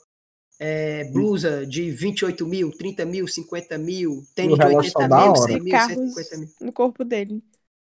é, 0.58 1.04
blusa 1.04 1.66
de 1.66 1.90
28 1.90 2.46
mil, 2.46 2.70
30 2.70 3.04
mil, 3.04 3.26
50 3.26 3.78
mil, 3.78 4.24
tênis 4.34 4.56
de 4.58 4.64
relógio 4.64 4.92
só 4.92 5.00
80 5.00 5.08
da 5.08 5.20
mil, 5.22 5.30
hora. 5.32 5.52
100 5.52 5.60
mil, 5.60 5.72
Carros 5.72 5.94
150 5.94 6.36
mil. 6.38 6.48
no 6.60 6.72
corpo 6.72 7.04
dele. 7.04 7.42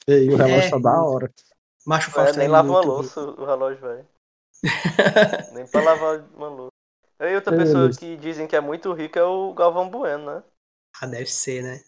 E 0.07 0.29
o 0.31 0.37
relógio 0.37 0.67
É. 0.67 0.71
tá 0.71 0.79
da 0.79 1.03
hora. 1.03 1.33
Macho 1.87 2.11
É, 2.11 2.13
Faustão 2.13 2.39
nem 2.39 2.47
é 2.47 2.51
lava 2.51 2.69
uma 2.69 2.81
louça 2.81 3.21
o 3.21 3.45
relógio, 3.45 3.81
velho. 3.81 4.07
Nem 5.55 5.67
pra 5.67 5.83
lavar 5.83 6.25
uma 6.37 6.49
louça. 6.49 6.71
E 7.21 7.35
outra 7.35 7.55
É, 7.55 7.59
pessoa 7.59 7.91
que 7.91 8.17
dizem 8.17 8.47
que 8.47 8.55
é 8.57 8.61
muito 8.61 8.93
rica 8.93 9.19
é 9.21 9.25
o 9.25 9.53
Galvão 9.55 9.89
Bueno, 9.89 10.27
né? 10.27 10.43
Ah, 11.01 11.07
deve 11.07 11.27
ser, 11.27 11.63
né? 11.63 11.81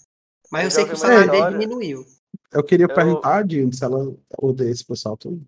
Mas 0.51 0.63
eu 0.63 0.67
Eu 0.67 0.71
sei 0.71 0.85
que 0.87 0.93
o 0.95 0.97
salário 0.97 1.31
dele 1.31 1.51
diminuiu. 1.59 2.05
Eu 2.53 2.65
queria 2.65 2.85
Eu- 2.87 2.95
perguntar 2.95 3.37
a 3.37 3.43
Dilma 3.43 3.73
se 3.73 3.85
ela 3.85 3.99
odeia 4.39 4.71
esse 4.71 4.85
pessoal 4.85 5.17
todo. 5.17 5.41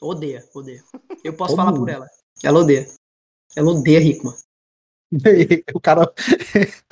Odeia, 0.00 0.44
odeia. 0.54 0.82
Eu 1.22 1.34
posso 1.34 1.54
Todo 1.54 1.64
falar 1.64 1.72
mundo. 1.72 1.80
por 1.86 1.88
ela. 1.90 2.06
Ela 2.42 2.58
odeia. 2.60 2.86
Ela 3.56 3.70
odeia 3.70 4.00
rico, 4.00 4.26
mano. 4.26 4.38
E 5.12 5.64
o 5.74 5.80
cara. 5.80 6.12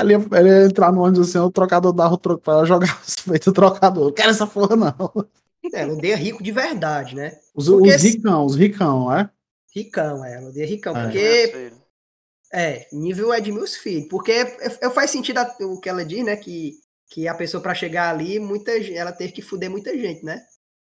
Ele 0.00 0.14
ia, 0.14 0.18
ele 0.38 0.48
ia 0.48 0.64
entrar 0.66 0.90
no 0.90 1.02
ônibus 1.02 1.28
assim, 1.28 1.38
o 1.38 1.50
trocador 1.50 1.92
dava 1.92 2.14
o 2.14 2.18
troco 2.18 2.42
pra 2.42 2.54
ela 2.54 2.64
jogar 2.66 3.00
os 3.06 3.14
feitos 3.14 3.44
do 3.46 3.52
trocador. 3.52 4.06
Não 4.06 4.12
quero 4.12 4.30
essa 4.30 4.46
porra, 4.46 4.74
não. 4.74 4.94
É, 5.72 5.80
Ela 5.82 5.92
odeia 5.92 6.16
rico 6.16 6.42
de 6.42 6.52
verdade, 6.52 7.14
né? 7.14 7.38
Os, 7.54 7.68
Porque 7.68 7.90
os 7.90 8.02
ricão, 8.02 8.46
os 8.46 8.56
ricão, 8.56 9.12
é? 9.12 9.30
Ricão, 9.74 10.24
é. 10.24 10.34
Ela 10.36 10.48
odeia 10.48 10.66
ricão. 10.66 10.96
É. 10.96 11.02
Porque, 11.04 11.72
é, 12.52 12.88
nível 12.92 13.32
é 13.32 13.40
de 13.40 13.52
meus 13.52 13.76
filhos. 13.76 14.08
Porque 14.08 14.32
é- 14.32 14.56
é- 14.80 14.90
faz 14.90 15.10
sentido 15.10 15.38
a- 15.38 15.56
o 15.60 15.78
que 15.80 15.88
ela 15.88 16.04
diz, 16.04 16.24
né? 16.24 16.36
Que, 16.36 16.74
que 17.10 17.28
a 17.28 17.34
pessoa 17.34 17.62
pra 17.62 17.74
chegar 17.74 18.10
ali, 18.10 18.38
muita, 18.38 18.72
ela 18.72 19.12
teve 19.12 19.32
que 19.32 19.42
fuder 19.42 19.70
muita 19.70 19.96
gente, 19.96 20.24
né? 20.24 20.42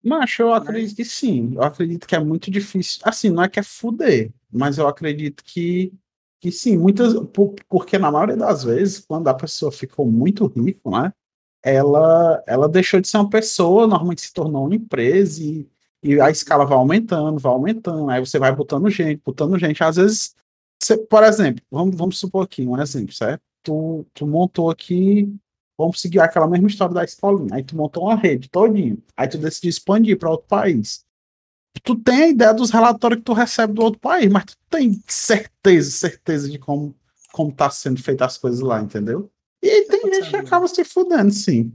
Macho, 0.04 0.42
eu 0.42 0.52
acredito 0.54 0.96
que 0.96 1.04
sim. 1.04 1.54
Eu 1.54 1.62
acredito 1.62 2.06
que 2.06 2.14
é 2.14 2.20
muito 2.20 2.50
difícil. 2.50 3.00
Assim, 3.04 3.30
não 3.30 3.42
é 3.42 3.48
que 3.48 3.58
é 3.58 3.62
fuder, 3.62 4.32
mas 4.50 4.78
eu 4.78 4.86
acredito 4.86 5.42
que, 5.44 5.92
que 6.40 6.52
sim. 6.52 6.76
Muitas, 6.78 7.14
por- 7.32 7.54
porque 7.68 7.98
na 7.98 8.10
maioria 8.10 8.36
das 8.36 8.62
vezes, 8.62 9.00
quando 9.00 9.26
a 9.28 9.34
pessoa 9.34 9.72
ficou 9.72 10.06
muito 10.06 10.46
rica, 10.46 10.88
né? 10.88 11.12
Ela, 11.74 12.42
ela 12.46 12.68
deixou 12.68 13.00
de 13.00 13.08
ser 13.08 13.18
uma 13.18 13.28
pessoa, 13.28 13.86
normalmente 13.86 14.22
se 14.22 14.32
tornou 14.32 14.66
uma 14.66 14.74
empresa 14.74 15.42
e, 15.42 15.68
e 16.02 16.20
a 16.20 16.30
escala 16.30 16.64
vai 16.64 16.76
aumentando, 16.76 17.38
vai 17.38 17.52
aumentando. 17.52 18.10
Aí 18.10 18.20
você 18.20 18.38
vai 18.38 18.54
botando 18.54 18.88
gente, 18.90 19.20
botando 19.24 19.58
gente. 19.58 19.82
Às 19.82 19.96
vezes, 19.96 20.34
você, 20.82 20.96
por 20.96 21.24
exemplo, 21.24 21.62
vamos, 21.70 21.96
vamos 21.96 22.18
supor 22.18 22.44
aqui 22.44 22.66
um 22.66 22.80
exemplo, 22.80 23.12
certo? 23.12 23.42
Tu, 23.62 24.06
tu 24.14 24.26
montou 24.26 24.70
aqui 24.70 25.32
vamos 25.78 26.00
seguir 26.00 26.18
aquela 26.18 26.48
mesma 26.48 26.66
história 26.66 26.92
da 26.92 27.04
escolinha. 27.04 27.54
Aí 27.54 27.62
tu 27.62 27.76
montou 27.76 28.04
uma 28.04 28.16
rede 28.16 28.48
todinha. 28.50 28.98
Aí 29.16 29.28
tu 29.28 29.38
decidiu 29.38 29.70
expandir 29.70 30.18
para 30.18 30.28
outro 30.28 30.48
país. 30.48 31.04
Tu 31.84 31.94
tem 31.94 32.22
a 32.22 32.28
ideia 32.28 32.52
dos 32.52 32.70
relatórios 32.70 33.20
que 33.20 33.24
tu 33.24 33.32
recebe 33.32 33.72
do 33.74 33.82
outro 33.82 34.00
país, 34.00 34.28
mas 34.28 34.46
tu 34.46 34.56
tem 34.68 35.00
certeza, 35.06 35.90
certeza 35.92 36.50
de 36.50 36.58
como 36.58 36.96
como 37.30 37.52
tá 37.52 37.70
sendo 37.70 38.02
feitas 38.02 38.32
as 38.32 38.38
coisas 38.38 38.58
lá, 38.58 38.80
entendeu? 38.80 39.30
E 39.62 39.82
tem 39.86 40.00
gente 40.14 40.30
que 40.30 40.36
acaba 40.36 40.68
se 40.68 40.84
fudendo, 40.84 41.30
sim. 41.32 41.72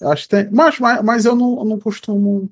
Eu 0.00 0.10
acho 0.12 0.24
que 0.24 0.28
tem. 0.28 0.48
Mas, 0.50 0.78
mas, 0.78 1.02
mas 1.04 1.24
eu, 1.24 1.34
não, 1.34 1.58
eu 1.58 1.64
não 1.64 1.78
costumo 1.78 2.48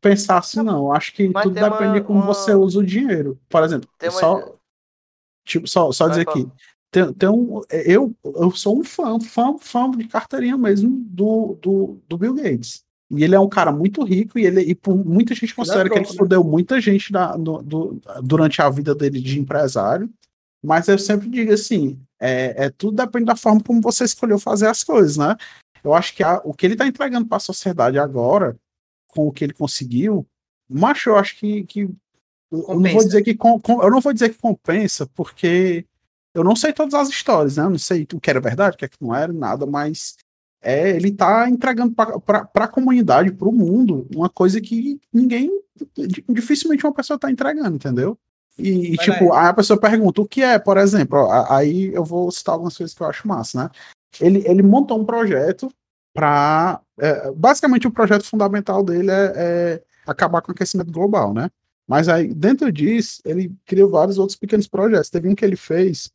pensar 0.00 0.38
assim, 0.38 0.62
não. 0.62 0.86
Eu 0.86 0.92
acho 0.92 1.12
que 1.12 1.28
Mas 1.28 1.42
tudo 1.42 1.54
depende 1.54 1.94
de 1.94 2.00
como 2.02 2.20
uma- 2.20 2.26
você 2.26 2.54
usa 2.54 2.78
o 2.78 2.84
dinheiro. 2.86 3.38
Por 3.48 3.62
exemplo, 3.62 3.88
Tem 3.98 4.08
uma- 4.08 4.18
só, 4.20 4.54
tipo, 5.44 5.66
só, 5.68 5.92
só 5.92 6.06
Vai, 6.08 6.18
dizer 6.24 6.30
aqui. 6.30 6.48
Tem, 6.90 7.12
tem 7.12 7.28
um, 7.28 7.60
eu, 7.70 8.14
eu 8.24 8.50
sou 8.52 8.78
um 8.80 8.84
fã, 8.84 9.20
fã, 9.20 9.58
fã 9.58 9.90
de 9.90 10.08
carteirinha 10.08 10.56
mesmo 10.56 10.88
do, 11.10 11.58
do, 11.60 11.98
do 12.08 12.16
Bill 12.16 12.32
Gates. 12.34 12.82
E 13.10 13.24
ele 13.24 13.34
é 13.34 13.40
um 13.40 13.48
cara 13.48 13.70
muito 13.72 14.02
rico 14.02 14.38
e, 14.38 14.46
ele, 14.46 14.62
e 14.62 14.74
por 14.74 14.94
muita 14.96 15.34
gente 15.34 15.54
considera 15.54 15.88
que 15.88 15.98
ele 15.98 16.08
né? 16.08 16.16
fudeu 16.16 16.42
muita 16.44 16.80
gente 16.80 17.12
da, 17.12 17.36
no- 17.36 17.62
do- 17.62 18.00
durante 18.22 18.62
a 18.62 18.70
vida 18.70 18.94
dele 18.94 19.20
de 19.20 19.38
empresário. 19.38 20.08
Mas 20.62 20.88
eu 20.88 20.98
sempre 20.98 21.28
digo 21.28 21.52
assim: 21.52 21.98
é, 22.20 22.64
é 22.66 22.70
tudo 22.70 22.96
depende 22.96 23.26
da 23.26 23.36
forma 23.36 23.62
como 23.62 23.80
você 23.80 24.04
escolheu 24.04 24.38
fazer 24.38 24.66
as 24.66 24.82
coisas, 24.82 25.16
né? 25.16 25.36
Eu 25.84 25.94
acho 25.94 26.14
que 26.14 26.22
a- 26.22 26.40
o 26.44 26.52
que 26.52 26.66
ele 26.66 26.74
está 26.74 26.86
entregando 26.86 27.26
para 27.26 27.36
a 27.36 27.40
sociedade 27.40 27.98
agora, 27.98 28.56
com 29.06 29.28
o 29.28 29.32
que 29.32 29.44
ele 29.44 29.52
conseguiu, 29.52 30.26
macho, 30.68 31.10
eu 31.10 31.16
acho 31.16 31.36
que, 31.36 31.64
que 31.64 31.80
eu 32.50 32.80
não 32.80 32.82
vou 32.92 33.04
dizer 33.04 33.22
que 33.22 33.34
com- 33.34 33.60
com- 33.60 33.82
eu 33.82 33.90
não 33.90 34.00
vou 34.00 34.12
dizer 34.12 34.30
que 34.30 34.38
compensa, 34.38 35.06
porque 35.14 35.84
eu 36.34 36.42
não 36.42 36.56
sei 36.56 36.72
todas 36.72 36.94
as 36.94 37.08
histórias, 37.08 37.56
né? 37.56 37.64
Eu 37.64 37.70
não 37.70 37.78
sei 37.78 38.06
o 38.12 38.20
que 38.20 38.28
era 38.30 38.40
verdade, 38.40 38.74
o 38.74 38.78
que, 38.78 38.84
é 38.84 38.88
que 38.88 38.96
não 39.00 39.14
era, 39.14 39.32
nada, 39.32 39.64
mas 39.66 40.16
é, 40.60 40.90
ele 40.90 41.12
tá 41.12 41.48
entregando 41.48 41.94
para 41.94 42.48
a 42.54 42.68
comunidade, 42.68 43.30
para 43.32 43.48
o 43.48 43.52
mundo, 43.52 44.08
uma 44.14 44.28
coisa 44.28 44.60
que 44.60 45.00
ninguém, 45.12 45.50
dificilmente 46.28 46.84
uma 46.84 46.92
pessoa 46.92 47.18
tá 47.18 47.30
entregando, 47.30 47.76
entendeu? 47.76 48.18
E, 48.58 48.96
Vai, 48.96 49.04
tipo, 49.04 49.28
vai. 49.28 49.44
aí 49.44 49.48
a 49.50 49.54
pessoa 49.54 49.80
pergunta, 49.80 50.20
o 50.20 50.26
que 50.26 50.42
é, 50.42 50.58
por 50.58 50.76
exemplo, 50.78 51.18
ó, 51.18 51.46
aí 51.48 51.92
eu 51.94 52.04
vou 52.04 52.30
citar 52.30 52.54
algumas 52.54 52.76
coisas 52.76 52.94
que 52.94 53.02
eu 53.02 53.06
acho 53.06 53.26
massa, 53.28 53.64
né? 53.64 53.70
Ele, 54.20 54.42
ele 54.46 54.62
montou 54.62 55.00
um 55.00 55.04
projeto 55.04 55.70
para. 56.12 56.80
basicamente, 57.36 57.86
o 57.86 57.92
projeto 57.92 58.24
fundamental 58.24 58.82
dele 58.82 59.10
é, 59.10 59.32
é 59.36 59.82
acabar 60.06 60.42
com 60.42 60.50
o 60.50 60.54
aquecimento 60.54 60.90
global, 60.90 61.32
né? 61.32 61.50
Mas 61.86 62.08
aí, 62.08 62.34
dentro 62.34 62.70
disso, 62.72 63.20
ele 63.24 63.54
criou 63.64 63.88
vários 63.88 64.18
outros 64.18 64.36
pequenos 64.36 64.66
projetos. 64.66 65.08
Teve 65.08 65.28
um 65.28 65.34
que 65.34 65.44
ele 65.44 65.56
fez 65.56 66.10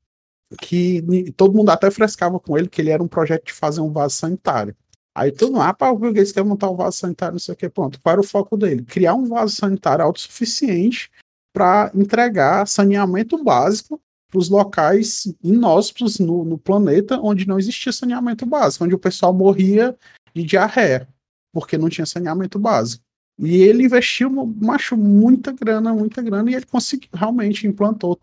que 0.61 1.01
todo 1.35 1.55
mundo 1.55 1.69
até 1.69 1.89
frescava 1.89 2.39
com 2.39 2.57
ele, 2.57 2.67
que 2.69 2.81
ele 2.81 2.91
era 2.91 3.01
um 3.01 3.07
projeto 3.07 3.45
de 3.45 3.53
fazer 3.53 3.81
um 3.81 3.91
vaso 3.91 4.15
sanitário. 4.15 4.75
Aí 5.15 5.31
todo 5.31 5.51
mundo, 5.51 5.61
ah, 5.61 5.73
pá, 5.73 5.89
o 5.89 5.97
Bill 5.97 6.13
Gates 6.13 6.31
quer 6.31 6.43
montar 6.43 6.69
um 6.69 6.75
vaso 6.75 6.97
sanitário, 6.97 7.33
não 7.33 7.39
sei 7.39 7.53
o 7.53 7.57
que, 7.57 7.69
pronto. 7.69 7.99
Qual 8.01 8.13
era 8.13 8.21
o 8.21 8.25
foco 8.25 8.57
dele? 8.57 8.83
Criar 8.83 9.13
um 9.15 9.25
vaso 9.25 9.55
sanitário 9.55 10.03
autossuficiente 10.03 11.09
para 11.53 11.91
entregar 11.93 12.67
saneamento 12.67 13.41
básico 13.41 14.01
para 14.29 14.39
os 14.39 14.49
locais 14.49 15.31
inóspitos 15.43 16.17
no, 16.17 16.43
no 16.43 16.57
planeta 16.57 17.19
onde 17.19 17.47
não 17.47 17.59
existia 17.59 17.93
saneamento 17.93 18.45
básico, 18.47 18.83
onde 18.83 18.95
o 18.95 18.99
pessoal 18.99 19.31
morria 19.31 19.95
de 20.33 20.43
diarreia, 20.43 21.07
porque 21.53 21.77
não 21.77 21.87
tinha 21.87 22.05
saneamento 22.05 22.57
básico. 22.57 23.03
E 23.37 23.57
ele 23.57 23.85
investiu, 23.85 24.29
macho, 24.29 24.97
muita 24.97 25.51
grana, 25.51 25.93
muita 25.93 26.21
grana, 26.21 26.49
e 26.49 26.55
ele 26.55 26.65
conseguiu, 26.65 27.09
realmente 27.13 27.67
implantou. 27.67 28.19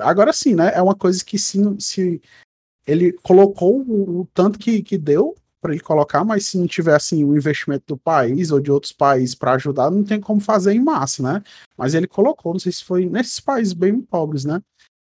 Agora 0.00 0.32
sim, 0.32 0.54
né? 0.54 0.72
É 0.74 0.82
uma 0.82 0.94
coisa 0.94 1.24
que 1.24 1.38
se, 1.38 1.58
se 1.78 2.22
ele 2.86 3.12
colocou 3.12 3.82
o, 3.82 4.20
o 4.20 4.28
tanto 4.32 4.58
que, 4.58 4.82
que 4.82 4.96
deu 4.96 5.34
para 5.64 5.72
ele 5.72 5.80
colocar, 5.80 6.22
mas 6.22 6.44
se 6.44 6.58
não 6.58 6.66
tiver 6.66 6.94
assim, 6.94 7.24
o 7.24 7.34
investimento 7.34 7.84
do 7.88 7.96
país 7.96 8.50
ou 8.50 8.60
de 8.60 8.70
outros 8.70 8.92
países 8.92 9.34
para 9.34 9.52
ajudar, 9.52 9.90
não 9.90 10.04
tem 10.04 10.20
como 10.20 10.38
fazer 10.38 10.74
em 10.74 10.78
massa, 10.78 11.22
né? 11.22 11.42
Mas 11.74 11.94
ele 11.94 12.06
colocou, 12.06 12.52
não 12.52 12.60
sei 12.60 12.70
se 12.70 12.84
foi 12.84 13.06
nesses 13.06 13.40
países 13.40 13.72
bem 13.72 13.98
pobres, 13.98 14.44
né? 14.44 14.60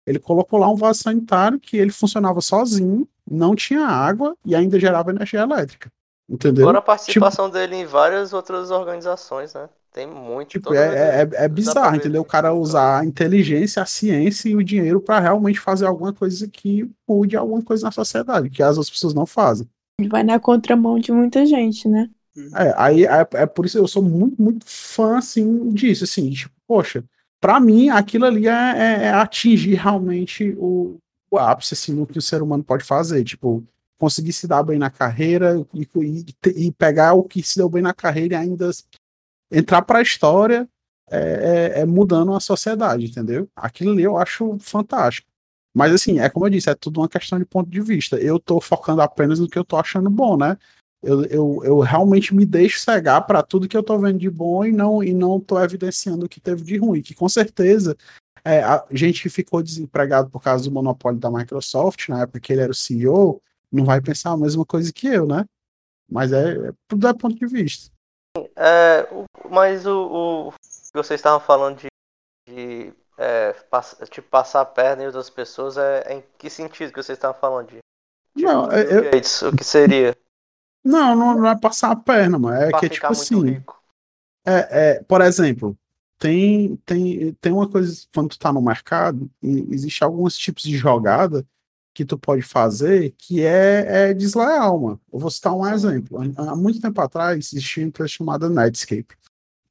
Ele 0.06 0.18
colocou 0.18 0.58
lá 0.58 0.66
um 0.70 0.74
vaso 0.74 1.02
sanitário 1.02 1.60
que 1.60 1.76
ele 1.76 1.90
funcionava 1.90 2.40
sozinho, 2.40 3.06
não 3.30 3.54
tinha 3.54 3.86
água 3.86 4.34
e 4.46 4.54
ainda 4.54 4.80
gerava 4.80 5.10
energia 5.10 5.40
elétrica. 5.40 5.90
Entendeu? 6.26 6.64
Fora 6.64 6.78
a 6.78 6.82
participação 6.82 7.50
dele 7.50 7.76
em 7.76 7.84
várias 7.84 8.32
outras 8.32 8.70
organizações, 8.70 9.52
né? 9.52 9.68
Tem 9.92 10.06
muito. 10.06 10.48
Tipo, 10.48 10.72
é, 10.72 10.86
é, 10.86 11.20
é 11.20 11.26
pra 11.26 11.48
bizarro, 11.48 11.96
entendeu? 11.96 12.22
O 12.22 12.24
cara 12.24 12.54
usar 12.54 13.00
a 13.00 13.04
inteligência, 13.04 13.82
a 13.82 13.86
ciência 13.86 14.48
e 14.48 14.56
o 14.56 14.64
dinheiro 14.64 15.02
para 15.02 15.20
realmente 15.20 15.60
fazer 15.60 15.84
alguma 15.84 16.14
coisa 16.14 16.48
que 16.48 16.90
mude 17.06 17.36
alguma 17.36 17.62
coisa 17.62 17.84
na 17.84 17.92
sociedade, 17.92 18.48
que 18.48 18.62
as 18.62 18.78
outras 18.78 18.90
pessoas 18.90 19.12
não 19.12 19.26
fazem. 19.26 19.68
Vai 19.98 20.22
na 20.22 20.38
contramão 20.38 20.98
de 20.98 21.10
muita 21.10 21.46
gente, 21.46 21.88
né? 21.88 22.10
É, 22.54 22.74
aí 22.76 23.06
é, 23.06 23.26
é 23.32 23.46
por 23.46 23.64
isso 23.64 23.78
eu 23.78 23.88
sou 23.88 24.02
muito, 24.02 24.40
muito 24.40 24.66
fã, 24.66 25.16
assim, 25.16 25.70
disso, 25.70 26.04
assim, 26.04 26.30
tipo, 26.30 26.54
poxa, 26.66 27.02
pra 27.40 27.58
mim 27.58 27.88
aquilo 27.88 28.26
ali 28.26 28.46
é, 28.46 28.50
é- 28.50 29.02
é 29.04 29.10
atingir 29.10 29.74
realmente 29.76 30.54
o, 30.58 30.98
o 31.30 31.38
ápice, 31.38 31.72
assim, 31.72 31.94
no 31.94 32.06
que 32.06 32.18
o 32.18 32.22
ser 32.22 32.42
humano 32.42 32.62
pode 32.62 32.84
fazer, 32.84 33.24
tipo, 33.24 33.64
conseguir 33.98 34.34
se 34.34 34.46
dar 34.46 34.62
bem 34.62 34.78
na 34.78 34.90
carreira 34.90 35.64
e, 35.72 35.88
e- 35.96 36.66
e 36.66 36.72
pegar 36.72 37.14
o 37.14 37.24
que 37.24 37.42
se 37.42 37.56
deu 37.56 37.68
bem 37.70 37.80
na 37.82 37.94
carreira 37.94 38.34
e 38.34 38.36
ainda 38.36 38.68
entrar 39.50 39.80
pra 39.82 40.02
história 40.02 40.68
é, 41.10 41.72
é- 41.78 41.80
é 41.80 41.86
mudando 41.86 42.34
a 42.34 42.40
sociedade, 42.40 43.06
entendeu? 43.06 43.48
Aquilo 43.56 43.92
ali 43.92 44.02
eu 44.02 44.18
acho 44.18 44.58
fantástico. 44.60 45.28
Mas 45.76 45.92
assim, 45.92 46.18
é 46.18 46.30
como 46.30 46.46
eu 46.46 46.50
disse, 46.50 46.70
é 46.70 46.74
tudo 46.74 47.00
uma 47.02 47.08
questão 47.08 47.38
de 47.38 47.44
ponto 47.44 47.68
de 47.68 47.82
vista. 47.82 48.16
Eu 48.16 48.40
tô 48.40 48.62
focando 48.62 49.02
apenas 49.02 49.38
no 49.38 49.46
que 49.46 49.58
eu 49.58 49.64
tô 49.64 49.76
achando 49.76 50.08
bom, 50.08 50.34
né? 50.34 50.56
Eu, 51.02 51.22
eu, 51.26 51.60
eu 51.64 51.78
realmente 51.80 52.34
me 52.34 52.46
deixo 52.46 52.80
cegar 52.80 53.26
para 53.26 53.42
tudo 53.42 53.68
que 53.68 53.76
eu 53.76 53.82
tô 53.82 53.98
vendo 53.98 54.18
de 54.18 54.30
bom 54.30 54.64
e 54.64 54.72
não 54.72 55.04
e 55.04 55.12
não 55.12 55.38
tô 55.38 55.60
evidenciando 55.60 56.24
o 56.24 56.28
que 56.30 56.40
teve 56.40 56.64
de 56.64 56.78
ruim, 56.78 57.02
que 57.02 57.14
com 57.14 57.28
certeza 57.28 57.94
é, 58.42 58.62
a 58.62 58.86
gente 58.90 59.22
que 59.22 59.28
ficou 59.28 59.62
desempregado 59.62 60.30
por 60.30 60.42
causa 60.42 60.64
do 60.64 60.72
monopólio 60.72 61.20
da 61.20 61.30
Microsoft, 61.30 62.08
na 62.08 62.22
época 62.22 62.40
que 62.40 62.54
ele 62.54 62.62
era 62.62 62.72
o 62.72 62.74
CEO, 62.74 63.42
não 63.70 63.84
vai 63.84 64.00
pensar 64.00 64.30
a 64.30 64.36
mesma 64.38 64.64
coisa 64.64 64.90
que 64.90 65.06
eu, 65.06 65.26
né? 65.26 65.44
Mas 66.10 66.32
é, 66.32 66.68
é 66.68 66.72
tudo 66.88 67.06
é 67.06 67.12
ponto 67.12 67.36
de 67.36 67.46
vista. 67.46 67.92
É, 68.56 69.06
mas 69.50 69.84
o, 69.84 70.48
o 70.48 70.52
que 70.52 70.94
vocês 70.94 71.20
estavam 71.20 71.40
falando 71.40 71.80
de, 71.80 71.88
de 72.48 72.94
é, 73.16 73.52
pass- 73.70 73.96
tipo, 74.10 74.28
passar 74.28 74.60
a 74.60 74.64
perna 74.64 75.02
em 75.02 75.06
outras 75.06 75.30
pessoas, 75.30 75.76
é, 75.76 76.04
é 76.06 76.14
em 76.16 76.24
que 76.38 76.50
sentido 76.50 76.92
que 76.92 77.02
vocês 77.02 77.16
estavam 77.16 77.38
falando 77.40 77.68
de? 77.68 77.76
Tipo, 78.36 78.48
Não, 78.52 78.70
é- 78.70 78.84
Bill 78.84 79.04
eu- 79.04 79.10
Gates, 79.10 79.42
o 79.42 79.56
que 79.56 79.64
seria? 79.64 80.16
Não, 80.84 81.16
não, 81.16 81.34
não 81.38 81.46
é 81.48 81.58
passar 81.58 81.90
a 81.90 81.96
perna, 81.96 82.38
mano. 82.38 82.56
É 82.56 82.70
pra 82.70 82.80
que, 82.80 82.88
ficar 82.88 83.08
tipo 83.08 83.20
assim, 83.20 83.44
rico. 83.44 83.82
É, 84.44 84.90
é, 84.90 85.02
por 85.02 85.20
exemplo, 85.20 85.76
tem, 86.18 86.76
tem, 86.86 87.32
tem 87.40 87.52
uma 87.52 87.68
coisa, 87.68 88.06
quando 88.14 88.28
tu 88.30 88.38
tá 88.38 88.52
no 88.52 88.62
mercado, 88.62 89.28
existe 89.42 90.04
alguns 90.04 90.36
tipos 90.36 90.62
de 90.62 90.76
jogada 90.76 91.44
que 91.92 92.04
tu 92.04 92.16
pode 92.18 92.42
fazer 92.42 93.14
que 93.18 93.42
é, 93.42 94.10
é 94.10 94.14
desleal, 94.14 94.78
mano. 94.78 95.00
Eu 95.12 95.18
vou 95.18 95.30
citar 95.30 95.52
um 95.54 95.66
exemplo. 95.66 96.18
Há 96.36 96.54
muito 96.54 96.80
tempo 96.80 97.00
atrás 97.00 97.38
existia 97.52 97.82
uma 97.82 97.88
empresa 97.88 98.08
chamada 98.08 98.48
Netscape. 98.48 99.16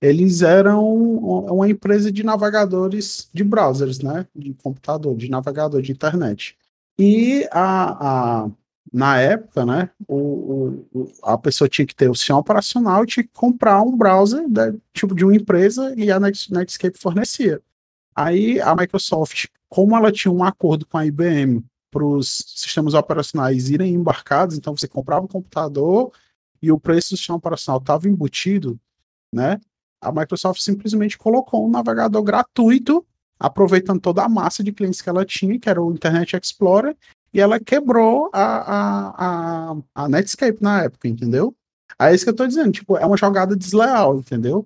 Eles 0.02 0.42
eram 0.42 0.84
uma 0.94 1.70
empresa 1.70 2.12
de 2.12 2.24
navegadores 2.24 3.30
de 3.34 3.44
browsers, 3.44 4.00
né? 4.00 4.28
De 4.36 4.54
computador, 4.54 5.16
de 5.18 5.30
navegador 5.30 5.82
de 5.82 5.92
internet. 5.92 6.58
E 7.00 7.48
a, 7.52 8.44
a, 8.46 8.52
na 8.92 9.20
época, 9.20 9.66
né, 9.66 9.90
o, 10.08 10.86
o- 10.94 11.08
a 11.24 11.38
pessoa 11.38 11.68
tinha 11.68 11.86
que 11.86 11.96
ter 11.96 12.10
o 12.10 12.16
sistema 12.16 12.40
operacional 12.40 13.04
e 13.04 13.08
tinha 13.08 13.24
que 13.24 13.32
comprar 13.34 13.82
um 13.82 13.98
browser 13.98 14.48
né, 14.50 14.74
tipo 14.94 15.14
de 15.16 15.26
uma 15.26 15.36
empresa 15.36 15.94
e 15.98 16.12
a 16.12 16.20
Net- 16.20 16.52
Netscape 16.54 16.98
fornecia. 16.98 17.62
Aí 18.16 18.60
a 18.62 18.76
Microsoft, 18.76 19.48
como 19.70 19.96
ela 19.96 20.12
tinha 20.12 20.32
um 20.32 20.44
acordo 20.44 20.86
com 20.86 20.98
a 20.98 21.06
IBM 21.06 21.64
para 21.92 22.06
os 22.06 22.44
sistemas 22.56 22.94
operacionais 22.94 23.70
irem 23.70 23.94
embarcados, 23.94 24.58
então 24.58 24.76
você 24.76 24.88
comprava 24.88 25.26
um 25.26 25.30
computador 25.30 26.12
e 26.62 26.72
o 26.72 26.80
preço 26.80 27.12
do 27.14 27.18
sistema 27.18 27.38
operacional 27.38 27.80
estava 27.80 28.08
embutido, 28.08 28.80
né? 29.34 29.60
A 30.07 30.11
Microsoft 30.11 30.61
simplesmente 30.61 31.18
colocou 31.18 31.65
um 31.65 31.69
navegador 31.69 32.22
gratuito, 32.23 33.06
aproveitando 33.40 33.99
toda 33.99 34.23
a 34.23 34.30
massa 34.30 34.64
de 34.64 34.72
clientes 34.72 35.02
que 35.02 35.10
ela 35.10 35.26
tinha, 35.26 35.60
que 35.60 35.69
era 35.69 35.82
o 35.82 35.91
Internet 35.91 36.36
Explorer, 36.38 36.95
e 37.34 37.40
ela 37.41 37.60
quebrou 37.60 38.30
a, 38.32 38.40
a, 38.41 39.72
a, 39.73 39.76
a 39.94 40.10
Netscape 40.10 40.61
na 40.61 40.84
época, 40.84 41.07
entendeu? 41.07 41.53
Aí 41.99 42.11
é 42.11 42.15
isso 42.15 42.23
que 42.23 42.30
eu 42.30 42.36
tô 42.36 42.48
dizendo, 42.48 42.72
tipo, 42.72 42.98
é 42.98 43.06
uma 43.06 43.18
jogada 43.18 43.56
desleal, 43.56 44.18
entendeu? 44.18 44.65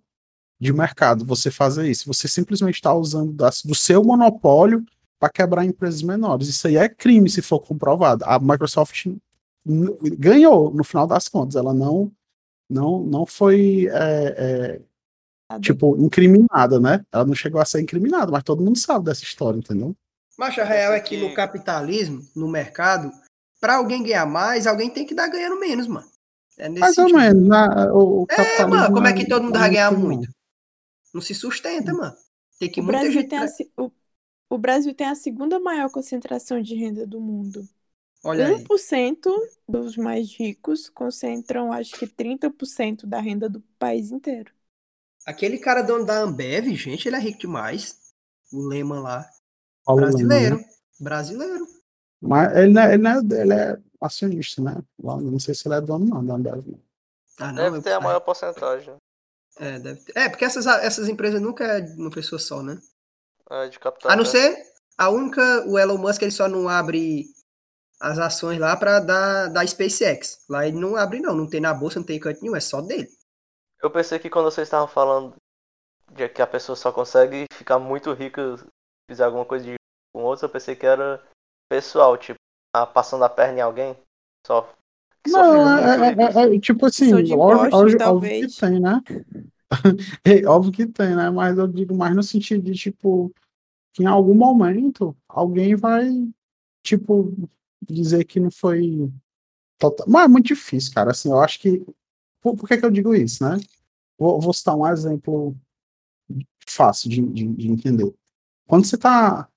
De 0.60 0.72
mercado, 0.74 1.26
você 1.26 1.50
fazer 1.50 1.90
isso. 1.90 2.06
Você 2.08 2.28
simplesmente 2.28 2.76
está 2.76 2.94
usando 2.94 3.32
da- 3.34 3.50
do 3.66 3.74
seu 3.74 4.04
monopólio 4.04 4.84
para 5.20 5.30
quebrar 5.30 5.66
empresas 5.66 6.02
menores. 6.02 6.48
Isso 6.48 6.68
aí 6.68 6.78
é 6.78 6.88
crime 6.90 7.30
se 7.30 7.42
for 7.42 7.60
comprovado. 7.60 8.24
A 8.26 8.38
Microsoft 8.40 9.08
ganhou 10.18 10.72
no 10.74 10.84
final 10.84 11.08
das 11.08 11.28
contas. 11.28 11.56
Ela 11.56 11.74
não 11.74 12.12
não 12.70 13.04
não 13.04 13.26
foi 13.26 13.88
é, 13.92 14.36
é, 14.38 14.82
tipo 15.62 15.98
incriminada, 15.98 16.80
né? 16.80 17.04
Ela 17.12 17.26
não 17.26 17.34
chegou 17.36 17.60
a 17.62 17.66
ser 17.66 17.82
incriminada, 17.82 18.32
mas 18.32 18.44
todo 18.44 18.64
mundo 18.64 18.78
sabe 18.78 19.06
dessa 19.06 19.24
história, 19.24 19.58
entendeu? 19.58 19.96
Mas 20.38 20.58
a 20.58 20.64
real 20.64 20.94
é 20.94 21.00
que 21.00 21.18
no 21.18 21.34
capitalismo, 21.34 22.28
no 22.36 22.48
mercado, 22.48 23.12
para 23.60 23.76
alguém 23.76 24.02
ganhar 24.04 24.26
mais, 24.26 24.66
alguém 24.66 24.90
tem 24.90 25.06
que 25.06 25.14
dar 25.14 25.28
ganhando 25.28 25.60
menos, 25.60 25.88
mano. 25.88 26.10
É 26.58 26.70
nesse 26.70 26.94
Mais 26.94 26.98
ou 26.98 27.10
sentido. 27.10 27.20
menos. 27.20 27.48
na- 27.48 27.94
o, 27.94 28.24
o 28.24 28.28
É, 28.30 28.66
mano, 28.66 28.94
como 28.94 29.08
é 29.08 29.14
que 29.14 29.26
todo 29.26 29.44
mundo 29.44 29.60
vai 29.60 29.70
ganhar 29.70 29.92
muito, 29.92 29.98
não. 29.98 30.26
muito? 30.26 30.30
Não 31.14 31.22
se 31.22 31.36
sustenta, 31.36 31.94
mano. 31.94 32.16
Tem 32.60 32.72
que 32.72 32.82
O 32.82 32.84
muita 32.84 33.10
Brasil, 33.10 33.12
gente. 33.12 33.28
tem 33.28 33.40
a, 33.40 33.46
o, 33.78 33.92
o 34.50 34.58
Brasil 34.58 34.94
tem 34.96 35.08
a 35.08 35.16
segunda 35.16 35.60
maior 35.60 35.92
concentração 35.92 36.62
de 36.62 36.76
renda 36.76 37.08
do 37.08 37.22
mundo. 37.22 37.68
Olha 38.24 38.48
aí. 38.48 38.70
1% 38.70 39.32
dos 39.68 39.98
mais 39.98 40.34
ricos 40.36 40.90
concentram, 40.90 41.74
acho 41.74 41.98
que 41.98 42.08
30% 42.08 43.08
da 43.08 43.20
renda 43.22 43.50
do 43.50 43.62
país 43.80 44.12
inteiro. 44.12 44.54
Aquele 45.30 45.58
cara 45.60 45.82
dono 45.84 46.06
da 46.06 46.18
Ambev, 46.20 46.68
gente, 46.76 47.08
ele 47.08 47.16
é 47.16 47.20
rico 47.20 47.40
demais. 47.40 47.96
O 48.52 48.66
Lehman 48.68 49.00
lá. 49.02 49.26
Paulo 49.86 50.02
Lema, 50.02 50.12
Brasileiro. 50.18 50.58
né? 50.58 50.66
Brasileiro. 51.00 51.68
Mas 52.22 52.58
ele, 52.58 52.74
não 52.74 52.82
é- 52.82 52.94
ele, 52.94 53.04
não 53.04 53.12
é- 53.12 53.42
ele 53.42 53.54
é 53.54 53.78
acionista, 54.02 54.62
né? 54.62 54.82
Lá, 55.02 55.18
Não 55.22 55.40
sei 55.40 55.54
se 55.54 55.68
ele 55.68 55.76
é 55.76 55.82
dono, 55.82 56.06
não, 56.06 56.26
da 56.26 56.34
Ambev. 56.36 56.66
não. 56.68 56.80
Ah, 57.40 57.48
não. 57.52 57.64
Deve 57.64 57.78
eu- 57.78 57.82
ter 57.84 57.92
a 57.94 58.02
maior 58.02 58.20
porcentagem 58.22 58.94
É, 59.58 59.78
deve 59.80 60.02
ter. 60.02 60.18
É, 60.18 60.30
porque 60.30 60.46
essas, 60.46 60.66
essas 60.66 61.08
empresas 61.08 61.40
nunca 61.42 61.64
é 61.66 61.82
de 61.82 61.94
uma 62.02 62.10
pessoa 62.10 62.40
só, 62.40 62.62
né? 62.64 62.80
é, 63.52 63.68
de 63.70 63.80
capital. 63.80 64.12
A 64.12 64.16
não 64.16 64.24
né? 64.24 64.30
ser 64.30 64.64
a 64.98 65.10
única, 65.10 65.66
o 65.68 65.78
Elon 65.78 65.98
Musk, 65.98 66.22
ele 66.22 66.32
só 66.32 66.48
não 66.48 66.68
abre 66.70 67.26
as 68.00 68.18
ações 68.20 68.60
lá 68.60 68.76
para 68.78 69.00
da, 69.00 69.48
da 69.48 69.66
SpaceX. 69.66 70.40
Lá 70.50 70.68
ele 70.68 70.78
não 70.80 70.96
abre, 70.96 71.20
não. 71.20 71.36
Não 71.36 71.48
tem 71.48 71.60
na 71.62 71.74
bolsa, 71.74 72.00
não 72.00 72.06
tem 72.06 72.18
em 72.18 72.20
canto 72.20 72.42
nenhum, 72.42 72.56
é 72.56 72.60
só 72.60 72.82
dele. 72.82 73.10
Eu 73.82 73.90
pensei 73.90 74.20
que 74.20 74.30
quando 74.30 74.46
vocês 74.46 74.68
estavam 74.68 74.88
falando 74.88 75.36
de 76.12 76.28
que 76.30 76.42
a 76.42 76.48
pessoa 76.48 76.76
só 76.76 76.92
consegue 76.92 77.46
ficar 77.54 77.80
muito 77.80 78.12
rica 78.14 78.58
se 78.58 78.66
fizer 79.10 79.24
alguma 79.24 79.46
coisa 79.46 79.66
de 79.66 79.76
com 80.14 80.24
outros, 80.24 80.44
eu 80.44 80.50
pensei 80.50 80.76
que 80.76 80.86
era 80.86 81.24
pessoal, 81.70 82.18
tipo, 82.18 82.40
ah, 82.76 82.86
passando 82.86 83.24
a 83.24 83.30
perna 83.30 83.60
em 83.60 83.62
alguém. 83.62 83.96
Só. 84.46 84.74
Não, 85.28 85.54
muito 85.54 86.04
é, 86.04 86.10
rico. 86.10 86.22
é- 86.22 86.56
é- 86.56 86.60
tipo 86.60 86.86
assim, 86.86 87.14
óbvio, 87.34 87.98
óbvio- 88.04 88.48
que 88.48 88.60
tem, 88.60 88.80
né? 88.80 89.02
É, 90.26 90.46
óbvio 90.48 90.72
que 90.72 90.88
tem, 90.88 91.16
né? 91.16 91.30
Mas 91.30 91.58
eu 91.58 91.68
digo 91.68 91.96
mais 91.96 92.16
no 92.16 92.24
sentido 92.24 92.64
de, 92.64 92.74
tipo, 92.74 93.32
que 93.94 94.04
em 94.04 94.08
algum 94.08 94.34
momento 94.34 95.16
alguém 95.28 95.76
vai, 95.76 96.10
tipo, 96.84 97.34
dizer 97.82 98.26
que 98.26 98.40
não 98.40 98.50
foi 98.52 99.12
total. 99.78 100.08
Mas 100.10 100.26
é 100.26 100.28
muito 100.28 100.48
difícil, 100.48 100.94
cara. 100.94 101.12
Assim, 101.12 101.30
eu 101.30 101.40
acho 101.40 101.60
que. 101.60 101.86
Por, 102.42 102.56
por 102.56 102.68
que, 102.68 102.78
que 102.78 102.86
eu 102.86 102.92
digo 102.92 103.14
isso, 103.14 103.44
né? 103.44 103.58
Vou, 104.18 104.40
vou 104.40 104.54
citar 104.54 104.76
um 104.76 104.88
exemplo 104.88 105.56
fácil 106.66 107.10
de, 107.10 107.22
de, 107.22 107.48
de 107.48 107.68
entender. 107.68 108.14
Quando 108.68 108.86
você 108.86 108.96
está 108.96 109.50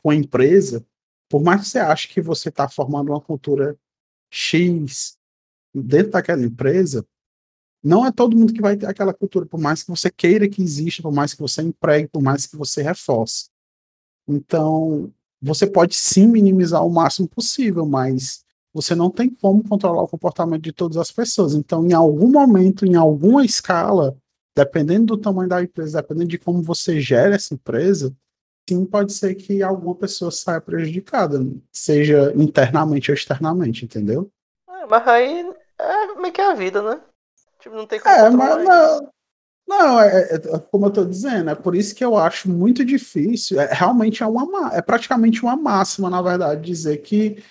com 0.00 0.10
a 0.10 0.14
empresa, 0.14 0.84
por 1.28 1.42
mais 1.42 1.62
que 1.62 1.68
você 1.68 1.78
ache 1.78 2.08
que 2.08 2.20
você 2.20 2.48
está 2.48 2.68
formando 2.68 3.10
uma 3.10 3.20
cultura 3.20 3.78
X 4.30 5.18
dentro 5.74 6.12
daquela 6.12 6.44
empresa, 6.44 7.06
não 7.82 8.06
é 8.06 8.10
todo 8.10 8.36
mundo 8.36 8.52
que 8.52 8.62
vai 8.62 8.76
ter 8.76 8.86
aquela 8.86 9.12
cultura, 9.12 9.44
por 9.44 9.60
mais 9.60 9.82
que 9.82 9.90
você 9.90 10.10
queira 10.10 10.48
que 10.48 10.62
exista, 10.62 11.02
por 11.02 11.12
mais 11.12 11.34
que 11.34 11.40
você 11.40 11.60
empregue, 11.60 12.08
por 12.08 12.22
mais 12.22 12.46
que 12.46 12.56
você 12.56 12.82
reforce. 12.82 13.50
Então, 14.26 15.12
você 15.40 15.66
pode 15.66 15.94
sim 15.94 16.26
minimizar 16.26 16.84
o 16.84 16.90
máximo 16.90 17.28
possível, 17.28 17.84
mas 17.84 18.42
você 18.74 18.94
não 18.94 19.08
tem 19.08 19.30
como 19.30 19.66
controlar 19.66 20.02
o 20.02 20.08
comportamento 20.08 20.62
de 20.62 20.72
todas 20.72 20.96
as 20.96 21.12
pessoas. 21.12 21.54
Então, 21.54 21.86
em 21.86 21.92
algum 21.92 22.28
momento, 22.28 22.84
em 22.84 22.96
alguma 22.96 23.44
escala, 23.44 24.16
dependendo 24.54 25.16
do 25.16 25.22
tamanho 25.22 25.48
da 25.48 25.62
empresa, 25.62 26.02
dependendo 26.02 26.28
de 26.28 26.38
como 26.38 26.60
você 26.60 27.00
gera 27.00 27.36
essa 27.36 27.54
empresa, 27.54 28.12
sim, 28.68 28.84
pode 28.84 29.12
ser 29.12 29.36
que 29.36 29.62
alguma 29.62 29.94
pessoa 29.94 30.30
saia 30.32 30.60
prejudicada, 30.60 31.38
seja 31.72 32.32
internamente 32.36 33.12
ou 33.12 33.14
externamente, 33.14 33.84
entendeu? 33.84 34.28
É, 34.68 34.86
mas 34.86 35.06
aí 35.06 35.46
é 35.78 36.14
meio 36.20 36.32
que 36.32 36.40
a 36.40 36.52
vida, 36.54 36.82
né? 36.82 37.00
Tipo, 37.60 37.76
não 37.76 37.86
tem 37.86 38.00
como 38.00 38.14
É, 38.14 38.30
mas 38.30 38.64
não, 38.64 39.10
não 39.68 40.00
é, 40.00 40.34
é- 40.34 40.34
é 40.34 40.58
como 40.58 40.86
eu 40.86 40.90
tô 40.90 41.04
dizendo, 41.04 41.50
é 41.50 41.54
por 41.54 41.76
isso 41.76 41.94
que 41.94 42.04
eu 42.04 42.16
acho 42.16 42.50
muito 42.50 42.84
difícil, 42.84 43.60
é, 43.60 43.72
realmente 43.72 44.22
é 44.22 44.26
uma, 44.26 44.74
é 44.74 44.82
praticamente 44.82 45.42
uma 45.42 45.56
máxima, 45.56 46.10
na 46.10 46.20
verdade, 46.20 46.60
dizer 46.60 46.98
que 46.98 47.42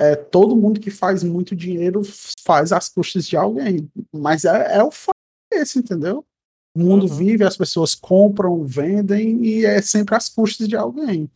é, 0.00 0.16
todo 0.16 0.56
mundo 0.56 0.80
que 0.80 0.90
faz 0.90 1.22
muito 1.22 1.54
dinheiro 1.54 2.00
faz 2.44 2.72
às 2.72 2.88
custas 2.88 3.26
de 3.28 3.36
alguém, 3.36 3.88
mas 4.12 4.44
é, 4.46 4.78
é 4.78 4.82
o 4.82 4.90
fato 4.90 5.14
esse, 5.52 5.78
entendeu? 5.78 6.24
O 6.74 6.80
mundo 6.80 7.06
Uhum. 7.06 7.14
vive, 7.16 7.44
as 7.44 7.56
pessoas 7.56 7.94
compram, 7.94 8.62
vendem 8.64 9.44
e 9.44 9.64
é 9.66 9.82
sempre 9.82 10.14
às 10.14 10.28
custas 10.28 10.66
de 10.68 10.76
alguém. 10.76 11.28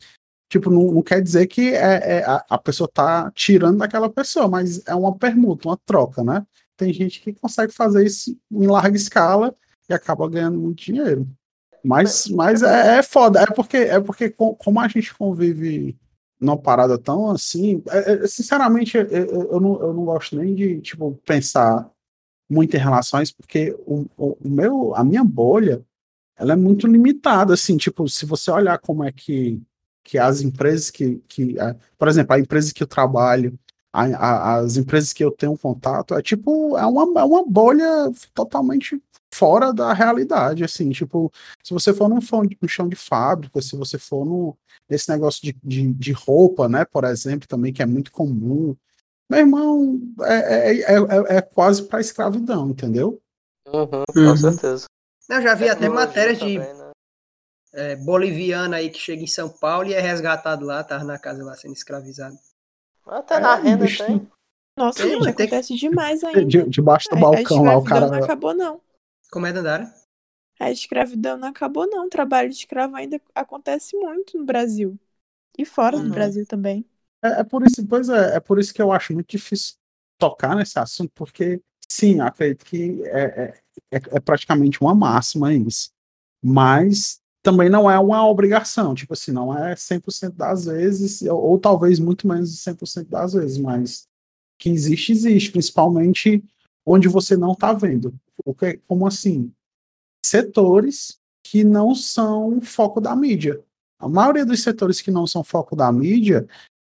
Tipo, 0.48 0.70
não, 0.70 0.92
não 0.92 1.02
quer 1.02 1.20
dizer 1.20 1.46
que 1.48 1.74
é, 1.74 2.18
é- 2.20 2.24
a, 2.24 2.44
a 2.50 2.58
pessoa 2.58 2.88
tá 2.92 3.30
tirando 3.34 3.78
daquela 3.78 4.08
pessoa, 4.08 4.48
mas 4.48 4.86
é 4.86 4.94
uma 4.94 5.14
permuta, 5.16 5.68
uma 5.68 5.76
troca, 5.84 6.22
né? 6.22 6.46
Tem 6.76 6.92
gente 6.92 7.20
que 7.20 7.32
consegue 7.32 7.72
fazer 7.72 8.06
isso 8.06 8.36
em 8.50 8.66
larga 8.66 8.96
escala 8.96 9.54
e 9.88 9.92
acaba 9.94 10.28
ganhando 10.28 10.58
muito 10.58 10.84
dinheiro. 10.84 11.28
Mas, 11.84 12.28
mas 12.28 12.62
é, 12.62 12.98
é 12.98 13.02
foda, 13.02 13.40
é 13.42 13.46
porque, 13.46 13.76
é 13.76 14.00
porque 14.00 14.30
co- 14.30 14.54
como 14.54 14.80
a 14.80 14.88
gente 14.88 15.12
convive 15.14 15.96
numa 16.44 16.56
parada 16.58 16.98
tão 16.98 17.30
assim, 17.30 17.82
é- 17.88 18.24
é- 18.24 18.26
sinceramente, 18.26 18.96
eu, 18.96 19.06
eu, 19.06 19.60
não, 19.60 19.80
eu 19.80 19.92
não 19.94 20.04
gosto 20.04 20.36
nem 20.36 20.54
de, 20.54 20.80
tipo, 20.80 21.18
pensar 21.24 21.88
muito 22.48 22.76
em 22.76 22.80
relações, 22.80 23.32
porque 23.32 23.74
o, 23.86 24.06
o, 24.16 24.36
meu, 24.44 24.94
a 24.94 25.02
minha 25.04 25.24
bolha, 25.24 25.82
ela 26.36 26.52
é 26.52 26.56
muito 26.56 26.86
limitada, 26.86 27.54
assim, 27.54 27.76
tipo, 27.76 28.08
se 28.08 28.26
você 28.26 28.50
olhar 28.50 28.78
como 28.78 29.04
é 29.04 29.12
que, 29.12 29.60
que 30.04 30.18
as 30.18 30.40
empresas 30.42 30.90
que, 30.90 31.22
que 31.28 31.56
por 31.98 32.08
exemplo, 32.08 32.34
a 32.34 32.40
empresa 32.40 32.74
que 32.74 32.82
eu 32.82 32.86
trabalho, 32.86 33.58
a- 33.92 34.04
a- 34.04 34.56
as 34.58 34.76
empresas 34.76 35.12
que 35.12 35.24
eu 35.24 35.30
tenho 35.30 35.56
contato, 35.56 36.14
é 36.14 36.22
tipo, 36.22 36.76
é 36.76 36.84
uma, 36.86 37.20
é 37.20 37.24
uma 37.24 37.44
bolha 37.46 38.10
totalmente 38.34 39.00
fora 39.34 39.72
da 39.72 39.92
realidade, 39.92 40.62
assim, 40.62 40.90
tipo, 40.90 41.30
se 41.62 41.74
você 41.74 41.92
for 41.92 42.08
num, 42.08 42.20
chão 42.68 42.88
de 42.88 42.94
fábrica, 42.94 43.60
se 43.60 43.76
você 43.76 43.98
for 43.98 44.24
no, 44.24 44.56
nesse 44.88 45.08
negócio 45.10 45.42
de, 45.42 45.56
de, 45.62 45.92
de 45.92 46.12
roupa, 46.12 46.68
né, 46.68 46.84
por 46.84 47.02
exemplo, 47.04 47.48
também, 47.48 47.72
que 47.72 47.82
é 47.82 47.86
muito 47.86 48.12
comum, 48.12 48.76
meu 49.28 49.40
irmão, 49.40 50.00
é, 50.22 50.34
é, 50.34 50.80
é, 50.82 50.94
é- 50.94 51.36
é 51.38 51.42
quase 51.42 51.82
para 51.82 52.00
escravidão, 52.00 52.70
entendeu? 52.70 53.20
Uhum, 53.66 53.82
Uhum. 53.82 54.04
com 54.14 54.36
certeza. 54.36 54.84
Eu 55.28 55.42
já 55.42 55.54
vi 55.54 55.68
até 55.68 55.88
matérias 55.88 56.38
de 56.38 56.54
também, 56.54 56.74
né? 56.74 56.90
é, 57.72 57.96
boliviano 57.96 58.74
aí 58.74 58.88
que 58.88 58.98
chega 58.98 59.22
em 59.22 59.26
São 59.26 59.48
Paulo 59.48 59.88
e 59.88 59.94
é 59.94 60.00
resgatado 60.00 60.64
lá, 60.64 60.84
tava 60.84 61.02
na 61.02 61.18
casa 61.18 61.42
lá 61.42 61.56
sendo 61.56 61.72
escravizado. 61.74 62.36
Até 63.04 63.40
na 63.40 63.56
É, 63.56 63.60
renda 63.62 63.84
bicho, 63.84 64.04
tem. 64.04 64.28
Nossa, 64.76 65.02
Tem, 65.02 65.10
gente, 65.12 65.24
tem 65.24 65.34
que- 65.34 65.42
acontece 65.42 65.74
demais 65.74 66.22
ainda. 66.22 66.44
De, 66.44 66.68
debaixo 66.68 67.08
do 67.08 67.16
A- 67.16 67.20
balcão 67.20 67.64
lá, 67.64 67.76
o 67.76 67.82
cara. 67.84 68.06
não 68.06 68.22
acabou, 68.22 68.54
não. 68.54 68.80
Como 69.34 69.46
é, 69.48 69.52
Dandara? 69.52 69.92
A 70.58 70.68
escravidão 70.70 71.36
não 71.36 71.48
acabou, 71.48 71.86
não. 71.88 72.06
O 72.06 72.10
trabalho 72.10 72.48
de 72.48 72.56
escravo 72.56 72.96
ainda 72.96 73.20
acontece 73.34 73.96
muito 73.96 74.36
no 74.38 74.44
Brasil. 74.44 74.98
E 75.58 75.64
fora 75.66 75.98
Uhum. 75.98 76.08
do 76.08 76.12
Brasil 76.12 76.46
também. 76.46 76.86
É, 77.22 77.40
é 77.40 77.44
por 77.44 77.66
isso, 77.66 77.86
pois 77.86 78.08
é, 78.08 78.36
é 78.36 78.40
por 78.40 78.58
isso 78.58 78.74
que 78.74 78.82
eu 78.82 78.92
acho 78.92 79.12
muito 79.12 79.28
difícil 79.30 79.74
tocar 80.18 80.54
nesse 80.56 80.78
assunto, 80.78 81.10
porque 81.14 81.60
sim, 81.88 82.20
acredito 82.20 82.64
que 82.64 83.02
é, 83.04 83.54
é, 83.92 83.96
é, 83.96 83.96
é 84.16 84.20
praticamente 84.20 84.80
uma 84.80 84.94
máxima 84.94 85.52
isso. 85.54 85.90
Mas 86.42 87.20
também 87.42 87.68
não 87.70 87.90
é 87.90 87.98
uma 87.98 88.26
obrigação, 88.28 88.94
tipo 88.94 89.14
assim, 89.14 89.32
não 89.32 89.56
é 89.56 89.76
100% 89.76 90.36
das 90.36 90.66
vezes, 90.66 91.22
ou, 91.22 91.40
ou 91.42 91.58
talvez 91.58 91.98
muito 91.98 92.26
menos 92.28 92.52
de 92.52 92.58
100% 92.58 93.08
das 93.10 93.32
vezes, 93.34 93.58
mas 93.58 94.06
que 94.58 94.70
existe, 94.70 95.12
existe, 95.12 95.50
principalmente 95.52 96.44
onde 96.86 97.08
você 97.08 97.36
não 97.36 97.52
está 97.52 97.72
vendo. 97.72 98.14
O 98.44 98.54
que, 98.54 98.78
como 98.88 99.06
assim? 99.06 99.52
Setores 100.24 101.18
que 101.42 101.62
não 101.62 101.94
são 101.94 102.60
foco 102.60 103.00
da 103.00 103.14
mídia. 103.14 103.62
A 103.98 104.08
maioria 104.08 104.44
dos 104.46 104.62
setores 104.62 105.00
que 105.00 105.10
não 105.10 105.26
são 105.26 105.44
foco 105.44 105.76
da 105.76 105.90
mídia 105.92 106.46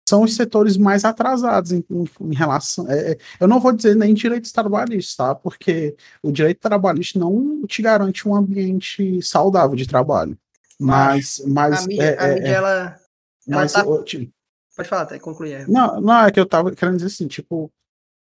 são 0.09 0.23
os 0.23 0.35
setores 0.35 0.77
mais 0.77 1.05
atrasados 1.05 1.73
em, 1.73 1.85
em- 1.91 2.05
em 2.21 2.35
relação. 2.35 2.89
é, 2.91 3.13
é, 3.13 3.19
eu 3.41 3.49
não 3.49 3.61
vou 3.61 3.73
dizer 3.73 3.97
nem 3.97 4.15
direitos 4.15 4.53
trabalhistas, 4.53 5.17
tá? 5.17 5.35
Porque 5.35 5.97
o 6.23 6.31
direito 6.31 6.61
trabalhista 6.61 7.19
não 7.19 7.67
te 7.67 7.83
garante 7.83 8.27
um 8.29 8.35
ambiente 8.35 9.21
saudável 9.23 9.77
de 9.77 9.87
trabalho. 9.87 10.39
Mas, 10.79 11.43
mas, 11.47 11.85
a 11.85 11.87
mídia, 11.89 12.03
é, 12.05 12.19
a 12.19 12.29
é, 12.29 12.35
mídia 12.35 12.49
é, 12.49 12.53
ela, 12.53 12.71
ela 13.49 13.61
mas 13.61 13.73
tá- 13.73 13.85
eu 13.85 14.05
te- 14.05 14.33
Pode 14.77 14.89
falar, 14.89 15.03
até 15.03 15.19
concluir. 15.19 15.67
não, 15.69 16.01
não, 16.03 16.25
é 16.25 16.31
que 16.31 16.39
eu 16.39 16.47
tava 16.47 16.71
querendo 16.75 16.97
dizer 16.97 17.07
assim, 17.07 17.27
tipo, 17.27 17.73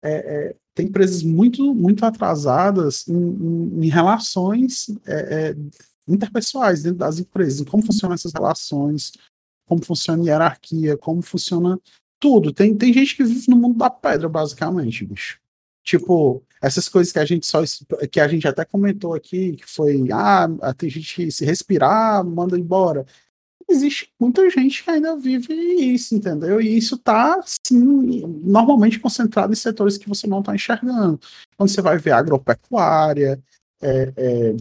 é, 0.02 0.12
é, 0.12 0.56
tem 0.76 0.86
empresas 0.86 1.22
muito, 1.22 1.74
muito 1.74 2.04
atrasadas 2.04 3.08
em, 3.08 3.14
em- 3.16 3.86
em 3.86 3.88
relações 3.88 4.90
é, 5.06 5.14
é, 5.50 5.56
interpessoais 6.06 6.82
dentro 6.82 6.98
das 6.98 7.18
empresas, 7.18 7.60
em 7.60 7.64
como 7.64 7.82
funcionam 7.82 8.14
essas 8.14 8.32
relações, 8.32 9.12
como 9.66 9.82
funciona 9.82 10.22
a 10.22 10.26
hierarquia, 10.26 10.96
como 10.98 11.22
funciona 11.22 11.80
tudo. 12.20 12.52
Tem, 12.52 12.76
tem 12.76 12.92
gente 12.92 13.16
que 13.16 13.24
vive 13.24 13.46
no 13.48 13.56
mundo 13.56 13.78
da 13.78 13.88
pedra, 13.88 14.28
basicamente, 14.28 15.04
bicho. 15.04 15.40
Tipo, 15.82 16.42
essas 16.60 16.88
coisas 16.88 17.12
que 17.12 17.18
a 17.18 17.24
gente 17.24 17.46
só 17.46 17.62
que 18.10 18.20
a 18.20 18.28
gente 18.28 18.46
até 18.46 18.64
comentou 18.64 19.14
aqui, 19.14 19.52
que 19.52 19.64
foi, 19.66 20.06
ah, 20.12 20.48
tem 20.76 20.90
gente 20.90 21.14
que 21.14 21.30
se 21.30 21.44
respirar, 21.44 22.22
manda 22.24 22.58
embora 22.58 23.06
existe 23.68 24.12
muita 24.18 24.48
gente 24.50 24.82
que 24.82 24.90
ainda 24.90 25.16
vive 25.16 25.52
isso, 25.54 26.14
entendeu? 26.14 26.60
E 26.60 26.76
isso 26.76 26.94
está, 26.94 27.40
sim, 27.44 28.22
normalmente 28.44 29.00
concentrado 29.00 29.52
em 29.52 29.56
setores 29.56 29.98
que 29.98 30.08
você 30.08 30.26
não 30.26 30.40
está 30.40 30.54
enxergando. 30.54 31.20
Quando 31.56 31.70
você 31.70 31.82
vai 31.82 31.98
ver 31.98 32.12
agropecuária, 32.12 33.42
é, 33.80 34.12
é, 34.16 34.56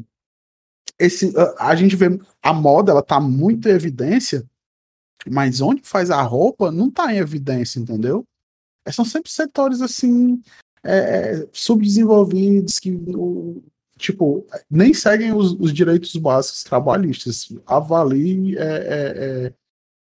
esse, 0.99 1.34
a, 1.60 1.76
gente 1.76 1.95
vê 1.95 2.07
a 2.41 2.53
moda, 2.53 2.91
ela 2.91 3.02
está 3.02 3.19
muito 3.19 3.68
em 3.68 3.72
evidência, 3.72 4.44
mas 5.27 5.61
onde 5.61 5.82
faz 5.84 6.10
a 6.10 6.22
roupa 6.22 6.72
não 6.72 6.88
está 6.88 7.14
em 7.14 7.18
evidência, 7.18 7.80
entendeu? 7.80 8.26
São 8.91 9.03
sempre 9.03 9.32
setores 9.32 9.82
assim 9.82 10.41
é, 10.84 10.98
é, 10.98 11.49
subdesenvolvidos 11.52 12.77
que 12.77 12.91
tipo, 14.06 14.45
nem 14.69 14.94
seguem 14.94 15.34
os, 15.34 15.52
os 15.53 15.73
direitos 15.73 16.15
básicos 16.15 16.64
trabalhistas. 16.64 17.49
Avalie, 17.65 18.57
é, 18.57 18.61
é, 18.64 19.14
é, 19.18 19.53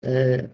é, 0.02 0.50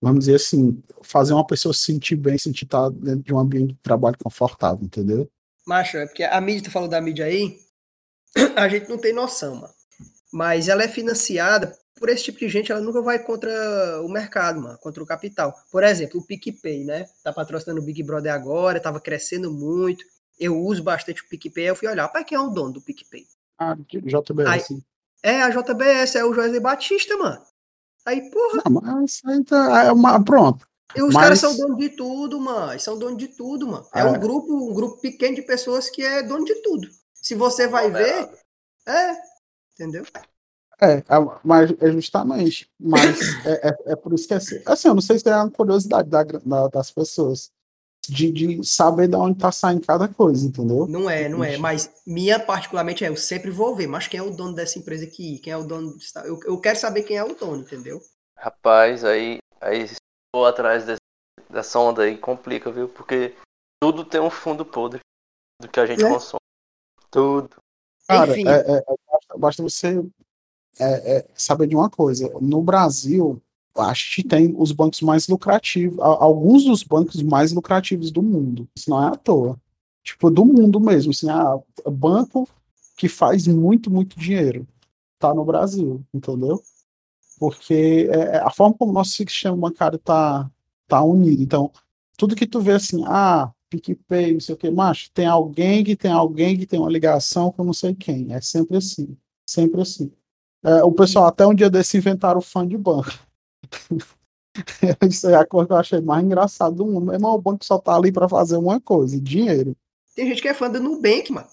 vamos 0.00 0.20
dizer 0.20 0.36
assim, 0.36 0.82
fazer 1.02 1.34
uma 1.34 1.46
pessoa 1.46 1.74
se 1.74 1.80
sentir 1.80 2.16
bem, 2.16 2.38
sentir 2.38 2.64
estar 2.64 2.88
dentro 2.90 3.22
de 3.22 3.34
um 3.34 3.38
ambiente 3.38 3.74
de 3.74 3.80
trabalho 3.80 4.16
confortável, 4.22 4.84
entendeu? 4.84 5.28
Macho, 5.66 5.96
é 5.96 6.06
porque 6.06 6.22
a 6.22 6.40
mídia, 6.40 6.64
tu 6.64 6.70
falou 6.70 6.88
da 6.88 7.00
mídia 7.00 7.26
aí, 7.26 7.58
a 8.56 8.68
gente 8.68 8.88
não 8.88 8.98
tem 8.98 9.12
noção, 9.12 9.56
mano. 9.56 9.74
Mas 10.32 10.68
ela 10.68 10.82
é 10.82 10.88
financiada 10.88 11.76
por 11.98 12.08
esse 12.08 12.24
tipo 12.24 12.38
de 12.38 12.48
gente, 12.48 12.70
ela 12.70 12.80
nunca 12.80 13.00
vai 13.00 13.18
contra 13.18 13.50
o 14.02 14.08
mercado, 14.08 14.60
mano, 14.60 14.78
contra 14.78 15.02
o 15.02 15.06
capital. 15.06 15.54
Por 15.72 15.82
exemplo, 15.82 16.20
o 16.20 16.26
PicPay, 16.26 16.84
né? 16.84 17.06
Tá 17.24 17.32
patrocinando 17.32 17.80
o 17.80 17.84
Big 17.84 18.02
Brother 18.02 18.32
agora, 18.32 18.78
tava 18.78 19.00
crescendo 19.00 19.50
muito. 19.50 20.04
Eu 20.38 20.58
uso 20.58 20.82
bastante 20.82 21.22
o 21.22 21.28
PicPay, 21.28 21.70
eu 21.70 21.76
fui 21.76 21.88
olhar, 21.88 22.08
pai, 22.08 22.24
quem 22.24 22.36
é 22.36 22.40
o 22.40 22.48
dono 22.50 22.72
do 22.74 22.80
PicPay? 22.82 23.26
Ah, 23.58 23.74
JBS. 23.74 24.82
É, 25.22 25.42
a 25.42 25.50
JBS, 25.50 26.14
é 26.16 26.24
o 26.24 26.34
José 26.34 26.60
Batista, 26.60 27.16
mano. 27.16 27.42
Aí, 28.04 28.30
porra. 28.30 28.62
Não, 28.64 28.80
mas 28.80 29.20
aí 29.26 29.42
tá, 29.44 29.84
é 29.84 29.92
uma, 29.92 30.22
pronto. 30.22 30.66
E 30.94 31.02
os 31.02 31.12
Mas- 31.12 31.24
caras 31.24 31.38
são 31.40 31.56
donos 31.56 31.78
de 31.78 31.88
tudo, 31.90 32.38
mano. 32.40 32.72
Eles 32.72 32.82
São 32.82 32.96
donos 32.98 33.18
de 33.18 33.28
tudo, 33.28 33.66
mano. 33.66 33.86
É, 33.94 34.00
É. 34.00 34.04
um 34.04 34.18
grupo, 34.20 34.54
um 34.70 34.72
grupo 34.72 35.00
pequeno 35.00 35.34
de 35.34 35.42
pessoas 35.42 35.90
que 35.90 36.02
é 36.02 36.22
dono 36.22 36.44
de 36.44 36.54
tudo. 36.62 36.88
Se 37.14 37.34
você 37.34 37.66
vai 37.66 37.90
ver, 37.90 38.30
é. 38.86 39.16
Entendeu? 39.74 40.04
É, 40.80 40.92
é, 40.98 41.04
mas 41.42 41.70
é 41.80 41.90
justamente. 41.90 42.70
Mas 42.78 43.02
é, 43.46 43.68
é, 43.68 43.92
é 43.92 43.96
por 43.96 44.12
isso 44.12 44.28
que 44.28 44.34
é 44.34 44.36
assim. 44.36 44.62
Assim, 44.64 44.88
eu 44.88 44.94
não 44.94 45.02
sei 45.02 45.18
se 45.18 45.28
é 45.28 45.34
uma 45.36 45.50
curiosidade 45.50 46.08
da, 46.08 46.22
da- 46.22 46.68
das 46.68 46.90
pessoas 46.92 47.50
de, 48.08 48.30
de 48.30 48.64
saber 48.64 49.08
de 49.08 49.16
onde 49.16 49.38
tá 49.38 49.50
saindo 49.52 49.86
cada 49.86 50.08
coisa, 50.08 50.46
entendeu? 50.46 50.86
Não 50.86 51.08
é, 51.08 51.28
não 51.28 51.42
é. 51.44 51.56
Mas 51.56 51.90
minha, 52.06 52.38
particularmente, 52.38 53.04
é, 53.04 53.08
eu 53.08 53.16
sempre 53.16 53.50
vou 53.50 53.74
ver. 53.74 53.86
Mas 53.86 54.08
quem 54.08 54.18
é 54.18 54.22
o 54.22 54.30
dono 54.34 54.54
dessa 54.54 54.78
empresa 54.78 55.04
aqui? 55.04 55.38
Quem 55.38 55.52
é 55.52 55.56
o 55.56 55.64
dono. 55.64 55.96
Eu, 56.24 56.38
eu 56.44 56.60
quero 56.60 56.78
saber 56.78 57.02
quem 57.02 57.16
é 57.16 57.24
o 57.24 57.34
dono, 57.34 57.62
entendeu? 57.62 58.00
Rapaz, 58.38 59.04
aí, 59.04 59.38
aí 59.60 59.88
for 60.34 60.46
atrás 60.46 60.84
desse- 60.84 61.00
dessa 61.50 61.78
onda 61.78 62.02
aí, 62.02 62.16
complica, 62.18 62.70
viu? 62.70 62.88
Porque 62.88 63.34
tudo 63.82 64.04
tem 64.04 64.20
um 64.20 64.30
fundo 64.30 64.64
podre 64.64 65.00
do 65.60 65.68
que 65.68 65.80
a 65.80 65.86
gente 65.86 66.04
É. 66.04 66.08
consome. 66.08 66.40
Tudo. 67.10 67.50
Cara, 68.08 68.30
Enfim. 68.32 68.46
é, 68.46 68.52
é, 68.52 68.76
é, 68.78 68.84
basta, 69.10 69.38
basta 69.38 69.62
você 69.62 70.04
é, 70.78 71.16
é, 71.18 71.28
saber 71.34 71.66
de 71.66 71.74
uma 71.74 71.88
coisa. 71.90 72.28
No 72.40 72.62
Brasil, 72.62 73.40
a 73.78 73.92
gente 73.94 74.22
tem 74.24 74.54
os 74.56 74.72
bancos 74.72 75.00
mais 75.00 75.28
lucrativos, 75.28 75.98
a- 76.00 76.24
alguns 76.24 76.64
dos 76.64 76.82
bancos 76.82 77.22
mais 77.22 77.52
lucrativos 77.52 78.10
do 78.10 78.22
mundo. 78.22 78.68
Isso 78.76 78.90
não 78.90 79.02
é 79.02 79.08
à 79.08 79.16
toa. 79.16 79.58
Tipo, 80.04 80.30
do 80.30 80.44
mundo 80.44 80.80
mesmo. 80.80 81.10
Assim, 81.12 81.28
ah, 81.30 81.58
banco 81.90 82.48
que 82.96 83.08
faz 83.08 83.46
muito, 83.46 83.90
muito 83.90 84.18
dinheiro. 84.18 84.66
Tá 85.18 85.34
no 85.34 85.44
Brasil, 85.44 86.02
entendeu? 86.14 86.62
Porque 87.38 88.08
é, 88.10 88.36
é 88.36 88.38
a 88.38 88.50
forma 88.50 88.74
como 88.76 88.90
o 88.92 88.94
nosso 88.94 89.10
sistema 89.12 89.56
bancário 89.56 89.98
tá, 89.98 90.50
tá 90.88 91.02
unido. 91.02 91.42
Então, 91.42 91.70
tudo 92.16 92.36
que 92.36 92.46
tu 92.46 92.60
vê 92.60 92.72
assim, 92.72 93.02
ah, 93.06 93.52
PicPay, 93.70 94.34
não 94.34 94.40
sei 94.40 94.54
o 94.54 94.58
que, 94.58 94.70
macho, 94.70 95.10
tem 95.12 95.26
alguém 95.26 95.84
que 95.84 95.96
tem 95.96 96.10
alguém 96.10 96.56
que 96.58 96.66
tem 96.66 96.78
uma 96.80 96.90
ligação 96.90 97.50
com 97.52 97.64
não 97.64 97.72
sei 97.74 97.94
quem. 97.94 98.32
É 98.32 98.40
sempre 98.40 98.76
assim. 98.76 99.16
Sempre 99.46 99.80
assim. 99.82 100.10
É, 100.64 100.82
o 100.84 100.92
pessoal 100.92 101.26
até 101.26 101.46
um 101.46 101.54
dia 101.54 101.70
desse 101.70 101.96
inventaram 101.98 102.38
o 102.38 102.42
fã 102.42 102.66
de 102.66 102.76
banco. 102.76 103.10
Isso 105.08 105.28
é 105.28 105.36
a 105.36 105.46
coisa 105.46 105.66
que 105.66 105.72
eu 105.72 105.76
achei 105.76 106.00
mais 106.00 106.24
engraçada 106.24 106.74
do 106.74 106.86
mundo. 106.86 107.06
Meu 107.06 107.14
irmão, 107.14 107.34
o 107.34 107.40
banco 107.40 107.64
só 107.64 107.78
tá 107.78 107.94
ali 107.94 108.10
para 108.10 108.28
fazer 108.28 108.56
uma 108.56 108.80
coisa, 108.80 109.20
dinheiro. 109.20 109.76
Tem 110.14 110.26
gente 110.28 110.40
que 110.40 110.48
é 110.48 110.54
fã 110.54 110.70
do 110.70 110.80
Nubank, 110.80 111.30
mano. 111.30 111.48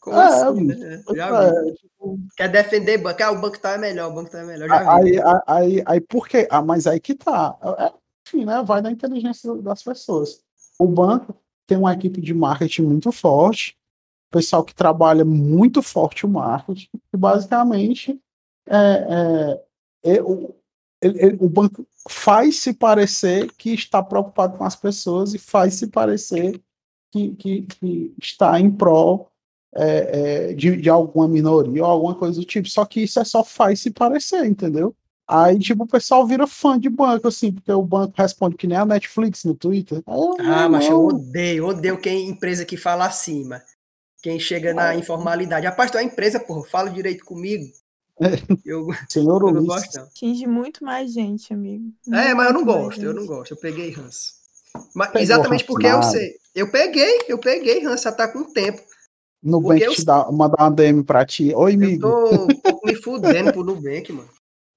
Como 0.00 0.16
É, 0.16 0.26
assim, 0.26 0.64
né? 0.64 0.94
É, 0.94 1.72
tipo, 1.72 2.18
Quer 2.36 2.48
defender 2.48 2.98
banco. 2.98 3.20
Ah, 3.20 3.32
o 3.32 3.40
banco 3.40 3.58
tá 3.58 3.76
melhor, 3.76 4.12
o 4.12 4.14
banco 4.14 4.30
tá 4.30 4.44
melhor. 4.44 4.70
Aí, 4.70 5.18
aí, 5.18 5.42
aí, 5.46 5.82
aí, 5.84 6.00
por 6.00 6.28
quê? 6.28 6.46
Ah, 6.48 6.62
mas 6.62 6.86
aí 6.86 7.00
que 7.00 7.14
tá. 7.14 7.58
É, 7.78 7.92
enfim, 8.26 8.44
né? 8.44 8.62
Vai 8.62 8.80
da 8.80 8.90
inteligência 8.90 9.52
das 9.56 9.82
pessoas. 9.82 10.40
O 10.78 10.86
banco 10.86 11.34
tem 11.66 11.76
uma 11.76 11.92
equipe 11.92 12.20
de 12.20 12.32
marketing 12.32 12.82
muito 12.82 13.10
forte, 13.10 13.76
pessoal 14.30 14.64
que 14.64 14.74
trabalha 14.74 15.24
muito 15.24 15.82
forte 15.82 16.24
o 16.24 16.28
marketing, 16.28 16.88
e 17.12 17.16
basicamente 17.16 18.20
é, 18.68 19.58
é, 20.04 20.16
é, 20.16 20.22
o, 20.22 20.54
ele- 21.00 21.18
ele- 21.22 21.36
o 21.40 21.48
banco 21.48 21.86
faz 22.08 22.56
se 22.60 22.72
parecer 22.72 23.52
que 23.52 23.70
está 23.74 24.02
preocupado 24.02 24.56
com 24.56 24.64
as 24.64 24.76
pessoas 24.76 25.34
e 25.34 25.38
faz 25.38 25.74
se 25.74 25.88
parecer 25.88 26.60
que, 27.12 27.34
que, 27.34 27.62
que 27.62 28.14
está 28.20 28.58
em 28.60 28.70
prol 28.70 29.30
é, 29.74 30.48
é, 30.50 30.54
de, 30.54 30.76
de 30.76 30.88
alguma 30.88 31.28
minoria 31.28 31.82
ou 31.84 31.90
alguma 31.90 32.14
coisa 32.14 32.40
do 32.40 32.46
tipo. 32.46 32.68
Só 32.68 32.84
que 32.84 33.02
isso 33.02 33.20
é 33.20 33.24
só 33.24 33.44
faz 33.44 33.80
se 33.80 33.90
parecer, 33.90 34.44
entendeu? 34.46 34.94
Aí, 35.28 35.58
tipo, 35.58 35.84
o 35.84 35.88
pessoal 35.88 36.24
vira 36.26 36.46
fã 36.46 36.78
de 36.78 36.88
banco, 36.88 37.26
assim, 37.26 37.52
porque 37.52 37.70
o 37.72 37.82
banco 37.82 38.14
responde 38.16 38.56
que 38.56 38.66
nem 38.66 38.78
a 38.78 38.86
Netflix 38.86 39.44
no 39.44 39.54
Twitter. 39.54 40.02
Eu, 40.06 40.36
Ah, 40.40 40.68
mas 40.68 40.88
eu 40.88 41.04
odeio, 41.04 41.66
odeio 41.66 42.00
quem 42.00 42.28
empresa 42.28 42.64
que 42.64 42.76
fala 42.76 43.06
acima. 43.06 43.60
Quem 44.22 44.38
chega 44.38 44.72
na 44.72 44.94
informalidade. 44.94 45.66
Rapaz, 45.66 45.90
tu 45.90 45.98
é 45.98 46.04
empresa, 46.04 46.40
porra, 46.40 46.64
fala 46.68 46.90
direito 46.90 47.24
comigo. 47.24 47.64
Eu, 48.64 48.88
senhor 49.10 49.42
eu 49.42 49.52
não 49.52 49.64
gosto, 49.64 49.94
não. 49.96 50.04
Atinge 50.04 50.46
muito 50.46 50.84
mais 50.84 51.12
gente, 51.12 51.52
amigo. 51.52 51.92
É, 52.12 52.32
mas 52.34 52.46
eu 52.48 52.54
não 52.54 52.64
gosto, 52.64 53.02
eu 53.02 53.14
não 53.14 53.26
gosto. 53.26 53.52
Eu 53.52 53.56
peguei 53.58 53.90
ranço. 53.90 54.34
Mas, 54.94 55.08
Pegou 55.08 55.22
exatamente 55.22 55.60
ranço 55.60 55.66
porque 55.66 55.86
eu 55.86 56.02
sei. 56.02 56.34
Eu 56.54 56.70
peguei, 56.70 57.24
eu 57.28 57.38
peguei 57.38 57.84
ranço, 57.84 58.04
já 58.04 58.12
tá 58.12 58.26
com 58.28 58.44
tempo. 58.52 58.80
Nubank 59.42 59.82
eu- 59.82 59.92
te 59.92 60.04
dá, 60.04 60.30
mandar 60.32 60.56
uma 60.64 60.70
DM 60.70 61.02
pra 61.04 61.24
ti. 61.26 61.52
Oi, 61.54 61.72
Eu 61.72 61.76
amigo. 61.76 62.08
tô 62.08 62.44
um 62.44 62.60
pouco 62.60 62.86
me 62.86 62.94
fudendo 62.96 63.52
pro 63.52 63.62
Nubank, 63.64 64.12
mano. 64.12 64.28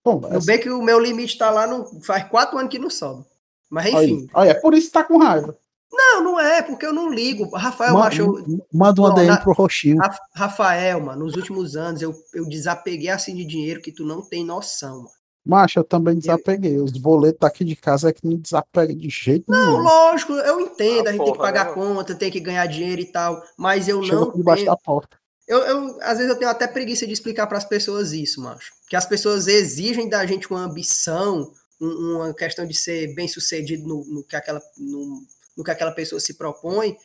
Conversa. 0.04 0.38
Nubank, 0.40 0.70
o 0.70 0.82
meu 0.82 1.00
limite 1.00 1.38
tá 1.38 1.50
lá, 1.50 1.66
no, 1.66 1.86
faz 2.04 2.28
quatro 2.30 2.58
anos 2.58 2.70
que 2.72 2.78
não 2.80 2.90
sobe. 2.90 3.26
Mas 3.70 3.94
Olha, 3.94 4.06
enfim. 4.06 4.30
olha, 4.34 4.50
é 4.50 4.54
por 4.54 4.74
isso 4.74 4.88
que 4.88 4.94
tá 4.94 5.04
com 5.04 5.18
raiva. 5.18 5.56
Não, 5.92 6.24
não 6.24 6.40
é, 6.40 6.62
porque 6.62 6.86
eu 6.86 6.94
não 6.94 7.10
ligo. 7.12 7.50
Rafael, 7.56 7.94
Ma- 7.94 8.00
macho, 8.02 8.22
eu- 8.22 8.60
Manda 8.72 9.02
uma 9.02 9.10
Não, 9.10 9.16
DM 9.16 9.38
pro 9.42 9.54
Roxinho. 9.54 9.98
Ra- 9.98 10.18
Rafael, 10.36 11.00
mano, 11.02 11.26
nos 11.26 11.36
últimos 11.36 11.76
anos 11.76 12.02
eu, 12.02 12.14
eu 12.34 12.48
desapeguei 12.48 13.10
assim 13.10 13.36
de 13.36 13.44
dinheiro 13.46 13.82
que 13.82 13.92
tu 13.92 14.06
não 14.06 14.22
tem 14.22 14.46
noção, 14.46 14.98
mano. 14.98 15.10
Macho, 15.46 15.80
eu 15.80 15.84
também 15.84 16.20
desapeguei. 16.20 16.78
Os 16.78 16.92
boletos 16.92 17.40
daqui 17.40 17.64
de 17.66 17.76
casa 17.76 18.10
é 18.10 18.14
que 18.14 18.24
não 18.28 18.38
desapega 18.38 18.94
de 18.94 19.10
jeito 19.10 19.46
Não, 19.48 19.66
nenhum. 19.66 19.84
lógico, 19.84 20.34
eu 20.34 20.60
entendo, 20.62 21.08
Ah, 21.08 21.10
a 21.10 21.14
gente 21.14 21.24
tem 21.24 21.32
que 21.34 21.38
porra, 21.38 21.48
pagar 21.54 21.66
não. 21.68 21.74
conta, 21.74 22.14
tem 22.14 22.30
que 22.30 22.40
ganhar 22.40 22.66
dinheiro 22.68 23.02
e 23.02 23.06
tal, 23.12 23.42
mas 23.58 23.88
eu 23.88 24.04
Chega 24.04 24.16
não 24.16 24.32
debaixo 24.32 24.64
tenho, 24.64 24.72
da 24.72 24.78
porta. 24.78 25.18
eu, 25.48 25.58
eu, 25.60 25.98
às 26.02 26.18
vezes 26.20 26.30
eu 26.32 26.38
tenho 26.38 26.52
até 26.52 26.68
preguiça 26.68 27.08
de 27.08 27.14
explicar 27.14 27.48
para 27.48 27.58
as 27.58 27.66
pessoas 27.66 28.12
isso, 28.12 28.42
macho. 28.42 28.72
Que 28.88 28.96
as 28.96 29.08
pessoas 29.08 29.48
exigem 29.48 30.08
da 30.08 30.24
gente 30.26 30.48
uma 30.52 30.60
ambição, 30.66 31.52
um- 31.82 32.18
uma 32.18 32.34
questão 32.34 32.68
de 32.68 32.78
ser 32.78 33.16
bem 33.16 33.28
sucedido 33.28 33.88
no, 33.88 34.06
no 34.06 34.24
que 34.24 34.36
aquela, 34.36 34.62
no, 34.78 35.22
no 35.60 35.64
que 35.66 35.72
aquela 35.72 35.92
pessoa 35.92 36.22
se 36.22 36.36
propõe, 36.36 36.96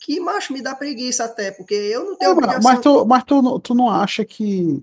que, 0.00 0.18
macho, 0.18 0.54
me 0.54 0.62
dá 0.62 0.74
preguiça 0.74 1.24
até, 1.24 1.50
porque 1.50 1.74
eu 1.74 2.02
não 2.04 2.16
tenho 2.16 2.30
É, 2.30 2.34
mas 2.34 2.44
obrigação. 2.44 2.62
mas 2.72 2.80
tu, 2.80 3.06
mas 3.06 3.24
tu, 3.24 3.42
não- 3.42 3.60
tu 3.60 3.74
não 3.74 3.90
acha 3.90 4.24
que, 4.24 4.82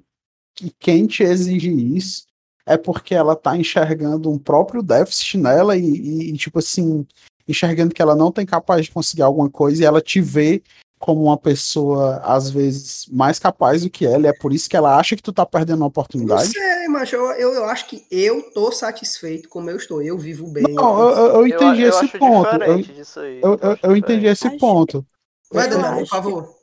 que 0.53 0.71
quem 0.79 1.07
te 1.07 1.23
exige 1.23 1.71
isso 1.97 2.27
é 2.63 2.77
porque 2.77 3.15
ela 3.15 3.35
tá 3.35 3.57
enxergando 3.57 4.29
um 4.29 4.37
próprio 4.37 4.83
déficit 4.83 5.37
nela 5.39 5.75
e, 5.75 5.81
e, 5.83 6.29
e, 6.29 6.37
tipo 6.37 6.59
assim, 6.59 7.07
enxergando 7.47 7.95
que 7.95 8.01
ela 8.01 8.15
não 8.15 8.31
tem 8.31 8.45
capaz 8.45 8.85
de 8.85 8.91
conseguir 8.91 9.23
alguma 9.23 9.49
coisa 9.49 9.81
e 9.81 9.85
ela 9.85 9.99
te 10.01 10.21
vê 10.21 10.61
como 10.99 11.23
uma 11.25 11.37
pessoa, 11.37 12.17
às 12.23 12.49
vezes, 12.49 13.05
mais 13.11 13.37
capaz 13.39 13.83
do 13.83 13.89
que 13.89 14.05
ela, 14.05 14.23
e 14.25 14.27
é 14.29 14.33
por 14.33 14.51
isso 14.51 14.69
que 14.69 14.75
ela 14.75 14.97
acha 14.97 15.15
que 15.15 15.21
tu 15.21 15.31
tá 15.31 15.45
perdendo 15.45 15.75
uma 15.77 15.81
Não 15.81 15.87
oportunidade? 15.87 16.49
sei, 16.49 16.87
macho, 16.87 17.15
eu, 17.15 17.25
eu, 17.33 17.53
eu 17.53 17.65
acho 17.65 17.87
que 17.87 18.05
eu 18.09 18.41
tô 18.51 18.71
satisfeito 18.71 19.47
como 19.49 19.69
eu 19.69 19.77
estou, 19.77 20.01
eu 20.01 20.17
vivo 20.17 20.47
bem. 20.47 20.63
Não, 20.73 20.99
eu, 20.99 21.09
eu- 21.15 21.25
eu 21.35 21.47
entendi 21.47 21.83
eu 21.83 21.89
esse 21.89 22.05
acho 22.05 22.17
ponto. 22.19 22.47
Eu, 22.47 22.59
diferente 22.59 22.93
disso 22.93 23.19
aí. 23.19 23.41
eu, 23.41 23.59
eu, 23.61 23.71
acho 23.71 23.79
eu 23.83 23.95
entendi 23.95 24.25
esse 24.25 24.47
Acho- 24.47 24.57
ponto. 24.57 25.05
Vai, 25.51 25.69
Daniel, 25.69 25.97
por 25.99 26.07
favor. 26.07 26.57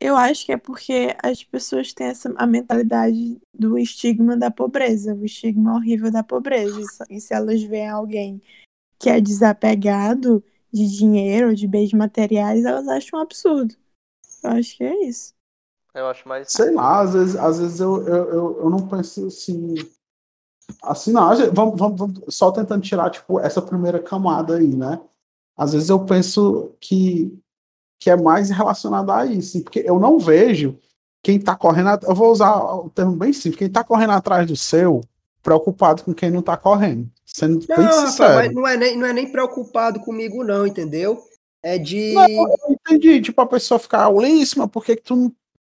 Eu 0.00 0.16
acho 0.16 0.46
que 0.46 0.52
é 0.52 0.56
porque 0.56 1.14
as 1.22 1.44
pessoas 1.44 1.92
têm 1.92 2.08
essa, 2.08 2.32
a 2.36 2.46
mentalidade 2.46 3.40
do 3.54 3.78
estigma 3.78 4.36
da 4.36 4.50
pobreza, 4.50 5.14
o 5.14 5.24
estigma 5.24 5.74
horrível 5.74 6.10
da 6.10 6.22
pobreza. 6.24 6.80
E 6.80 6.84
se- 6.84 7.04
E 7.10 7.20
se 7.20 7.34
elas 7.34 7.62
veem 7.62 7.88
alguém 7.88 8.42
que 8.98 9.08
é 9.10 9.20
desapegado 9.20 10.42
de 10.72 10.86
dinheiro, 10.96 11.54
de 11.54 11.68
bens 11.68 11.92
materiais, 11.92 12.64
elas 12.64 12.88
acham 12.88 13.18
um 13.18 13.22
absurdo. 13.22 13.74
Eu 14.42 14.50
acho 14.50 14.76
que 14.76 14.84
é 14.84 15.06
isso. 15.06 15.34
Eu 15.94 16.06
acho 16.06 16.26
mais. 16.26 16.50
Sei 16.50 16.70
lá, 16.70 17.00
às 17.00 17.12
vezes, 17.12 17.36
às 17.36 17.58
vezes 17.58 17.80
eu, 17.80 18.06
eu, 18.08 18.28
eu, 18.32 18.60
eu 18.60 18.70
não 18.70 18.88
penso 18.88 19.26
assim. 19.26 19.74
Assim, 20.82 21.12
não, 21.12 21.28
vamos, 21.52 21.78
vamos, 21.78 21.98
vamos 21.98 22.22
só 22.34 22.50
tentando 22.50 22.82
tirar, 22.82 23.10
tipo, 23.10 23.38
essa 23.38 23.60
primeira 23.60 24.00
camada 24.00 24.56
aí, 24.56 24.74
né? 24.74 25.00
Às 25.56 25.74
vezes 25.74 25.90
eu 25.90 26.04
penso 26.04 26.74
que, 26.80 27.38
que 28.00 28.08
é 28.08 28.16
mais 28.16 28.48
relacionado 28.48 29.10
a 29.10 29.26
isso, 29.26 29.62
porque 29.62 29.80
eu 29.84 30.00
não 30.00 30.18
vejo 30.18 30.78
quem 31.22 31.38
tá 31.38 31.54
correndo, 31.54 31.88
eu 32.04 32.14
vou 32.14 32.32
usar 32.32 32.56
o 32.56 32.88
termo 32.88 33.14
bem 33.14 33.32
simples, 33.32 33.58
quem 33.58 33.70
tá 33.70 33.84
correndo 33.84 34.12
atrás 34.12 34.46
do 34.46 34.56
seu, 34.56 35.02
preocupado 35.42 36.02
com 36.02 36.14
quem 36.14 36.30
não 36.30 36.42
tá 36.42 36.56
correndo. 36.56 37.10
Sendo 37.34 37.64
Não, 37.68 37.76
bem 37.76 37.86
mas 37.86 38.52
não 38.52 38.66
é, 38.68 38.76
nem, 38.76 38.96
não 38.96 39.06
é 39.06 39.12
nem 39.12 39.26
preocupado 39.30 40.00
comigo, 40.00 40.44
não, 40.44 40.66
entendeu? 40.66 41.22
É 41.62 41.78
de. 41.78 42.12
Não, 42.12 42.28
eu 42.28 42.48
entendi, 42.70 43.20
tipo, 43.22 43.40
a 43.40 43.46
pessoa 43.46 43.78
ficar, 43.80 44.08
Ulisses, 44.10 44.54
mas 44.54 44.68
por 44.70 44.84
que, 44.84 44.96
que 44.96 45.02
tu 45.02 45.16
não 45.16 45.32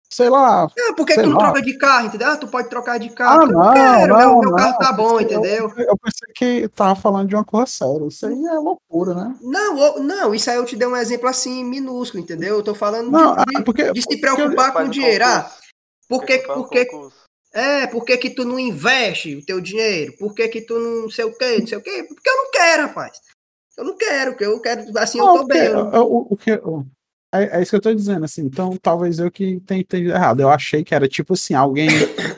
sei 0.10 0.30
lá. 0.30 0.64
Ah, 0.65 0.94
por 0.95 1.06
que, 1.06 1.14
que 1.14 1.15
Sei 1.15 1.23
tu 1.23 1.30
não 1.30 1.38
lá. 1.38 1.45
troca 1.45 1.61
de 1.61 1.77
carro, 1.77 2.07
entendeu? 2.07 2.27
Ah, 2.30 2.38
tu 2.38 2.48
pode 2.48 2.69
trocar 2.69 2.98
de 2.99 3.10
carro. 3.10 3.41
Ah, 3.44 3.45
Porque 3.45 3.53
eu 3.53 3.57
não, 3.57 3.65
não 3.65 3.73
quero, 3.73 4.14
não, 4.14 4.18
meu, 4.18 4.40
meu 4.40 4.49
não, 4.52 4.56
carro 4.57 4.77
tá 4.77 4.94
bom, 4.94 5.19
entendeu? 5.19 5.72
Eu, 5.77 5.86
eu 5.86 5.98
pensei 5.98 6.34
que 6.36 6.68
tava 6.69 6.95
falando 6.99 7.27
de 7.30 7.36
uma 7.36 7.44
coisa 7.44 7.65
séria. 7.68 8.07
Isso 8.07 8.26
aí 8.26 8.45
é 8.45 8.53
loucura, 8.53 9.14
né? 9.14 9.36
Não, 9.41 9.99
não, 9.99 10.34
isso 10.36 10.49
aí 10.49 10.56
eu 10.57 10.65
te 10.65 10.76
dei 10.76 10.88
um 10.88 10.95
exemplo 10.95 11.27
assim, 11.27 11.64
minúsculo, 11.64 12.23
entendeu? 12.23 12.56
Eu 12.57 12.64
tô 12.64 12.73
falando 12.76 13.11
Não, 13.11 13.36
de, 13.36 13.45
de- 13.45 13.57
ah, 13.57 13.64
porque- 13.64 13.91
de 13.91 14.02
se 14.02 14.07
porque- 14.07 14.22
preocupar 14.22 14.73
com 14.73 14.88
dinheiro. 14.90 15.26
Ah, 15.26 15.49
concurso. 16.10 16.49
por 16.49 16.69
que, 16.69 16.86
Que, 17.56 17.60
é, 17.60 17.88
por 17.88 18.03
que 18.03 18.18
que 18.18 18.30
tu 18.30 18.44
não 18.44 18.60
investe 18.60 19.36
o 19.36 19.45
teu 19.45 19.61
dinheiro? 19.61 20.14
Por 20.19 20.34
que 20.36 20.48
que 20.49 20.61
tu 20.61 20.77
não 20.77 21.10
sei 21.10 21.23
o 21.23 21.36
quê, 21.38 21.57
não 21.60 21.68
sei 21.68 21.77
o 21.77 21.82
quê? 21.82 22.03
Porque 22.07 22.30
eu 22.30 22.36
não 22.36 22.52
quero, 22.52 22.84
rapaz. 22.84 23.18
Eu 23.77 23.86
não 23.86 23.98
quero, 23.98 24.32
porque 24.32 24.45
eu 24.45 24.60
quero, 24.60 24.98
assim, 24.98 25.19
eu 25.19 25.26
Não, 25.26 25.34
tô 25.34 25.40
porque 25.48 25.57
bem. 25.57 25.68
eu- 25.68 25.91
eu- 25.91 26.11
o, 26.11 26.27
o 26.34 26.38
que 26.38 26.52
eu- 26.52 26.86
é, 27.34 27.57
é 27.57 27.61
isso 27.61 27.72
que 27.72 27.76
eu 27.77 27.82
tô 27.82 27.94
dizendo, 27.94 28.26
assim. 28.26 28.41
Então, 28.41 28.77
talvez 28.77 29.19
eu 29.19 29.32
que 29.32 29.60
tenha 29.61 29.82
entendido 29.82 30.14
errado. 30.14 30.41
Eu 30.41 30.49
achei 30.49 30.84
que 30.84 30.94
era 30.94 31.07
tipo 31.07 31.34
assim, 31.34 31.53
alguém 31.53 31.88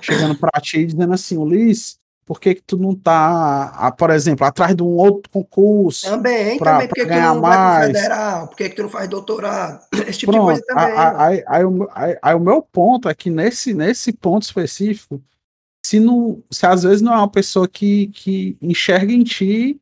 chegando 0.02 0.36
pra 0.36 0.62
ti 0.62 0.80
e 0.80 0.86
dizendo 0.86 1.14
assim, 1.14 1.38
Ulisses, 1.38 1.98
por 2.28 2.42
que 2.42 2.56
que 2.56 2.62
tu 2.62 2.78
não 2.78 2.94
tá, 2.94 3.90
por 3.98 4.10
exemplo, 4.10 4.46
atrás 4.46 4.76
de 4.76 4.84
um 4.84 4.98
outro 4.98 5.32
concurso? 5.32 6.06
Também, 6.06 6.58
pra- 6.60 6.74
também. 6.74 6.88
Por 6.90 6.96
que 6.96 7.06
tu 7.06 7.10
não 7.10 7.42
vai 7.42 7.58
mais. 7.58 7.86
federal? 7.88 8.48
Por 8.50 8.58
que 8.58 8.70
que 8.70 8.76
tu 8.76 8.82
não 8.84 8.90
faz 8.90 9.08
doutorado? 9.10 9.80
Esse 10.10 10.20
tipo 10.20 10.34
de 10.34 10.38
Pronto, 10.38 10.46
coisa 10.48 10.62
também. 10.68 10.94
aí, 10.98 11.44
aí 11.48 11.64
o 11.64 11.72
meu- 11.72 11.90
aí- 11.94 12.18
aí 12.22 12.36
o 12.36 12.40
meu 12.42 12.62
ponto 12.62 13.08
é 13.08 13.16
que 13.16 13.30
nesse, 13.30 13.74
nesse 13.74 14.12
ponto 14.12 14.44
específico, 14.44 15.24
se, 15.86 16.02
não, 16.02 16.44
se 16.52 16.66
às 16.66 16.84
vezes 16.84 17.02
não 17.02 17.14
é 17.14 17.18
uma 17.18 17.32
pessoa 17.32 17.66
que, 17.66 18.08
que 18.08 18.58
enxerga 18.62 19.14
em 19.14 19.24
ti 19.24 19.80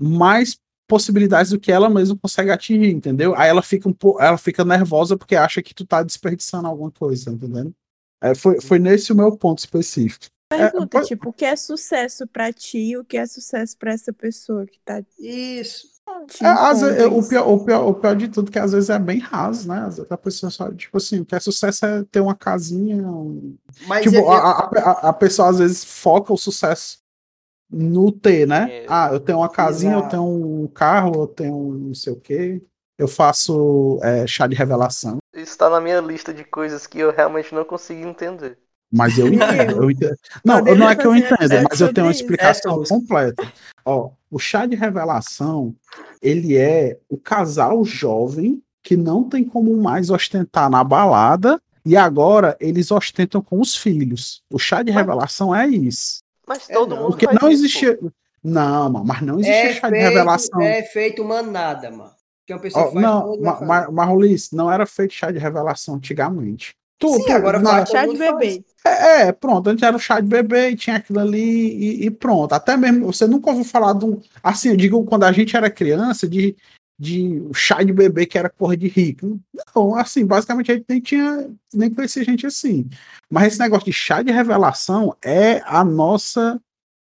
mais 0.00 0.56
possibilidades 0.88 1.50
do 1.50 1.58
que 1.58 1.72
ela 1.72 1.90
mesma 1.90 2.16
consegue 2.16 2.52
atingir, 2.52 2.90
entendeu? 2.92 3.34
Aí 3.36 3.48
ela 3.48 3.60
fica 3.60 3.88
um 3.88 3.92
pouco, 3.92 4.22
ela 4.22 4.38
fica 4.38 4.64
nervosa 4.64 5.16
porque 5.18 5.34
acha 5.34 5.60
que 5.60 5.74
tu 5.74 5.84
tá 5.84 6.04
desperdiçando 6.04 6.68
alguma 6.68 6.92
coisa, 6.92 7.28
entendendo? 7.32 7.74
É, 8.22 8.36
foi, 8.36 8.60
foi 8.60 8.78
nesse 8.78 9.12
o 9.12 9.16
meu 9.16 9.36
ponto 9.36 9.58
específico. 9.58 10.26
Pergunta, 10.48 10.86
pode- 10.88 11.08
tipo, 11.08 11.28
o 11.28 11.32
que 11.32 11.44
é 11.44 11.54
sucesso 11.56 12.26
pra 12.26 12.52
ti 12.52 12.78
e 12.78 12.96
o 12.96 13.04
que 13.04 13.16
é 13.18 13.26
sucesso 13.26 13.76
pra 13.76 13.92
essa 13.92 14.12
pessoa 14.12 14.66
que 14.66 14.80
tá 14.80 15.02
Isso. 15.18 15.86
É, 16.42 16.46
às 16.46 16.80
vezes, 16.80 17.04
impondo 17.04 17.18
o, 17.18 17.28
pior, 17.28 17.48
o, 17.48 17.64
pior, 17.64 17.86
o 17.86 17.94
pior 17.94 18.16
de 18.16 18.28
tudo 18.28 18.48
é 18.48 18.52
que 18.52 18.58
às 18.58 18.72
vezes 18.72 18.88
é 18.88 18.98
bem 18.98 19.18
raso, 19.18 19.68
né? 19.68 19.80
Às 19.80 19.96
vezes 19.98 20.10
a 20.10 20.16
pessoa 20.16 20.50
só, 20.50 20.72
tipo 20.72 20.96
assim, 20.96 21.20
o 21.20 21.24
que 21.24 21.34
é 21.34 21.40
sucesso 21.40 21.84
é 21.84 22.02
ter 22.04 22.20
uma 22.20 22.34
casinha, 22.34 22.96
um, 23.06 23.56
Mas 23.86 24.04
Tipo, 24.04 24.16
eu- 24.16 24.30
a, 24.30 24.52
a, 24.52 25.08
a- 25.10 25.12
pessoa 25.12 25.50
às 25.50 25.58
vezes 25.58 25.84
foca 25.84 26.32
o 26.32 26.36
sucesso 26.38 26.98
no 27.70 28.10
ter, 28.12 28.46
né? 28.46 28.66
Dinheiro. 28.66 28.86
Ah, 28.90 29.10
eu 29.12 29.20
tenho 29.20 29.38
uma 29.38 29.48
casinha, 29.50 29.92
eu 29.92 29.98
Exato. 29.98 30.10
tenho 30.12 30.24
um 30.64 30.66
carro, 30.68 31.22
eu 31.22 31.26
tenho 31.26 31.54
um 31.54 31.72
não 31.88 31.94
sei 31.94 32.12
o 32.12 32.16
quê. 32.20 32.62
Eu 32.98 33.06
faço 33.08 33.98
é, 34.02 34.26
chá 34.26 34.46
de 34.46 34.56
revelação. 34.56 35.18
Isso 35.34 35.56
tá 35.56 35.68
na 35.70 35.80
minha 35.80 36.00
lista 36.00 36.32
de 36.34 36.44
coisas 36.44 36.86
que 36.86 36.98
eu 36.98 37.12
realmente 37.12 37.54
não 37.54 37.64
consigo 37.64 38.06
entender. 38.08 38.58
Mas 38.90 39.18
eu 39.18 39.28
entendo. 39.32 39.82
eu 39.82 39.90
entendo. 39.90 40.16
Não, 40.44 40.60
não 40.62 40.88
é 40.88 40.96
que 40.96 41.06
eu 41.06 41.14
episódio 41.14 41.66
mas 41.70 41.80
eu 41.80 41.92
tenho 41.92 42.06
uma 42.06 42.10
isso. 42.12 42.22
explicação 42.22 42.82
É 42.82 42.86
completa. 42.88 43.52
Ó, 43.84 44.10
o 44.30 44.38
chá 44.38 44.66
de 44.66 44.76
revelação, 44.76 45.74
ele 46.22 46.56
é 46.56 46.98
o 47.08 47.16
casal 47.18 47.84
jovem 47.84 48.62
que 48.82 48.96
não 48.96 49.24
tem 49.28 49.44
como 49.44 49.76
mais 49.76 50.08
ostentar 50.10 50.70
na 50.70 50.82
balada 50.82 51.60
e 51.84 51.96
agora 51.96 52.56
eles 52.60 52.90
ostentam 52.90 53.40
com 53.42 53.60
os 53.60 53.76
filhos. 53.76 54.42
O 54.50 54.58
chá 54.58 54.82
de 54.82 54.90
Mas- 54.92 55.00
revelação 55.00 55.54
é 55.54 55.66
isso. 55.66 56.22
Mas 56.46 56.68
É, 56.70 56.72
todo 56.72 56.94
não. 56.94 57.02
mundo 57.02 57.10
Porque 57.10 57.26
não 57.26 57.50
isso, 57.50 57.64
existia. 57.64 57.98
Não, 58.42 58.88
mano, 58.90 59.04
mas 59.04 59.20
não 59.20 59.34
existia 59.40 59.54
é 59.70 59.74
chá 59.74 59.88
de 59.90 59.96
feito, 59.96 60.08
revelação. 60.08 60.60
é 60.62 60.82
feito 60.82 61.24
manada, 61.24 61.90
mano. 61.90 62.10
Que 62.46 62.54
uma 62.54 62.60
pessoa 62.60 62.86
Ó, 62.86 62.92
faz 62.92 63.02
não, 63.04 63.38
mas, 63.40 63.90
não 64.52 64.72
era 64.72 64.86
feito 64.86 65.12
chá 65.12 65.30
de 65.30 65.38
revelação 65.38 65.96
antigamente. 65.96 66.74
Sim, 67.16 67.32
agora 67.32 67.58
na-. 67.60 67.86
Chá 67.86 68.06
de 68.06 68.18
bebê. 68.18 68.64
É, 68.84 69.22
é, 69.28 69.32
pronto, 69.32 69.68
antes 69.68 69.82
era 69.82 69.96
o 69.96 70.00
chá 70.00 70.20
de 70.20 70.26
bebê 70.28 70.70
e 70.70 70.76
tinha 70.76 70.96
aquilo 70.96 71.20
ali 71.20 71.38
e, 71.40 72.06
e 72.06 72.10
pronto. 72.10 72.52
Até 72.52 72.76
mesmo, 72.76 73.06
você 73.06 73.26
nunca 73.26 73.50
ouviu 73.50 73.64
falar 73.64 73.92
de 73.92 74.04
um. 74.04 74.20
Assim, 74.42 74.70
eu 74.70 74.76
digo, 74.76 75.04
quando 75.04 75.24
a 75.24 75.32
gente 75.32 75.56
era 75.56 75.70
criança, 75.70 76.26
de, 76.26 76.56
de 76.98 77.42
chá 77.54 77.82
de 77.82 77.92
bebê 77.92 78.26
que 78.26 78.38
era 78.38 78.48
cor 78.50 78.76
de 78.76 78.88
rico. 78.88 79.38
Não, 79.74 79.94
assim, 79.94 80.24
basicamente 80.26 80.72
a 80.72 80.74
gente 80.74 80.86
nem 80.88 81.00
tinha, 81.00 81.50
nem 81.72 81.92
conhecia 81.92 82.24
gente 82.24 82.46
assim. 82.46 82.88
Mas 83.30 83.48
esse 83.48 83.60
negócio 83.60 83.86
de 83.86 83.92
chá 83.92 84.22
de 84.22 84.32
revelação 84.32 85.14
é 85.22 85.60
a 85.64 85.84
nossa. 85.84 86.60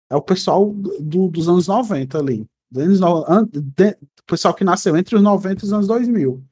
É 0.09 0.15
o 0.15 0.21
pessoal 0.21 0.73
do- 0.99 1.27
dos 1.27 1.49
anos 1.49 1.67
90 1.67 2.17
ali. 2.19 2.45
O 2.73 4.25
pessoal 4.27 4.53
que 4.53 4.63
nasceu 4.63 4.95
entre 4.97 5.15
os 5.15 5.21
90 5.21 5.63
e 5.63 5.65
os 5.65 5.73
anos 5.73 5.87
2000. 5.87 6.43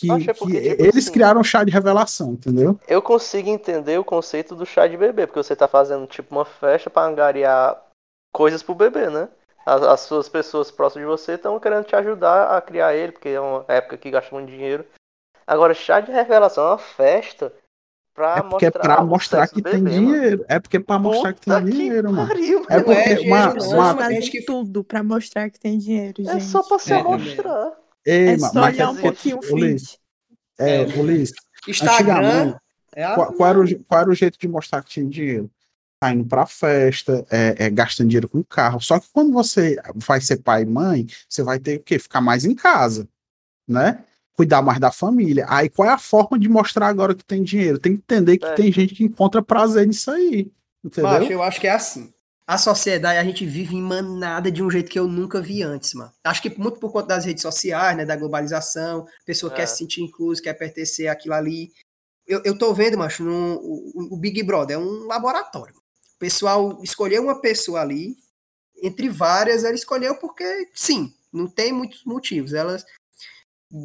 Que, 0.00 0.12
Acho 0.12 0.30
é 0.30 0.32
que 0.32 0.38
porque, 0.38 0.60
tipo 0.60 0.80
eles 0.82 0.96
assim, 1.04 1.12
criaram 1.12 1.40
o 1.40 1.44
chá 1.44 1.64
de 1.64 1.72
revelação, 1.72 2.30
entendeu? 2.34 2.78
Eu 2.86 3.02
consigo 3.02 3.48
entender 3.48 3.98
o 3.98 4.04
conceito 4.04 4.54
do 4.54 4.64
chá 4.64 4.86
de 4.86 4.96
bebê, 4.96 5.26
porque 5.26 5.42
você 5.42 5.56
tá 5.56 5.66
fazendo 5.66 6.06
tipo 6.06 6.32
uma 6.36 6.44
festa 6.44 6.88
pra 6.88 7.02
angariar 7.04 7.76
coisas 8.32 8.62
pro 8.62 8.76
bebê, 8.76 9.10
né? 9.10 9.28
As, 9.66 9.82
as 9.82 10.00
suas 10.02 10.28
pessoas 10.28 10.70
próximas 10.70 11.04
de 11.04 11.10
você 11.10 11.32
estão 11.32 11.58
querendo 11.58 11.84
te 11.84 11.96
ajudar 11.96 12.56
a 12.56 12.60
criar 12.60 12.94
ele, 12.94 13.10
porque 13.10 13.30
é 13.30 13.40
uma 13.40 13.64
época 13.66 13.96
que 13.96 14.08
gasta 14.08 14.32
muito 14.32 14.48
dinheiro. 14.48 14.84
Agora, 15.44 15.74
chá 15.74 15.98
de 15.98 16.12
revelação 16.12 16.64
é 16.64 16.68
uma 16.70 16.78
festa 16.78 17.52
pra 18.14 18.36
É 18.38 18.42
porque 18.42 18.66
é 18.66 18.68
mostrar 18.68 18.94
pra 18.94 19.02
o 19.02 19.06
mostrar 19.08 19.48
que 19.48 19.60
tem 19.62 19.82
bebê, 19.82 19.98
mano. 20.00 20.12
dinheiro. 20.12 20.44
É 20.48 20.60
porque 20.60 20.76
é 20.76 20.80
pra 20.80 20.98
mostrar 21.00 21.32
que 21.32 21.40
tem 21.40 21.54
Puta 21.54 21.70
dinheiro, 21.72 22.12
mano. 22.12 22.28
pariu, 22.28 22.64
É 22.70 22.74
velho. 22.80 22.84
porque 22.84 23.26
é, 23.26 23.34
uma- 23.74 23.94
uma- 23.94 24.08
que- 24.20 24.42
tudo 24.44 24.84
pra 24.84 25.02
mostrar 25.02 25.50
que 25.50 25.58
tem 25.58 25.76
dinheiro, 25.76 26.22
gente. 26.22 26.36
É 26.36 26.40
só 26.40 26.62
pra 26.62 26.78
se 26.78 26.92
É, 26.92 27.00
amostrar. 27.00 27.72
Ei, 28.10 28.28
É 28.28 28.36
ma- 28.38 28.48
só 28.48 28.60
mas 28.60 28.74
olhar 28.74 28.84
é 28.84 28.88
um 28.88 28.96
pouquinho 28.96 29.38
o 29.42 29.54
Ulisses, 29.54 29.98
é, 30.58 30.82
É. 30.82 30.84
Ulisses, 30.98 31.34
Instagram. 31.66 32.14
antigamente, 32.16 32.56
É 32.94 33.04
a... 33.04 33.14
qual, 33.14 33.32
qual 33.34 33.50
era 33.50 33.60
o, 33.60 33.84
qual 33.84 34.00
era 34.00 34.10
o 34.10 34.14
jeito 34.14 34.38
de 34.38 34.48
mostrar 34.48 34.82
que 34.82 34.90
tinha 34.90 35.06
dinheiro? 35.06 35.50
Tá 36.00 36.12
indo 36.12 36.24
pra 36.24 36.46
festa, 36.46 37.26
é, 37.30 37.66
é, 37.66 37.70
gastando 37.70 38.08
dinheiro 38.08 38.28
com 38.28 38.42
carro. 38.44 38.80
Só 38.80 39.00
que 39.00 39.08
quando 39.12 39.32
você 39.32 39.76
vai 39.96 40.20
ser 40.20 40.36
pai 40.38 40.62
e 40.62 40.66
mãe, 40.66 41.06
você 41.28 41.42
vai 41.42 41.58
ter 41.58 41.78
o 41.78 41.82
quê? 41.82 41.98
Ficar 41.98 42.20
mais 42.20 42.44
em 42.44 42.54
casa, 42.54 43.08
né? 43.66 44.04
Cuidar 44.36 44.62
mais 44.62 44.78
da 44.78 44.92
família. 44.92 45.44
Aí 45.48 45.68
qual 45.68 45.88
é 45.88 45.92
a 45.92 45.98
forma 45.98 46.38
de 46.38 46.48
mostrar 46.48 46.86
agora 46.86 47.14
que 47.16 47.24
tem 47.24 47.42
dinheiro? 47.42 47.78
Tem 47.80 47.94
que 47.96 47.98
entender 48.02 48.38
que 48.38 48.46
É. 48.46 48.54
tem 48.54 48.70
gente 48.72 48.94
que 48.94 49.02
encontra 49.04 49.42
prazer 49.42 49.86
nisso 49.88 50.10
aí. 50.12 50.50
Entendeu? 50.84 51.10
Macho, 51.10 51.32
eu 51.32 51.42
acho 51.42 51.60
que 51.60 51.66
é 51.66 51.72
assim. 51.72 52.12
A 52.48 52.56
sociedade, 52.56 53.18
a 53.18 53.24
gente 53.24 53.44
vive 53.44 53.76
em 53.76 53.82
manada 53.82 54.50
de 54.50 54.62
um 54.62 54.70
jeito 54.70 54.90
que 54.90 54.98
eu 54.98 55.06
nunca 55.06 55.38
vi 55.38 55.62
antes, 55.62 55.92
mano. 55.92 56.10
Acho 56.24 56.40
que 56.40 56.58
muito 56.58 56.80
por 56.80 56.90
conta 56.90 57.08
das 57.08 57.26
redes 57.26 57.42
sociais, 57.42 57.94
né, 57.94 58.06
da 58.06 58.16
globalização, 58.16 59.00
a 59.06 59.24
pessoa 59.26 59.52
É. 59.52 59.56
quer 59.56 59.66
se 59.66 59.76
sentir 59.76 60.00
incluso, 60.02 60.40
quer 60.42 60.54
pertencer 60.54 61.08
àquilo 61.08 61.34
ali. 61.34 61.70
Eu, 62.26 62.40
eu 62.46 62.56
tô 62.56 62.72
vendo, 62.72 62.96
macho, 62.96 63.22
num- 63.22 63.56
o, 63.56 64.14
o 64.14 64.16
Big 64.16 64.42
Brother 64.42 64.76
é 64.76 64.78
um 64.80 65.04
laboratório. 65.06 65.74
O 65.76 66.18
pessoal 66.18 66.80
escolheu 66.82 67.22
uma 67.22 67.38
pessoa 67.38 67.82
ali, 67.82 68.16
entre 68.82 69.10
várias, 69.10 69.62
ela 69.62 69.74
escolheu 69.74 70.14
porque, 70.16 70.70
sim, 70.74 71.12
não 71.30 71.46
tem 71.48 71.70
muitos 71.70 72.02
motivos. 72.06 72.54
Elas 72.54 72.82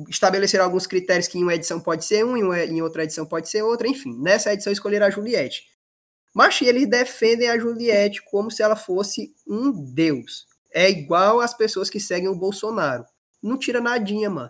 estabeleceram 0.08 0.64
alguns 0.64 0.88
critérios 0.88 1.28
que 1.28 1.38
em 1.38 1.44
uma 1.44 1.54
edição 1.54 1.82
pode 1.82 2.06
ser 2.06 2.24
um, 2.24 2.38
em, 2.38 2.44
uma- 2.44 2.64
em 2.64 2.82
outra 2.82 3.04
edição 3.04 3.26
pode 3.26 3.50
ser 3.50 3.62
outra, 3.62 3.90
enfim. 3.90 4.18
Nessa 4.22 4.54
edição 4.54 4.72
escolheram 4.72 5.06
a 5.06 5.10
Juliette. 5.10 5.66
Mas 6.34 6.62
eles 6.62 6.90
defendem 6.90 7.50
a 7.50 7.60
Juliette 7.60 8.24
como 8.24 8.50
se 8.50 8.64
ela 8.64 8.76
fosse 8.76 9.34
um 9.48 9.72
deus. 9.72 10.48
É 10.74 10.90
igual 10.90 11.40
as 11.40 11.54
pessoas 11.54 11.90
que 11.90 12.00
seguem 12.00 12.28
o 12.28 12.36
Bolsonaro. 12.36 13.06
Não 13.42 13.58
tira 13.58 13.80
nadinha, 13.80 14.30
mano. 14.30 14.50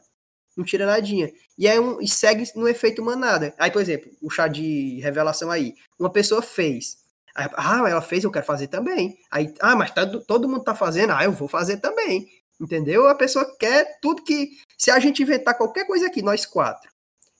Não 0.55 0.63
tira 0.63 0.85
nadinha. 0.85 1.31
E, 1.57 1.67
é 1.67 1.79
um, 1.79 1.99
e 1.99 2.07
segue 2.07 2.45
no 2.55 2.67
efeito 2.67 3.03
manada. 3.03 3.53
Aí, 3.57 3.71
por 3.71 3.81
exemplo, 3.81 4.11
o 4.21 4.29
chá 4.29 4.47
de 4.47 4.99
revelação 5.01 5.51
aí. 5.51 5.73
Uma 5.99 6.11
pessoa 6.11 6.41
fez. 6.41 6.97
Aí, 7.35 7.49
ah, 7.55 7.83
ela 7.89 8.01
fez, 8.01 8.23
eu 8.23 8.31
quero 8.31 8.45
fazer 8.45 8.67
também. 8.67 9.17
Aí, 9.29 9.53
ah, 9.59 9.75
mas 9.75 9.91
todo, 9.91 10.21
todo 10.21 10.47
mundo 10.47 10.63
tá 10.63 10.75
fazendo, 10.75 11.11
ah, 11.11 11.23
eu 11.23 11.31
vou 11.31 11.47
fazer 11.47 11.77
também. 11.77 12.27
Entendeu? 12.61 13.07
A 13.07 13.15
pessoa 13.15 13.45
quer 13.57 13.99
tudo 13.99 14.23
que. 14.23 14.51
Se 14.77 14.91
a 14.91 14.99
gente 14.99 15.23
inventar 15.23 15.57
qualquer 15.57 15.85
coisa 15.85 16.07
aqui, 16.07 16.21
nós 16.21 16.45
quatro, 16.45 16.89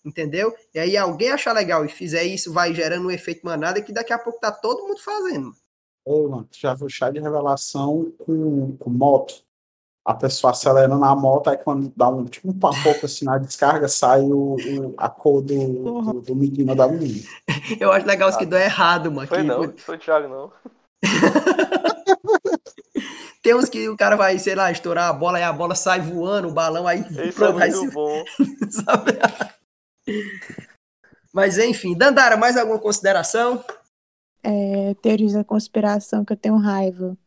entendeu? 0.06 0.54
E 0.74 0.80
aí 0.80 0.98
alguém 0.98 1.32
achar 1.32 1.54
legal 1.54 1.86
e 1.86 1.90
fizer 1.90 2.24
isso, 2.24 2.52
vai 2.54 2.74
gerando 2.74 3.08
um 3.08 3.12
efeito 3.12 3.46
manada 3.46 3.82
que 3.82 3.92
daqui 3.94 4.12
a 4.14 4.20
pouco 4.20 4.40
tá 4.40 4.52
todo 4.52 4.88
mundo 4.88 5.00
fazendo. 5.02 5.52
Ô, 6.06 6.28
mano, 6.28 6.44
tu 6.52 6.58
já 6.60 6.74
viu 6.74 6.90
chá 6.90 7.10
de 7.10 7.20
revelação 7.20 8.12
com, 8.20 8.76
com 8.78 8.90
moto? 8.90 9.36
A 10.06 10.14
pessoa 10.14 10.52
acelerando 10.52 11.06
a 11.06 11.16
moto, 11.16 11.50
aí 11.50 11.56
quando 11.56 11.90
dá 11.96 12.10
um 12.10 12.26
tipo 12.26 12.50
um 12.50 12.60
papoco 12.60 13.06
assim 13.06 13.24
na 13.24 13.38
descarga, 13.38 13.88
sai 13.88 14.22
o, 14.22 14.56
o- 14.56 14.94
a 14.98 15.08
cor 15.10 15.42
do, 15.42 15.56
do, 16.02 16.22
do 16.22 16.36
menino 16.36 16.76
da 16.76 16.90
menina. 16.90 17.22
Eu 17.80 17.90
acho 17.94 18.06
legal 18.06 18.28
os 18.30 18.36
que 18.36 18.46
dão 18.46 18.60
errado, 18.60 19.10
mano. 19.10 19.30
Foi 19.30 19.38
que- 19.38 19.44
não, 19.44 19.74
foi 19.78 19.96
o 19.96 20.00
Thiago 20.00 20.28
não. 20.28 20.52
Tem 23.42 23.54
uns 23.56 23.68
que 23.70 23.90
o 23.90 23.98
cara 23.98 24.16
vai, 24.16 24.38
sei 24.40 24.56
lá, 24.56 24.72
estourar 24.72 25.10
a 25.10 25.14
bola 25.14 25.40
e 25.40 25.44
a 25.44 25.52
bola 25.52 25.76
sai 25.76 26.00
voando, 26.00 26.48
o 26.48 26.54
balão 26.54 26.88
aí 26.88 27.02
Isso 27.30 27.44
é 27.44 27.48
aí 27.48 27.54
muito 27.54 27.80
se- 27.80 27.92
bom. 27.92 28.24
sabe? 28.72 29.12
Mas 31.34 31.58
enfim, 31.58 31.96
Dandara, 31.96 32.38
mais 32.38 32.56
alguma 32.58 32.80
consideração? 32.80 33.64
É, 34.44 34.94
teorias 35.02 35.34
da 35.34 35.44
conspiração 35.44 36.24
que 36.24 36.34
eu 36.34 36.38
tenho 36.38 36.58
raiva. 36.58 37.18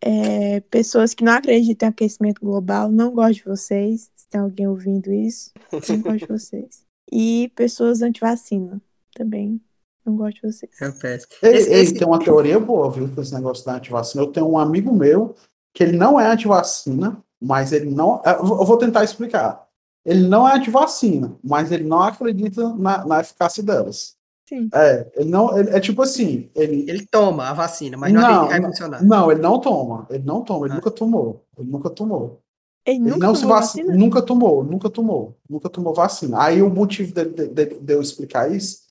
É, 0.00 0.60
pessoas 0.60 1.14
que 1.14 1.24
não 1.24 1.32
acreditam 1.32 1.88
em 1.88 1.90
aquecimento 1.90 2.40
global, 2.40 2.90
não 2.90 3.12
gosto 3.12 3.36
de 3.38 3.44
vocês. 3.44 4.10
Se 4.14 4.28
tem 4.28 4.40
alguém 4.40 4.68
ouvindo 4.68 5.12
isso, 5.12 5.52
não 5.72 6.00
gosto 6.02 6.18
de 6.18 6.26
vocês. 6.26 6.84
E 7.10 7.50
pessoas 7.56 8.02
anti-vacina 8.02 8.80
também. 9.14 9.60
Não 10.04 10.16
gosto 10.16 10.36
de 10.36 10.42
vocês. 10.52 10.70
É 10.80 10.90
péssimo. 10.92 11.32
Esse- 11.42 11.72
esse- 11.72 11.94
tem 11.94 12.06
uma 12.06 12.18
teoria 12.20 12.60
boa, 12.60 12.90
viu, 12.90 13.08
com 13.12 13.20
esse 13.20 13.34
negócio 13.34 13.64
da 13.64 13.74
antivacina. 13.76 14.22
Eu 14.22 14.30
tenho 14.30 14.48
um 14.48 14.58
amigo 14.58 14.94
meu 14.94 15.34
que 15.74 15.82
ele 15.82 15.96
não 15.96 16.20
é 16.20 16.26
antivacina, 16.30 17.20
mas 17.40 17.72
ele 17.72 17.90
não. 17.90 18.22
Eu 18.24 18.64
vou 18.64 18.76
tentar 18.78 19.02
explicar. 19.02 19.65
Ele 20.06 20.26
não 20.28 20.48
é 20.48 20.54
antivacina, 20.56 21.36
mas 21.44 21.72
ele 21.72 21.84
não 21.84 22.00
acredita 22.02 22.72
na, 22.76 23.04
na 23.04 23.20
eficácia 23.20 23.62
delas. 23.62 24.14
Sim. 24.48 24.68
É, 24.72 25.10
ele 25.16 25.28
não. 25.28 25.58
ele- 25.58 25.70
é 25.70 25.80
tipo 25.80 26.00
assim, 26.02 26.48
ele. 26.54 26.88
Ele 26.88 27.04
toma 27.04 27.48
a 27.48 27.52
vacina, 27.52 27.96
mas 27.96 28.12
não, 28.12 28.20
Não, 28.20 28.28
acredita 28.28 28.46
que 28.46 28.52
vai 28.52 28.60
não. 28.60 28.68
funcionar. 28.70 29.02
Não, 29.04 29.32
ele 29.32 29.40
não 29.42 29.58
toma. 29.60 30.06
Ele 30.08 30.24
não 30.24 30.42
toma, 30.44 30.66
ele 30.66 30.72
Ah. 30.74 30.76
nunca 30.76 30.90
tomou. 30.92 31.42
Ele 31.58 31.68
nunca 31.70 31.90
tomou. 31.90 32.40
Ele 32.86 32.98
Ele 33.00 33.10
nunca 33.10 33.26
não 33.26 33.34
se 33.34 33.40
tomou 33.42 33.56
vacina, 33.56 33.86
vacina? 33.86 34.04
nunca 34.04 34.22
tomou, 34.22 34.62
nunca 34.64 34.88
tomou, 34.88 35.36
nunca 35.50 35.68
tomou 35.68 35.92
vacina. 35.92 36.40
Aí 36.40 36.62
o 36.62 36.70
motivo 36.70 37.12
de, 37.12 37.24
de- 37.24 37.48
de- 37.48 37.78
de 37.80 37.92
eu 37.92 38.00
explicar 38.00 38.48
isso 38.48 38.82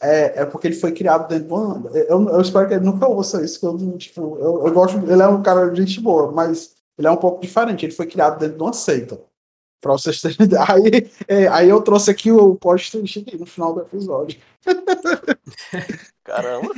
é, 0.00 0.42
é 0.42 0.46
porque 0.46 0.68
ele 0.68 0.76
foi 0.76 0.92
criado 0.92 1.26
dentro 1.28 1.48
de 1.48 1.52
uma. 1.52 1.90
Eu, 1.92 2.28
eu 2.28 2.40
espero 2.40 2.68
que 2.68 2.74
ele 2.74 2.84
nunca 2.84 3.08
ouça 3.08 3.44
isso, 3.44 3.58
que 3.58 3.66
eu, 3.66 3.76
tipo, 3.98 4.36
eu, 4.38 4.64
eu 4.68 4.72
gosto. 4.72 4.96
Ele 4.98 5.20
é 5.20 5.26
um 5.26 5.42
cara 5.42 5.68
de 5.70 5.82
gente 5.84 6.00
boa, 6.00 6.30
mas 6.30 6.76
ele 6.96 7.08
é 7.08 7.10
um 7.10 7.16
pouco 7.16 7.40
diferente. 7.40 7.84
Ele 7.84 7.92
foi 7.92 8.06
criado 8.06 8.38
dentro 8.38 8.56
de 8.56 8.62
uma 8.62 8.72
seita. 8.72 9.20
Pra 9.80 9.92
vocês 9.92 10.20
terem 10.20 10.36
ideia. 10.40 10.64
Aí, 10.68 11.10
é, 11.26 11.48
aí 11.48 11.68
eu 11.68 11.80
trouxe 11.80 12.10
aqui 12.10 12.30
o 12.30 12.54
post 12.54 12.98
aqui 12.98 13.36
no 13.38 13.46
final 13.46 13.74
do 13.74 13.80
episódio. 13.80 14.38
Caramba. 16.22 16.68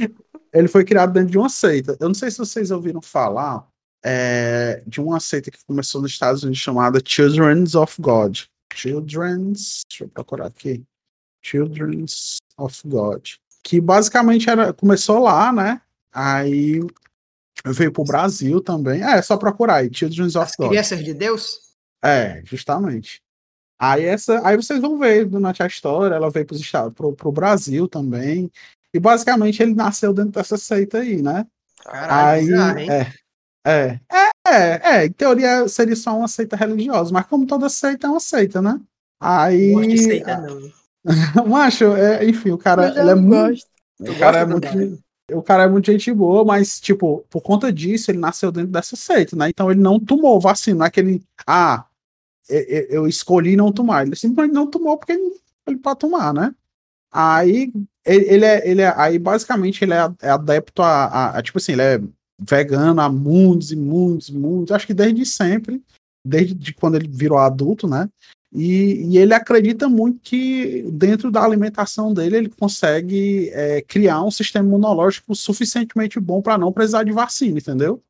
Ele 0.52 0.68
foi 0.68 0.84
criado 0.84 1.12
dentro 1.12 1.30
de 1.30 1.38
uma 1.38 1.48
seita. 1.48 1.96
Eu 1.98 2.08
não 2.08 2.14
sei 2.14 2.30
se 2.30 2.38
vocês 2.38 2.70
ouviram 2.70 3.02
falar 3.02 3.66
é, 4.04 4.82
de 4.86 5.00
uma 5.00 5.18
seita 5.20 5.50
que 5.50 5.64
começou 5.64 6.00
nos 6.00 6.12
Estados 6.12 6.42
Unidos 6.42 6.60
chamada 6.60 7.00
Children's 7.04 7.74
of 7.74 8.00
God. 8.00 8.40
Children's. 8.74 9.82
Deixa 9.88 10.04
eu 10.04 10.08
procurar 10.08 10.46
aqui. 10.46 10.82
Children's 11.42 12.36
of 12.56 12.80
God. 12.84 13.30
Que 13.62 13.80
basicamente 13.80 14.48
era, 14.48 14.72
começou 14.72 15.20
lá, 15.20 15.52
né? 15.52 15.80
Aí 16.12 16.80
veio 17.66 17.92
pro 17.92 18.04
Brasil 18.04 18.60
também. 18.60 19.02
É, 19.02 19.18
é 19.18 19.22
só 19.22 19.36
procurar 19.36 19.76
aí. 19.76 19.90
Children's 19.92 20.36
of 20.36 20.50
As 20.50 20.56
God. 20.56 20.68
crianças 20.68 21.04
de 21.04 21.14
Deus? 21.14 21.61
É, 22.04 22.42
justamente. 22.44 23.22
Aí 23.78 24.04
essa, 24.04 24.46
aí 24.46 24.56
vocês 24.56 24.80
vão 24.80 24.98
ver 24.98 25.24
durante 25.26 25.62
a 25.62 25.66
história, 25.66 26.14
ela 26.14 26.30
veio 26.30 26.46
para 26.46 27.12
pro 27.12 27.32
Brasil 27.32 27.88
também. 27.88 28.50
E 28.94 29.00
basicamente 29.00 29.62
ele 29.62 29.74
nasceu 29.74 30.12
dentro 30.12 30.32
dessa 30.32 30.56
seita 30.56 30.98
aí, 30.98 31.22
né? 31.22 31.46
Caralho, 31.84 32.62
aí 32.62 32.88
é, 32.88 33.12
é, 33.66 34.00
é, 34.46 34.96
é, 34.96 35.06
em 35.06 35.12
teoria 35.12 35.66
seria 35.66 35.96
só 35.96 36.16
uma 36.16 36.28
seita 36.28 36.56
religiosa, 36.56 37.12
mas 37.12 37.26
como 37.26 37.46
toda 37.46 37.68
seita 37.68 38.06
é 38.06 38.10
uma 38.10 38.20
seita, 38.20 38.60
né? 38.60 38.80
Aí, 39.20 39.72
Não 39.72 39.78
gosto 39.78 39.90
de 39.90 39.98
seita, 39.98 40.36
não. 40.38 40.72
macho, 41.48 41.96
é, 41.96 42.24
enfim, 42.24 42.50
o 42.50 42.58
cara, 42.58 42.88
ele 42.98 43.10
é 43.10 43.14
muito, 43.14 43.64
o 44.00 44.18
cara 44.18 44.38
é 44.38 44.46
muito, 44.46 45.02
o 45.32 45.42
cara 45.42 45.62
é 45.64 45.68
muito 45.68 45.90
gente 45.90 46.12
boa, 46.12 46.44
mas, 46.44 46.80
tipo, 46.80 47.24
por 47.28 47.40
conta 47.40 47.72
disso, 47.72 48.10
ele 48.10 48.18
nasceu 48.18 48.52
dentro 48.52 48.70
dessa 48.70 48.94
seita, 48.94 49.34
né? 49.34 49.48
Então 49.48 49.70
ele 49.70 49.80
não 49.80 49.98
tomou 49.98 50.40
vacina, 50.40 50.78
não 50.78 50.86
é 50.86 50.90
que 50.90 51.00
ele, 51.00 51.22
ah, 51.46 51.84
eu, 52.90 53.06
escolhi 53.06 53.56
não 53.56 53.72
tomar. 53.72 54.06
Ele 54.06 54.16
simplesmente 54.16 54.54
não 54.54 54.66
tomou 54.66 54.96
porque 54.98 55.12
ele, 55.12 55.78
pode 55.78 56.00
tomar, 56.00 56.32
né? 56.34 56.54
Aí, 57.12 57.72
ele, 58.04 58.44
é, 58.44 58.68
ele 58.68 58.82
é, 58.82 58.92
aí 58.96 59.18
basicamente 59.18 59.84
ele 59.84 59.92
é, 59.94 60.10
é 60.22 60.30
adepto 60.30 60.82
a, 60.82 61.04
a- 61.04 61.38
a, 61.38 61.42
tipo 61.42 61.58
assim, 61.58 61.72
ele 61.72 61.82
é 61.82 62.00
vegano 62.40 63.00
há 63.00 63.08
muitos 63.08 63.70
e 63.70 63.76
muitos, 63.76 64.30
muitos, 64.30 64.72
acho 64.72 64.86
que 64.86 64.94
desde 64.94 65.24
sempre, 65.26 65.82
desde 66.24 66.54
de 66.54 66.72
quando 66.74 66.96
ele 66.96 67.08
virou 67.08 67.38
adulto, 67.38 67.86
né? 67.86 68.08
E, 68.54 69.06
e 69.06 69.18
ele 69.18 69.32
acredita 69.32 69.88
muito 69.88 70.20
que 70.20 70.82
dentro 70.92 71.30
da 71.30 71.42
alimentação 71.42 72.12
dele 72.12 72.36
ele 72.36 72.48
consegue 72.50 73.48
é, 73.50 73.80
criar 73.80 74.22
um 74.22 74.30
sistema 74.30 74.66
imunológico 74.66 75.34
suficientemente 75.34 76.20
bom 76.20 76.42
para 76.42 76.58
não 76.58 76.72
precisar 76.72 77.02
de 77.04 77.12
vacina, 77.12 77.58
entendeu? 77.58 78.02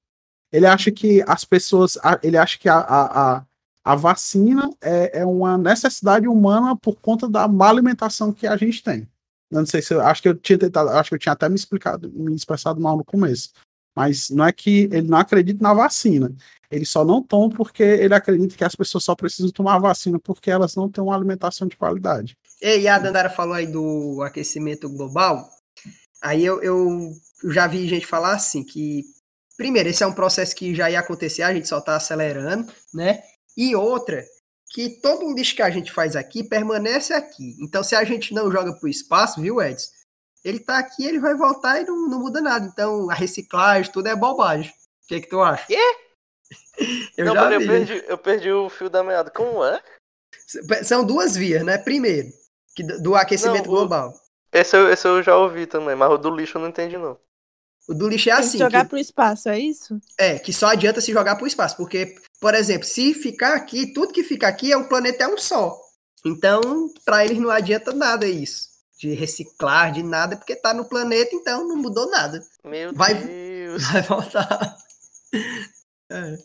Ele 0.52 0.66
acha 0.66 0.90
que 0.90 1.22
as 1.26 1.44
pessoas, 1.44 1.96
ele 2.22 2.36
acha 2.36 2.58
que 2.58 2.68
a, 2.68 2.76
a, 2.76 3.36
a, 3.36 3.44
a 3.84 3.94
vacina 3.96 4.70
é, 4.80 5.20
é 5.20 5.26
uma 5.26 5.58
necessidade 5.58 6.28
humana 6.28 6.76
por 6.76 7.00
conta 7.00 7.28
da 7.28 7.48
má 7.48 7.68
alimentação 7.68 8.32
que 8.32 8.46
a 8.46 8.56
gente 8.56 8.82
tem. 8.82 9.08
Eu 9.50 9.58
não 9.58 9.66
sei 9.66 9.82
se 9.82 9.92
eu 9.92 10.00
acho 10.00 10.22
que 10.22 10.28
eu 10.28 10.34
tinha 10.34 10.58
tentado, 10.58 10.88
acho 10.90 11.10
que 11.10 11.14
eu 11.14 11.18
tinha 11.18 11.32
até 11.32 11.48
me 11.48 11.56
explicado, 11.56 12.10
me 12.12 12.34
expressado 12.34 12.80
mal 12.80 12.96
no 12.96 13.04
começo. 13.04 13.50
Mas 13.94 14.30
não 14.30 14.46
é 14.46 14.52
que 14.52 14.88
ele 14.90 15.08
não 15.08 15.18
acredita 15.18 15.62
na 15.62 15.74
vacina. 15.74 16.34
Ele 16.70 16.86
só 16.86 17.04
não 17.04 17.22
toma 17.22 17.54
porque 17.54 17.82
ele 17.82 18.14
acredita 18.14 18.56
que 18.56 18.64
as 18.64 18.74
pessoas 18.74 19.04
só 19.04 19.14
precisam 19.14 19.50
tomar 19.50 19.78
vacina 19.78 20.18
porque 20.18 20.50
elas 20.50 20.74
não 20.74 20.88
têm 20.88 21.04
uma 21.04 21.14
alimentação 21.14 21.68
de 21.68 21.76
qualidade. 21.76 22.34
E 22.62 22.88
a 22.88 22.98
Dandara 22.98 23.28
falou 23.28 23.54
aí 23.54 23.66
do 23.66 24.22
aquecimento 24.22 24.88
global. 24.88 25.46
Aí 26.22 26.42
eu, 26.42 26.62
eu 26.62 27.12
já 27.50 27.66
vi 27.66 27.88
gente 27.88 28.06
falar 28.06 28.34
assim 28.34 28.64
que, 28.64 29.02
primeiro, 29.56 29.90
esse 29.90 30.02
é 30.02 30.06
um 30.06 30.14
processo 30.14 30.54
que 30.54 30.74
já 30.74 30.90
ia 30.90 31.00
acontecer, 31.00 31.42
a 31.42 31.52
gente 31.52 31.68
só 31.68 31.78
está 31.78 31.96
acelerando, 31.96 32.72
né? 32.94 33.22
E 33.56 33.74
outra, 33.76 34.24
que 34.70 35.00
todo 35.00 35.24
um 35.26 35.34
lixo 35.34 35.54
que 35.56 35.62
a 35.62 35.70
gente 35.70 35.92
faz 35.92 36.16
aqui 36.16 36.42
permanece 36.42 37.12
aqui. 37.12 37.56
Então, 37.60 37.82
se 37.84 37.94
a 37.94 38.04
gente 38.04 38.32
não 38.34 38.50
joga 38.50 38.72
para 38.72 38.86
o 38.86 38.90
espaço, 38.90 39.40
viu, 39.40 39.60
Edson? 39.60 39.90
Ele 40.44 40.58
tá 40.58 40.78
aqui, 40.78 41.04
ele 41.06 41.20
vai 41.20 41.34
voltar 41.34 41.80
e 41.80 41.84
não, 41.84 42.08
não 42.08 42.18
muda 42.20 42.40
nada. 42.40 42.66
Então, 42.66 43.08
a 43.10 43.14
reciclagem, 43.14 43.92
tudo 43.92 44.08
é 44.08 44.16
bobagem. 44.16 44.70
O 45.04 45.06
que, 45.08 45.20
que 45.20 45.28
tu 45.28 45.40
acha? 45.40 45.66
Quê? 45.66 45.78
Eu 47.16 47.26
não, 47.26 47.34
já 47.34 47.48
vi. 47.48 47.54
eu 47.64 47.70
perdi, 47.70 48.04
eu 48.08 48.18
perdi 48.18 48.50
o 48.52 48.68
fio 48.68 48.90
da 48.90 49.02
meada. 49.04 49.30
Como 49.30 49.64
é? 49.64 49.80
São 50.84 51.04
duas 51.04 51.36
vias, 51.36 51.62
né? 51.64 51.78
Primeiro, 51.78 52.28
do 53.00 53.14
aquecimento 53.14 53.66
Não, 53.66 53.72
o- 53.72 53.76
global. 53.76 54.14
Esse 54.52 54.76
eu, 54.76 54.90
esse 54.92 55.06
eu 55.08 55.22
já 55.22 55.34
ouvi 55.36 55.66
também, 55.66 55.94
mas 55.96 56.10
o 56.10 56.18
do 56.18 56.28
lixo 56.34 56.58
eu 56.58 56.62
não 56.62 56.68
entendi, 56.68 56.98
não. 56.98 57.18
O 57.88 57.94
do 57.94 58.08
lixo 58.08 58.30
é 58.30 58.32
Tem 58.34 58.42
que 58.42 58.48
assim. 58.48 58.58
jogar 58.58 58.82
que- 58.84 58.90
pro 58.90 58.98
espaço, 58.98 59.48
é 59.48 59.58
isso? 59.58 60.00
É, 60.18 60.38
que 60.38 60.52
só 60.52 60.66
adianta 60.68 61.00
se 61.00 61.12
jogar 61.12 61.34
para 61.36 61.44
o 61.44 61.48
espaço, 61.48 61.76
porque, 61.76 62.14
por 62.40 62.54
exemplo, 62.54 62.86
se 62.86 63.12
ficar 63.12 63.54
aqui, 63.54 63.92
tudo 63.92 64.12
que 64.12 64.22
fica 64.22 64.46
aqui 64.48 64.72
é 64.72 64.76
o 64.76 64.88
planeta 64.88 65.24
é 65.24 65.28
um 65.28 65.36
só. 65.36 65.76
Então, 66.24 66.60
para 67.04 67.24
eles 67.24 67.38
não 67.38 67.50
adianta 67.50 67.92
nada 67.92 68.26
isso, 68.26 68.68
de 68.98 69.12
reciclar, 69.14 69.90
de 69.92 70.02
nada, 70.04 70.36
porque 70.36 70.54
tá 70.54 70.72
no 70.72 70.84
planeta, 70.84 71.34
então 71.34 71.66
não 71.66 71.76
mudou 71.76 72.08
nada. 72.08 72.40
Meu 72.64 72.92
Vai- 72.94 73.14
Deus. 73.14 73.82
Vai 73.90 74.02
voltar. 74.02 74.76
É. 76.10 76.36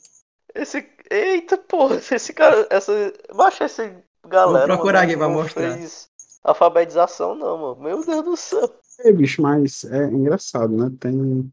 Esse. 0.56 0.88
Eita, 1.12 1.58
porra, 1.58 1.98
esse 2.12 2.34
cara. 2.34 2.66
Essa. 2.70 3.14
Baixa 3.36 3.66
esse 3.66 3.94
galera. 4.26 4.66
Vou 4.66 4.78
procurar 4.78 5.00
mano, 5.00 5.12
aqui 5.12 5.18
pra 5.18 5.28
mostrar. 5.30 5.78
alfabetização, 6.44 7.36
não, 7.36 7.58
mano. 7.58 7.82
Meu 7.84 8.06
Deus 8.06 8.24
do 8.24 8.38
céu. 8.38 8.74
É, 9.00 9.12
bicho, 9.12 9.42
mas 9.42 9.84
é 9.86 10.06
engraçado, 10.06 10.76
né? 10.76 10.92
Tem. 11.00 11.52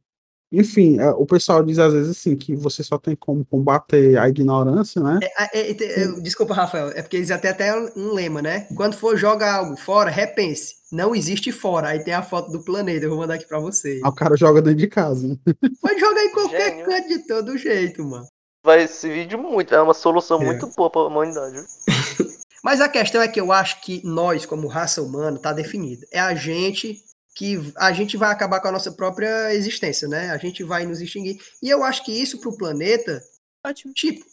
Enfim, 0.53 1.01
é, 1.01 1.11
o 1.11 1.27
pessoal 1.27 1.65
diz 1.65 1.79
às 1.81 1.93
vezes 1.93 2.17
assim 2.17 2.37
que 2.37 2.55
você 2.55 2.83
só 2.85 2.97
tem 2.97 3.17
como 3.17 3.45
combater 3.45 4.17
a 4.17 4.29
ignorância, 4.29 5.03
né? 5.03 5.19
É, 5.23 5.59
é, 5.59 5.71
é, 5.73 6.03
é, 6.03 6.21
desculpa, 6.21 6.55
Rafael, 6.55 6.89
é 6.91 7.03
porque 7.03 7.17
eles 7.17 7.31
até 7.33 7.49
até 7.51 7.75
um 7.97 8.13
lema, 8.13 8.41
né? 8.41 8.69
Quando 8.77 8.95
for 8.95 9.17
jogar 9.17 9.57
algo 9.57 9.77
fora, 9.77 10.11
repense. 10.11 10.75
Não 10.93 11.13
existe 11.13 11.51
fora. 11.51 11.89
Aí 11.89 12.05
tem 12.05 12.15
a 12.15 12.23
foto 12.23 12.53
do 12.53 12.63
planeta, 12.65 13.05
eu 13.05 13.11
vou 13.11 13.19
mandar 13.19 13.35
aqui 13.35 13.47
para 13.49 13.59
você. 13.59 14.01
Aí 14.05 14.09
o 14.09 14.15
cara 14.15 14.37
joga 14.37 14.63
dentro 14.63 14.79
de 14.79 14.87
casa. 14.87 15.27
Né? 15.27 15.37
Pode 15.83 15.99
jogar 15.99 16.23
em 16.25 16.31
qualquer 16.31 16.71
Gênio. 16.71 16.87
canto 16.87 17.09
de 17.09 17.19
todo 17.27 17.59
jeito, 17.59 18.05
mano. 18.05 18.27
Vai 18.65 18.85
esse 18.85 19.09
vídeo 19.09 19.37
muito. 19.39 19.75
É 19.75 19.83
uma 19.83 19.93
solução 19.93 20.41
É. 20.41 20.45
muito 20.45 20.69
boa 20.77 20.89
pra 20.89 21.03
humanidade. 21.03 21.53
viu? 21.57 21.65
Mas 22.63 22.81
a 22.81 22.89
questão 22.89 23.21
é 23.21 23.27
que 23.29 23.41
eu 23.41 23.51
acho 23.51 23.81
que 23.83 24.01
nós, 24.07 24.47
como 24.47 24.69
raça 24.69 25.03
humana, 25.03 25.37
tá 25.39 25.53
definido. 25.53 26.07
É 26.13 26.21
a 26.21 26.35
gente 26.35 27.03
que 27.35 27.59
a 27.77 27.93
gente 27.93 28.17
vai 28.17 28.31
acabar 28.31 28.61
com 28.61 28.69
a 28.69 28.73
nossa 28.73 28.93
própria 28.93 29.53
existência, 29.55 30.07
né? 30.07 30.31
A 30.31 30.37
gente 30.39 30.63
vai 30.63 30.87
nos 30.87 31.01
extinguir. 31.01 31.39
E 31.63 31.69
eu 31.69 31.83
acho 31.83 32.05
que 32.05 32.13
isso 32.13 32.39
pro 32.41 32.57
planeta, 32.57 33.21
Ótimo. 33.67 33.93
tipo, 33.93 34.25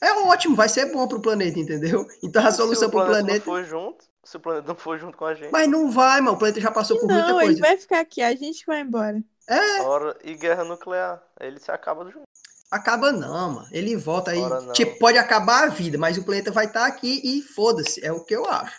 é 0.00 0.12
ótimo, 0.12 0.54
vai 0.54 0.68
ser 0.68 0.92
bom 0.92 1.08
pro 1.08 1.20
planeta, 1.20 1.58
entendeu? 1.58 2.06
Então 2.22 2.46
a 2.46 2.52
solução 2.52 2.84
se 2.84 2.86
o 2.86 2.90
pro 2.90 3.06
planeta, 3.06 3.24
planeta. 3.24 3.46
não 3.46 3.54
for 3.56 3.64
junto, 3.64 4.04
se 4.24 4.36
o 4.36 4.40
planeta 4.40 4.68
não 4.68 4.76
for 4.76 4.98
junto 4.98 5.16
com 5.18 5.24
a 5.24 5.34
gente, 5.34 5.50
Mas 5.50 5.68
não 5.68 5.90
vai, 5.90 6.20
mano. 6.20 6.36
O 6.36 6.38
planeta 6.38 6.60
já 6.60 6.70
passou 6.70 6.98
por 7.00 7.08
muita 7.08 7.26
Não, 7.28 7.40
ele 7.40 7.46
coisa. 7.46 7.60
vai 7.60 7.76
ficar 7.76 8.00
aqui, 8.00 8.22
a 8.22 8.34
gente 8.36 8.64
vai 8.66 8.80
embora. 8.82 9.20
É, 9.48 9.80
hora 9.82 10.16
e 10.22 10.34
guerra 10.36 10.62
nuclear. 10.62 11.20
Aí 11.40 11.48
ele 11.48 11.58
se 11.58 11.70
acaba 11.70 12.04
junto. 12.04 12.22
acaba 12.70 13.10
não, 13.10 13.52
mano. 13.54 13.68
Ele 13.72 13.96
volta 13.96 14.30
aí. 14.30 14.38
Não. 14.40 14.72
Tipo, 14.74 14.98
pode 14.98 15.16
acabar 15.18 15.64
a 15.64 15.68
vida, 15.68 15.96
mas 15.98 16.18
o 16.18 16.22
planeta 16.22 16.52
vai 16.52 16.66
estar 16.66 16.86
aqui 16.86 17.20
e 17.24 17.42
foda-se. 17.42 18.04
É 18.04 18.12
o 18.12 18.22
que 18.22 18.36
eu 18.36 18.44
acho. 18.46 18.78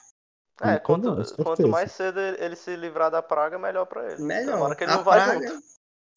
É, 0.61 0.73
Então, 0.73 0.79
quanto, 0.83 1.03
não, 1.15 1.43
quanto 1.43 1.67
mais 1.67 1.91
cedo 1.91 2.19
ele 2.19 2.55
se 2.55 2.75
livrar 2.75 3.09
da 3.09 3.21
praga, 3.21 3.57
melhor 3.57 3.85
pra 3.85 4.11
ele. 4.11 4.21
Melhor. 4.23 4.55
Tomara 4.55 4.75
que 4.75 4.83
ele 4.83 4.91
a 4.91 4.95
não 4.97 5.03
vá 5.03 5.11
praga. 5.13 5.47
junto. 5.47 5.63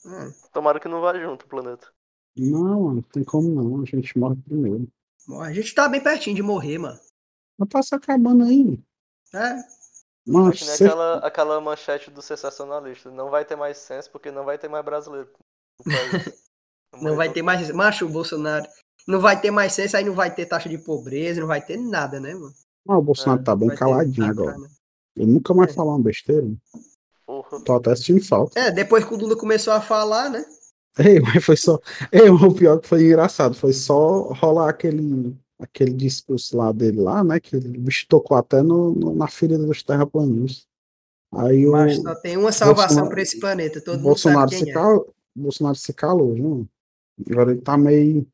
Hum, 0.04 0.32
Tomara 0.52 0.80
que 0.80 0.88
não 0.88 1.00
vá 1.00 1.18
junto 1.18 1.44
o 1.44 1.48
planeta. 1.48 1.88
Não, 2.36 2.60
mano, 2.82 2.94
não 2.96 3.02
tem 3.02 3.22
como 3.24 3.48
não. 3.48 3.82
A 3.82 3.84
gente 3.84 4.18
morre 4.18 4.36
primeiro. 4.42 4.88
a 5.40 5.52
gente 5.52 5.74
tá 5.74 5.88
bem 5.88 6.02
pertinho 6.02 6.34
de 6.34 6.42
morrer, 6.42 6.78
mano. 6.78 6.98
Mas 7.58 7.68
tá 7.68 7.82
se 7.82 7.94
acabando 7.94 8.44
aí. 8.44 8.82
É. 9.34 9.38
Acho 9.54 9.64
que 10.24 10.30
nem 10.34 10.52
você- 10.76 10.84
aquela, 10.84 11.18
aquela 11.18 11.60
manchete 11.60 12.10
do 12.10 12.22
sensacionalista. 12.22 13.10
Não 13.10 13.30
vai 13.30 13.44
ter 13.44 13.56
mais 13.56 13.76
censo 13.78 14.10
porque 14.10 14.30
não 14.30 14.44
vai 14.44 14.58
ter 14.58 14.68
mais 14.68 14.84
brasileiro. 14.84 15.30
país. 15.84 16.42
Não 17.00 17.16
vai 17.16 17.30
ter 17.32 17.42
mais. 17.42 17.70
Macho, 17.70 18.06
o 18.06 18.08
Bolsonaro. 18.08 18.66
Não 19.06 19.20
vai 19.20 19.40
ter 19.40 19.50
mais 19.50 19.72
censo, 19.72 19.96
aí 19.96 20.04
não 20.04 20.14
vai 20.14 20.32
ter 20.34 20.46
taxa 20.46 20.68
de 20.68 20.78
pobreza, 20.78 21.40
não 21.40 21.48
vai 21.48 21.60
ter 21.64 21.76
nada, 21.76 22.20
né, 22.20 22.34
mano? 22.34 22.54
Ah, 22.88 22.98
o 22.98 23.02
Bolsonaro 23.02 23.40
É, 23.40 23.44
tá 23.44 23.54
bem 23.56 23.68
caladinho 23.74 24.26
agora. 24.26 24.58
né? 24.58 24.68
Ele 25.16 25.32
nunca 25.32 25.54
mais 25.54 25.70
É. 25.70 25.74
falou 25.74 25.92
uma 25.94 26.02
besteira. 26.02 26.46
Porra. 27.26 27.60
Tô 27.64 27.74
até 27.74 27.94
sentindo 27.94 28.24
falta. 28.24 28.58
É, 28.58 28.70
depois 28.70 29.04
que 29.04 29.14
o 29.14 29.16
Lula 29.16 29.36
começou 29.36 29.72
a 29.72 29.80
falar, 29.80 30.28
né? 30.30 30.44
Ei, 30.98 31.20
mas 31.20 31.42
foi 31.44 31.56
só. 31.56 31.78
Ei, 32.10 32.28
o 32.28 32.52
pior 32.54 32.78
que 32.80 32.88
foi 32.88 33.04
engraçado, 33.04 33.54
foi 33.54 33.72
só 33.72 34.32
rolar 34.32 34.68
aquele, 34.68 35.34
aquele 35.58 35.92
discurso 35.92 36.56
lá 36.56 36.70
dele 36.72 37.00
lá, 37.00 37.22
né? 37.24 37.40
Que 37.40 37.56
o 37.56 37.60
bicho 37.60 38.06
tocou 38.08 38.36
até 38.36 38.62
no, 38.62 38.92
no- 38.94 39.14
na 39.14 39.28
ferida 39.28 39.64
dos 39.64 39.82
terraplanistas. 39.82 40.66
Aí 41.34 41.66
o 41.66 41.72
Mas 41.72 41.96
só 41.96 42.14
tem 42.16 42.36
uma 42.36 42.52
salvação 42.52 42.88
Bolsonaro- 42.88 43.10
para 43.10 43.22
esse 43.22 43.40
planeta. 43.40 43.80
Todo 43.80 43.94
mundo 43.96 44.04
Bolsonaro 44.04 44.50
sabe 44.50 44.64
se, 44.64 44.70
é. 44.70 44.72
cal... 44.74 45.06
Bolsonaro 45.34 45.76
se 45.76 45.92
calou, 45.94 46.34
viu? 46.34 46.68
Agora 47.30 47.52
ele 47.52 47.60
tá 47.62 47.78
meio, 47.78 48.26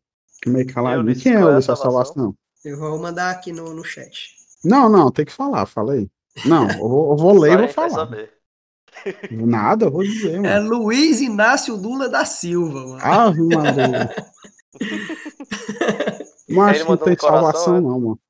meio 0.47 0.67
caladinho. 0.67 1.05
Ulisses, 1.05 1.23
Quem 1.23 1.33
é 1.35 1.37
qual 1.37 1.45
o 1.47 1.51
a 1.51 1.55
Ulisses 1.55 1.67
salvação? 1.67 1.93
Salvação? 2.15 2.35
Eu 2.65 2.77
vou 2.77 2.99
mandar 2.99 3.31
aqui 3.31 3.53
no, 3.53 3.73
no 3.73 3.85
chat. 3.85 4.37
Não, 4.65 4.89
não, 4.89 5.11
tem 5.11 5.25
que 5.25 5.33
falar, 5.33 5.67
fala 5.67 5.95
aí. 5.95 6.09
Não, 6.45 6.69
eu 6.71 6.89
vou, 6.89 7.11
eu 7.13 7.17
vou 7.17 7.33
ler 7.39 7.53
e 7.53 7.57
vou 7.59 7.69
falar. 7.69 7.91
saber. 7.91 8.33
Nada, 9.31 9.87
eu 9.87 9.91
vou 9.93 10.03
dizer, 10.03 10.37
mano. 10.41 10.47
É 10.49 10.59
Luiz 10.59 11.21
Inácio 11.21 11.77
Lula 11.77 12.09
da 12.09 12.25
Silva, 12.25 12.81
mano. 12.87 12.99
Ave 13.05 13.41
Maria. 13.43 14.11
Mas 16.49 16.85
não 16.87 16.97
tem 16.97 17.17
salvação, 17.17 17.77
é? 17.77 17.81
não, 17.81 18.01
mano. 18.01 18.21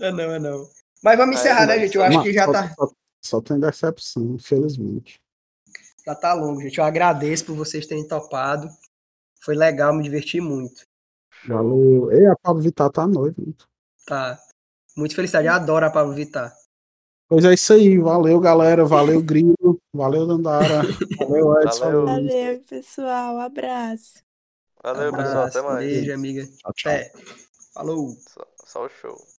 É 0.00 0.10
não, 0.10 0.24
é 0.24 0.38
não. 0.38 0.66
Mas 1.02 1.16
vamos 1.16 1.36
É, 1.36 1.38
encerrar, 1.40 1.66
né, 1.66 1.74
mas- 1.74 1.82
gente? 1.82 1.96
Eu 1.96 2.02
acho 2.02 2.22
que 2.22 2.32
já 2.32 2.44
só, 2.46 2.52
tá, 2.52 2.74
só, 2.74 2.90
só 3.22 3.40
tem 3.40 3.60
decepção, 3.60 4.22
infelizmente. 4.34 5.20
já 6.04 6.14
tá 6.14 6.32
longo, 6.34 6.60
gente. 6.60 6.78
Eu 6.78 6.84
agradeço 6.84 7.44
por 7.46 7.54
vocês 7.56 7.86
terem 7.86 8.06
topado. 8.06 8.68
Foi 9.44 9.54
legal, 9.54 9.94
me 9.94 10.02
diverti 10.02 10.40
muito. 10.40 10.82
Valeu. 11.46 12.10
Ei, 12.12 12.26
a 12.26 12.36
Pablo 12.36 12.62
Vittar 12.62 12.90
tá 12.90 13.06
noiva. 13.06 13.34
né? 13.44 13.52
Tá. 14.06 14.38
Muito 14.96 15.14
felicidade. 15.14 15.46
Eu 15.46 15.54
adoro 15.54 15.86
a 15.86 15.90
Pablo 15.90 16.12
Vittar. 16.12 16.52
Pois 17.28 17.44
é 17.44 17.54
isso 17.54 17.72
aí. 17.72 17.98
Valeu, 17.98 18.38
galera. 18.38 18.84
Valeu, 18.84 19.22
Grilo. 19.22 19.80
Valeu, 19.92 20.26
Dandara. 20.26 20.82
Valeu, 21.18 21.60
Edson. 21.62 21.80
Valeu. 21.80 22.06
Valeu, 22.06 22.60
pessoal. 22.68 23.40
Abraço. 23.40 24.22
Valeu, 24.82 25.12
pessoal. 25.12 25.46
Até 25.46 25.58
Abraço, 25.58 25.62
mais. 25.64 25.90
Beijo, 25.90 26.12
amiga. 26.12 26.46
Tchau, 26.46 26.72
tchau. 26.74 26.92
Até. 26.92 27.12
Falou. 27.72 28.10
Só, 28.28 28.46
só 28.66 28.84
o 28.84 28.88
show. 28.90 29.31